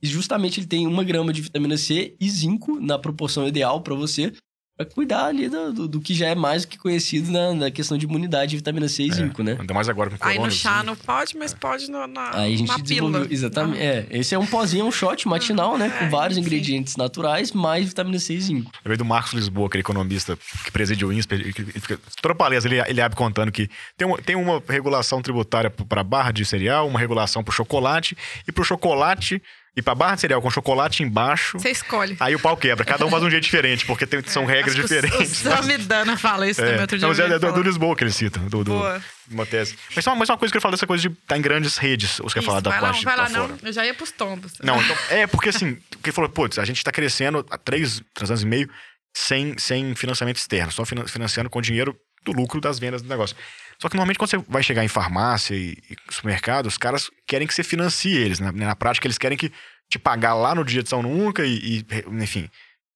e 0.00 0.06
justamente 0.06 0.60
ele 0.60 0.68
tem 0.68 0.86
uma 0.86 1.02
grama 1.02 1.32
de 1.32 1.40
vitamina 1.42 1.76
C 1.76 2.14
e 2.20 2.30
zinco 2.30 2.78
na 2.80 2.96
proporção 2.96 3.48
ideal 3.48 3.80
pra 3.80 3.94
você, 3.96 4.32
pra 4.76 4.84
cuidar 4.84 5.26
ali 5.26 5.48
do, 5.48 5.72
do, 5.72 5.88
do 5.88 6.00
que 6.00 6.12
já 6.14 6.28
é 6.28 6.34
mais 6.34 6.64
do 6.64 6.68
que 6.68 6.76
conhecido 6.78 7.30
na, 7.30 7.54
na 7.54 7.70
questão 7.70 7.96
de 7.96 8.06
imunidade 8.06 8.50
de 8.50 8.56
vitamina 8.56 8.88
C 8.88 9.04
e 9.04 9.12
zinco, 9.12 9.42
né? 9.42 9.56
Ainda 9.60 9.72
mais 9.72 9.88
agora 9.88 10.10
com 10.10 10.16
Aí 10.20 10.34
corona. 10.36 10.46
no 10.46 10.50
chá 10.50 10.76
assim. 10.78 10.86
não 10.86 10.96
pode, 10.96 11.36
mas 11.36 11.54
pode 11.54 11.90
no, 11.90 12.06
na, 12.06 12.36
Aí 12.36 12.54
a 12.54 12.56
gente 12.56 12.82
pílula. 12.82 13.26
Exatamente. 13.30 13.80
É, 13.80 14.06
esse 14.10 14.34
é 14.34 14.38
um 14.38 14.46
pozinho, 14.46 14.84
um 14.84 14.90
shot 14.92 15.28
matinal, 15.28 15.78
né? 15.78 15.90
Com 15.90 16.04
É, 16.06 16.08
vários 16.08 16.36
enfim. 16.38 16.46
ingredientes 16.48 16.96
naturais, 16.96 17.52
mais 17.52 17.86
vitamina 17.88 18.18
C 18.18 18.34
e 18.34 18.40
zinco. 18.40 18.70
Eu 18.84 18.88
veio 18.88 18.98
do 18.98 19.04
Marcos 19.04 19.32
Lisboa, 19.32 19.66
aquele 19.68 19.82
economista 19.82 20.36
que 20.64 20.70
preside 20.72 21.04
o 21.04 21.12
INSPER. 21.12 21.40
ele 21.40 21.52
fica- 21.52 21.98
palestra 22.34 22.74
ele, 22.74 22.90
ele 22.90 23.00
abre 23.00 23.16
contando 23.16 23.52
que 23.52 23.68
tem, 23.96 24.06
uma- 24.08 24.18
tem 24.20 24.34
uma 24.34 24.60
regulação 24.68 25.22
tributária 25.22 25.70
para 25.70 26.02
barra 26.02 26.32
de 26.32 26.44
cereal, 26.44 26.88
uma 26.88 26.98
regulação 26.98 27.44
para 27.44 27.54
chocolate, 27.54 28.16
e 28.46 28.50
para 28.50 28.62
o 28.62 28.64
chocolate, 28.64 29.40
e 29.76 29.82
para 29.82 29.94
barra 29.94 30.14
de 30.14 30.20
cereal 30.20 30.40
com 30.40 30.48
chocolate 30.50 31.02
embaixo, 31.02 31.58
Você 31.58 31.70
escolhe. 31.70 32.16
aí 32.20 32.34
o 32.34 32.38
pau 32.38 32.56
quebra. 32.56 32.84
Cada 32.84 33.04
um 33.04 33.10
faz 33.10 33.22
um 33.22 33.30
jeito 33.30 33.42
diferente, 33.44 33.84
porque 33.86 34.06
tem- 34.06 34.22
são 34.24 34.44
regras 34.44 34.74
Acho 34.76 34.86
que 34.86 34.94
o- 34.94 35.02
diferentes. 35.02 35.44
O 35.44 35.50
Samidana 35.50 36.16
fala 36.16 36.48
isso 36.48 36.60
É, 36.60 36.64
também 36.66 36.80
outro 36.82 36.98
dia. 36.98 37.08
mas 37.08 37.18
é, 37.18 37.24
é 37.26 37.38
do, 37.38 37.52
do 37.52 37.62
Lisboa 37.62 37.96
que 37.96 38.04
ele 38.04 38.12
cita, 38.12 38.38
do, 38.40 38.62
do, 38.62 38.70
Boa. 38.72 39.02
uma 39.30 39.44
tese. 39.44 39.76
Mas 39.94 40.04
só, 40.04 40.14
mas 40.14 40.26
só 40.28 40.34
uma 40.34 40.38
coisa 40.38 40.52
que 40.52 40.56
ele 40.58 40.62
fala 40.62 40.72
dessa 40.76 40.86
coisa 40.86 41.08
de 41.08 41.08
estar 41.14 41.36
em 41.36 41.42
grandes 41.42 41.76
redes, 41.76 42.20
os 42.20 42.32
que 42.32 42.40
falar 42.40 42.60
da 42.60 42.70
parte 42.70 43.04
vai 43.04 43.16
lá, 43.16 43.28
não. 43.28 43.48
fora. 43.48 43.58
Eu 43.62 43.72
já 43.72 43.84
ia 43.84 43.94
pros 43.94 44.12
tombos. 44.12 44.52
Não, 44.62 44.80
então, 44.80 44.96
é 45.10 45.26
porque 45.26 45.48
assim, 45.48 45.74
que 45.74 46.10
ele 46.10 46.12
falou, 46.12 46.30
putz, 46.30 46.58
a 46.58 46.64
gente 46.64 46.82
tá 46.84 46.92
crescendo 46.92 47.44
há 47.50 47.58
três, 47.58 48.00
três 48.14 48.30
anos 48.30 48.42
e 48.42 48.46
meio 48.46 48.70
sem, 49.16 49.56
sem 49.58 49.94
financiamento 49.94 50.36
externo, 50.36 50.70
só 50.72 50.84
finan- 50.84 51.06
financiando 51.06 51.50
com 51.50 51.60
dinheiro 51.60 51.96
do 52.24 52.32
lucro 52.32 52.60
das 52.60 52.78
vendas 52.78 53.02
do 53.02 53.08
negócio. 53.08 53.36
Só 53.84 53.88
que 53.90 53.96
normalmente 53.96 54.16
quando 54.18 54.30
você 54.30 54.38
vai 54.48 54.62
chegar 54.62 54.82
em 54.82 54.88
farmácia 54.88 55.54
e, 55.54 55.76
e 55.90 55.96
supermercado, 56.10 56.64
os 56.64 56.78
caras 56.78 57.10
querem 57.26 57.46
que 57.46 57.52
você 57.52 57.62
financie 57.62 58.16
eles. 58.16 58.40
Né? 58.40 58.50
Na 58.50 58.74
prática, 58.74 59.06
eles 59.06 59.18
querem 59.18 59.36
que 59.36 59.52
te 59.90 59.98
pagar 59.98 60.32
lá 60.32 60.54
no 60.54 60.64
dia 60.64 60.82
de 60.82 60.88
São 60.88 61.02
Nunca 61.02 61.44
e, 61.44 61.84
e 61.84 61.86
enfim. 62.22 62.48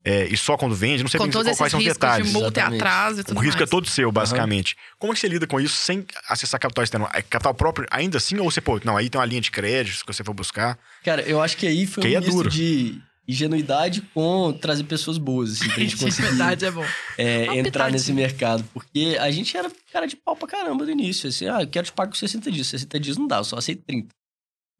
É, 0.03 0.25
e 0.25 0.35
só 0.35 0.57
quando 0.57 0.75
vende, 0.75 1.03
não 1.03 1.11
sei 1.11 1.19
Com 1.19 1.25
bem 1.25 1.33
todos 1.33 1.59
quais 1.59 1.71
são 1.71 1.79
os 1.79 1.85
detalhes. 1.85 2.27
de 2.29 2.33
multa 2.33 2.65
atraso 2.65 3.21
e 3.21 3.25
tudo 3.25 3.37
O 3.37 3.41
risco 3.43 3.59
mais. 3.59 3.69
é 3.69 3.71
todo 3.71 3.87
seu, 3.87 4.11
basicamente. 4.11 4.77
Como 4.99 5.13
é 5.13 5.15
que 5.15 5.21
você 5.21 5.29
lida 5.29 5.47
com 5.47 5.61
isso 5.61 5.77
sem 5.77 6.07
acessar 6.27 6.59
capital 6.59 6.83
externo? 6.85 7.07
É 7.13 7.21
capital 7.21 7.53
próprio 7.53 7.87
ainda 7.91 8.17
assim? 8.17 8.39
Ou 8.39 8.51
você, 8.51 8.63
pô, 8.63 8.81
não, 8.83 8.97
aí 8.97 9.11
tem 9.11 9.21
uma 9.21 9.27
linha 9.27 9.43
de 9.43 9.51
crédito 9.51 10.01
que 10.07 10.15
você 10.15 10.25
for 10.25 10.33
buscar. 10.33 10.79
Cara, 11.05 11.21
eu 11.21 11.43
acho 11.43 11.55
que 11.59 11.67
aí 11.67 11.85
foi 11.85 12.01
Que 12.01 12.09
um 12.09 12.11
aí 12.13 12.15
é 12.17 12.21
misto 12.21 12.33
duro. 12.33 12.49
de 12.49 12.99
ingenuidade 13.29 14.01
com 14.15 14.53
trazer 14.53 14.85
pessoas 14.85 15.19
boas, 15.19 15.53
assim, 15.53 15.69
pra 15.69 15.81
gente 15.81 15.97
conseguir 16.03 16.29
verdade 16.29 16.65
é 16.65 16.71
bom. 16.71 16.85
é, 17.19 17.45
entrar 17.45 17.63
pitadinha. 17.63 17.91
nesse 17.91 18.13
mercado. 18.13 18.65
Porque 18.73 19.19
a 19.21 19.31
gente 19.31 19.55
era 19.57 19.71
cara 19.93 20.07
de 20.07 20.17
pau 20.17 20.35
pra 20.35 20.49
caramba 20.49 20.85
no 20.85 20.91
início. 20.91 21.29
Assim, 21.29 21.47
ah, 21.47 21.63
eu 21.63 21.69
quero 21.69 21.87
te 21.87 21.93
pagar 21.93 22.11
com 22.11 22.17
60 22.17 22.51
dias. 22.51 22.67
60 22.69 22.99
dias 22.99 23.17
não 23.19 23.27
dá, 23.27 23.37
eu 23.37 23.45
só 23.45 23.59
aceito 23.59 23.83
30. 23.87 24.09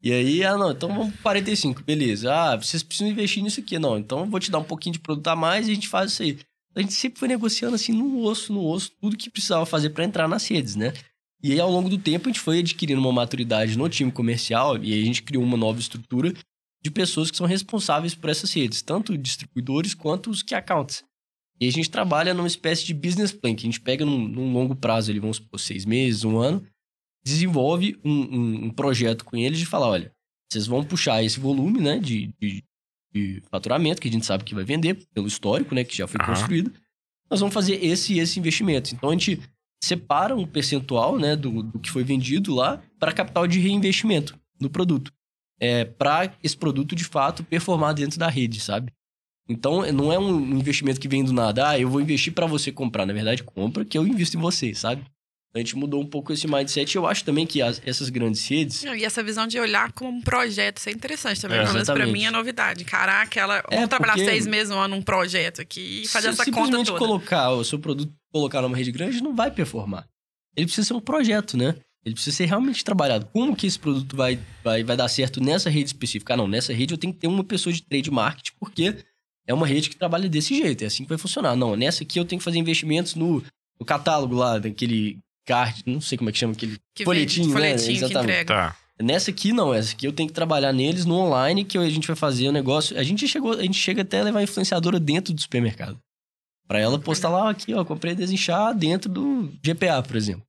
E 0.01 0.13
aí, 0.13 0.43
ah, 0.43 0.57
não, 0.57 0.71
então 0.71 0.89
vamos 0.89 1.13
pro 1.13 1.23
45, 1.23 1.83
beleza. 1.83 2.33
Ah, 2.33 2.55
vocês 2.55 2.81
precisam 2.81 3.11
investir 3.11 3.43
nisso 3.43 3.59
aqui. 3.59 3.77
Não, 3.77 3.97
então 3.97 4.19
eu 4.21 4.25
vou 4.25 4.39
te 4.39 4.49
dar 4.49 4.59
um 4.59 4.63
pouquinho 4.63 4.93
de 4.93 4.99
produto 4.99 5.27
a 5.27 5.35
mais 5.35 5.67
e 5.67 5.71
a 5.71 5.75
gente 5.75 5.87
faz 5.87 6.13
isso 6.13 6.23
aí. 6.23 6.39
A 6.75 6.81
gente 6.81 6.93
sempre 6.93 7.19
foi 7.19 7.27
negociando 7.27 7.75
assim, 7.75 7.91
no 7.91 8.23
osso, 8.23 8.53
no 8.53 8.65
osso, 8.65 8.91
tudo 9.01 9.17
que 9.17 9.29
precisava 9.29 9.65
fazer 9.65 9.89
pra 9.89 10.05
entrar 10.05 10.27
nas 10.27 10.47
redes, 10.47 10.75
né? 10.75 10.93
E 11.41 11.51
aí, 11.53 11.59
ao 11.59 11.71
longo 11.71 11.89
do 11.89 11.97
tempo, 11.97 12.27
a 12.27 12.31
gente 12.31 12.41
foi 12.41 12.59
adquirindo 12.59 12.99
uma 12.99 13.11
maturidade 13.11 13.77
no 13.77 13.87
time 13.89 14.11
comercial 14.11 14.77
e 14.77 14.93
aí 14.93 15.01
a 15.01 15.05
gente 15.05 15.23
criou 15.23 15.43
uma 15.43 15.57
nova 15.57 15.79
estrutura 15.79 16.33
de 16.81 16.89
pessoas 16.91 17.29
que 17.29 17.37
são 17.37 17.45
responsáveis 17.45 18.15
por 18.15 18.29
essas 18.29 18.51
redes, 18.53 18.81
tanto 18.81 19.17
distribuidores 19.17 19.93
quanto 19.93 20.29
os 20.29 20.41
key 20.41 20.55
accounts. 20.55 21.03
E 21.59 21.67
a 21.67 21.71
gente 21.71 21.89
trabalha 21.89 22.33
numa 22.33 22.47
espécie 22.47 22.85
de 22.85 22.93
business 22.93 23.33
plan, 23.33 23.53
que 23.53 23.63
a 23.63 23.69
gente 23.69 23.81
pega 23.81 24.05
num, 24.05 24.27
num 24.27 24.53
longo 24.53 24.75
prazo, 24.75 25.11
ali, 25.11 25.19
vamos 25.19 25.37
supor, 25.37 25.59
seis 25.59 25.83
meses, 25.85 26.23
um 26.23 26.37
ano, 26.37 26.65
desenvolve 27.23 27.99
um, 28.03 28.11
um- 28.11 28.65
um 28.65 28.69
projeto 28.69 29.25
com 29.25 29.35
eles 29.35 29.59
de 29.59 29.65
falar, 29.65 29.87
olha, 29.89 30.11
vocês 30.49 30.65
vão 30.65 30.83
puxar 30.83 31.21
esse 31.23 31.39
volume, 31.39 31.81
né, 31.81 31.99
de, 31.99 32.33
de- 32.39 32.63
de 33.13 33.41
faturamento, 33.51 34.01
que 34.01 34.07
a 34.07 34.11
gente 34.11 34.25
sabe 34.25 34.43
que 34.43 34.55
vai 34.55 34.63
vender, 34.63 34.95
pelo 35.13 35.27
histórico, 35.27 35.75
né, 35.75 35.83
que 35.83 35.95
já 35.97 36.07
foi 36.07 36.19
Aham. 36.21 36.33
construído. 36.33 36.71
Nós 37.29 37.39
vamos 37.41 37.53
fazer 37.53 37.83
esse 37.83 38.13
e 38.13 38.19
esse 38.19 38.39
investimento. 38.39 38.93
Então, 38.95 39.09
a 39.09 39.11
gente 39.13 39.39
separa 39.83 40.35
um 40.35 40.47
percentual, 40.47 41.17
né, 41.19 41.35
do, 41.35 41.61
do 41.63 41.79
que 41.79 41.89
foi 41.91 42.03
vendido 42.03 42.53
lá 42.55 42.81
para 42.97 43.11
capital 43.11 43.45
de 43.47 43.59
reinvestimento 43.59 44.39
no 44.59 44.69
produto. 44.69 45.11
É, 45.59 45.83
para 45.85 46.31
esse 46.43 46.55
produto, 46.55 46.95
de 46.95 47.03
fato, 47.03 47.43
performar 47.43 47.93
dentro 47.93 48.17
da 48.17 48.29
rede, 48.29 48.59
sabe? 48.61 48.91
Então, 49.47 49.81
não 49.91 50.13
é 50.13 50.19
um 50.19 50.39
investimento 50.57 50.99
que 50.99 51.07
vem 51.07 51.23
do 51.23 51.33
nada. 51.33 51.69
Ah, 51.69 51.79
eu 51.79 51.89
vou 51.89 51.99
investir 51.99 52.31
para 52.33 52.45
você 52.45 52.71
comprar. 52.71 53.05
Na 53.05 53.13
verdade, 53.13 53.43
compra 53.43 53.83
que 53.83 53.97
eu 53.97 54.05
invisto 54.07 54.37
em 54.37 54.39
você, 54.39 54.73
sabe? 54.75 55.03
A 55.53 55.57
gente 55.57 55.75
mudou 55.75 55.99
um 55.99 56.05
pouco 56.05 56.31
esse 56.31 56.47
mindset. 56.47 56.95
Eu 56.95 57.07
acho 57.07 57.23
também 57.25 57.47
que 57.47 57.59
as- 57.59 57.81
essas 57.83 58.09
grandes 58.09 58.47
redes... 58.47 58.83
Não, 58.83 58.95
E 58.95 59.03
essa 59.03 59.23
visão 59.23 59.47
de 59.47 59.59
olhar 59.59 59.91
como 59.93 60.19
um 60.19 60.21
projeto, 60.21 60.77
isso 60.77 60.89
é 60.89 60.91
interessante 60.91 61.41
também. 61.41 61.57
É. 61.57 61.61
Pelo 61.63 61.73
menos 61.73 61.89
pra 61.89 62.05
mim 62.05 62.23
é 62.25 62.29
novidade. 62.29 62.83
Encarar 62.83 63.23
aquela. 63.23 63.57
É, 63.57 63.63
vamos 63.77 63.89
trabalhar 63.89 64.13
porque- 64.13 64.29
seis 64.29 64.45
meses, 64.45 64.71
um 64.71 64.77
ano, 64.77 64.95
num 64.95 65.01
projeto 65.01 65.59
aqui 65.59 66.03
e 66.03 66.07
fazer 66.07 66.27
se 66.27 66.33
essa 66.41 66.45
conta 66.45 66.57
simplesmente 66.67 66.85
toda. 66.87 66.99
colocar 66.99 67.49
o 67.49 67.63
seu 67.63 67.79
produto, 67.79 68.13
colocar 68.31 68.61
numa 68.61 68.77
rede 68.77 68.91
grande, 68.91 69.21
não 69.23 69.35
vai 69.35 69.49
performar. 69.49 70.07
Ele 70.55 70.67
precisa 70.67 70.85
ser 70.87 70.93
um 70.93 70.99
projeto, 71.01 71.57
né? 71.57 71.75
Ele 72.05 72.15
precisa 72.15 72.35
ser 72.35 72.45
realmente 72.45 72.83
trabalhado. 72.83 73.27
Como 73.27 73.55
que 73.55 73.67
esse 73.67 73.77
produto 73.77 74.15
vai, 74.15 74.39
vai, 74.63 74.83
vai 74.83 74.95
dar 74.95 75.07
certo 75.09 75.41
nessa 75.43 75.69
rede 75.69 75.87
específica? 75.87 76.33
Ah, 76.33 76.37
não, 76.37 76.47
nessa 76.47 76.73
rede 76.73 76.93
eu 76.93 76.97
tenho 76.97 77.13
que 77.13 77.19
ter 77.19 77.27
uma 77.27 77.43
pessoa 77.43 77.73
de 77.73 77.83
trade 77.83 78.09
marketing, 78.09 78.53
porque 78.59 78.95
é 79.45 79.53
uma 79.53 79.67
rede 79.67 79.89
que 79.89 79.97
trabalha 79.97 80.29
desse 80.29 80.57
jeito, 80.57 80.83
é 80.83 80.87
assim 80.87 81.03
que 81.03 81.09
vai 81.09 81.17
funcionar. 81.17 81.55
Não, 81.55 81.75
nessa 81.75 82.03
aqui 82.03 82.19
eu 82.19 82.25
tenho 82.25 82.39
que 82.39 82.43
fazer 82.43 82.57
investimentos 82.57 83.15
no, 83.15 83.43
no 83.79 83.85
catálogo 83.85 84.35
lá, 84.35 84.57
daquele 84.59 85.19
card, 85.45 85.83
não 85.85 85.99
sei 85.99 86.17
como 86.17 86.29
é 86.29 86.33
que 86.33 86.39
chama 86.39 86.53
aquele 86.53 86.77
Que 86.95 87.03
folhetinho, 87.03 87.47
vende, 87.47 87.59
né? 87.59 87.77
folhetinho 87.77 88.05
Exatamente. 88.05 88.23
entrega. 88.23 88.45
Tá. 88.45 88.75
Nessa 89.01 89.31
aqui 89.31 89.53
não, 89.53 89.73
essa 89.73 89.93
aqui 89.93 90.05
eu 90.05 90.11
tenho 90.11 90.27
que 90.27 90.35
trabalhar 90.35 90.73
neles 90.73 91.05
no 91.05 91.15
online, 91.15 91.63
que 91.63 91.77
a 91.77 91.89
gente 91.89 92.05
vai 92.05 92.15
fazer 92.15 92.49
o 92.49 92.51
negócio. 92.51 92.97
A 92.97 93.03
gente 93.03 93.27
chegou, 93.27 93.53
a 93.53 93.61
gente 93.61 93.77
chega 93.77 94.01
até 94.01 94.19
a 94.19 94.23
levar 94.23 94.39
a 94.39 94.43
influenciadora 94.43 94.99
dentro 94.99 95.33
do 95.33 95.41
supermercado. 95.41 95.97
Pra 96.67 96.79
ela 96.79 96.99
postar 96.99 97.29
lá, 97.29 97.49
aqui, 97.49 97.73
ó, 97.73 97.83
comprei 97.83 98.13
desinchar 98.13 98.75
dentro 98.75 99.09
do 99.09 99.51
GPA, 99.63 100.03
por 100.03 100.15
exemplo. 100.15 100.43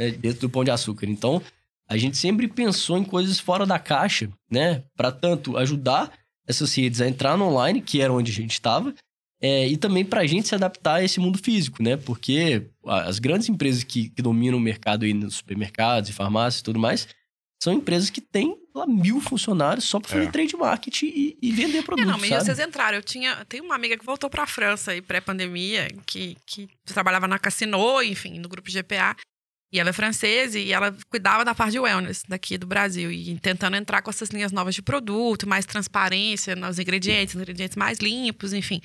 Né, 0.00 0.10
dentro 0.10 0.40
do 0.40 0.50
Pão 0.50 0.64
de 0.64 0.70
Açúcar. 0.70 1.06
Então, 1.06 1.42
a 1.88 1.96
gente 1.96 2.16
sempre 2.16 2.48
pensou 2.48 2.96
em 2.98 3.04
coisas 3.04 3.38
fora 3.38 3.66
da 3.66 3.78
caixa, 3.78 4.28
né? 4.50 4.82
Pra 4.96 5.10
tanto 5.12 5.56
ajudar 5.56 6.12
essas 6.46 6.74
redes 6.74 7.00
a 7.00 7.06
entrar 7.08 7.36
no 7.36 7.44
online, 7.46 7.80
que 7.80 8.00
era 8.00 8.12
onde 8.12 8.30
a 8.30 8.34
gente 8.34 8.52
estava, 8.52 8.94
é, 9.42 9.66
e 9.68 9.76
também 9.76 10.04
pra 10.04 10.26
gente 10.26 10.48
se 10.48 10.54
adaptar 10.54 10.94
a 10.96 11.04
esse 11.04 11.18
mundo 11.20 11.38
físico, 11.38 11.82
né? 11.82 11.96
Porque 11.96 12.66
a- 12.86 13.02
as 13.02 13.18
grandes 13.18 13.48
empresas 13.48 13.82
que, 13.84 14.10
que 14.10 14.20
dominam 14.22 14.58
o 14.58 14.60
mercado 14.60 15.04
aí 15.04 15.14
nos 15.14 15.36
supermercados 15.36 16.10
e 16.10 16.12
farmácias 16.12 16.60
e 16.60 16.64
tudo 16.64 16.78
mais, 16.78 17.08
são 17.62 17.72
empresas 17.74 18.08
que 18.10 18.20
têm 18.20 18.56
lá 18.74 18.86
mil 18.86 19.20
funcionários 19.20 19.84
só 19.84 19.98
pra 20.00 20.10
fazer 20.10 20.26
É. 20.26 20.30
trade 20.30 20.56
marketing 20.56 21.06
e, 21.06 21.38
e 21.42 21.52
vender 21.52 21.78
É, 21.78 21.82
produto, 21.82 22.06
não, 22.06 22.18
mas 22.18 22.28
sabe? 22.30 22.44
vocês 22.44 22.58
entraram. 22.58 22.96
Eu 22.98 23.02
tinha. 23.02 23.44
Tem 23.46 23.60
uma 23.60 23.74
amiga 23.74 23.98
que 23.98 24.04
voltou 24.04 24.30
pra 24.30 24.46
França 24.46 24.92
aí, 24.92 25.02
pré-pandemia, 25.02 25.88
que, 26.06 26.36
que 26.46 26.68
trabalhava 26.84 27.26
na 27.28 27.38
Cassino, 27.38 28.02
enfim, 28.02 28.38
no 28.38 28.48
grupo 28.48 28.70
GPA. 28.70 29.14
E 29.72 29.78
ela 29.78 29.90
é 29.90 29.92
francesa 29.92 30.58
e 30.58 30.72
ela 30.72 30.96
cuidava 31.08 31.44
da 31.44 31.54
parte 31.54 31.72
de 31.72 31.78
wellness 31.78 32.22
daqui 32.28 32.58
do 32.58 32.66
Brasil. 32.66 33.10
E 33.12 33.38
tentando 33.38 33.76
entrar 33.76 34.02
com 34.02 34.10
essas 34.10 34.30
linhas 34.30 34.50
novas 34.50 34.74
de 34.74 34.82
produto, 34.82 35.48
mais 35.48 35.64
transparência 35.64 36.56
nos 36.56 36.78
ingredientes, 36.78 37.34
ingredientes 37.36 37.76
mais 37.76 37.98
limpos, 37.98 38.52
enfim. 38.52 38.80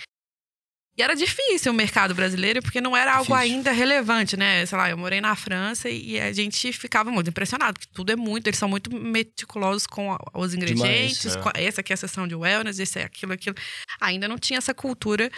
E 0.97 1.01
era 1.01 1.13
difícil 1.13 1.73
o 1.73 1.75
mercado 1.75 2.15
brasileiro, 2.15 2.61
porque 2.61 2.79
não 2.79 2.95
era 2.95 3.11
algo 3.15 3.25
Difícil. 3.25 3.55
ainda 3.55 3.71
relevante, 3.73 4.37
né? 4.37 4.65
Sei 4.65 4.77
lá, 4.77 4.89
eu 4.89 4.97
morei 4.97 5.19
na 5.19 5.35
França 5.35 5.89
e 5.89 6.17
a 6.17 6.31
gente 6.31 6.71
ficava 6.71 7.11
muito 7.11 7.29
impressionado, 7.29 7.77
porque 7.77 7.93
tudo 7.93 8.13
é 8.13 8.15
muito, 8.15 8.47
eles 8.47 8.57
são 8.57 8.69
muito 8.69 8.89
meticulosos 8.95 9.85
com 9.85 10.15
os 10.33 10.53
ingredientes, 10.53 11.35
é. 11.35 11.41
com- 11.41 11.51
essa 11.53 11.81
aqui 11.81 11.91
é 11.91 11.95
a 11.95 11.97
seção 11.97 12.25
de 12.25 12.33
wellness, 12.33 12.79
esse 12.79 12.99
é 12.99 13.03
aquilo, 13.03 13.33
aquilo. 13.33 13.57
Ainda 13.99 14.25
não 14.29 14.37
tinha 14.37 14.57
essa 14.57 14.73
cultura, 14.73 15.29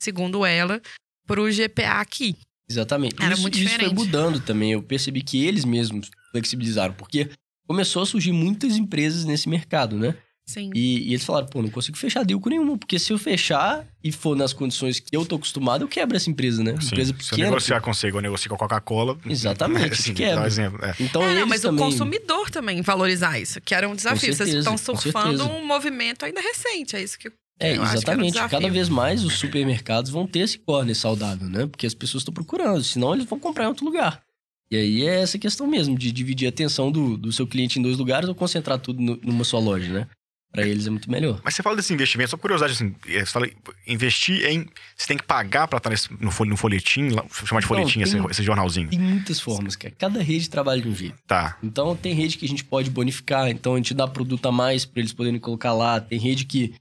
segundo 0.00 0.46
ela, 0.46 0.80
pro 1.26 1.50
GPA 1.50 2.00
aqui. 2.00 2.36
Exatamente. 2.70 3.16
Era 3.20 3.32
isso, 3.34 3.42
muito 3.42 3.58
isso 3.58 3.68
foi 3.68 3.78
diferente. 3.78 3.94
mudando 3.98 4.40
também. 4.40 4.72
Eu 4.72 4.82
percebi 4.82 5.22
que 5.22 5.44
eles 5.44 5.64
mesmos 5.64 6.10
flexibilizaram, 6.30 6.94
porque 6.94 7.28
começou 7.66 8.02
a 8.02 8.06
surgir 8.06 8.32
muitas 8.32 8.76
empresas 8.76 9.24
nesse 9.24 9.48
mercado, 9.48 9.96
né? 9.96 10.14
Sim. 10.46 10.70
E, 10.74 11.08
e 11.08 11.08
eles 11.10 11.24
falaram, 11.24 11.46
pô, 11.46 11.62
não 11.62 11.70
consigo 11.70 11.96
fechar 11.96 12.24
deal 12.24 12.40
com 12.40 12.48
nenhuma, 12.50 12.76
porque 12.76 12.98
se 12.98 13.12
eu 13.12 13.18
fechar 13.18 13.86
e 14.02 14.10
for 14.10 14.36
nas 14.36 14.52
condições 14.52 14.98
que 14.98 15.14
eu 15.14 15.24
tô 15.24 15.36
acostumado, 15.36 15.84
eu 15.84 15.88
quebro 15.88 16.16
essa 16.16 16.28
empresa, 16.28 16.60
né? 16.64 16.74
Sim. 16.80 16.86
Empresa 16.88 17.14
Se 17.20 17.24
eu 17.24 17.30
pequena. 17.30 17.48
negociar 17.50 17.76
igual 17.78 18.14
eu 18.14 18.20
negocio 18.22 18.48
com 18.48 18.56
a 18.56 18.58
Coca-Cola. 18.58 19.16
Exatamente, 19.26 19.92
Assim, 19.94 20.12
quebra. 20.12 20.40
um 20.42 20.46
exemplo. 20.46 20.84
É. 20.84 20.94
Então 20.98 21.22
É, 21.22 21.26
eles 21.26 21.40
não, 21.40 21.46
mas 21.46 21.60
também... 21.60 21.84
o 21.84 21.88
consumidor 21.90 22.50
também 22.50 22.82
valorizar 22.82 23.38
isso, 23.38 23.60
que 23.60 23.72
era 23.72 23.88
um 23.88 23.94
desafio. 23.94 24.20
Vocês 24.34 24.36
certeza, 24.38 24.58
estão 24.58 24.72
com 24.72 25.00
surfando 25.00 25.44
um 25.48 25.64
movimento 25.64 26.24
ainda 26.24 26.40
recente, 26.40 26.96
é 26.96 27.02
isso 27.02 27.16
que 27.16 27.28
eu 27.28 27.32
É, 27.60 27.76
eu 27.76 27.82
um 27.82 27.84
exatamente. 27.84 28.32
desafio. 28.32 28.58
Cada 28.58 28.72
vez 28.72 28.88
mais 28.88 29.22
os 29.24 29.34
supermercados 29.38 30.10
vão 30.10 30.26
ter 30.26 30.40
esse 30.40 30.58
corner 30.58 30.96
saudável, 30.96 31.48
né? 31.48 31.66
Porque 31.66 31.86
as 31.86 31.94
pessoas 31.94 32.22
estão 32.22 32.32
procurando, 32.32 32.82
senão 32.82 33.14
eles 33.14 33.26
vão 33.26 33.38
comprar 33.38 33.64
em 33.64 33.68
outro 33.68 33.84
lugar. 33.84 34.22
E 34.70 34.76
aí 34.76 35.02
é 35.06 35.20
essa 35.20 35.38
questão 35.38 35.66
mesmo, 35.66 35.98
de 35.98 36.10
dividir 36.12 36.46
a 36.46 36.48
atenção 36.48 36.90
do, 36.90 37.16
do 37.16 37.32
seu 37.32 37.46
cliente 37.46 37.78
em 37.78 37.82
dois 37.82 37.98
lugares 37.98 38.28
ou 38.28 38.34
concentrar 38.34 38.78
tudo 38.78 39.02
no- 39.02 39.18
numa 39.22 39.44
só 39.44 39.58
loja, 39.58 39.92
né? 39.92 40.06
Pra 40.52 40.66
eles 40.66 40.86
é 40.86 40.90
muito 40.90 41.08
melhor. 41.10 41.40
Mas 41.44 41.54
você 41.54 41.62
fala 41.62 41.76
desse 41.76 41.92
investimento, 41.92 42.30
só 42.30 42.36
curiosidade, 42.36 42.72
assim, 42.72 42.92
é, 43.06 43.20
você 43.24 43.30
fala, 43.32 43.48
investir 43.86 44.44
em. 44.46 44.66
Você 44.96 45.06
tem 45.06 45.16
que 45.16 45.22
pagar 45.24 45.68
pra 45.68 45.76
estar 45.78 45.90
no, 46.20 46.30
fol- 46.30 46.46
no 46.46 46.56
folhetim, 46.56 47.08
chamar 47.46 47.60
de 47.60 47.66
folhetim, 47.66 48.00
esse, 48.00 48.16
tem- 48.16 48.26
esse 48.30 48.42
jornalzinho. 48.42 48.88
Tem 48.90 48.98
muitas 48.98 49.38
formas, 49.38 49.76
cara. 49.76 49.94
Cada 49.98 50.22
rede 50.22 50.48
trabalha 50.50 50.80
de 50.82 50.88
um 50.88 50.94
jeito. 50.94 51.14
Tá. 51.26 51.56
Então 51.62 51.94
tem 51.94 52.14
rede 52.14 52.36
que 52.36 52.46
a 52.46 52.48
gente 52.48 52.64
pode 52.64 52.90
bonificar, 52.90 53.48
então 53.48 53.74
a 53.74 53.76
gente 53.76 53.94
dá 53.94 54.08
produto 54.08 54.46
a 54.46 54.52
mais 54.52 54.84
pra 54.84 55.00
eles 55.00 55.12
poderem 55.12 55.38
colocar 55.38 55.72
lá. 55.72 56.00
Tem 56.00 56.18
rede 56.18 56.44
que, 56.44 56.74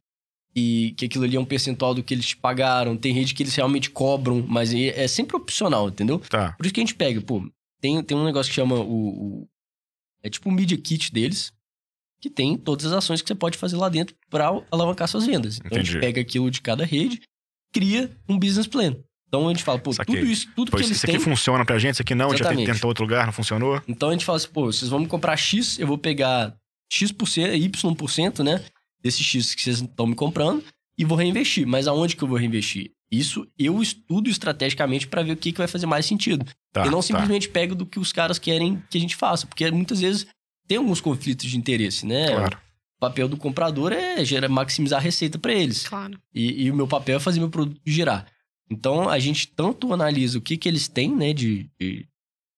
que, 0.54 0.94
que 0.98 1.06
aquilo 1.06 1.24
ali 1.24 1.36
é 1.36 1.40
um 1.40 1.46
percentual 1.46 1.94
do 1.94 2.02
que 2.04 2.14
eles 2.14 2.26
te 2.28 2.38
pagaram. 2.38 2.98
Tem 2.98 3.14
rede 3.14 3.34
que 3.34 3.44
eles 3.44 3.56
realmente 3.56 3.90
cobram, 3.90 4.44
mas 4.48 4.72
aí 4.74 4.90
é 4.90 5.08
sempre 5.08 5.36
opcional, 5.36 5.90
entendeu? 5.90 6.20
Tá. 6.20 6.54
Por 6.54 6.66
isso 6.66 6.74
que 6.74 6.80
a 6.80 6.84
gente 6.84 6.96
pega, 6.96 7.22
pô, 7.22 7.48
tem, 7.82 8.02
tem 8.04 8.18
um 8.18 8.26
negócio 8.26 8.50
que 8.50 8.56
chama 8.56 8.76
o, 8.76 9.42
o- 9.44 9.48
É 10.24 10.30
tipo 10.30 10.50
o 10.50 10.52
Media 10.52 10.78
Kit 10.78 11.12
deles, 11.14 11.52
que 12.22 12.30
tem 12.30 12.58
todas 12.58 12.86
as 12.88 12.92
ações 12.94 13.22
que 13.22 13.28
você 13.28 13.36
pode 13.36 13.58
fazer 13.58 13.78
lá 13.78 13.88
dentro 13.88 14.14
pra 14.30 14.50
alavancar 14.72 15.08
suas 15.08 15.26
vendas. 15.26 15.58
Então 15.58 15.70
a 15.72 15.76
Entendi. 15.80 15.92
gente 15.94 16.02
pega 16.02 16.20
aquilo 16.20 16.52
de 16.52 16.62
cada 16.62 16.84
rede, 16.86 17.22
cria 17.72 18.12
um 18.28 18.38
business 18.38 18.68
plan. 18.68 18.96
Então 19.28 19.48
a 19.48 19.54
gente 19.54 19.64
fala, 19.64 19.78
pô, 19.78 19.92
tudo 19.94 20.18
isso, 20.26 20.48
tudo 20.56 20.72
Pois 20.72 20.82
que 20.82 20.88
eles 20.88 20.98
isso 20.98 21.06
têm. 21.06 21.16
aqui 21.16 21.24
funciona 21.24 21.64
pra 21.64 21.78
gente, 21.78 21.94
isso 21.94 22.02
aqui 22.02 22.16
não, 22.16 22.26
a 22.26 22.30
gente 22.32 22.40
já 22.40 22.46
Exatamente. 22.46 22.74
tentou 22.74 22.88
outro 22.90 23.04
lugar, 23.04 23.26
não 23.28 23.32
funcionou. 23.32 23.80
Então 23.88 24.10
a 24.10 24.12
gente 24.12 24.26
fala 24.26 24.38
assim, 24.38 24.50
pô, 24.50 24.66
vocês 24.66 24.90
vão 24.90 25.00
me 25.00 25.08
comprar 25.08 25.38
X, 25.38 25.78
eu 25.78 25.86
vou 25.86 25.98
pegar 26.00 26.56
X%, 26.92 27.14
Y%, 27.56 28.44
né? 28.44 28.66
Desse 29.02 29.24
X 29.24 29.56
que 29.56 29.62
vocês 29.62 29.82
estão 29.82 30.06
me 30.06 30.16
comprando 30.16 30.64
e 30.98 31.06
vou 31.06 31.18
reinvestir. 31.18 31.66
Mas 31.66 31.88
aonde 31.88 32.16
que 32.16 32.24
eu 32.24 32.28
vou 32.28 32.38
reinvestir? 32.38 32.92
Isso 33.12 33.48
eu 33.58 33.82
estudo 33.82 34.30
estrategicamente 34.30 35.08
pra 35.08 35.24
ver 35.24 35.32
o 35.32 35.38
que, 35.38 35.52
que 35.52 35.58
vai 35.58 35.68
fazer 35.68 35.86
mais 35.86 36.06
sentido. 36.06 36.46
Tá, 36.72 36.86
e 36.86 36.90
não 36.90 37.00
tá. 37.00 37.04
simplesmente 37.04 37.50
pego 37.50 37.74
do 37.74 37.86
que 37.86 38.00
os 38.00 38.12
caras 38.12 38.38
querem 38.38 38.82
que 38.90 38.98
a 38.98 39.02
gente 39.02 39.16
faça. 39.16 39.48
Porque 39.48 39.70
muitas 39.72 40.02
vezes 40.02 40.28
tem 40.68 40.78
alguns 40.78 41.02
conflitos 41.02 41.50
de 41.50 41.58
interesse, 41.58 42.06
né? 42.06 42.28
Claro. 42.28 42.58
O 42.98 43.00
papel 43.00 43.28
do 43.30 43.38
comprador 43.38 43.94
é 43.94 44.24
gerar, 44.26 44.50
maximizar 44.50 45.00
a 45.00 45.02
receita 45.02 45.40
pra 45.40 45.54
eles. 45.54 45.88
Claro. 45.88 46.20
E, 46.34 46.66
e 46.66 46.72
o 46.72 46.76
meu 46.76 46.88
papel 46.88 47.18
é 47.18 47.20
fazer 47.20 47.40
meu 47.40 47.50
produto 47.50 47.80
girar. 47.86 48.28
Então, 48.70 49.10
a 49.10 49.18
gente 49.18 49.48
tanto 49.48 49.92
analisa 49.92 50.38
o 50.38 50.42
que, 50.42 50.58
que 50.58 50.70
eles 50.70 50.88
têm, 50.88 51.16
né, 51.16 51.34
de, 51.34 51.70
de, 51.80 52.06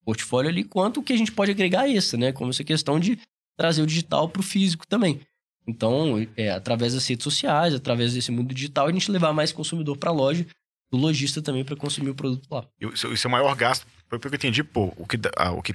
portfólio 0.04 0.50
ali, 0.50 0.64
quanto 0.64 1.00
o 1.00 1.02
que 1.02 1.12
a 1.12 1.16
gente 1.16 1.32
pode 1.32 1.50
agregar 1.50 1.88
extra, 1.88 2.18
né? 2.18 2.32
Como 2.32 2.50
essa 2.50 2.64
questão 2.64 3.00
de 3.00 3.18
trazer 3.56 3.82
o 3.82 3.86
digital 3.86 4.28
para 4.28 4.40
o 4.40 4.42
físico 4.42 4.86
também. 4.86 5.20
Então, 5.66 6.26
é, 6.36 6.50
através 6.50 6.94
das 6.94 7.06
redes 7.06 7.24
sociais, 7.24 7.74
através 7.74 8.14
desse 8.14 8.32
mundo 8.32 8.52
digital, 8.52 8.86
a 8.86 8.92
gente 8.92 9.10
levar 9.10 9.32
mais 9.32 9.52
consumidor 9.52 9.96
para 9.96 10.10
a 10.10 10.12
loja, 10.12 10.46
do 10.90 10.98
lojista 10.98 11.40
também 11.40 11.64
para 11.64 11.76
consumir 11.76 12.10
o 12.10 12.14
produto 12.14 12.46
lá. 12.50 12.66
E 12.80 12.86
o 12.86 13.16
seu 13.16 13.30
maior 13.30 13.54
gasto, 13.54 13.86
foi 14.08 14.18
porque 14.18 14.34
eu 14.34 14.38
entendi, 14.38 14.62
pô, 14.62 14.92
o 14.96 15.06
que, 15.06 15.18
ah, 15.36 15.52
o 15.52 15.62
que 15.62 15.74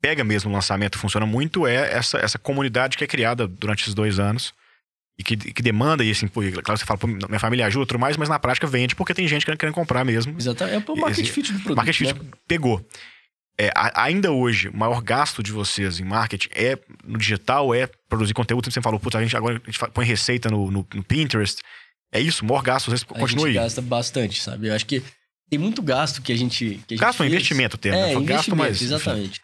pega 0.00 0.24
mesmo 0.24 0.50
o 0.50 0.54
lançamento 0.54 0.98
funciona 0.98 1.26
muito 1.26 1.66
é 1.66 1.92
essa, 1.92 2.18
essa 2.18 2.38
comunidade 2.38 2.96
que 2.96 3.04
é 3.04 3.06
criada 3.06 3.46
durante 3.46 3.82
esses 3.82 3.94
dois 3.94 4.18
anos 4.18 4.54
e 5.18 5.24
que, 5.24 5.36
que 5.36 5.62
demanda, 5.62 6.04
e 6.04 6.10
assim, 6.10 6.28
pô, 6.28 6.40
claro, 6.62 6.78
você 6.78 6.84
fala, 6.84 6.98
pô, 6.98 7.06
minha 7.06 7.40
família 7.40 7.66
ajuda 7.66 7.86
tudo 7.86 7.98
mais, 7.98 8.16
mas 8.16 8.28
na 8.28 8.38
prática 8.38 8.66
vende 8.66 8.94
porque 8.94 9.14
tem 9.14 9.26
gente 9.26 9.44
querendo, 9.44 9.58
querendo 9.58 9.74
comprar 9.74 10.04
mesmo. 10.04 10.34
Exatamente, 10.38 10.88
é 10.88 10.92
o 10.92 10.96
market 10.96 11.26
fit 11.26 11.52
do 11.52 11.58
produto. 11.58 11.76
Market 11.76 11.96
fit 11.96 12.14
né? 12.14 12.20
pegou. 12.46 12.86
É, 13.58 13.72
ainda 13.94 14.30
hoje, 14.32 14.68
o 14.68 14.76
maior 14.76 15.00
gasto 15.00 15.42
de 15.42 15.50
vocês 15.50 15.98
em 15.98 16.04
marketing 16.04 16.48
é 16.54 16.78
no 17.02 17.18
digital, 17.18 17.74
é 17.74 17.86
produzir 18.08 18.34
conteúdo. 18.34 18.70
Você 18.70 18.82
falou, 18.82 19.00
putz, 19.00 19.16
a 19.16 19.22
gente 19.22 19.34
agora 19.34 19.60
a 19.62 19.70
gente 19.70 19.78
põe 19.92 20.04
receita 20.04 20.50
no, 20.50 20.70
no, 20.70 20.86
no 20.92 21.02
Pinterest. 21.02 21.62
É 22.12 22.20
isso, 22.20 22.44
o 22.44 22.48
maior 22.48 22.62
gasto, 22.62 22.90
vocês 22.90 23.02
continuam 23.02 23.46
aí. 23.46 23.52
A 23.52 23.62
gente 23.62 23.62
gasta 23.62 23.80
bastante, 23.82 24.42
sabe? 24.42 24.68
Eu 24.68 24.74
acho 24.74 24.84
que 24.84 25.02
tem 25.48 25.58
muito 25.58 25.80
gasto 25.80 26.20
que 26.20 26.32
a 26.32 26.36
gente. 26.36 26.80
Que 26.86 26.96
a 26.96 26.98
gasto 26.98 27.22
é 27.22 27.24
um 27.24 27.28
investimento, 27.28 27.78
tem, 27.78 27.92
né? 27.92 28.12
É, 28.12 28.20
gasto 28.20 28.54
mais. 28.54 28.80
Exatamente. 28.82 29.40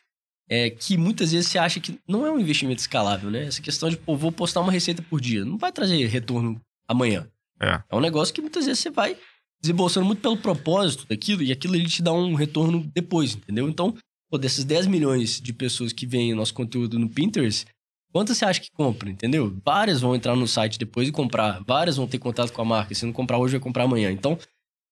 É, 0.49 0.69
que 0.69 0.99
muitas 0.99 1.33
vezes 1.33 1.49
você 1.49 1.59
acha 1.59 1.81
que 1.81 1.99
não 2.07 2.27
é 2.27 2.31
um 2.31 2.39
investimento 2.39 2.81
escalável, 2.81 3.31
né? 3.31 3.47
Essa 3.47 3.63
questão 3.63 3.89
de, 3.89 3.97
pô, 3.97 4.15
vou 4.15 4.31
postar 4.31 4.61
uma 4.61 4.73
receita 4.73 5.01
por 5.01 5.21
dia. 5.21 5.45
Não 5.45 5.57
vai 5.57 5.73
trazer 5.73 6.05
retorno 6.07 6.61
amanhã. 6.87 7.27
É. 7.59 7.81
É 7.89 7.97
um 7.97 8.01
negócio 8.01 8.35
que 8.35 8.43
muitas 8.43 8.67
vezes 8.67 8.81
você 8.81 8.91
vai 8.91 9.17
desembolsando 9.63 10.07
muito 10.07 10.21
pelo 10.21 10.37
propósito 10.37 11.07
daquilo, 11.09 11.43
e 11.43 11.53
aquilo 11.53 11.77
ele 11.77 11.89
te 11.89 12.03
dá 12.03 12.13
um 12.13 12.35
retorno 12.35 12.91
depois, 12.95 13.35
entendeu? 13.35 13.69
Então, 13.69 13.95
pô, 14.31 14.37
desses 14.37 14.65
10 14.65 14.87
milhões 14.87 15.41
de 15.41 15.53
pessoas 15.53 15.93
que 15.93 16.07
veem 16.07 16.33
o 16.33 16.37
nosso 16.37 16.53
conteúdo 16.53 16.99
no 16.99 17.09
Pinterest, 17.09 17.67
quantas 18.13 18.39
você 18.39 18.45
acha 18.45 18.61
que 18.61 18.71
compram, 18.73 19.11
entendeu? 19.11 19.57
Várias 19.65 20.01
vão 20.01 20.17
entrar 20.17 20.35
no 20.35 20.49
site 20.49 20.79
depois 20.79 21.09
e 21.09 21.13
comprar, 21.13 21.63
várias 21.65 21.97
vão 21.97 22.09
ter 22.09 22.19
contato 22.19 22.53
com 22.53 22.61
a 22.61 22.65
marca. 22.65 22.95
Se 22.95 23.07
não 23.07 23.13
comprar 23.13 23.39
hoje, 23.39 23.53
vai 23.53 23.61
comprar 23.61 23.85
amanhã. 23.85 24.11
Então, 24.11 24.37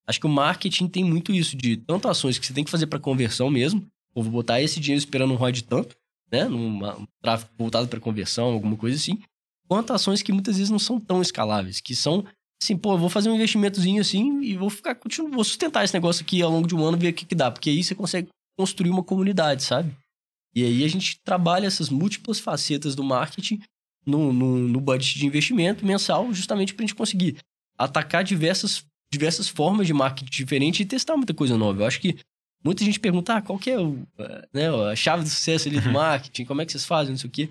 acho 0.07 0.21
que 0.21 0.27
o 0.27 0.31
marketing 0.31 0.87
tem 0.87 1.05
muito 1.05 1.33
isso, 1.33 1.57
de 1.57 1.77
tanto 1.77 2.09
ações 2.09 2.39
que 2.39 2.47
você 2.47 2.53
tem 2.53 2.65
que 2.65 2.71
fazer 2.71 2.87
para 2.87 2.99
conversão 2.99 3.51
mesmo, 3.51 3.85
ou 4.15 4.23
vou 4.23 4.33
botar 4.33 4.61
esse 4.61 4.79
dinheiro 4.79 5.01
esperando 5.01 5.33
um 5.33 5.37
ROI 5.37 5.53
de 5.53 5.65
tanto, 5.65 5.97
né? 6.31 6.45
Num 6.45 6.85
um 6.85 7.07
tráfego 7.21 7.51
voltado 7.59 7.89
para 7.89 7.99
conversão, 7.99 8.47
alguma 8.53 8.77
coisa 8.77 8.97
assim, 8.97 9.19
quanto 9.67 9.93
ações 9.93 10.23
que 10.23 10.33
muitas 10.33 10.57
vezes 10.57 10.71
não 10.71 10.79
são 10.79 11.01
tão 11.01 11.21
escaláveis, 11.21 11.81
que 11.81 11.95
são 11.95 12.25
assim, 12.63 12.77
pô, 12.77 12.93
eu 12.95 12.99
vou 12.99 13.09
fazer 13.09 13.31
um 13.31 13.35
investimentozinho 13.35 14.01
assim 14.01 14.43
e 14.43 14.57
vou 14.57 14.69
ficar, 14.69 14.95
continuo, 14.95 15.31
vou 15.31 15.45
sustentar 15.45 15.85
esse 15.85 15.95
negócio 15.95 16.23
aqui 16.23 16.43
ao 16.43 16.51
longo 16.51 16.69
de 16.69 16.75
um 16.75 16.85
ano, 16.85 16.99
ver 16.99 17.09
o 17.09 17.15
que, 17.15 17.25
que 17.25 17.35
dá, 17.35 17.51
porque 17.51 17.71
aí 17.71 17.83
você 17.83 17.95
consegue 17.95 18.29
construir 18.59 18.91
uma 18.91 19.03
comunidade, 19.03 19.63
sabe? 19.63 19.97
E 20.55 20.65
aí 20.65 20.85
a 20.85 20.89
gente 20.89 21.19
trabalha 21.25 21.67
essas 21.67 21.89
múltiplas 21.89 22.41
facetas 22.41 22.95
do 22.95 23.05
marketing 23.05 23.61
no, 24.05 24.33
no, 24.33 24.57
no 24.57 24.81
budget 24.81 25.19
de 25.19 25.27
investimento 25.27 25.87
mensal, 25.87 26.33
justamente 26.33 26.75
para 26.75 26.85
a 26.85 26.87
gente 26.87 26.97
conseguir 26.97 27.39
atacar 27.79 28.25
diversas, 28.25 28.85
diversas 29.11 29.49
formas 29.49 29.87
de 29.87 29.95
marketing 29.95 30.31
diferentes 30.31 30.81
e 30.81 30.85
testar 30.85 31.17
muita 31.17 31.33
coisa 31.33 31.57
nova. 31.57 31.83
Eu 31.83 31.87
acho 31.87 32.01
que 32.01 32.19
muita 32.65 32.85
gente 32.85 33.01
pergunta, 33.01 33.37
ah, 33.37 33.43
qual 33.43 33.59
que 33.59 33.71
é 33.71 33.79
o, 33.79 34.07
né, 34.53 34.69
a 34.91 34.97
chave 34.97 35.23
do 35.23 35.29
sucesso 35.31 35.69
ali 35.69 35.81
do 35.81 35.87
uhum. 35.87 35.95
marketing, 35.95 36.45
como 36.45 36.61
é 36.61 36.67
que 36.67 36.73
vocês 36.73 36.85
fazem, 36.85 37.13
não 37.13 37.19
sei 37.19 37.29
o 37.29 37.33
quê. 37.33 37.51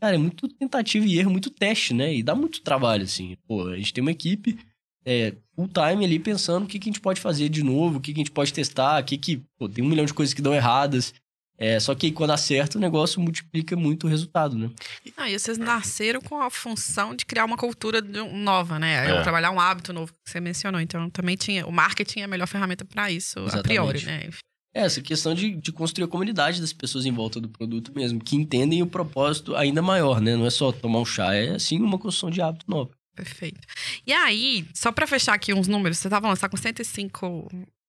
Cara, 0.00 0.14
é 0.14 0.18
muito 0.18 0.48
tentativa 0.48 1.04
e 1.04 1.18
erro, 1.18 1.30
muito 1.30 1.50
teste, 1.50 1.92
né? 1.92 2.14
E 2.14 2.22
dá 2.22 2.34
muito 2.34 2.60
trabalho, 2.60 3.04
assim. 3.04 3.36
Pô, 3.46 3.68
a 3.68 3.76
gente 3.76 3.92
tem 3.92 4.02
uma 4.02 4.12
equipe 4.12 4.58
é, 5.04 5.34
full 5.56 5.68
time 5.68 6.04
ali 6.04 6.18
pensando 6.18 6.64
o 6.64 6.66
que, 6.66 6.78
que 6.78 6.88
a 6.88 6.92
gente 6.92 7.00
pode 7.00 7.20
fazer 7.20 7.48
de 7.48 7.62
novo, 7.62 7.98
o 7.98 8.00
que, 8.00 8.12
que 8.12 8.20
a 8.20 8.22
gente 8.22 8.30
pode 8.30 8.52
testar, 8.52 9.00
o 9.00 9.04
que 9.04 9.16
que... 9.16 9.42
Pô, 9.58 9.68
tem 9.68 9.82
um 9.82 9.88
milhão 9.88 10.04
de 10.04 10.12
coisas 10.12 10.34
que 10.34 10.42
dão 10.42 10.54
erradas. 10.54 11.14
É, 11.60 11.80
só 11.80 11.92
que 11.92 12.12
quando 12.12 12.30
acerta, 12.30 12.78
o 12.78 12.80
negócio 12.80 13.20
multiplica 13.20 13.74
muito 13.74 14.06
o 14.06 14.10
resultado, 14.10 14.56
né? 14.56 14.70
Ah, 15.16 15.28
e 15.28 15.36
vocês 15.36 15.58
nasceram 15.58 16.20
com 16.20 16.40
a 16.40 16.48
função 16.50 17.16
de 17.16 17.26
criar 17.26 17.44
uma 17.44 17.56
cultura 17.56 18.00
nova, 18.00 18.78
né? 18.78 19.10
É. 19.10 19.22
Trabalhar 19.22 19.50
um 19.50 19.58
hábito 19.58 19.92
novo 19.92 20.12
que 20.12 20.30
você 20.30 20.40
mencionou. 20.40 20.80
Então, 20.80 21.10
também 21.10 21.34
tinha. 21.34 21.66
O 21.66 21.72
marketing 21.72 22.20
é 22.20 22.24
a 22.24 22.28
melhor 22.28 22.46
ferramenta 22.46 22.84
para 22.84 23.10
isso, 23.10 23.40
Exatamente. 23.40 23.58
a 23.58 23.62
priori, 23.62 24.04
né? 24.04 24.30
É, 24.78 24.82
essa 24.82 25.02
questão 25.02 25.34
de, 25.34 25.56
de 25.56 25.72
construir 25.72 26.04
a 26.04 26.08
comunidade 26.08 26.60
das 26.60 26.72
pessoas 26.72 27.04
em 27.04 27.10
volta 27.10 27.40
do 27.40 27.48
produto 27.48 27.92
mesmo, 27.92 28.20
que 28.20 28.36
entendem 28.36 28.80
o 28.80 28.86
propósito 28.86 29.56
ainda 29.56 29.82
maior, 29.82 30.20
né? 30.20 30.36
Não 30.36 30.46
é 30.46 30.50
só 30.50 30.70
tomar 30.70 31.00
um 31.00 31.04
chá, 31.04 31.34
é 31.34 31.58
sim 31.58 31.80
uma 31.80 31.98
construção 31.98 32.30
de 32.30 32.40
hábito 32.40 32.64
novo. 32.68 32.92
Perfeito. 33.16 33.58
E 34.06 34.12
aí, 34.12 34.64
só 34.72 34.92
para 34.92 35.04
fechar 35.04 35.34
aqui 35.34 35.52
uns 35.52 35.66
números, 35.66 35.98
você 35.98 36.06
estava 36.06 36.22
falando, 36.22 36.36
você 36.36 36.42
tá 36.42 36.48
com 36.48 36.56
105 36.56 37.48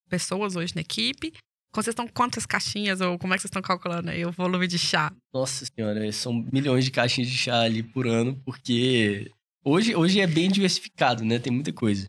pessoas 0.10 0.56
hoje 0.56 0.74
na 0.74 0.82
equipe. 0.82 1.32
Vocês 1.76 1.92
estão 1.92 2.08
quantas 2.08 2.48
caixinhas 2.48 3.00
ou 3.02 3.20
como 3.20 3.36
é 3.36 3.38
que 3.38 3.44
vocês 3.44 3.50
estão 3.50 3.62
calculando 3.62 4.10
aí 4.10 4.26
o 4.26 4.32
volume 4.32 4.66
de 4.66 4.80
chá? 4.80 5.14
Nossa 5.32 5.66
senhora, 5.66 6.12
são 6.12 6.34
milhões 6.52 6.84
de 6.84 6.90
caixinhas 6.90 7.30
de 7.30 7.38
chá 7.38 7.62
ali 7.62 7.84
por 7.84 8.08
ano, 8.08 8.36
porque 8.44 9.30
hoje, 9.64 9.96
hoje 9.96 10.20
é 10.20 10.26
bem 10.26 10.50
diversificado, 10.50 11.24
né? 11.24 11.38
Tem 11.38 11.54
muita 11.54 11.72
coisa. 11.72 12.08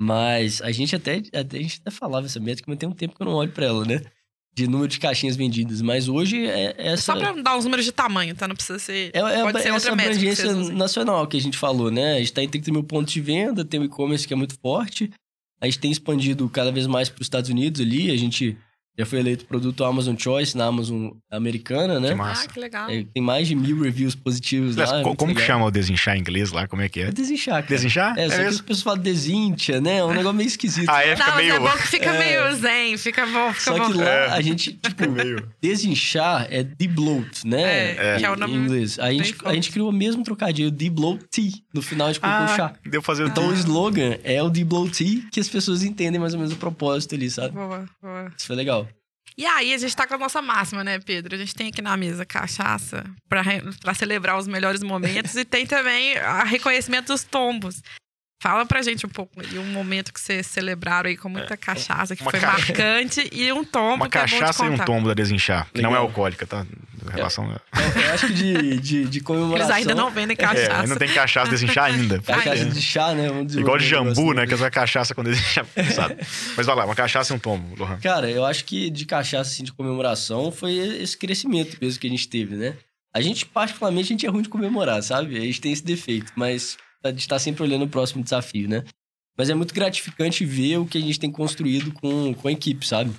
Mas 0.00 0.62
a 0.62 0.72
gente 0.72 0.96
até, 0.96 1.22
até, 1.34 1.58
a 1.58 1.60
gente 1.60 1.82
até 1.82 1.90
falava 1.90 2.24
essa 2.24 2.40
métrica, 2.40 2.70
mas 2.70 2.78
tem 2.78 2.88
um 2.88 2.92
tempo 2.92 3.14
que 3.14 3.20
eu 3.20 3.26
não 3.26 3.34
olho 3.34 3.52
para 3.52 3.66
ela, 3.66 3.84
né? 3.84 4.00
De 4.54 4.66
número 4.66 4.88
de 4.88 4.98
caixinhas 4.98 5.36
vendidas. 5.36 5.82
Mas 5.82 6.08
hoje 6.08 6.46
é 6.46 6.74
essa. 6.78 7.02
Só 7.02 7.16
pra 7.16 7.32
dar 7.32 7.58
uns 7.58 7.64
números 7.64 7.84
de 7.84 7.92
tamanho, 7.92 8.34
tá? 8.34 8.48
Não 8.48 8.54
precisa 8.54 8.78
ser. 8.78 9.10
É, 9.12 9.18
é 9.18 9.42
pode 9.42 9.60
ser 9.60 9.68
essa 9.68 9.92
abrangência 9.92 10.54
nacional 10.72 11.26
que 11.26 11.36
a 11.36 11.40
gente 11.40 11.58
falou, 11.58 11.90
né? 11.90 12.14
A 12.14 12.18
gente 12.18 12.32
tá 12.32 12.42
em 12.42 12.48
30 12.48 12.72
mil 12.72 12.82
pontos 12.82 13.12
de 13.12 13.20
venda, 13.20 13.62
tem 13.62 13.78
o 13.78 13.84
e-commerce 13.84 14.26
que 14.26 14.32
é 14.32 14.36
muito 14.36 14.58
forte. 14.58 15.12
A 15.60 15.66
gente 15.66 15.78
tem 15.78 15.90
expandido 15.90 16.48
cada 16.48 16.72
vez 16.72 16.86
mais 16.86 17.10
para 17.10 17.20
os 17.20 17.26
Estados 17.26 17.50
Unidos 17.50 17.82
ali. 17.82 18.10
A 18.10 18.16
gente 18.16 18.56
já 19.00 19.06
foi 19.06 19.18
eleito 19.18 19.46
produto 19.46 19.82
Amazon 19.82 20.14
Choice 20.16 20.56
na 20.56 20.66
Amazon 20.66 21.10
americana, 21.30 21.98
né? 21.98 22.10
Que 22.10 22.14
massa. 22.14 22.44
Ah, 22.44 22.52
que 22.52 22.60
legal. 22.60 22.90
É, 22.90 23.04
tem 23.14 23.22
mais 23.22 23.48
de 23.48 23.54
mil 23.54 23.80
reviews 23.80 24.14
positivos 24.14 24.76
Mas, 24.76 24.90
lá. 24.90 25.00
É 25.00 25.02
como 25.02 25.34
que 25.34 25.40
chama 25.40 25.64
o 25.64 25.70
desinchar 25.70 26.16
em 26.16 26.20
inglês 26.20 26.52
lá? 26.52 26.68
Como 26.68 26.82
é 26.82 26.88
que 26.88 27.00
é? 27.00 27.04
É 27.04 27.10
desinchar, 27.10 27.62
cara. 27.62 27.66
Desinchar? 27.66 28.18
É, 28.18 28.24
é 28.24 28.28
só 28.28 28.36
mesmo? 28.36 28.42
que 28.42 28.48
as 28.48 28.60
pessoas 28.60 28.82
falam 28.82 28.98
desincha, 29.00 29.80
né? 29.80 29.98
É 29.98 30.04
um 30.04 30.12
negócio 30.12 30.34
meio 30.34 30.46
esquisito. 30.46 30.88
ah, 30.90 31.02
é? 31.02 31.16
Fica 31.16 31.30
Não, 31.30 31.36
meio... 31.36 31.54
é 31.54 31.58
bom 31.58 31.70
que 31.70 31.88
fica 31.88 32.10
é... 32.10 32.18
meio 32.18 32.56
zen, 32.56 32.96
fica 32.98 33.26
bom, 33.26 33.52
fica 33.52 33.64
só 33.64 33.78
bom. 33.78 33.90
que 33.90 33.98
lá 33.98 34.10
é. 34.10 34.26
a 34.28 34.40
gente, 34.42 34.72
tipo, 34.74 35.10
meio... 35.10 35.48
desinchar 35.62 36.46
é 36.50 36.62
debloat, 36.62 37.46
né? 37.46 37.92
É, 37.92 38.16
que 38.18 38.24
é 38.24 38.30
o 38.30 38.36
nome 38.36 38.54
em 38.54 38.64
inglês. 38.64 38.98
A 38.98 39.10
gente, 39.10 39.34
a 39.44 39.54
gente 39.54 39.70
criou 39.70 39.88
o 39.88 39.92
mesmo 39.92 40.22
trocadilho, 40.22 40.70
debloat 40.70 41.24
tea. 41.30 41.52
No 41.72 41.80
final 41.80 42.08
a 42.08 42.12
gente 42.12 42.20
colocou 42.20 42.44
ah, 42.44 42.56
chá. 42.56 42.72
Deu 42.84 43.00
fazer 43.00 43.26
então 43.26 43.48
o 43.48 43.54
slogan 43.54 44.18
é 44.24 44.42
o 44.42 44.50
debloat 44.50 44.90
tea, 44.92 45.22
que 45.32 45.40
as 45.40 45.48
pessoas 45.48 45.82
entendem 45.82 46.20
mais 46.20 46.34
ou 46.34 46.38
menos 46.38 46.52
o 46.52 46.56
propósito 46.56 47.14
ali, 47.14 47.30
sabe? 47.30 47.54
Boa, 47.54 47.86
boa. 48.02 48.32
Isso 48.36 48.46
foi 48.46 48.56
legal. 48.56 48.86
E 49.40 49.46
aí, 49.46 49.72
a 49.72 49.78
gente 49.78 49.96
tá 49.96 50.06
com 50.06 50.12
a 50.12 50.18
nossa 50.18 50.42
máxima, 50.42 50.84
né, 50.84 50.98
Pedro? 50.98 51.34
A 51.34 51.38
gente 51.38 51.54
tem 51.54 51.68
aqui 51.68 51.80
na 51.80 51.96
mesa 51.96 52.26
cachaça 52.26 53.02
para 53.26 53.94
celebrar 53.94 54.36
os 54.36 54.46
melhores 54.46 54.82
momentos 54.82 55.34
e 55.34 55.46
tem 55.46 55.66
também 55.66 56.14
o 56.18 56.44
reconhecimento 56.44 57.06
dos 57.06 57.24
tombos. 57.24 57.82
Fala 58.40 58.64
pra 58.64 58.80
gente 58.80 59.04
um 59.04 59.08
pouco 59.10 59.42
de 59.42 59.58
um 59.58 59.66
momento 59.66 60.14
que 60.14 60.18
vocês 60.18 60.46
celebraram 60.46 61.10
aí 61.10 61.16
com 61.16 61.28
muita 61.28 61.52
é, 61.52 61.56
cachaça, 61.58 62.16
que 62.16 62.24
foi 62.24 62.40
ca... 62.40 62.52
marcante, 62.52 63.28
e 63.30 63.52
um 63.52 63.62
tombo 63.62 63.96
Uma 63.96 64.08
que 64.08 64.16
é 64.16 64.22
cachaça 64.22 64.64
é 64.64 64.66
e 64.66 64.70
um 64.70 64.78
tombo 64.78 65.08
da 65.08 65.12
Desinchar, 65.12 65.66
que 65.66 65.76
Legal. 65.76 65.92
não 65.92 65.98
é 65.98 66.00
alcoólica, 66.00 66.46
tá? 66.46 66.64
Em 67.06 67.10
relação 67.10 67.44
eu, 67.44 67.60
a... 67.70 68.00
eu 68.00 68.14
acho 68.14 68.28
que 68.28 68.32
de, 68.32 68.80
de, 68.80 69.04
de 69.04 69.20
comemoração... 69.20 69.76
Eles 69.76 69.88
ainda 69.88 69.94
não 69.94 70.10
vendem 70.10 70.34
é, 70.38 70.42
cachaça. 70.42 70.84
É, 70.84 70.86
não 70.86 70.96
tem 70.96 71.10
cachaça 71.10 71.50
Desinchar 71.50 71.84
ainda. 71.84 72.18
Cachaça 72.24 72.64
de 72.64 72.80
chá, 72.80 73.12
né? 73.12 73.28
Vamos 73.28 73.54
Igual 73.54 73.76
de 73.76 73.86
jambu, 73.86 74.32
né? 74.32 74.46
Que 74.46 74.52
é 74.52 74.56
essa 74.56 74.70
cachaça 74.70 75.14
com 75.14 75.22
Desinchar, 75.22 75.66
sabe? 75.94 76.16
Mas 76.56 76.64
vai 76.64 76.74
lá, 76.74 76.86
uma 76.86 76.94
cachaça 76.94 77.34
e 77.34 77.36
um 77.36 77.38
tombo, 77.38 77.76
Lohan. 77.76 77.98
Cara, 77.98 78.30
eu 78.30 78.46
acho 78.46 78.64
que 78.64 78.88
de 78.88 79.04
cachaça, 79.04 79.50
assim, 79.50 79.64
de 79.64 79.72
comemoração, 79.72 80.50
foi 80.50 80.76
esse 80.76 81.14
crescimento 81.14 81.76
mesmo 81.78 82.00
que 82.00 82.06
a 82.06 82.10
gente 82.10 82.26
teve, 82.26 82.56
né? 82.56 82.74
A 83.14 83.20
gente, 83.20 83.44
particularmente, 83.44 84.06
a 84.06 84.14
gente 84.14 84.24
é 84.24 84.30
ruim 84.30 84.42
de 84.42 84.48
comemorar, 84.48 85.02
sabe? 85.02 85.36
A 85.36 85.40
gente 85.40 85.60
tem 85.60 85.72
esse 85.72 85.84
defeito, 85.84 86.32
mas 86.34 86.78
gente 87.08 87.26
tá 87.26 87.38
sempre 87.38 87.62
olhando 87.62 87.84
o 87.84 87.88
próximo 87.88 88.22
desafio, 88.22 88.68
né? 88.68 88.84
Mas 89.36 89.48
é 89.48 89.54
muito 89.54 89.74
gratificante 89.74 90.44
ver 90.44 90.78
o 90.78 90.86
que 90.86 90.98
a 90.98 91.00
gente 91.00 91.18
tem 91.18 91.32
construído 91.32 91.92
com, 91.92 92.34
com 92.34 92.48
a 92.48 92.52
equipe, 92.52 92.86
sabe? 92.86 93.10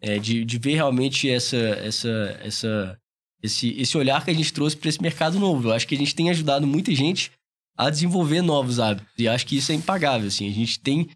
É, 0.00 0.18
de, 0.18 0.44
de 0.44 0.58
ver 0.58 0.74
realmente 0.74 1.28
essa, 1.28 1.56
essa, 1.56 2.40
essa, 2.42 2.98
esse, 3.42 3.78
esse 3.78 3.98
olhar 3.98 4.24
que 4.24 4.30
a 4.30 4.34
gente 4.34 4.52
trouxe 4.52 4.76
para 4.76 4.88
esse 4.88 5.02
mercado 5.02 5.38
novo. 5.38 5.68
Eu 5.68 5.72
acho 5.72 5.86
que 5.86 5.94
a 5.94 5.98
gente 5.98 6.14
tem 6.14 6.30
ajudado 6.30 6.66
muita 6.66 6.94
gente 6.94 7.30
a 7.76 7.90
desenvolver 7.90 8.40
novos 8.40 8.80
hábitos. 8.80 9.12
E 9.18 9.28
acho 9.28 9.46
que 9.46 9.56
isso 9.56 9.70
é 9.70 9.74
impagável, 9.74 10.28
assim. 10.28 10.48
A 10.48 10.52
gente 10.52 10.80
tem 10.80 11.08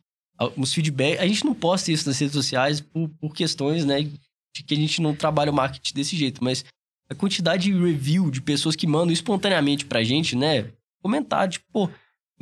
uns 0.57 0.75
feedback... 0.75 1.19
A 1.19 1.27
gente 1.27 1.45
não 1.45 1.55
posta 1.55 1.91
isso 1.91 2.07
nas 2.07 2.19
redes 2.19 2.35
sociais 2.35 2.81
por, 2.81 3.09
por 3.21 3.35
questões, 3.35 3.85
né? 3.85 4.03
De 4.03 4.63
que 4.63 4.75
a 4.75 4.77
gente 4.77 5.01
não 5.01 5.15
trabalha 5.15 5.51
o 5.51 5.55
marketing 5.55 5.95
desse 5.95 6.17
jeito. 6.17 6.43
Mas 6.45 6.65
a 7.09 7.15
quantidade 7.15 7.65
de 7.65 7.73
review 7.73 8.31
de 8.31 8.43
pessoas 8.43 8.77
que 8.77 8.87
mandam 8.87 9.13
espontaneamente 9.13 9.85
pra 9.87 10.03
gente, 10.03 10.37
né? 10.37 10.71
Comentar, 11.03 11.49
tipo, 11.49 11.65
pô, 11.73 11.91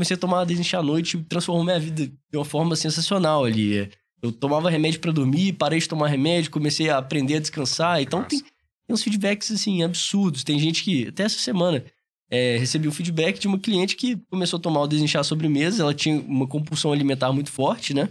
comecei 0.01 0.16
a 0.16 0.18
tomar 0.18 0.44
desinchar 0.46 0.80
à 0.80 0.82
noite 0.82 1.18
e 1.18 1.22
transformou 1.24 1.62
minha 1.62 1.78
vida 1.78 2.07
de 2.07 2.38
uma 2.38 2.44
forma 2.44 2.74
sensacional 2.74 3.44
ali. 3.44 3.90
Eu 4.22 4.32
tomava 4.32 4.70
remédio 4.70 4.98
para 4.98 5.12
dormir, 5.12 5.53
parei 5.53 5.78
de 5.78 5.86
tomar 5.86 6.09
remédio, 6.09 6.51
comecei 6.51 6.88
a 6.88 6.96
aprender 6.96 7.36
a 7.36 7.40
descansar. 7.40 8.01
Então 8.01 8.24
tem, 8.24 8.40
tem, 8.40 8.48
uns 8.88 9.03
feedbacks, 9.03 9.51
assim, 9.51 9.82
absurdos. 9.82 10.42
Tem 10.42 10.59
gente 10.59 10.82
que, 10.82 11.09
até 11.09 11.24
essa 11.24 11.38
semana, 11.38 11.84
é, 12.30 12.57
recebi 12.57 12.88
um 12.88 12.92
feedback 12.92 13.38
de 13.38 13.46
uma 13.46 13.59
cliente 13.59 13.94
que 13.94 14.16
começou 14.30 14.59
a 14.59 14.62
tomar 14.62 14.80
o 14.80 14.86
desinchar 14.86 15.22
sobremesa. 15.22 15.82
Ela 15.82 15.92
tinha 15.92 16.18
uma 16.18 16.46
compulsão 16.46 16.92
alimentar 16.92 17.30
muito 17.30 17.51
forte, 17.51 17.92
né? 17.92 18.09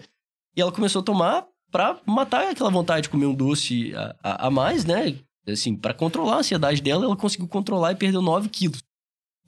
E 0.55 0.61
ela 0.61 0.71
começou 0.71 1.01
a 1.01 1.05
tomar 1.05 1.47
pra 1.71 1.99
matar 2.05 2.51
aquela 2.51 2.69
vontade 2.69 3.03
de 3.03 3.09
comer 3.09 3.25
um 3.25 3.33
doce 3.33 3.93
a, 3.95 4.15
a, 4.23 4.47
a 4.47 4.51
mais, 4.51 4.85
né? 4.85 5.15
Assim, 5.47 5.75
pra 5.75 5.93
controlar 5.93 6.35
a 6.35 6.39
ansiedade 6.39 6.83
dela, 6.83 7.05
ela 7.05 7.15
conseguiu 7.15 7.47
controlar 7.47 7.93
e 7.93 7.95
perdeu 7.95 8.21
9 8.21 8.47
quilos. 8.49 8.83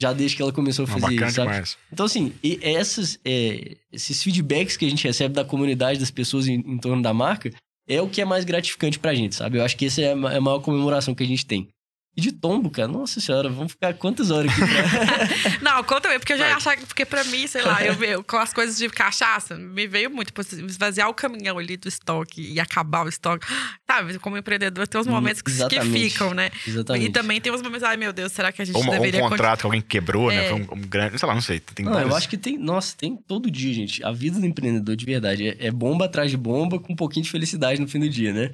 Já 0.01 0.13
desde 0.13 0.35
que 0.35 0.41
ela 0.41 0.51
começou 0.51 0.85
a 0.85 0.87
fazer 0.87 1.13
isso, 1.13 1.35
sabe? 1.35 1.51
demais. 1.51 1.77
Então, 1.93 2.07
assim, 2.07 2.33
e 2.43 2.59
essas, 2.63 3.19
é, 3.23 3.77
esses 3.93 4.23
feedbacks 4.23 4.75
que 4.75 4.85
a 4.85 4.89
gente 4.89 5.05
recebe 5.05 5.35
da 5.35 5.45
comunidade, 5.45 5.99
das 5.99 6.09
pessoas 6.09 6.47
em, 6.47 6.55
em 6.55 6.77
torno 6.79 7.03
da 7.03 7.13
marca, 7.13 7.51
é 7.87 8.01
o 8.01 8.09
que 8.09 8.19
é 8.19 8.25
mais 8.25 8.43
gratificante 8.43 8.97
pra 8.97 9.13
gente, 9.13 9.35
sabe? 9.35 9.59
Eu 9.59 9.63
acho 9.63 9.77
que 9.77 9.85
essa 9.85 10.01
é 10.01 10.05
é 10.05 10.11
a 10.13 10.41
maior 10.41 10.59
comemoração 10.59 11.13
que 11.13 11.23
a 11.23 11.27
gente 11.27 11.45
tem. 11.45 11.67
E 12.15 12.19
de 12.19 12.33
tombo, 12.33 12.69
cara, 12.69 12.89
nossa 12.89 13.21
senhora, 13.21 13.47
vamos 13.49 13.71
ficar 13.71 13.93
quantas 13.93 14.31
horas 14.31 14.51
aqui 14.51 14.59
pra... 14.59 15.59
Não, 15.63 15.81
conta 15.85 16.09
aí, 16.09 16.19
porque 16.19 16.33
eu 16.33 16.37
já 16.37 16.49
ia 16.49 16.55
achar 16.57 16.75
que, 16.75 16.85
porque 16.85 17.05
pra 17.05 17.23
mim, 17.23 17.47
sei 17.47 17.61
lá, 17.61 17.85
eu, 17.85 17.93
eu- 18.03 18.21
com 18.21 18.35
as 18.35 18.53
coisas 18.53 18.77
de 18.77 18.89
cachaça, 18.89 19.55
me 19.55 19.87
veio 19.87 20.09
muito, 20.11 20.33
por 20.33 20.41
esvaziar 20.45 21.07
o 21.07 21.13
caminhão 21.13 21.57
ali 21.57 21.77
do 21.77 21.87
estoque 21.87 22.41
e 22.41 22.59
acabar 22.59 23.05
o 23.05 23.09
estoque. 23.09 23.47
Sabe, 23.89 24.19
como 24.19 24.37
empreendedor, 24.37 24.87
tem 24.87 24.99
uns 24.99 25.07
Hum, 25.07 25.11
momentos 25.11 25.41
que, 25.41 25.51
que 25.67 25.81
ficam, 25.81 26.33
né? 26.33 26.49
Exatamente. 26.67 27.05
E 27.07 27.09
também 27.11 27.39
tem 27.39 27.51
uns 27.51 27.61
momentos, 27.61 27.83
ai 27.83 27.95
meu 27.95 28.11
Deus, 28.11 28.31
será 28.33 28.51
que 28.51 28.61
a 28.61 28.65
gente 28.65 28.75
Ou, 28.75 28.81
uma- 28.81 28.91
ou 28.93 28.99
um 28.99 29.01
deveria 29.01 29.29
contrato 29.29 29.59
que 29.61 29.65
alguém 29.65 29.81
quebrou, 29.81 30.27
né? 30.29 30.45
É. 30.45 30.49
Foi 30.49 30.57
um, 30.59 30.67
um 30.73 30.81
grande. 30.81 31.17
Sei 31.17 31.27
lá, 31.27 31.33
não 31.33 31.41
sei. 31.41 31.59
Tem 31.61 31.85
Não, 31.85 31.97
eu 31.99 32.13
acho 32.15 32.27
que 32.27 32.37
tem. 32.37 32.57
Nossa, 32.57 32.93
tem 32.97 33.15
todo 33.15 33.49
dia, 33.49 33.73
gente. 33.73 34.03
A 34.03 34.11
vida 34.11 34.37
do 34.37 34.45
empreendedor, 34.45 34.95
de 34.97 35.05
verdade, 35.05 35.47
é, 35.47 35.67
é 35.67 35.71
bomba 35.71 36.05
atrás 36.05 36.29
de 36.29 36.35
bomba 36.37 36.77
com 36.79 36.91
um 36.91 36.95
pouquinho 36.95 37.23
de 37.23 37.31
felicidade 37.31 37.79
no 37.79 37.87
fim 37.87 37.99
do 37.99 38.09
dia, 38.09 38.33
né? 38.33 38.51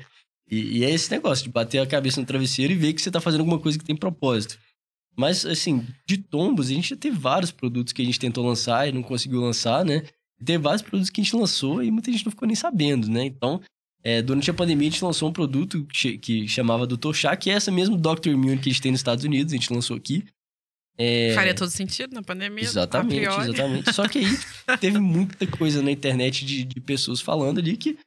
E, 0.49 0.79
e 0.79 0.85
é 0.85 0.89
esse 0.89 1.11
negócio 1.11 1.43
de 1.43 1.49
bater 1.49 1.79
a 1.79 1.87
cabeça 1.87 2.19
no 2.19 2.25
travesseiro 2.25 2.73
e 2.73 2.75
ver 2.75 2.93
que 2.93 3.01
você 3.01 3.11
tá 3.11 3.19
fazendo 3.19 3.41
alguma 3.41 3.59
coisa 3.59 3.77
que 3.77 3.85
tem 3.85 3.95
propósito. 3.95 4.57
Mas, 5.15 5.45
assim, 5.45 5.85
de 6.05 6.17
tombos, 6.17 6.69
a 6.69 6.73
gente 6.73 6.89
já 6.89 6.95
teve 6.95 7.17
vários 7.17 7.51
produtos 7.51 7.91
que 7.91 8.01
a 8.01 8.05
gente 8.05 8.19
tentou 8.19 8.45
lançar 8.45 8.87
e 8.87 8.91
não 8.91 9.01
conseguiu 9.01 9.41
lançar, 9.41 9.83
né? 9.83 10.03
E 10.39 10.45
teve 10.45 10.59
vários 10.59 10.83
produtos 10.83 11.09
que 11.09 11.19
a 11.19 11.23
gente 11.23 11.35
lançou 11.35 11.81
e 11.81 11.89
muita 11.89 12.11
gente 12.11 12.23
não 12.23 12.31
ficou 12.31 12.47
nem 12.47 12.55
sabendo, 12.55 13.09
né? 13.09 13.25
Então, 13.25 13.59
é, 14.03 14.21
durante 14.21 14.49
a 14.51 14.53
pandemia, 14.53 14.87
a 14.87 14.91
gente 14.91 15.03
lançou 15.03 15.27
um 15.27 15.33
produto 15.33 15.85
que, 15.85 16.19
que 16.19 16.47
chamava 16.47 16.85
Dr. 16.85 17.13
Chá, 17.13 17.35
que 17.35 17.49
é 17.49 17.53
essa 17.53 17.71
mesmo 17.71 17.97
Dr. 17.97 18.29
Immune 18.29 18.59
que 18.59 18.69
a 18.69 18.71
gente 18.71 18.81
tem 18.81 18.91
nos 18.91 18.99
Estados 18.99 19.25
Unidos, 19.25 19.51
a 19.51 19.55
gente 19.55 19.73
lançou 19.73 19.97
aqui. 19.97 20.23
É, 20.99 21.33
Faria 21.33 21.53
todo 21.53 21.69
sentido 21.69 22.13
na 22.13 22.23
pandemia. 22.23 22.63
Exatamente, 22.63 23.27
exatamente. 23.27 23.93
Só 23.93 24.07
que 24.07 24.19
aí 24.19 24.25
teve 24.79 24.99
muita 24.99 25.45
coisa 25.47 25.81
na 25.81 25.91
internet 25.91 26.45
de, 26.45 26.63
de 26.63 26.79
pessoas 26.79 27.21
falando 27.21 27.59
ali 27.59 27.75
que 27.75 27.97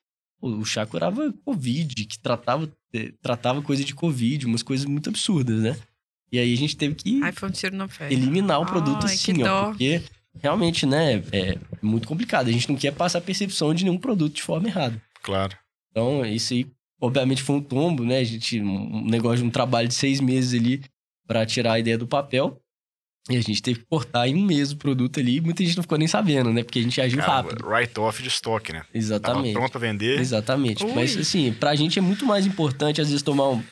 o 0.40 0.64
chá 0.64 0.86
curava 0.86 1.32
Covid, 1.44 2.04
que 2.04 2.18
tratava, 2.18 2.70
eh, 2.92 3.12
tratava 3.20 3.62
coisa 3.62 3.84
de 3.84 3.94
Covid, 3.94 4.46
umas 4.46 4.62
coisas 4.62 4.86
muito 4.86 5.10
absurdas, 5.10 5.60
né? 5.60 5.76
E 6.32 6.38
aí 6.38 6.52
a 6.52 6.56
gente 6.56 6.76
teve 6.76 6.94
que 6.94 7.22
Ai, 7.22 7.32
foi 7.32 7.48
um 7.48 7.52
eliminar 8.08 8.60
o 8.60 8.66
produto 8.66 9.06
Ai, 9.06 9.16
que 9.16 9.30
assim, 9.32 9.42
ó. 9.42 9.70
Porque 9.70 10.02
realmente, 10.40 10.86
né, 10.86 11.22
é 11.32 11.58
muito 11.82 12.06
complicado. 12.06 12.48
A 12.48 12.52
gente 12.52 12.68
não 12.68 12.76
quer 12.76 12.92
passar 12.92 13.18
a 13.18 13.22
percepção 13.22 13.74
de 13.74 13.84
nenhum 13.84 13.98
produto 13.98 14.34
de 14.34 14.42
forma 14.42 14.68
errada. 14.68 15.00
Claro. 15.22 15.56
Então, 15.90 16.24
isso 16.24 16.52
aí, 16.52 16.66
obviamente, 17.00 17.42
foi 17.42 17.56
um 17.56 17.62
tombo, 17.62 18.04
né? 18.04 18.18
A 18.18 18.24
gente, 18.24 18.60
um 18.60 19.04
negócio 19.04 19.38
de 19.38 19.44
um 19.44 19.50
trabalho 19.50 19.88
de 19.88 19.94
seis 19.94 20.20
meses 20.20 20.58
ali 20.58 20.82
pra 21.26 21.44
tirar 21.44 21.74
a 21.74 21.78
ideia 21.80 21.98
do 21.98 22.06
papel. 22.06 22.60
E 23.28 23.36
a 23.36 23.40
gente 23.40 23.60
teve 23.62 23.80
que 23.80 23.86
cortar 23.86 24.26
em 24.26 24.34
um 24.34 24.44
mês 24.44 24.72
o 24.72 24.76
produto 24.76 25.20
ali 25.20 25.36
e 25.36 25.40
muita 25.40 25.62
gente 25.64 25.76
não 25.76 25.82
ficou 25.82 25.98
nem 25.98 26.08
sabendo, 26.08 26.52
né? 26.52 26.62
Porque 26.62 26.78
a 26.78 26.82
gente 26.82 27.00
agiu 27.00 27.18
Cara, 27.18 27.32
rápido. 27.42 27.66
Write-off 27.66 28.22
de 28.22 28.28
estoque, 28.28 28.72
né? 28.72 28.80
Tava 28.80 28.98
Exatamente. 28.98 29.52
pronto 29.52 29.70
pra 29.70 29.80
vender. 29.80 30.18
Exatamente. 30.18 30.84
Ui. 30.84 30.92
Mas, 30.94 31.16
assim, 31.16 31.52
pra 31.52 31.74
gente 31.74 31.98
é 31.98 32.02
muito 32.02 32.24
mais 32.24 32.46
importante, 32.46 33.00
às 33.00 33.08
vezes, 33.08 33.22
tomar 33.22 33.50
um. 33.50 33.62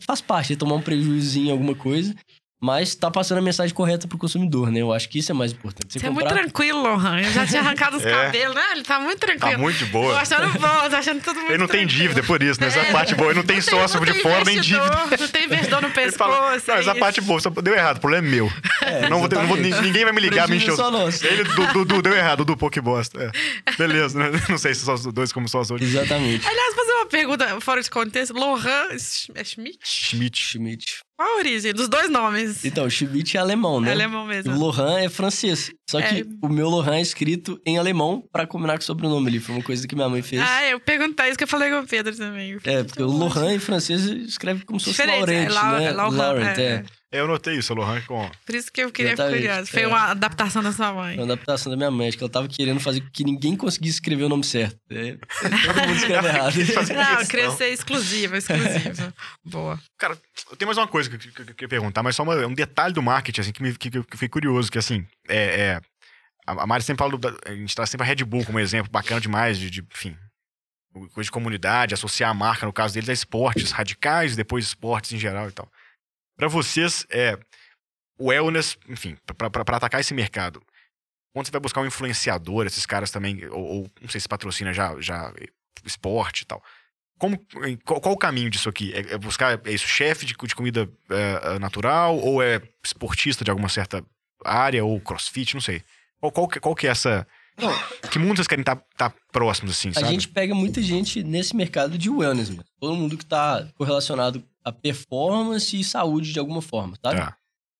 Faz 0.00 0.20
parte, 0.20 0.56
tomar 0.56 0.76
um 0.76 0.80
prejuízo 0.80 1.38
em 1.38 1.50
alguma 1.50 1.74
coisa, 1.74 2.14
mas 2.62 2.94
tá 2.94 3.10
passando 3.10 3.38
a 3.38 3.42
mensagem 3.42 3.74
correta 3.74 4.06
pro 4.06 4.18
consumidor, 4.18 4.70
né? 4.70 4.80
Eu 4.82 4.92
acho 4.92 5.08
que 5.08 5.18
isso 5.18 5.32
é 5.32 5.34
mais 5.34 5.52
importante. 5.52 5.92
Você, 5.92 5.98
Você 5.98 6.06
é 6.06 6.08
comprar. 6.10 6.24
muito 6.26 6.40
tranquilo, 6.42 6.82
Lohan. 6.82 7.20
Eu 7.20 7.32
já 7.32 7.46
tinha 7.46 7.60
arrancado 7.60 7.96
os 7.96 8.04
É. 8.06 8.10
cabelos, 8.10 8.54
né? 8.54 8.62
Ele 8.72 8.82
tá 8.82 9.00
muito 9.00 9.18
Tá 9.20 9.26
tranquilo. 9.26 9.58
muito 9.60 9.78
de 9.78 9.86
Tô 9.86 9.92
boa. 9.92 10.20
achando 10.20 10.52
bom, 10.58 10.90
tô 10.90 10.96
achando 10.96 11.22
tudo 11.22 11.36
muito 11.36 11.50
Ele 11.52 11.58
não 11.58 11.66
tem 11.66 11.80
tranquilo. 11.86 12.02
dívida 12.02 12.22
por 12.22 12.42
isso, 12.42 12.60
né? 12.60 12.66
Essa 12.66 12.78
é 12.78 12.82
a 12.82 12.86
É. 12.88 12.92
parte 12.92 13.14
boa. 13.14 13.30
Ele 13.30 13.38
não 13.38 13.46
tem 13.46 13.56
Não 13.56 13.62
sócio 13.62 13.96
não 13.98 14.04
de 14.06 14.12
tem 14.12 14.22
fora, 14.22 14.44
nem 14.44 14.60
dívida. 14.60 15.06
Não 15.18 15.28
tem 15.28 15.44
investidor 15.46 15.82
no 15.82 15.90
pescoço. 15.90 16.18
fala, 16.18 16.36
não, 16.40 16.50
é 16.52 16.56
essa 16.56 16.80
isso. 16.80 16.94
parte 16.96 17.20
boa, 17.22 17.40
só 17.40 17.48
deu 17.50 17.74
errado, 17.74 17.96
o 17.96 18.00
problema 18.00 18.26
é 18.26 18.30
meu. 18.30 18.52
É, 18.82 19.08
não, 19.08 19.20
vou 19.20 19.28
ter- 19.28 19.36
não 19.36 19.46
vou- 19.46 19.56
ninguém 19.56 20.04
vai 20.04 20.12
me 20.12 20.20
ligar, 20.20 20.48
me 20.48 20.56
encher 20.56 20.66
Prejuízo 20.66 20.82
o 20.82 20.88
é 20.88 20.98
só 20.98 21.04
nosso. 21.06 21.26
Ele, 21.26 21.44
Dudu, 21.44 21.72
Dudu, 21.84 22.02
deu 22.02 22.14
errado, 22.14 22.38
Dudu, 22.44 22.56
pô, 22.56 22.68
que 22.70 22.80
bosta. 22.80 23.22
É. 23.66 23.72
Beleza, 23.76 24.18
né? 24.18 24.30
Não 24.48 24.58
sei 24.58 24.74
se 24.74 24.84
só 24.84 24.94
os 24.94 25.04
dois 25.06 25.32
como 25.32 25.48
só 25.48 25.60
os 25.60 25.70
outros. 25.70 25.88
Exatamente. 25.88 26.46
Aliás, 26.46 26.74
fazer 26.74 26.92
uma 26.92 27.06
pergunta 27.06 27.60
fora 27.60 27.82
de 27.82 27.90
contexto. 27.90 28.32
Lohan 28.34 28.88
é 29.34 29.44
Schmidt? 29.44 29.78
Schmidt. 29.82 30.38
Schmidt. 30.38 31.00
Qual 31.20 31.34
a 31.34 31.36
origem 31.36 31.74
dos 31.74 31.86
dois 31.86 32.08
nomes? 32.08 32.64
Então, 32.64 32.88
Schmidt 32.88 33.36
é 33.36 33.40
alemão, 33.40 33.78
né? 33.78 33.90
É 33.90 33.92
alemão 33.92 34.24
O 34.24 34.26
mesmo. 34.26 34.56
Lohan 34.58 35.00
é 35.00 35.08
francês. 35.10 35.70
Só 35.90 36.00
que 36.00 36.20
É. 36.20 36.24
o 36.42 36.48
meu 36.48 36.70
Lohan 36.70 36.94
é 36.96 37.02
escrito 37.02 37.60
em 37.66 37.76
alemão 37.76 38.24
pra 38.32 38.46
combinar 38.46 38.78
com 38.78 38.82
o 38.82 38.86
sobrenome 38.86 39.28
ali. 39.28 39.38
Foi 39.38 39.54
uma 39.56 39.62
coisa 39.62 39.86
que 39.86 39.94
minha 39.94 40.08
mãe 40.08 40.22
fez. 40.22 40.40
Ah, 40.40 40.64
eu 40.64 40.80
perguntei 40.80 41.28
isso 41.28 41.36
que 41.36 41.44
eu 41.44 41.48
falei 41.48 41.68
com 41.70 41.80
o 41.80 41.86
Pedro 41.86 42.16
também. 42.16 42.56
é, 42.64 42.82
porque 42.84 43.02
o 43.02 43.06
Lohan 43.06 43.52
em 43.52 43.58
francês 43.58 44.00
escreve 44.06 44.64
como 44.64 44.80
se 44.80 44.86
fosse 44.86 44.96
Diferente, 44.96 45.18
Laurent, 45.18 45.46
é 45.46 45.52
Lau- 45.52 45.72
né? 45.78 45.84
é 45.84 45.92
Laurent, 45.92 46.16
Laurent, 46.18 46.58
é, 46.58 46.62
é. 46.62 46.84
É. 47.12 47.16
É, 47.16 47.20
eu 47.20 47.26
notei 47.26 47.56
isso, 47.56 47.74
Lohan 47.74 48.00
com. 48.02 48.30
Por 48.46 48.54
isso 48.54 48.70
que 48.72 48.80
eu 48.82 48.90
queria 48.92 49.10
ficar 49.12 49.24
Exatamente, 49.24 49.48
curioso. 49.48 49.70
Foi 49.72 49.82
é. 49.82 49.86
uma 49.88 50.04
adaptação 50.10 50.62
da 50.62 50.72
sua 50.72 50.92
mãe. 50.92 51.16
Foi 51.16 51.24
uma 51.24 51.32
adaptação 51.32 51.70
da 51.70 51.76
minha 51.76 51.90
mãe. 51.90 52.08
Acho 52.08 52.16
que 52.16 52.22
ela 52.24 52.30
tava 52.30 52.48
querendo 52.48 52.78
fazer 52.80 53.00
com 53.00 53.10
que 53.10 53.24
ninguém 53.24 53.56
conseguisse 53.56 53.94
escrever 53.96 54.24
o 54.24 54.28
nome 54.28 54.44
certo. 54.44 54.78
É, 54.90 55.16
todo 55.16 55.80
mundo 55.80 55.96
escreve 55.96 56.28
errado. 56.28 56.54
Não, 56.56 57.16
questão. 57.16 57.26
queria 57.26 57.50
ser 57.50 57.68
exclusiva, 57.68 58.36
exclusiva. 58.38 59.14
Boa. 59.44 59.80
Cara, 59.98 60.16
eu 60.50 60.56
tenho 60.56 60.66
mais 60.68 60.78
uma 60.78 60.86
coisa 60.88 61.10
que, 61.10 61.18
que- 61.18 61.30
que 61.32 61.40
eu 61.42 61.46
queria 61.54 61.68
perguntar, 61.68 62.02
mas 62.02 62.14
só 62.16 62.22
uma- 62.22 62.46
um 62.46 62.54
detalhe 62.54 62.94
do 62.94 63.02
marketing, 63.02 63.40
assim, 63.40 63.52
que, 63.52 63.62
me, 63.62 63.74
que, 63.76 63.90
que 63.90 63.98
eu 63.98 64.04
fiquei 64.12 64.28
curioso, 64.28 64.70
que 64.70 64.78
assim, 64.78 65.06
é. 65.28 65.60
é- 65.60 65.80
a 66.46 66.62
a 66.62 66.66
Mari 66.66 66.82
sempre 66.82 67.04
fala, 67.04 67.16
do, 67.16 67.38
a 67.46 67.54
gente 67.54 67.74
traz 67.76 67.90
sempre 67.90 68.04
a 68.04 68.08
Red 68.08 68.24
Bull 68.24 68.44
como 68.44 68.58
exemplo, 68.58 68.90
bacana 68.90 69.20
demais, 69.20 69.56
de, 69.58 69.70
de, 69.70 69.84
enfim, 69.94 70.16
coisa 71.12 71.26
de 71.26 71.30
comunidade, 71.30 71.94
associar 71.94 72.30
a 72.30 72.34
marca, 72.34 72.66
no 72.66 72.72
caso 72.72 72.94
deles, 72.94 73.08
a 73.08 73.12
esportes 73.12 73.70
radicais, 73.70 74.34
depois 74.34 74.64
esportes 74.64 75.12
em 75.12 75.18
geral 75.18 75.48
e 75.48 75.52
tal. 75.52 75.70
Pra 76.40 76.48
vocês, 76.48 77.06
é. 77.10 77.38
O 78.18 78.28
wellness, 78.28 78.78
enfim, 78.88 79.16
pra 79.36 79.76
atacar 79.76 80.00
esse 80.00 80.12
mercado, 80.14 80.62
quando 81.32 81.46
você 81.46 81.52
vai 81.52 81.60
buscar 81.60 81.80
um 81.80 81.86
influenciador, 81.86 82.66
esses 82.66 82.84
caras 82.84 83.10
também, 83.10 83.46
ou, 83.48 83.62
ou 83.62 83.90
não 84.00 84.08
sei 84.08 84.20
se 84.20 84.28
patrocina 84.28 84.72
já, 84.72 84.98
já 85.00 85.32
esporte 85.84 86.42
e 86.42 86.46
tal. 86.46 86.62
Como, 87.18 87.38
qual, 87.84 88.00
qual 88.00 88.14
o 88.14 88.18
caminho 88.18 88.50
disso 88.50 88.68
aqui? 88.68 88.92
É, 88.94 89.14
é 89.14 89.18
buscar 89.18 89.60
é 89.66 89.72
isso, 89.72 89.86
chefe 89.86 90.24
de, 90.24 90.34
de 90.34 90.54
comida 90.54 90.90
é, 91.10 91.58
natural 91.58 92.18
ou 92.18 92.42
é 92.42 92.60
esportista 92.82 93.44
de 93.44 93.50
alguma 93.50 93.68
certa 93.68 94.04
área 94.44 94.84
ou 94.84 95.00
crossfit, 95.00 95.54
não 95.54 95.60
sei. 95.60 95.82
Qual, 96.20 96.32
qual, 96.32 96.48
qual 96.48 96.74
que 96.74 96.86
é 96.86 96.90
essa... 96.90 97.26
Que 98.10 98.18
vocês 98.18 98.46
querem 98.46 98.62
estar 98.62 99.14
próximos 99.30 99.72
assim, 99.72 99.90
A 99.90 99.94
sabe? 99.94 100.08
gente 100.08 100.28
pega 100.28 100.54
muita 100.54 100.82
gente 100.82 101.22
nesse 101.22 101.54
mercado 101.54 101.98
de 101.98 102.08
wellness, 102.08 102.48
mesmo. 102.48 102.64
Todo 102.78 102.96
mundo 102.96 103.16
que 103.16 103.26
tá 103.26 103.66
correlacionado 103.76 104.42
a 104.64 104.72
performance 104.72 105.78
e 105.78 105.84
saúde 105.84 106.32
de 106.32 106.38
alguma 106.38 106.62
forma, 106.62 106.96
sabe? 107.02 107.20
Tá. 107.20 107.36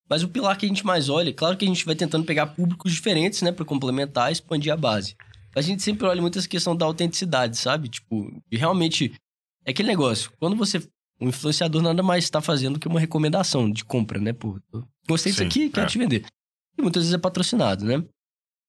Mas 0.09 0.23
o 0.23 0.29
pilar 0.29 0.57
que 0.57 0.67
a 0.67 0.69
gente 0.69 0.85
mais 0.85 1.09
olha, 1.09 1.33
claro 1.33 1.57
que 1.57 1.65
a 1.65 1.69
gente 1.69 1.85
vai 1.85 1.95
tentando 1.95 2.25
pegar 2.25 2.49
públicos 2.49 2.93
diferentes, 2.93 3.43
né, 3.43 3.53
Pra 3.53 3.65
complementar 3.65 4.31
e 4.31 4.33
expandir 4.33 4.73
a 4.73 4.77
base. 4.77 5.17
A 5.55 5.61
gente 5.61 5.83
sempre 5.83 6.07
olha 6.07 6.21
muito 6.21 6.39
essa 6.39 6.49
questão 6.49 6.77
da 6.77 6.85
autenticidade, 6.85 7.57
sabe? 7.57 7.89
Tipo, 7.89 8.43
e 8.51 8.57
realmente 8.57 9.13
é 9.65 9.71
aquele 9.71 9.89
negócio. 9.89 10.33
Quando 10.39 10.57
você 10.57 10.81
o 11.21 11.29
influenciador 11.29 11.83
nada 11.83 12.03
mais 12.03 12.25
está 12.25 12.41
fazendo 12.41 12.79
que 12.79 12.89
uma 12.89 12.99
recomendação 12.99 13.71
de 13.71 13.85
compra, 13.85 14.19
né? 14.19 14.35
Eu 14.73 14.89
gostei 15.07 15.31
disso 15.31 15.45
aqui, 15.45 15.69
quero 15.69 15.87
é. 15.87 15.89
te 15.89 15.99
vender. 15.99 16.25
E 16.79 16.83
muitas 16.83 17.03
vezes 17.03 17.15
é 17.15 17.19
patrocinado, 17.19 17.85
né? 17.85 18.03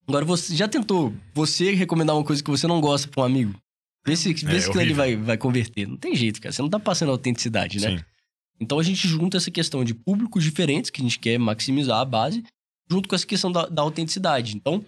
Agora, 0.06 0.24
você 0.24 0.54
já 0.54 0.66
tentou 0.68 1.12
você 1.34 1.72
recomendar 1.74 2.16
uma 2.16 2.24
coisa 2.24 2.42
que 2.42 2.50
você 2.50 2.66
não 2.66 2.80
gosta 2.80 3.08
pra 3.08 3.22
um 3.22 3.26
amigo? 3.26 3.54
Vê 4.04 4.16
se, 4.16 4.32
vê 4.34 4.56
É 4.56 4.60
se 4.60 4.68
horrível. 4.70 4.96
vai, 4.96 5.16
vai 5.16 5.38
converter. 5.38 5.86
Não 5.86 5.96
tem 5.96 6.14
jeito, 6.16 6.40
cara. 6.40 6.52
Você 6.52 6.60
não 6.60 6.68
tá 6.68 6.78
passando 6.80 7.10
autenticidade, 7.12 7.78
né? 7.80 7.96
Sim. 7.98 8.04
Então 8.60 8.78
a 8.78 8.82
gente 8.82 9.06
junta 9.06 9.36
essa 9.36 9.50
questão 9.50 9.84
de 9.84 9.94
públicos 9.94 10.42
diferentes, 10.42 10.90
que 10.90 11.00
a 11.00 11.04
gente 11.04 11.18
quer 11.18 11.38
maximizar 11.38 11.98
a 12.00 12.04
base, 12.04 12.42
junto 12.90 13.08
com 13.08 13.14
essa 13.14 13.26
questão 13.26 13.50
da, 13.50 13.66
da 13.66 13.82
autenticidade. 13.82 14.56
Então, 14.56 14.84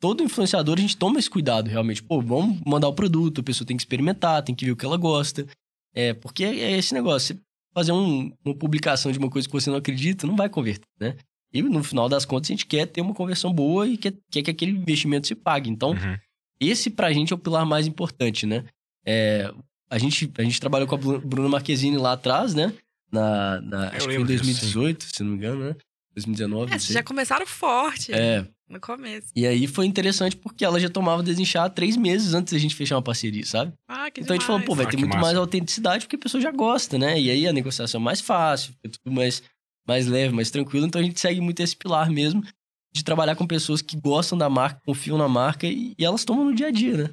todo 0.00 0.22
influenciador 0.22 0.76
a 0.78 0.80
gente 0.80 0.96
toma 0.96 1.18
esse 1.18 1.28
cuidado 1.30 1.68
realmente. 1.68 2.02
Pô, 2.02 2.20
vamos 2.20 2.60
mandar 2.66 2.88
o 2.88 2.92
produto, 2.94 3.40
a 3.40 3.44
pessoa 3.44 3.66
tem 3.66 3.76
que 3.76 3.82
experimentar, 3.82 4.42
tem 4.42 4.54
que 4.54 4.64
ver 4.66 4.72
o 4.72 4.76
que 4.76 4.84
ela 4.84 4.96
gosta. 4.98 5.46
É, 5.94 6.12
porque 6.14 6.44
é 6.44 6.76
esse 6.76 6.92
negócio. 6.94 7.34
Você 7.34 7.40
fazer 7.74 7.92
um- 7.92 8.32
uma 8.44 8.54
publicação 8.54 9.10
de 9.12 9.18
uma 9.18 9.30
coisa 9.30 9.46
que 9.48 9.52
você 9.52 9.70
não 9.70 9.76
acredita, 9.78 10.26
não 10.26 10.36
vai 10.36 10.48
converter, 10.48 10.86
né? 11.00 11.16
E 11.52 11.62
no 11.62 11.82
final 11.82 12.08
das 12.08 12.24
contas 12.24 12.50
a 12.50 12.52
gente 12.52 12.66
quer 12.66 12.86
ter 12.86 13.00
uma 13.00 13.14
conversão 13.14 13.52
boa 13.52 13.86
e 13.88 13.96
quer, 13.96 14.14
quer 14.30 14.42
que 14.42 14.50
aquele 14.50 14.72
investimento 14.72 15.26
se 15.26 15.34
pague. 15.34 15.70
Então, 15.70 15.90
Uhum. 15.90 16.16
esse 16.60 16.90
pra 16.90 17.12
gente 17.12 17.32
é 17.32 17.36
o 17.36 17.38
pilar 17.38 17.64
mais 17.64 17.86
importante, 17.86 18.44
né? 18.46 18.64
É, 19.06 19.50
a, 19.90 19.98
gente, 19.98 20.30
a 20.36 20.42
gente 20.42 20.60
trabalhou 20.60 20.86
com 20.86 20.94
a 20.94 20.98
Bru- 20.98 21.20
Bruna 21.20 21.48
Marquezine 21.48 21.96
lá 21.96 22.12
atrás, 22.12 22.54
né? 22.54 22.72
Na, 23.10 23.60
na- 23.62 23.88
acho 23.88 23.92
que 23.96 24.00
foi 24.04 24.14
em 24.14 24.18
lembro 24.18 24.32
disso, 24.36 24.44
2018, 24.44 25.04
se 25.16 25.22
não 25.22 25.30
me 25.30 25.36
engano, 25.38 25.64
né? 25.64 25.76
2019, 26.14 26.64
É, 26.64 26.74
não 26.74 26.78
vocês 26.78 26.82
sei. 26.88 26.94
já 26.94 27.02
começaram 27.02 27.46
forte 27.46 28.12
É, 28.12 28.44
no 28.68 28.80
começo. 28.80 29.28
e 29.36 29.46
aí 29.46 29.66
foi 29.66 29.86
interessante 29.86 30.36
porque 30.36 30.64
ela 30.64 30.78
já 30.80 30.90
tomava 30.90 31.22
desinchar 31.22 31.70
três 31.70 31.96
meses 31.96 32.34
antes 32.34 32.52
da 32.52 32.58
gente 32.58 32.74
fechar 32.74 32.96
uma 32.96 33.02
parceria, 33.02 33.46
sabe? 33.46 33.72
Ah, 33.88 34.10
que 34.10 34.20
então 34.20 34.34
a 34.34 34.38
gente 34.38 34.46
falou, 34.46 34.60
pô, 34.62 34.74
vai 34.74 34.84
Ah, 34.84 34.88
ter 34.90 34.96
muito 34.98 35.12
massa. 35.14 35.24
mais 35.26 35.36
autenticidade 35.38 36.04
porque 36.04 36.16
a 36.16 36.18
pessoa 36.18 36.40
já 36.40 36.50
gosta, 36.50 36.98
né? 36.98 37.18
E 37.18 37.30
aí 37.30 37.46
a 37.46 37.52
negociação 37.52 38.00
é 38.00 38.04
mais 38.04 38.20
fácil, 38.20 38.72
fica 38.72 38.98
tudo 39.02 39.14
mais, 39.14 39.42
mais 39.88 40.06
leve, 40.06 40.34
mais 40.34 40.50
tranquilo. 40.50 40.86
Então 40.86 41.00
a 41.00 41.04
gente 41.04 41.18
segue 41.18 41.40
muito 41.40 41.60
esse 41.60 41.74
pilar 41.74 42.10
mesmo 42.10 42.44
de 42.92 43.02
trabalhar 43.02 43.34
com 43.34 43.46
pessoas 43.46 43.80
que 43.80 43.96
gostam 43.98 44.36
da 44.36 44.48
marca, 44.50 44.80
confiam 44.84 45.16
na 45.16 45.28
marca 45.28 45.66
e, 45.66 45.94
e 45.98 46.04
elas 46.04 46.24
tomam 46.24 46.44
no 46.44 46.54
dia 46.54 46.68
a 46.68 46.70
dia, 46.70 46.96
né? 46.96 47.10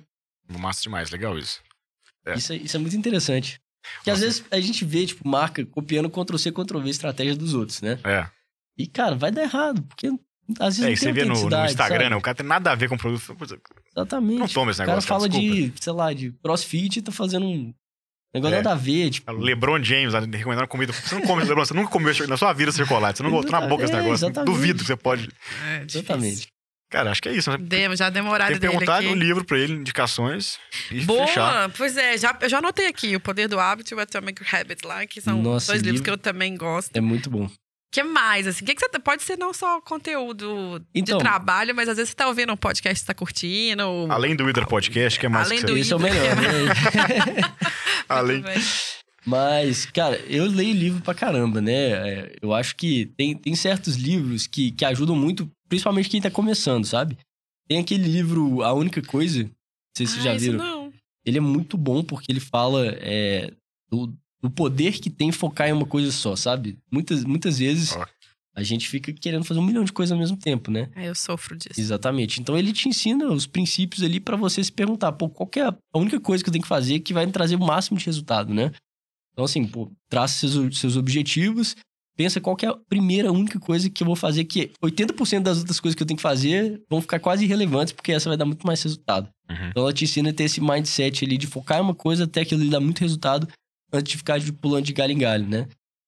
Massa 0.59 0.81
demais, 0.83 1.09
legal 1.09 1.37
isso. 1.39 1.61
É. 2.25 2.35
Isso, 2.35 2.53
é, 2.53 2.57
isso 2.57 2.75
é 2.75 2.79
muito 2.79 2.95
interessante. 2.95 3.61
Porque 3.97 4.09
às 4.09 4.19
Nossa. 4.19 4.25
vezes 4.25 4.45
a 4.51 4.59
gente 4.59 4.83
vê, 4.83 5.05
tipo, 5.05 5.27
marca 5.27 5.65
copiando 5.65 6.09
Ctrl-C, 6.09 6.51
Ctrl-V 6.51 6.89
estratégia 6.89 7.35
dos 7.35 7.53
outros, 7.53 7.81
né? 7.81 7.99
É. 8.03 8.27
E, 8.77 8.87
cara, 8.87 9.15
vai 9.15 9.31
dar 9.31 9.43
errado, 9.43 9.81
porque 9.83 10.07
às 10.59 10.77
vezes 10.77 10.79
É, 10.79 10.89
não 10.89 10.95
você 10.97 11.11
vê 11.11 11.25
no, 11.25 11.33
no 11.33 11.65
Instagram, 11.65 11.97
sabe? 11.97 12.09
né? 12.09 12.15
O 12.15 12.21
cara 12.21 12.35
tem 12.35 12.45
nada 12.45 12.71
a 12.71 12.75
ver 12.75 12.89
com 12.89 12.95
o 12.95 12.97
produto. 12.97 13.35
Exatamente. 13.95 14.39
Não 14.39 14.47
toma 14.47 14.71
esse 14.71 14.81
o 14.81 14.85
cara 14.85 14.91
negócio, 14.91 15.07
cara, 15.07 15.19
fala 15.19 15.29
desculpa. 15.29 15.55
de, 15.55 15.83
sei 15.83 15.93
lá, 15.93 16.13
de 16.13 16.31
crossfit 16.43 16.97
e 16.99 17.01
tá 17.01 17.11
fazendo 17.11 17.45
um 17.45 17.73
negócio 18.35 18.53
É. 18.55 18.57
nada 18.61 18.71
a 18.73 18.75
ver, 18.77 19.09
tipo... 19.09 19.31
LeBron 19.31 19.83
James 19.83 20.13
recomendando 20.13 20.67
comida. 20.67 20.93
Você 20.93 21.15
não 21.15 21.21
come, 21.23 21.43
LeBron, 21.43 21.65
você 21.65 21.73
nunca 21.73 21.89
comeu 21.89 22.13
na 22.27 22.37
sua 22.37 22.53
vida 22.53 22.71
chocolate. 22.71 23.17
Você 23.17 23.23
não 23.23 23.31
botou 23.31 23.51
na 23.51 23.61
boca 23.61 23.83
esse 23.83 23.93
É, 23.93 23.97
negócio. 23.97 24.25
exatamente. 24.27 24.51
Duvido 24.51 24.79
que 24.79 24.85
você 24.87 24.95
pode. 24.95 25.29
É, 25.67 25.79
difícil. 25.79 25.99
Exatamente. 26.01 26.47
Cara, 26.91 27.11
acho 27.11 27.21
que 27.21 27.27
é 27.29 27.33
isso. 27.33 27.49
Né? 27.51 27.57
Demo, 27.59 27.95
já 27.95 28.09
demorado 28.09 28.47
Tem 28.49 28.59
que 28.59 28.67
perguntar 28.67 28.97
aqui. 28.99 29.07
no 29.07 29.15
livro 29.15 29.43
pra 29.43 29.57
ele, 29.57 29.73
indicações 29.73 30.59
e 30.91 31.01
Boa! 31.01 31.25
fechar. 31.25 31.69
Pois 31.75 31.97
é, 31.97 32.15
já, 32.17 32.37
eu 32.39 32.47
já 32.47 32.59
anotei 32.59 32.85
aqui 32.87 33.15
o 33.15 33.19
Poder 33.19 33.47
do 33.47 33.59
Hábito 33.59 33.93
e 33.93 33.97
o 33.97 33.99
Atomic 33.99 34.41
Habit 34.55 34.85
lá, 34.85 35.05
que 35.07 35.19
são 35.19 35.41
Nossa, 35.41 35.67
dois 35.71 35.81
livros 35.81 35.99
livro- 35.99 36.03
que 36.03 36.09
eu 36.11 36.17
também 36.17 36.55
gosto. 36.55 36.95
É 36.95 37.01
muito 37.01 37.29
bom. 37.29 37.49
O 38.01 38.03
que 38.03 38.03
mais, 38.03 38.45
assim? 38.47 38.65
Que, 38.65 38.75
que 38.75 38.81
você... 38.81 38.99
Pode 38.99 39.23
ser 39.23 39.37
não 39.37 39.53
só 39.53 39.79
conteúdo 39.81 40.83
Então- 40.93 41.17
de 41.17 41.23
trabalho, 41.23 41.73
mas 41.75 41.87
às 41.87 41.97
vezes 41.97 42.09
você 42.09 42.15
tá 42.15 42.27
ouvindo 42.27 42.51
um 42.51 42.57
podcast 42.57 43.01
que 43.03 43.07
tá 43.07 43.13
curtindo. 43.13 43.83
ou- 43.87 44.11
Além 44.11 44.35
do 44.35 44.43
Wither 44.45 44.67
Podcast, 44.67 45.19
que 45.19 45.25
é 45.25 45.29
mais 45.29 45.47
Além 45.47 45.59
que 45.59 45.65
do 45.65 45.73
você... 45.73 45.79
Esse 45.79 45.93
é 45.93 45.95
o 45.95 45.99
melhor, 45.99 46.35
né? 46.35 47.41
Além... 48.09 48.43
Mas, 49.25 49.85
cara, 49.87 50.17
eu 50.27 50.45
leio 50.45 50.73
livro 50.73 51.01
pra 51.01 51.13
caramba, 51.15 51.59
né? 51.59 51.73
É, 51.73 52.35
Eu 52.41 52.53
acho 52.53 52.75
que 52.75 53.07
tem, 53.17 53.35
tem 53.35 53.55
certos 53.55 53.95
livros 53.95 54.45
que, 54.45 54.69
que 54.71 54.85
ajudam 54.85 55.15
muito, 55.15 55.49
principalmente 55.67 56.09
quem 56.09 56.21
tá 56.21 56.29
começando, 56.29 56.85
sabe? 56.85 57.17
Tem 57.67 57.79
aquele 57.79 58.07
livro 58.07 58.61
A 58.61 58.71
Única 58.73 59.01
Coisa, 59.01 59.41
não 59.43 59.49
sei 59.97 60.05
se 60.05 60.13
vocês 60.13 60.25
Ah, 60.27 60.29
já 60.29 60.35
isso 60.35 60.51
viram. 60.51 60.57
não. 60.63 60.93
Ele 61.25 61.39
é 61.39 61.41
muito 61.41 61.75
bom 61.75 62.03
porque 62.03 62.31
ele 62.31 62.39
fala 62.39 62.85
é, 62.99 63.51
do, 63.89 64.13
do 64.45 64.51
poder 64.51 64.99
que 64.99 65.09
tem 65.09 65.31
focar 65.31 65.67
em 65.67 65.73
uma 65.73 65.85
coisa 65.85 66.11
só, 66.11 66.35
sabe? 66.35 66.77
Muitas, 66.91 67.23
muitas 67.23 67.57
vezes 67.57 67.93
Ó. 67.95 68.05
a 68.55 68.61
gente 68.61 68.87
fica 68.87 69.11
querendo 69.11 69.43
fazer 69.43 69.59
um 69.59 69.65
milhão 69.65 69.83
de 69.83 69.91
coisas 69.91 70.11
ao 70.11 70.19
mesmo 70.19 70.37
tempo, 70.37 70.69
né? 70.69 70.89
É, 70.95 71.09
eu 71.09 71.15
sofro 71.15 71.57
disso. 71.57 71.79
Exatamente. 71.79 72.39
Então 72.39 72.55
ele 72.55 72.71
te 72.71 72.87
ensina 72.87 73.27
os 73.31 73.47
princípios 73.47 74.03
ali 74.03 74.19
pra 74.19 74.37
você 74.37 74.63
se 74.63 74.71
perguntar, 74.71 75.11
pô, 75.13 75.27
qual 75.29 75.47
que 75.47 75.59
é 75.59 75.67
a 75.67 75.97
única 75.97 76.19
coisa 76.19 76.43
que 76.43 76.49
eu 76.49 76.51
tenho 76.51 76.61
que 76.61 76.67
fazer 76.67 76.99
que 76.99 77.13
vai 77.13 77.25
me 77.25 77.31
trazer 77.31 77.55
o 77.55 77.65
máximo 77.65 77.97
de 77.97 78.05
resultado, 78.05 78.53
né? 78.53 78.71
Então, 79.33 79.43
assim, 79.43 79.65
pô, 79.65 79.91
traça 80.07 80.47
seus, 80.47 80.77
seus 80.77 80.95
objetivos, 80.95 81.75
pensa 82.15 82.39
qual 82.39 82.55
que 82.55 82.65
é 82.65 82.69
a 82.69 82.77
primeira, 82.87 83.31
única 83.31 83.59
coisa 83.59 83.89
que 83.89 84.03
eu 84.03 84.07
vou 84.07 84.15
fazer, 84.15 84.45
que 84.45 84.71
80% 84.81 85.41
das 85.41 85.57
outras 85.57 85.79
coisas 85.79 85.95
que 85.95 86.03
eu 86.03 86.07
tenho 86.07 86.17
que 86.17 86.23
fazer 86.23 86.81
vão 86.89 87.01
ficar 87.01 87.19
quase 87.19 87.43
irrelevantes, 87.43 87.93
porque 87.93 88.11
essa 88.11 88.29
vai 88.29 88.37
dar 88.37 88.45
muito 88.45 88.65
mais 88.65 88.81
resultado. 88.81 89.27
Uhum. 89.49 89.69
Então 89.69 89.83
ela 89.83 89.91
te 89.91 90.05
ensina 90.05 90.29
a 90.29 90.33
ter 90.33 90.45
esse 90.45 90.61
mindset 90.61 91.25
ali 91.25 91.37
de 91.37 91.47
focar 91.47 91.79
em 91.79 91.81
uma 91.81 91.95
coisa 91.95 92.23
até 92.23 92.41
aquilo 92.41 92.61
ali 92.61 92.69
dar 92.69 92.79
muito 92.79 92.99
resultado, 92.99 93.47
antes 93.95 94.11
de 94.11 94.17
ficar 94.17 94.39
pulando 94.53 94.85
de 94.85 94.93
galho 94.93 95.13
em 95.13 95.17
galho, 95.17 95.47
né? 95.47 95.67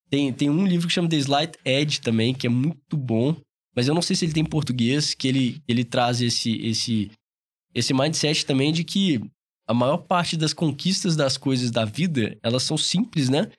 Tem, 0.09 0.31
tem 0.31 0.49
um 0.49 0.65
livro 0.65 0.87
que 0.87 0.93
chama 0.93 1.09
The 1.09 1.17
Slight 1.17 1.59
Edge 1.65 2.01
também, 2.01 2.33
que 2.33 2.47
é 2.47 2.49
muito 2.49 2.95
bom, 2.95 3.35
mas 3.75 3.87
eu 3.87 3.93
não 3.93 4.01
sei 4.01 4.15
se 4.15 4.25
ele 4.25 4.33
tem 4.33 4.43
em 4.43 4.49
português, 4.49 5.13
que 5.13 5.27
ele, 5.27 5.61
ele 5.67 5.83
traz 5.83 6.21
esse, 6.21 6.55
esse, 6.65 7.11
esse 7.75 7.93
mindset 7.93 8.45
também 8.45 8.71
de 8.71 8.83
que 8.83 9.21
a 9.67 9.73
maior 9.73 9.97
parte 9.97 10.37
das 10.37 10.53
conquistas 10.53 11.15
das 11.15 11.37
coisas 11.37 11.71
da 11.71 11.83
vida, 11.83 12.37
elas 12.41 12.63
são 12.63 12.77
simples, 12.77 13.27
né? 13.27 13.51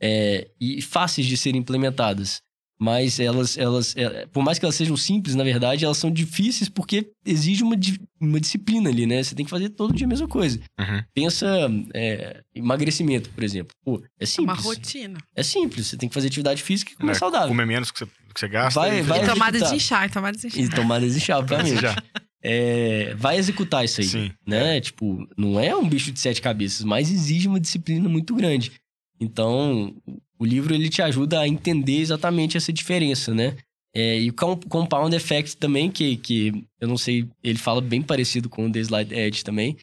É, 0.00 0.48
e 0.60 0.80
fáceis 0.80 1.26
de 1.26 1.36
serem 1.36 1.60
implementadas. 1.60 2.40
Mas 2.78 3.18
elas, 3.18 3.56
elas 3.56 3.96
é, 3.96 4.26
por 4.26 4.42
mais 4.42 4.58
que 4.58 4.64
elas 4.66 4.74
sejam 4.74 4.96
simples, 4.98 5.34
na 5.34 5.42
verdade, 5.42 5.84
elas 5.84 5.96
são 5.96 6.10
difíceis 6.10 6.68
porque 6.68 7.10
exige 7.24 7.62
uma, 7.62 7.74
uma 8.20 8.38
disciplina 8.38 8.90
ali, 8.90 9.06
né? 9.06 9.22
Você 9.22 9.34
tem 9.34 9.44
que 9.46 9.50
fazer 9.50 9.70
todo 9.70 9.94
dia 9.94 10.04
a 10.06 10.08
mesma 10.08 10.28
coisa. 10.28 10.60
Uhum. 10.78 11.02
Pensa 11.14 11.46
é, 11.94 12.42
emagrecimento, 12.54 13.30
por 13.30 13.42
exemplo. 13.42 13.74
Pô, 13.82 13.96
é 14.20 14.24
É 14.24 14.40
uma 14.40 14.56
simples. 14.56 14.64
rotina. 14.64 15.18
É 15.34 15.42
simples. 15.42 15.86
Você 15.86 15.96
tem 15.96 16.06
que 16.08 16.14
fazer 16.14 16.26
atividade 16.26 16.62
física 16.62 16.92
e 16.92 16.96
comer 16.96 17.12
É, 17.12 17.14
saudável. 17.14 17.48
Comer 17.48 17.66
menos 17.66 17.90
que 17.90 17.98
você, 18.00 18.06
que 18.06 18.40
você 18.40 18.48
gasta. 18.48 18.78
Vai- 18.78 18.98
e- 18.98 19.02
vai- 19.02 19.22
E 19.24 19.26
tomada 19.26 19.56
executar. 19.56 19.70
de 19.70 19.76
inchar, 19.76 20.06
e 20.06 20.10
tomada 20.12 20.36
de 20.38 20.46
inchar. 20.46 20.60
E 20.62 20.68
tomar 20.68 21.00
desinchar, 21.00 21.38
obviamente. 21.38 21.80
Já. 21.80 21.96
É, 22.42 23.14
vai 23.16 23.38
executar 23.38 23.84
isso 23.84 24.00
aí. 24.02 24.06
Sim. 24.06 24.30
Né? 24.46 24.80
Tipo, 24.82 25.26
não 25.36 25.58
é 25.58 25.74
um 25.74 25.88
bicho 25.88 26.12
de 26.12 26.20
sete 26.20 26.42
cabeças, 26.42 26.84
mas 26.84 27.10
exige 27.10 27.48
uma 27.48 27.58
disciplina 27.58 28.06
muito 28.08 28.34
grande. 28.34 28.70
Então, 29.18 29.94
o 30.38 30.44
livro 30.44 30.74
ele 30.74 30.88
te 30.88 31.00
ajuda 31.02 31.40
a 31.40 31.48
entender 31.48 31.98
exatamente 31.98 32.56
essa 32.56 32.72
diferença, 32.72 33.34
né? 33.34 33.56
É, 33.94 34.20
e 34.20 34.28
o 34.28 34.34
com- 34.34 34.56
Compound 34.68 35.14
Effect 35.16 35.56
também, 35.56 35.90
que, 35.90 36.16
que 36.18 36.64
eu 36.80 36.86
não 36.86 36.98
sei, 36.98 37.26
ele 37.42 37.58
fala 37.58 37.80
bem 37.80 38.02
parecido 38.02 38.48
com 38.48 38.66
o 38.66 38.70
The 38.72 38.80
Slide 38.80 39.14
Edge 39.14 39.42
também, 39.42 39.76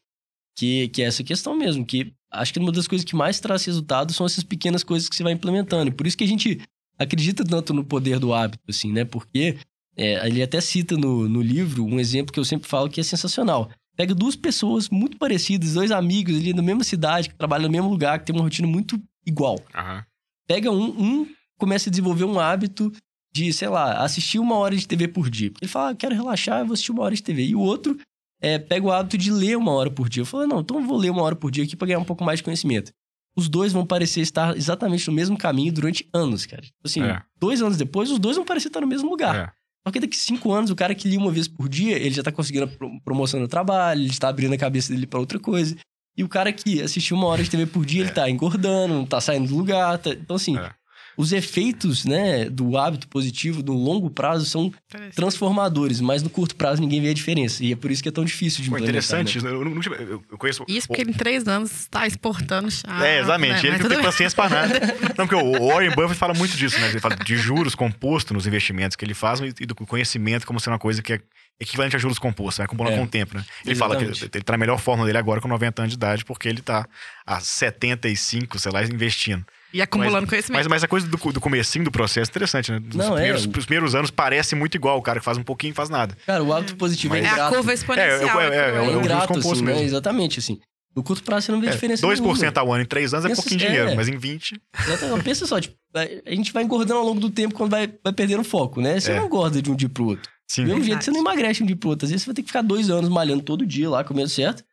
que, 0.56 0.88
que 0.90 1.02
é 1.02 1.06
essa 1.06 1.24
questão 1.24 1.56
mesmo, 1.56 1.84
que 1.84 2.14
acho 2.32 2.54
que 2.54 2.60
uma 2.60 2.72
das 2.72 2.88
coisas 2.88 3.04
que 3.04 3.16
mais 3.16 3.40
traz 3.40 3.66
resultado 3.66 4.14
são 4.14 4.26
essas 4.26 4.44
pequenas 4.44 4.84
coisas 4.84 5.10
que 5.10 5.16
você 5.16 5.24
vai 5.24 5.34
implementando. 5.34 5.90
E 5.90 5.94
por 5.94 6.06
isso 6.06 6.18
que 6.18 6.24
a 6.24 6.28
gente 6.28 6.62
acredita 6.98 7.44
tanto 7.44 7.74
no 7.74 7.84
poder 7.84 8.20
do 8.20 8.34
hábito, 8.34 8.64
assim, 8.70 8.92
né? 8.92 9.04
Porque 9.04 9.58
é, 9.98 10.28
ele 10.28 10.44
até 10.44 10.62
cita 10.62 10.96
no, 10.96 11.28
no 11.28 11.42
livro 11.42 11.84
um 11.84 12.00
exemplo 12.00 12.32
que 12.32 12.40
eu 12.40 12.46
sempre 12.46 12.68
falo 12.70 12.90
que 12.90 13.00
é 13.02 13.04
sensacional. 13.04 13.72
Pega 13.96 14.14
duas 14.14 14.36
pessoas 14.36 14.90
muito 14.90 15.18
parecidas, 15.18 15.74
dois 15.74 15.92
amigos 15.92 16.36
ali 16.36 16.54
na 16.54 16.62
mesma 16.62 16.84
cidade, 16.84 17.30
que 17.30 17.36
trabalham 17.36 17.66
no 17.66 17.72
mesmo 17.72 17.90
lugar, 17.90 18.20
que 18.20 18.26
tem 18.26 18.36
uma 18.36 18.44
rotina 18.44 18.68
muito 18.68 19.00
igual. 19.26 19.60
Aham. 19.74 20.04
Pega 20.48 20.72
um, 20.72 20.84
um 21.02 21.28
começa 21.58 21.90
a 21.90 21.92
desenvolver 21.92 22.26
um 22.26 22.40
hábito 22.40 22.92
de, 23.34 23.52
sei 23.54 23.68
lá, 23.70 24.04
assistir 24.04 24.40
uma 24.40 24.56
hora 24.58 24.76
de 24.76 24.88
TV 24.88 25.08
por 25.08 25.30
dia. 25.30 25.52
Ele 25.62 25.70
fala, 25.70 25.90
ah, 25.92 25.96
quero 25.96 26.14
relaxar, 26.14 26.60
eu 26.60 26.66
vou 26.66 26.74
assistir 26.74 26.92
uma 26.92 27.04
hora 27.04 27.16
de 27.16 27.24
TV. 27.24 27.46
E 27.46 27.56
o 27.56 27.60
outro 27.60 27.98
é, 28.42 28.60
pega 28.60 28.86
o 28.86 28.92
hábito 28.92 29.18
de 29.18 29.32
ler 29.32 29.58
uma 29.58 29.72
hora 29.72 29.90
por 29.90 30.10
dia. 30.10 30.22
Eu 30.22 30.26
falo, 30.26 30.46
não, 30.46 30.60
então 30.60 30.80
eu 30.80 30.86
vou 30.86 30.98
ler 30.98 31.10
uma 31.10 31.22
hora 31.24 31.36
por 31.36 31.50
dia 31.50 31.64
aqui 31.64 31.76
pra 31.76 31.88
ganhar 31.88 32.00
um 32.00 32.04
pouco 32.06 32.24
mais 32.24 32.40
de 32.40 32.44
conhecimento. 32.44 32.92
Os 33.36 33.50
dois 33.50 33.74
vão 33.74 33.86
parecer 33.86 34.22
estar 34.22 34.56
exatamente 34.56 35.08
no 35.08 35.14
mesmo 35.14 35.36
caminho 35.38 35.74
durante 35.74 36.08
anos, 36.14 36.46
cara. 36.46 36.62
Tipo 36.62 36.76
Assim, 36.86 37.02
É. 37.02 37.22
dois 37.40 37.62
anos 37.62 37.78
depois, 37.78 38.12
os 38.12 38.20
dois 38.20 38.36
vão 38.36 38.46
parecer 38.46 38.68
estar 38.68 38.82
no 38.82 38.88
mesmo 38.88 39.10
lugar. 39.10 39.36
É. 39.36 39.52
Só 39.88 39.92
que 39.92 40.00
daqui 40.00 40.16
cinco 40.16 40.52
anos, 40.54 40.70
o 40.70 40.76
cara 40.76 40.94
que 40.94 41.08
lia 41.10 41.18
uma 41.20 41.32
vez 41.32 41.48
por 41.48 41.68
dia, 41.68 41.98
ele 41.98 42.12
já 42.14 42.22
tá 42.24 42.32
conseguindo 42.32 42.70
promoção 43.04 43.40
no 43.40 43.48
trabalho, 43.48 44.02
ele 44.02 44.16
tá 44.18 44.30
abrindo 44.30 44.54
a 44.54 44.58
cabeça 44.58 44.94
dele 44.94 45.08
pra 45.08 45.20
outra 45.20 45.40
coisa. 45.40 45.76
E 46.16 46.24
o 46.24 46.30
cara 46.30 46.54
que 46.54 46.82
assistiu 46.82 47.18
uma 47.18 47.26
hora 47.28 47.44
de 47.44 47.50
TV 47.50 47.66
por 47.66 47.86
dia, 47.86 48.02
ele 48.04 48.12
tá 48.12 48.30
engordando, 48.30 48.94
não 48.94 49.06
tá 49.06 49.20
saindo 49.20 49.48
do 49.48 49.56
lugar. 49.58 49.98
tá- 49.98 50.12
Então, 50.12 50.36
assim, 50.36 50.58
É. 50.58 50.72
os 51.18 51.32
efeitos, 51.32 52.06
né, 52.06 52.50
do 52.50 52.78
hábito 52.78 53.08
positivo 53.08 53.62
no 53.64 53.74
longo 53.74 54.10
prazo 54.10 54.46
são 54.46 54.66
Interessante. 54.90 55.16
transformadores, 55.16 56.02
mas 56.02 56.24
no 56.24 56.30
curto 56.30 56.56
prazo 56.56 56.82
ninguém 56.82 57.02
vê 57.02 57.10
a 57.10 57.14
diferença. 57.14 57.64
E 57.64 57.72
é 57.72 57.76
por 57.76 57.92
isso 57.92 58.02
que 58.02 58.10
é 58.10 58.12
tão 58.12 58.26
difícil 58.26 58.64
de 58.64 58.70
Pô, 58.70 58.78
implementar. 58.78 59.20
interessante. 59.22 59.42
né? 59.44 59.50
isso. 59.50 59.92
Eu, 59.92 60.08
eu- 60.08 60.24
eu 60.32 60.38
conheço. 60.38 60.64
Isso 60.68 60.86
o- 60.86 60.96
porque 60.96 61.02
em 61.10 61.14
três 61.14 61.48
anos 61.48 61.72
está 61.72 62.08
exportando 62.08 62.70
chá. 62.72 63.06
É, 63.06 63.20
exatamente. 63.20 63.54
né? 63.54 63.60
Ele 63.60 63.72
Mas 63.72 63.82
não 63.82 63.90
tem 63.90 64.02
paciência 64.02 64.36
pra 64.36 64.50
nada. 64.50 64.74
Não, 65.18 65.28
porque 65.28 65.36
o 65.36 65.68
Warren 65.68 65.92
Buffett 65.92 66.16
fala 66.16 66.34
muito 66.34 66.58
disso, 66.58 66.80
né? 66.80 66.90
Ele 66.90 67.00
fala 67.00 67.16
de 67.16 67.36
juros 67.38 67.76
compostos 67.76 68.32
nos 68.34 68.48
investimentos 68.48 68.96
que 68.96 69.06
ele 69.06 69.14
faz 69.14 69.40
e 69.60 69.66
do 69.66 69.76
conhecimento 69.76 70.46
como 70.48 70.60
sendo 70.60 70.74
uma 70.74 70.80
coisa 70.80 71.02
que 71.04 71.14
é 71.14 71.20
equivalente 71.60 71.96
a 71.96 72.00
juros 72.00 72.18
compostos, 72.18 72.58
vai 72.58 72.66
acumulando 72.66 72.96
É. 72.96 72.98
com 73.00 73.06
o 73.06 73.08
tempo, 73.08 73.36
né? 73.38 73.46
Ele 73.66 73.76
fala 73.76 73.96
que 73.96 74.04
Exatamente. 74.04 74.32
ele 74.38 74.44
tá 74.44 74.54
na 74.54 74.58
melhor 74.58 74.80
forma 74.80 75.06
dele 75.06 75.18
agora 75.18 75.40
com 75.40 75.48
90 75.48 75.82
anos 75.84 75.92
de 75.92 75.98
idade, 75.98 76.26
porque 76.26 76.48
ele 76.50 76.62
tá 76.62 76.88
há 77.26 77.40
75, 77.40 78.58
sei 78.60 78.72
lá, 78.72 78.84
investindo. 78.84 79.46
E 79.74 79.82
acumulando 79.82 80.22
Mas, 80.22 80.30
conhecimento. 80.30 80.70
mas 80.70 80.84
a 80.84 80.88
coisa 80.88 81.08
do, 81.08 81.18
do 81.32 81.42
comecinho 81.42 81.84
do 81.86 81.92
processo 81.92 82.30
é 82.30 82.32
interessante, 82.32 82.72
né? 82.72 82.82
Os, 82.90 82.96
Não, 82.96 83.06
é, 83.18 83.22
primeiros, 83.22 83.46
o- 83.46 83.50
os 83.58 83.66
primeiros 83.66 83.96
anos 83.96 84.12
parece 84.12 84.54
muito 84.56 84.76
igual, 84.76 84.98
o 84.98 85.02
cara 85.02 85.20
que 85.20 85.26
faz 85.26 85.38
um 85.38 85.44
pouquinho 85.44 85.72
e 85.72 85.74
faz 85.74 85.90
nada. 85.90 86.16
Cara, 86.26 86.44
o 86.44 86.54
hábito 86.54 86.76
positivo 86.76 87.14
Mas- 87.16 87.26
é 87.26 87.28
é 87.28 87.42
a 87.42 87.50
curva 87.50 87.74
exponencial. 87.74 88.42
É, 88.42 88.46
é, 88.46 88.50
é, 88.50 88.56
é, 88.56 88.70
É, 88.70 88.86
juros 88.86 89.00
ingrato, 89.06 89.40
assim, 89.40 89.56
né? 89.62 89.72
mesmo. 89.72 89.84
Exatamente, 89.84 90.40
assim. 90.40 90.60
No 90.96 91.02
curto 91.02 91.24
prazo 91.24 91.48
você 91.48 91.52
não 91.52 91.60
vê 91.60 91.68
É, 91.68 91.72
diferença 91.72 92.06
2% 92.06 92.40
nenhuma. 92.40 92.62
ao 92.62 92.72
ano 92.74 92.84
em 92.84 92.86
3 92.86 93.14
anos 93.16 93.26
é 93.26 93.30
Pensa- 93.30 93.42
pouquinho 93.42 93.64
é. 93.64 93.66
dinheiro, 93.66 93.96
mas 93.96 94.08
em 94.08 94.16
20. 94.16 94.62
Exatamente. 94.88 95.24
Pensa 95.24 95.48
só, 95.48 95.60
tipo, 95.60 95.76
a 95.96 96.30
gente 96.36 96.54
vai 96.54 96.64
engordando 96.64 97.00
ao 97.00 97.06
longo 97.06 97.20
do 97.20 97.32
tempo 97.32 97.56
quando 97.56 97.72
vai, 97.72 97.92
vai 98.04 98.14
perdendo 98.14 98.44
foco, 98.44 98.80
né? 98.80 99.00
Você 99.00 99.12
É. 99.12 99.16
não 99.18 99.26
engorda 99.26 99.60
de 99.60 99.72
um 99.72 99.76
dia 99.76 99.90
pro 99.90 100.06
outro. 100.06 100.32
Sim. 100.48 100.62
Do 100.64 100.68
mesmo 100.68 100.82
Verdade. 100.84 101.04
jeito, 101.06 101.06
você 101.06 101.12
não 101.12 101.20
emagrece 101.22 101.58
de 101.58 101.64
um 101.64 101.66
dia 101.66 101.76
pro 101.76 101.90
outro. 101.90 102.06
Às 102.06 102.12
vezes 102.12 102.22
você 102.24 102.28
vai 102.28 102.36
ter 102.36 102.42
que 102.44 102.48
ficar 102.50 102.62
dois 102.62 102.92
anos 102.92 103.10
malhando 103.10 103.42
todo 103.42 103.66
dia 103.66 103.90
lá, 103.90 104.04
comendo 104.04 104.30
certo. 104.30 104.64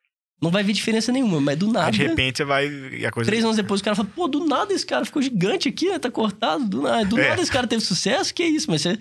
Não 0.42 0.50
vai 0.50 0.62
ver 0.62 0.72
diferença 0.72 1.12
nenhuma, 1.12 1.40
mas 1.40 1.58
do 1.58 1.66
Aí, 1.66 1.72
nada. 1.72 1.90
de 1.90 1.98
repente 2.02 2.38
você 2.38 2.44
vai 2.44 2.66
e 2.66 3.04
a 3.04 3.10
coisa. 3.10 3.28
Três 3.30 3.44
anos 3.44 3.56
depois 3.56 3.80
o 3.80 3.84
cara 3.84 3.94
fala, 3.94 4.08
pô, 4.14 4.26
do 4.26 4.46
nada 4.46 4.72
esse 4.72 4.86
cara 4.86 5.04
ficou 5.04 5.20
gigante 5.20 5.68
aqui, 5.68 5.88
né? 5.90 5.98
Tá 5.98 6.10
cortado, 6.10 6.64
do 6.66 6.82
nada. 6.82 7.04
Do 7.04 7.18
É. 7.18 7.28
nada 7.28 7.42
esse 7.42 7.52
cara 7.52 7.66
teve 7.66 7.82
sucesso, 7.82 8.32
que 8.32 8.42
isso? 8.44 8.70
Mas 8.70 8.80
você 8.80 8.98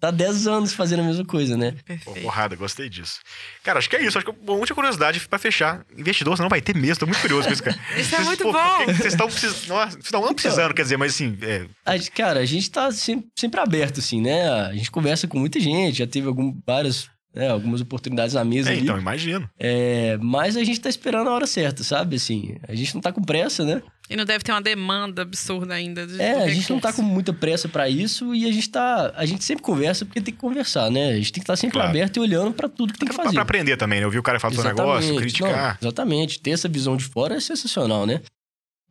tá 0.00 0.10
10 0.10 0.46
anos 0.48 0.72
fazendo 0.72 1.00
a 1.00 1.04
mesma 1.04 1.24
coisa, 1.24 1.56
né? 1.56 1.72
Pô, 1.72 1.84
Perfeito. 1.84 2.22
porrada, 2.22 2.56
gostei 2.56 2.88
disso. 2.88 3.20
Cara, 3.62 3.78
acho 3.78 3.88
que 3.88 3.94
é 3.96 4.02
isso. 4.02 4.18
Acho 4.18 4.26
que 4.26 4.32
bom, 4.32 4.56
muita 4.56 4.74
curiosidade 4.74 5.20
pra 5.28 5.38
fechar. 5.38 5.84
Investidor, 5.96 6.36
você 6.36 6.42
não 6.42 6.48
vai 6.48 6.60
ter 6.60 6.74
mesmo. 6.74 6.96
Tô 7.00 7.06
muito 7.06 7.20
curioso 7.20 7.46
com 7.46 7.52
isso, 7.52 7.62
cara. 7.62 7.78
Isso 7.96 8.14
é 8.14 8.18
Vocês, 8.18 8.26
muito 8.26 8.42
pô, 8.42 8.52
bom. 8.52 8.86
Vocês 8.86 9.04
estão 9.12 9.26
precisando. 9.28 9.68
Nossa, 9.68 9.90
vocês 10.00 10.10
não 10.12 10.34
precisando, 10.34 10.74
quer 10.74 10.82
dizer, 10.82 10.96
mas 10.96 11.12
assim, 11.14 11.38
é, 11.42 11.66
A 11.86 11.96
gente- 11.96 12.10
cara, 12.10 12.40
a 12.40 12.44
gente 12.46 12.68
tá 12.70 12.90
sempre, 12.90 13.28
sempre 13.38 13.60
aberto, 13.60 14.00
assim, 14.00 14.20
né? 14.20 14.48
A 14.48 14.72
gente 14.72 14.90
conversa 14.90 15.28
com 15.28 15.38
muita 15.38 15.60
gente, 15.60 15.98
já 15.98 16.06
teve 16.06 16.26
algum, 16.26 16.52
várias 16.66 17.08
né? 17.34 17.48
Algumas 17.48 17.80
oportunidades 17.80 18.34
na 18.34 18.44
mesa 18.44 18.70
É, 18.70 18.72
ali. 18.72 18.82
então, 18.82 18.98
imagino. 18.98 19.48
É, 19.58 20.18
mas 20.20 20.56
a 20.56 20.64
gente 20.64 20.80
tá 20.80 20.88
esperando 20.88 21.28
a 21.28 21.32
hora 21.32 21.46
certa, 21.46 21.82
sabe? 21.84 22.16
Assim, 22.16 22.56
a 22.66 22.74
gente 22.74 22.94
não 22.94 23.00
tá 23.00 23.12
com 23.12 23.22
pressa, 23.22 23.64
né? 23.64 23.82
E 24.08 24.16
não 24.16 24.24
deve 24.24 24.42
ter 24.42 24.50
uma 24.50 24.60
demanda 24.60 25.22
absurda 25.22 25.72
ainda. 25.74 26.04
De, 26.04 26.20
É, 26.20 26.42
a 26.42 26.48
gente 26.48 26.68
não 26.70 26.80
tá 26.80 26.88
recurso. 26.88 27.08
com 27.08 27.14
muita 27.14 27.32
pressa 27.32 27.68
pra 27.68 27.88
isso 27.88 28.34
e 28.34 28.44
a 28.44 28.50
gente 28.52 28.68
tá. 28.68 29.12
A 29.14 29.24
gente 29.24 29.44
sempre 29.44 29.62
conversa 29.62 30.04
porque 30.04 30.20
tem 30.20 30.34
que 30.34 30.40
conversar, 30.40 30.90
né? 30.90 31.10
A 31.10 31.16
gente 31.16 31.32
tem 31.32 31.40
que 31.40 31.44
estar 31.44 31.54
sempre 31.54 31.74
Claro. 31.74 31.90
aberto 31.90 32.16
e 32.16 32.20
olhando 32.20 32.52
pra 32.52 32.68
tudo 32.68 32.92
que 32.92 32.98
tem 32.98 33.08
que 33.08 33.14
fazer. 33.14 33.34
pra 33.34 33.42
aprender 33.42 33.76
também, 33.76 34.00
né? 34.00 34.06
Eu 34.06 34.10
vi 34.10 34.18
o 34.18 34.22
cara 34.22 34.40
falar 34.40 34.54
do 34.56 34.64
negócio, 34.64 35.14
criticar. 35.16 35.78
Não, 35.80 35.88
exatamente. 35.88 36.40
Ter 36.40 36.50
essa 36.50 36.68
visão 36.68 36.96
de 36.96 37.04
fora 37.04 37.36
é 37.36 37.40
sensacional, 37.40 38.04
né? 38.04 38.20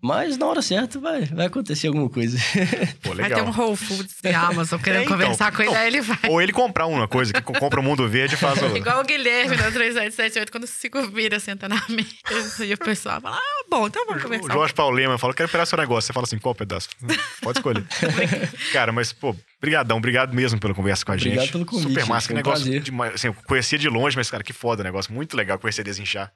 Mas 0.01 0.37
na 0.37 0.45
hora 0.45 0.61
certa 0.61 0.97
vai, 0.97 1.25
vai 1.25 1.47
acontecer 1.47 1.87
alguma 1.87 2.09
coisa. 2.09 2.37
Pô, 3.03 3.13
Vai 3.13 3.27
ter 3.29 3.35
um 3.41 3.47
legal. 3.47 3.53
Whole 3.67 3.75
Foods 3.75 4.15
e 4.23 4.29
Amazon 4.29 4.79
querendo 4.79 5.01
É, 5.01 5.03
então. 5.03 5.17
conversar 5.17 5.51
com 5.51 5.61
ele, 5.61 5.71
Não. 5.71 5.77
aí 5.77 5.87
ele 5.87 5.99
vai. 6.01 6.17
Ou 6.29 6.41
ele 6.41 6.53
comprar 6.53 6.85
uma 6.85 7.05
coisa, 7.05 7.33
que 7.33 7.41
co- 7.41 7.51
compra 7.59 7.81
o 7.81 7.83
mundo 7.83 8.07
verde 8.07 8.35
e 8.35 8.37
faz 8.37 8.61
o. 8.63 8.77
Igual 8.77 9.01
o 9.01 9.03
Guilherme 9.03 9.57
na 9.57 9.63
3778, 9.69 10.51
quando 10.53 10.65
se 10.67 10.89
vira, 11.13 11.37
senta 11.39 11.67
na 11.67 11.83
mesa 11.89 12.65
e 12.65 12.73
o 12.73 12.77
pessoal 12.77 13.19
fala: 13.19 13.35
Ah, 13.35 13.63
bom, 13.69 13.87
então 13.87 14.05
vamos 14.05 14.21
O 14.21 14.25
conversar. 14.25 14.53
Jorge 14.53 14.73
Paulo 14.73 14.95
Lema 14.95 15.17
fala, 15.17 15.33
quero 15.33 15.49
pegar 15.49 15.65
seu 15.65 15.77
negócio. 15.77 16.07
Você 16.07 16.13
fala 16.13 16.23
assim, 16.25 16.37
qual 16.37 16.55
pedaço? 16.55 16.87
Pode 17.41 17.59
escolher. 17.59 17.83
Cara, 18.71 18.93
mas, 18.93 19.11
pô, 19.11 19.35
brigadão, 19.59 19.97
obrigado 19.97 20.33
mesmo 20.33 20.59
pela 20.61 20.73
conversa 20.73 21.03
com 21.03 21.11
a 21.11 21.15
Obrigado 21.15 21.41
gente. 21.41 21.51
pelo 21.51 21.65
convite, 21.65 21.89
Super 21.89 22.05
massa, 22.05 22.27
que 22.27 22.33
um 22.33 22.37
negócio 22.37 22.63
prazer. 22.63 22.81
demais. 22.81 23.15
Assim, 23.15 23.27
eu 23.27 23.33
conhecia 23.45 23.77
de 23.77 23.89
longe, 23.89 24.15
mas, 24.15 24.31
cara, 24.31 24.43
que 24.43 24.53
foda 24.53 24.81
o 24.81 24.85
negócio. 24.85 25.11
Muito 25.13 25.35
legal 25.35 25.59
conhecer 25.59 25.83
Desinchar 25.83 26.31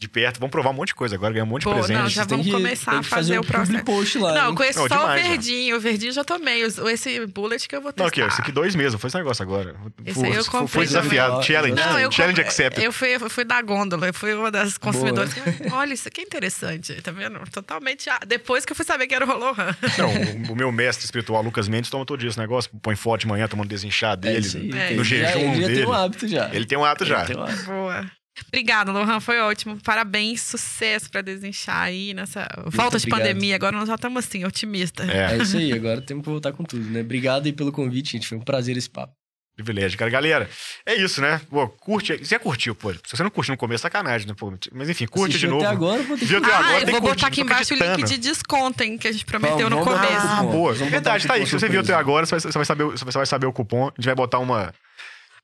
de 0.00 0.08
perto. 0.08 0.38
Vamos 0.38 0.52
provar 0.52 0.70
um 0.70 0.74
monte 0.74 0.88
de 0.88 0.94
coisa 0.94 1.16
agora, 1.16 1.32
ganhar 1.32 1.44
um 1.44 1.48
monte 1.48 1.62
de 1.62 1.68
Pô, 1.68 1.74
presente. 1.74 1.98
não, 1.98 2.08
já 2.08 2.24
vamos 2.24 2.46
que- 2.46 2.52
começar 2.52 2.92
a 2.98 3.00
que 3.00 3.06
fazer 3.06 3.38
o 3.38 3.44
processo. 3.44 3.84
post 3.84 4.18
lá. 4.18 4.32
Não, 4.34 4.44
eu 4.50 4.54
conheço 4.54 4.78
Não, 4.78 4.88
só 4.88 4.96
demais, 4.96 5.20
o 5.20 5.24
né? 5.24 5.28
verdinho. 5.30 5.76
O 5.76 5.80
verdinho 5.80 6.10
eu 6.10 6.14
já 6.14 6.24
tomei. 6.24 6.62
Esse 6.62 7.26
bullet 7.26 7.68
que 7.68 7.74
eu 7.74 7.80
vou 7.82 7.92
testar. 7.92 8.02
Não, 8.04 8.08
aqui, 8.08 8.22
ó, 8.22 8.26
esse 8.28 8.40
aqui 8.40 8.52
dois 8.52 8.74
meses, 8.76 8.98
foi 9.00 9.08
esse 9.08 9.16
negócio 9.16 9.42
agora. 9.42 9.74
Esse 10.06 10.24
aí 10.24 10.34
eu 10.34 10.44
Fui- 10.44 10.52
comprei 10.52 10.68
Foi 10.68 10.86
desafiado. 10.86 11.32
também. 11.32 11.46
Challenge. 11.46 11.74
Não, 11.74 11.98
eu, 11.98 12.12
Challenge 12.12 12.34
comprei- 12.40 12.46
accepted. 12.46 12.84
eu 12.84 12.92
fui, 12.92 13.08
eu 13.16 13.30
fui 13.30 13.44
da 13.44 13.60
gôndola, 13.60 14.06
eu 14.06 14.14
fui 14.14 14.34
uma 14.34 14.50
das 14.50 14.78
consumidoras. 14.78 15.32
que, 15.34 15.40
Olha, 15.72 15.92
isso 15.94 16.06
aqui 16.08 16.20
é 16.20 16.24
interessante, 16.24 16.94
tá 17.02 17.10
vendo? 17.10 17.40
Totalmente. 17.50 18.08
ah, 18.08 18.20
Depois 18.26 18.64
que 18.64 18.72
eu 18.72 18.76
fui 18.76 18.84
saber 18.84 19.06
que 19.08 19.14
era 19.14 19.24
o 19.24 19.28
Rolohan. 19.28 19.76
Não, 19.98 20.08
o, 20.48 20.52
o 20.52 20.56
meu 20.56 20.70
mestre 20.70 21.04
espiritual, 21.04 21.42
Lucas 21.42 21.66
Mendes, 21.68 21.90
toma 21.90 22.04
todo 22.06 22.20
dia 22.20 22.28
esse 22.28 22.38
negócio. 22.38 22.70
Põe 22.82 22.94
forte 22.94 23.22
de 23.22 23.28
manhã, 23.28 23.48
tomando 23.48 23.68
desinchar 23.68 24.12
É 24.12 24.16
dele. 24.16 24.46
É, 24.76 24.86
Tem- 24.88 24.96
no 24.96 25.02
já- 25.04 25.16
jejum 25.16 25.38
ele 25.52 25.60
já 25.62 25.66
dele. 25.66 25.74
tem 25.80 25.86
um 25.88 25.92
hábito 25.92 26.28
já. 26.28 26.50
Ele 26.54 26.66
tem 26.66 26.78
um 26.78 26.84
ato 26.84 27.04
já. 27.04 27.18
Ele 27.24 27.26
tem 27.26 27.36
um 27.36 27.42
hábito. 27.42 27.64
Boa. 27.64 28.10
Obrigada, 28.46 28.92
Lohan. 28.92 29.20
Foi 29.20 29.38
ótimo. 29.40 29.78
Parabéns, 29.82 30.40
sucesso 30.42 31.10
pra 31.10 31.20
desinchar 31.20 31.82
aí 31.82 32.14
nessa 32.14 32.46
volta 32.66 32.98
de 32.98 33.06
obrigado. 33.06 33.18
pandemia. 33.28 33.54
Agora 33.56 33.76
nós 33.76 33.88
já 33.88 33.94
estamos 33.96 34.24
assim, 34.24 34.44
otimistas. 34.44 35.08
É, 35.08 35.34
É 35.34 35.36
isso 35.38 35.56
aí, 35.56 35.72
agora 35.72 36.00
temos 36.00 36.22
que 36.24 36.30
voltar 36.30 36.52
com 36.52 36.64
tudo, 36.64 36.84
né? 36.88 37.00
Obrigado 37.00 37.46
aí 37.46 37.52
pelo 37.52 37.72
convite, 37.72 38.12
gente. 38.12 38.28
Foi 38.28 38.38
um 38.38 38.42
prazer 38.42 38.76
esse 38.76 38.88
papo. 38.88 39.12
privilégio, 39.56 39.98
cara. 39.98 40.08
Galera, 40.10 40.48
é 40.86 40.94
isso, 40.94 41.20
né? 41.20 41.40
Pô, 41.50 41.68
curte. 41.68 42.16
Você 42.18 42.26
já 42.26 42.38
curtiu, 42.38 42.74
pô. 42.76 42.92
Se 42.92 43.00
você 43.10 43.22
não 43.24 43.30
curtiu 43.30 43.52
no 43.52 43.58
começo, 43.58 43.82
sacanagem, 43.82 44.28
né? 44.28 44.34
Pô, 44.38 44.52
mas 44.72 44.88
enfim, 44.88 45.06
curte 45.06 45.30
de 45.36 45.46
Assistiu 45.46 45.50
novo. 45.50 45.64
até 45.64 45.72
agora, 45.74 46.02
vou 46.04 46.16
ter 46.16 46.26
que... 46.28 46.36
Até 46.36 46.46
Ah, 46.52 46.58
agora, 46.58 46.74
eu 46.80 46.84
tem 46.84 46.92
vou 46.92 46.94
que 46.94 47.00
botar 47.08 47.08
curtir, 47.08 47.24
aqui 47.26 47.40
embaixo 47.40 47.74
o 47.74 47.76
link 47.76 48.04
de 48.08 48.18
desconto, 48.18 48.82
hein, 48.84 48.96
que 48.96 49.08
a 49.08 49.12
gente 49.12 49.24
prometeu 49.24 49.68
Vamos- 49.68 49.78
no 49.78 49.84
vamos 49.84 50.00
começo. 50.08 50.26
Ah, 50.28 50.42
boa. 50.44 50.72
Verdade, 50.74 51.26
tá 51.26 51.34
aí. 51.34 51.44
Se 51.44 51.52
você 51.58 51.68
viu 51.68 51.80
até 51.80 51.92
agora, 51.92 52.24
você 52.24 52.36
vai, 52.36 52.40
você 52.40 52.52
vai 52.58 52.64
saber, 52.64 52.84
você 52.84 53.04
vai 53.04 53.26
saber 53.26 53.46
o 53.46 53.52
cupom. 53.52 53.88
A 53.88 53.92
gente 53.96 54.04
vai 54.06 54.14
botar 54.14 54.38
uma. 54.38 54.72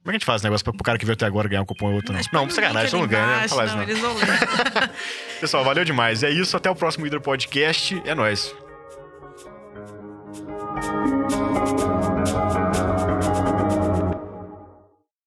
Como 0.05 0.11
é 0.11 0.13
que 0.13 0.17
a 0.17 0.19
gente 0.19 0.27
faz 0.27 0.43
o 0.43 0.45
negócio 0.45 0.63
pra, 0.63 0.73
pro 0.75 0.85
cara 0.85 0.99
que 0.99 1.07
veio 1.07 1.15
até 1.15 1.25
agora 1.25 1.49
ganhar 1.49 1.63
um 1.63 1.65
cupom 1.65 1.87
ou 1.87 1.95
outro 1.95 2.13
não? 2.13 2.21
Não, 2.31 2.45
precisa 2.45 2.61
ganhar 2.61 2.93
não 2.93 3.07
ganha, 3.07 3.27
né? 3.27 3.41
Não, 3.41 3.49
fala 3.49 3.67
não. 3.75 3.83
Eles 3.83 4.03
não 4.03 4.15
Pessoal, 5.41 5.65
valeu 5.65 5.83
demais. 5.83 6.23
É 6.23 6.29
isso, 6.29 6.55
até 6.59 6.71
o 6.71 6.75
próximo 6.75 7.07
Hidro 7.07 7.23
Podcast. 7.23 8.03
É 8.05 8.15
nóis. 8.15 8.55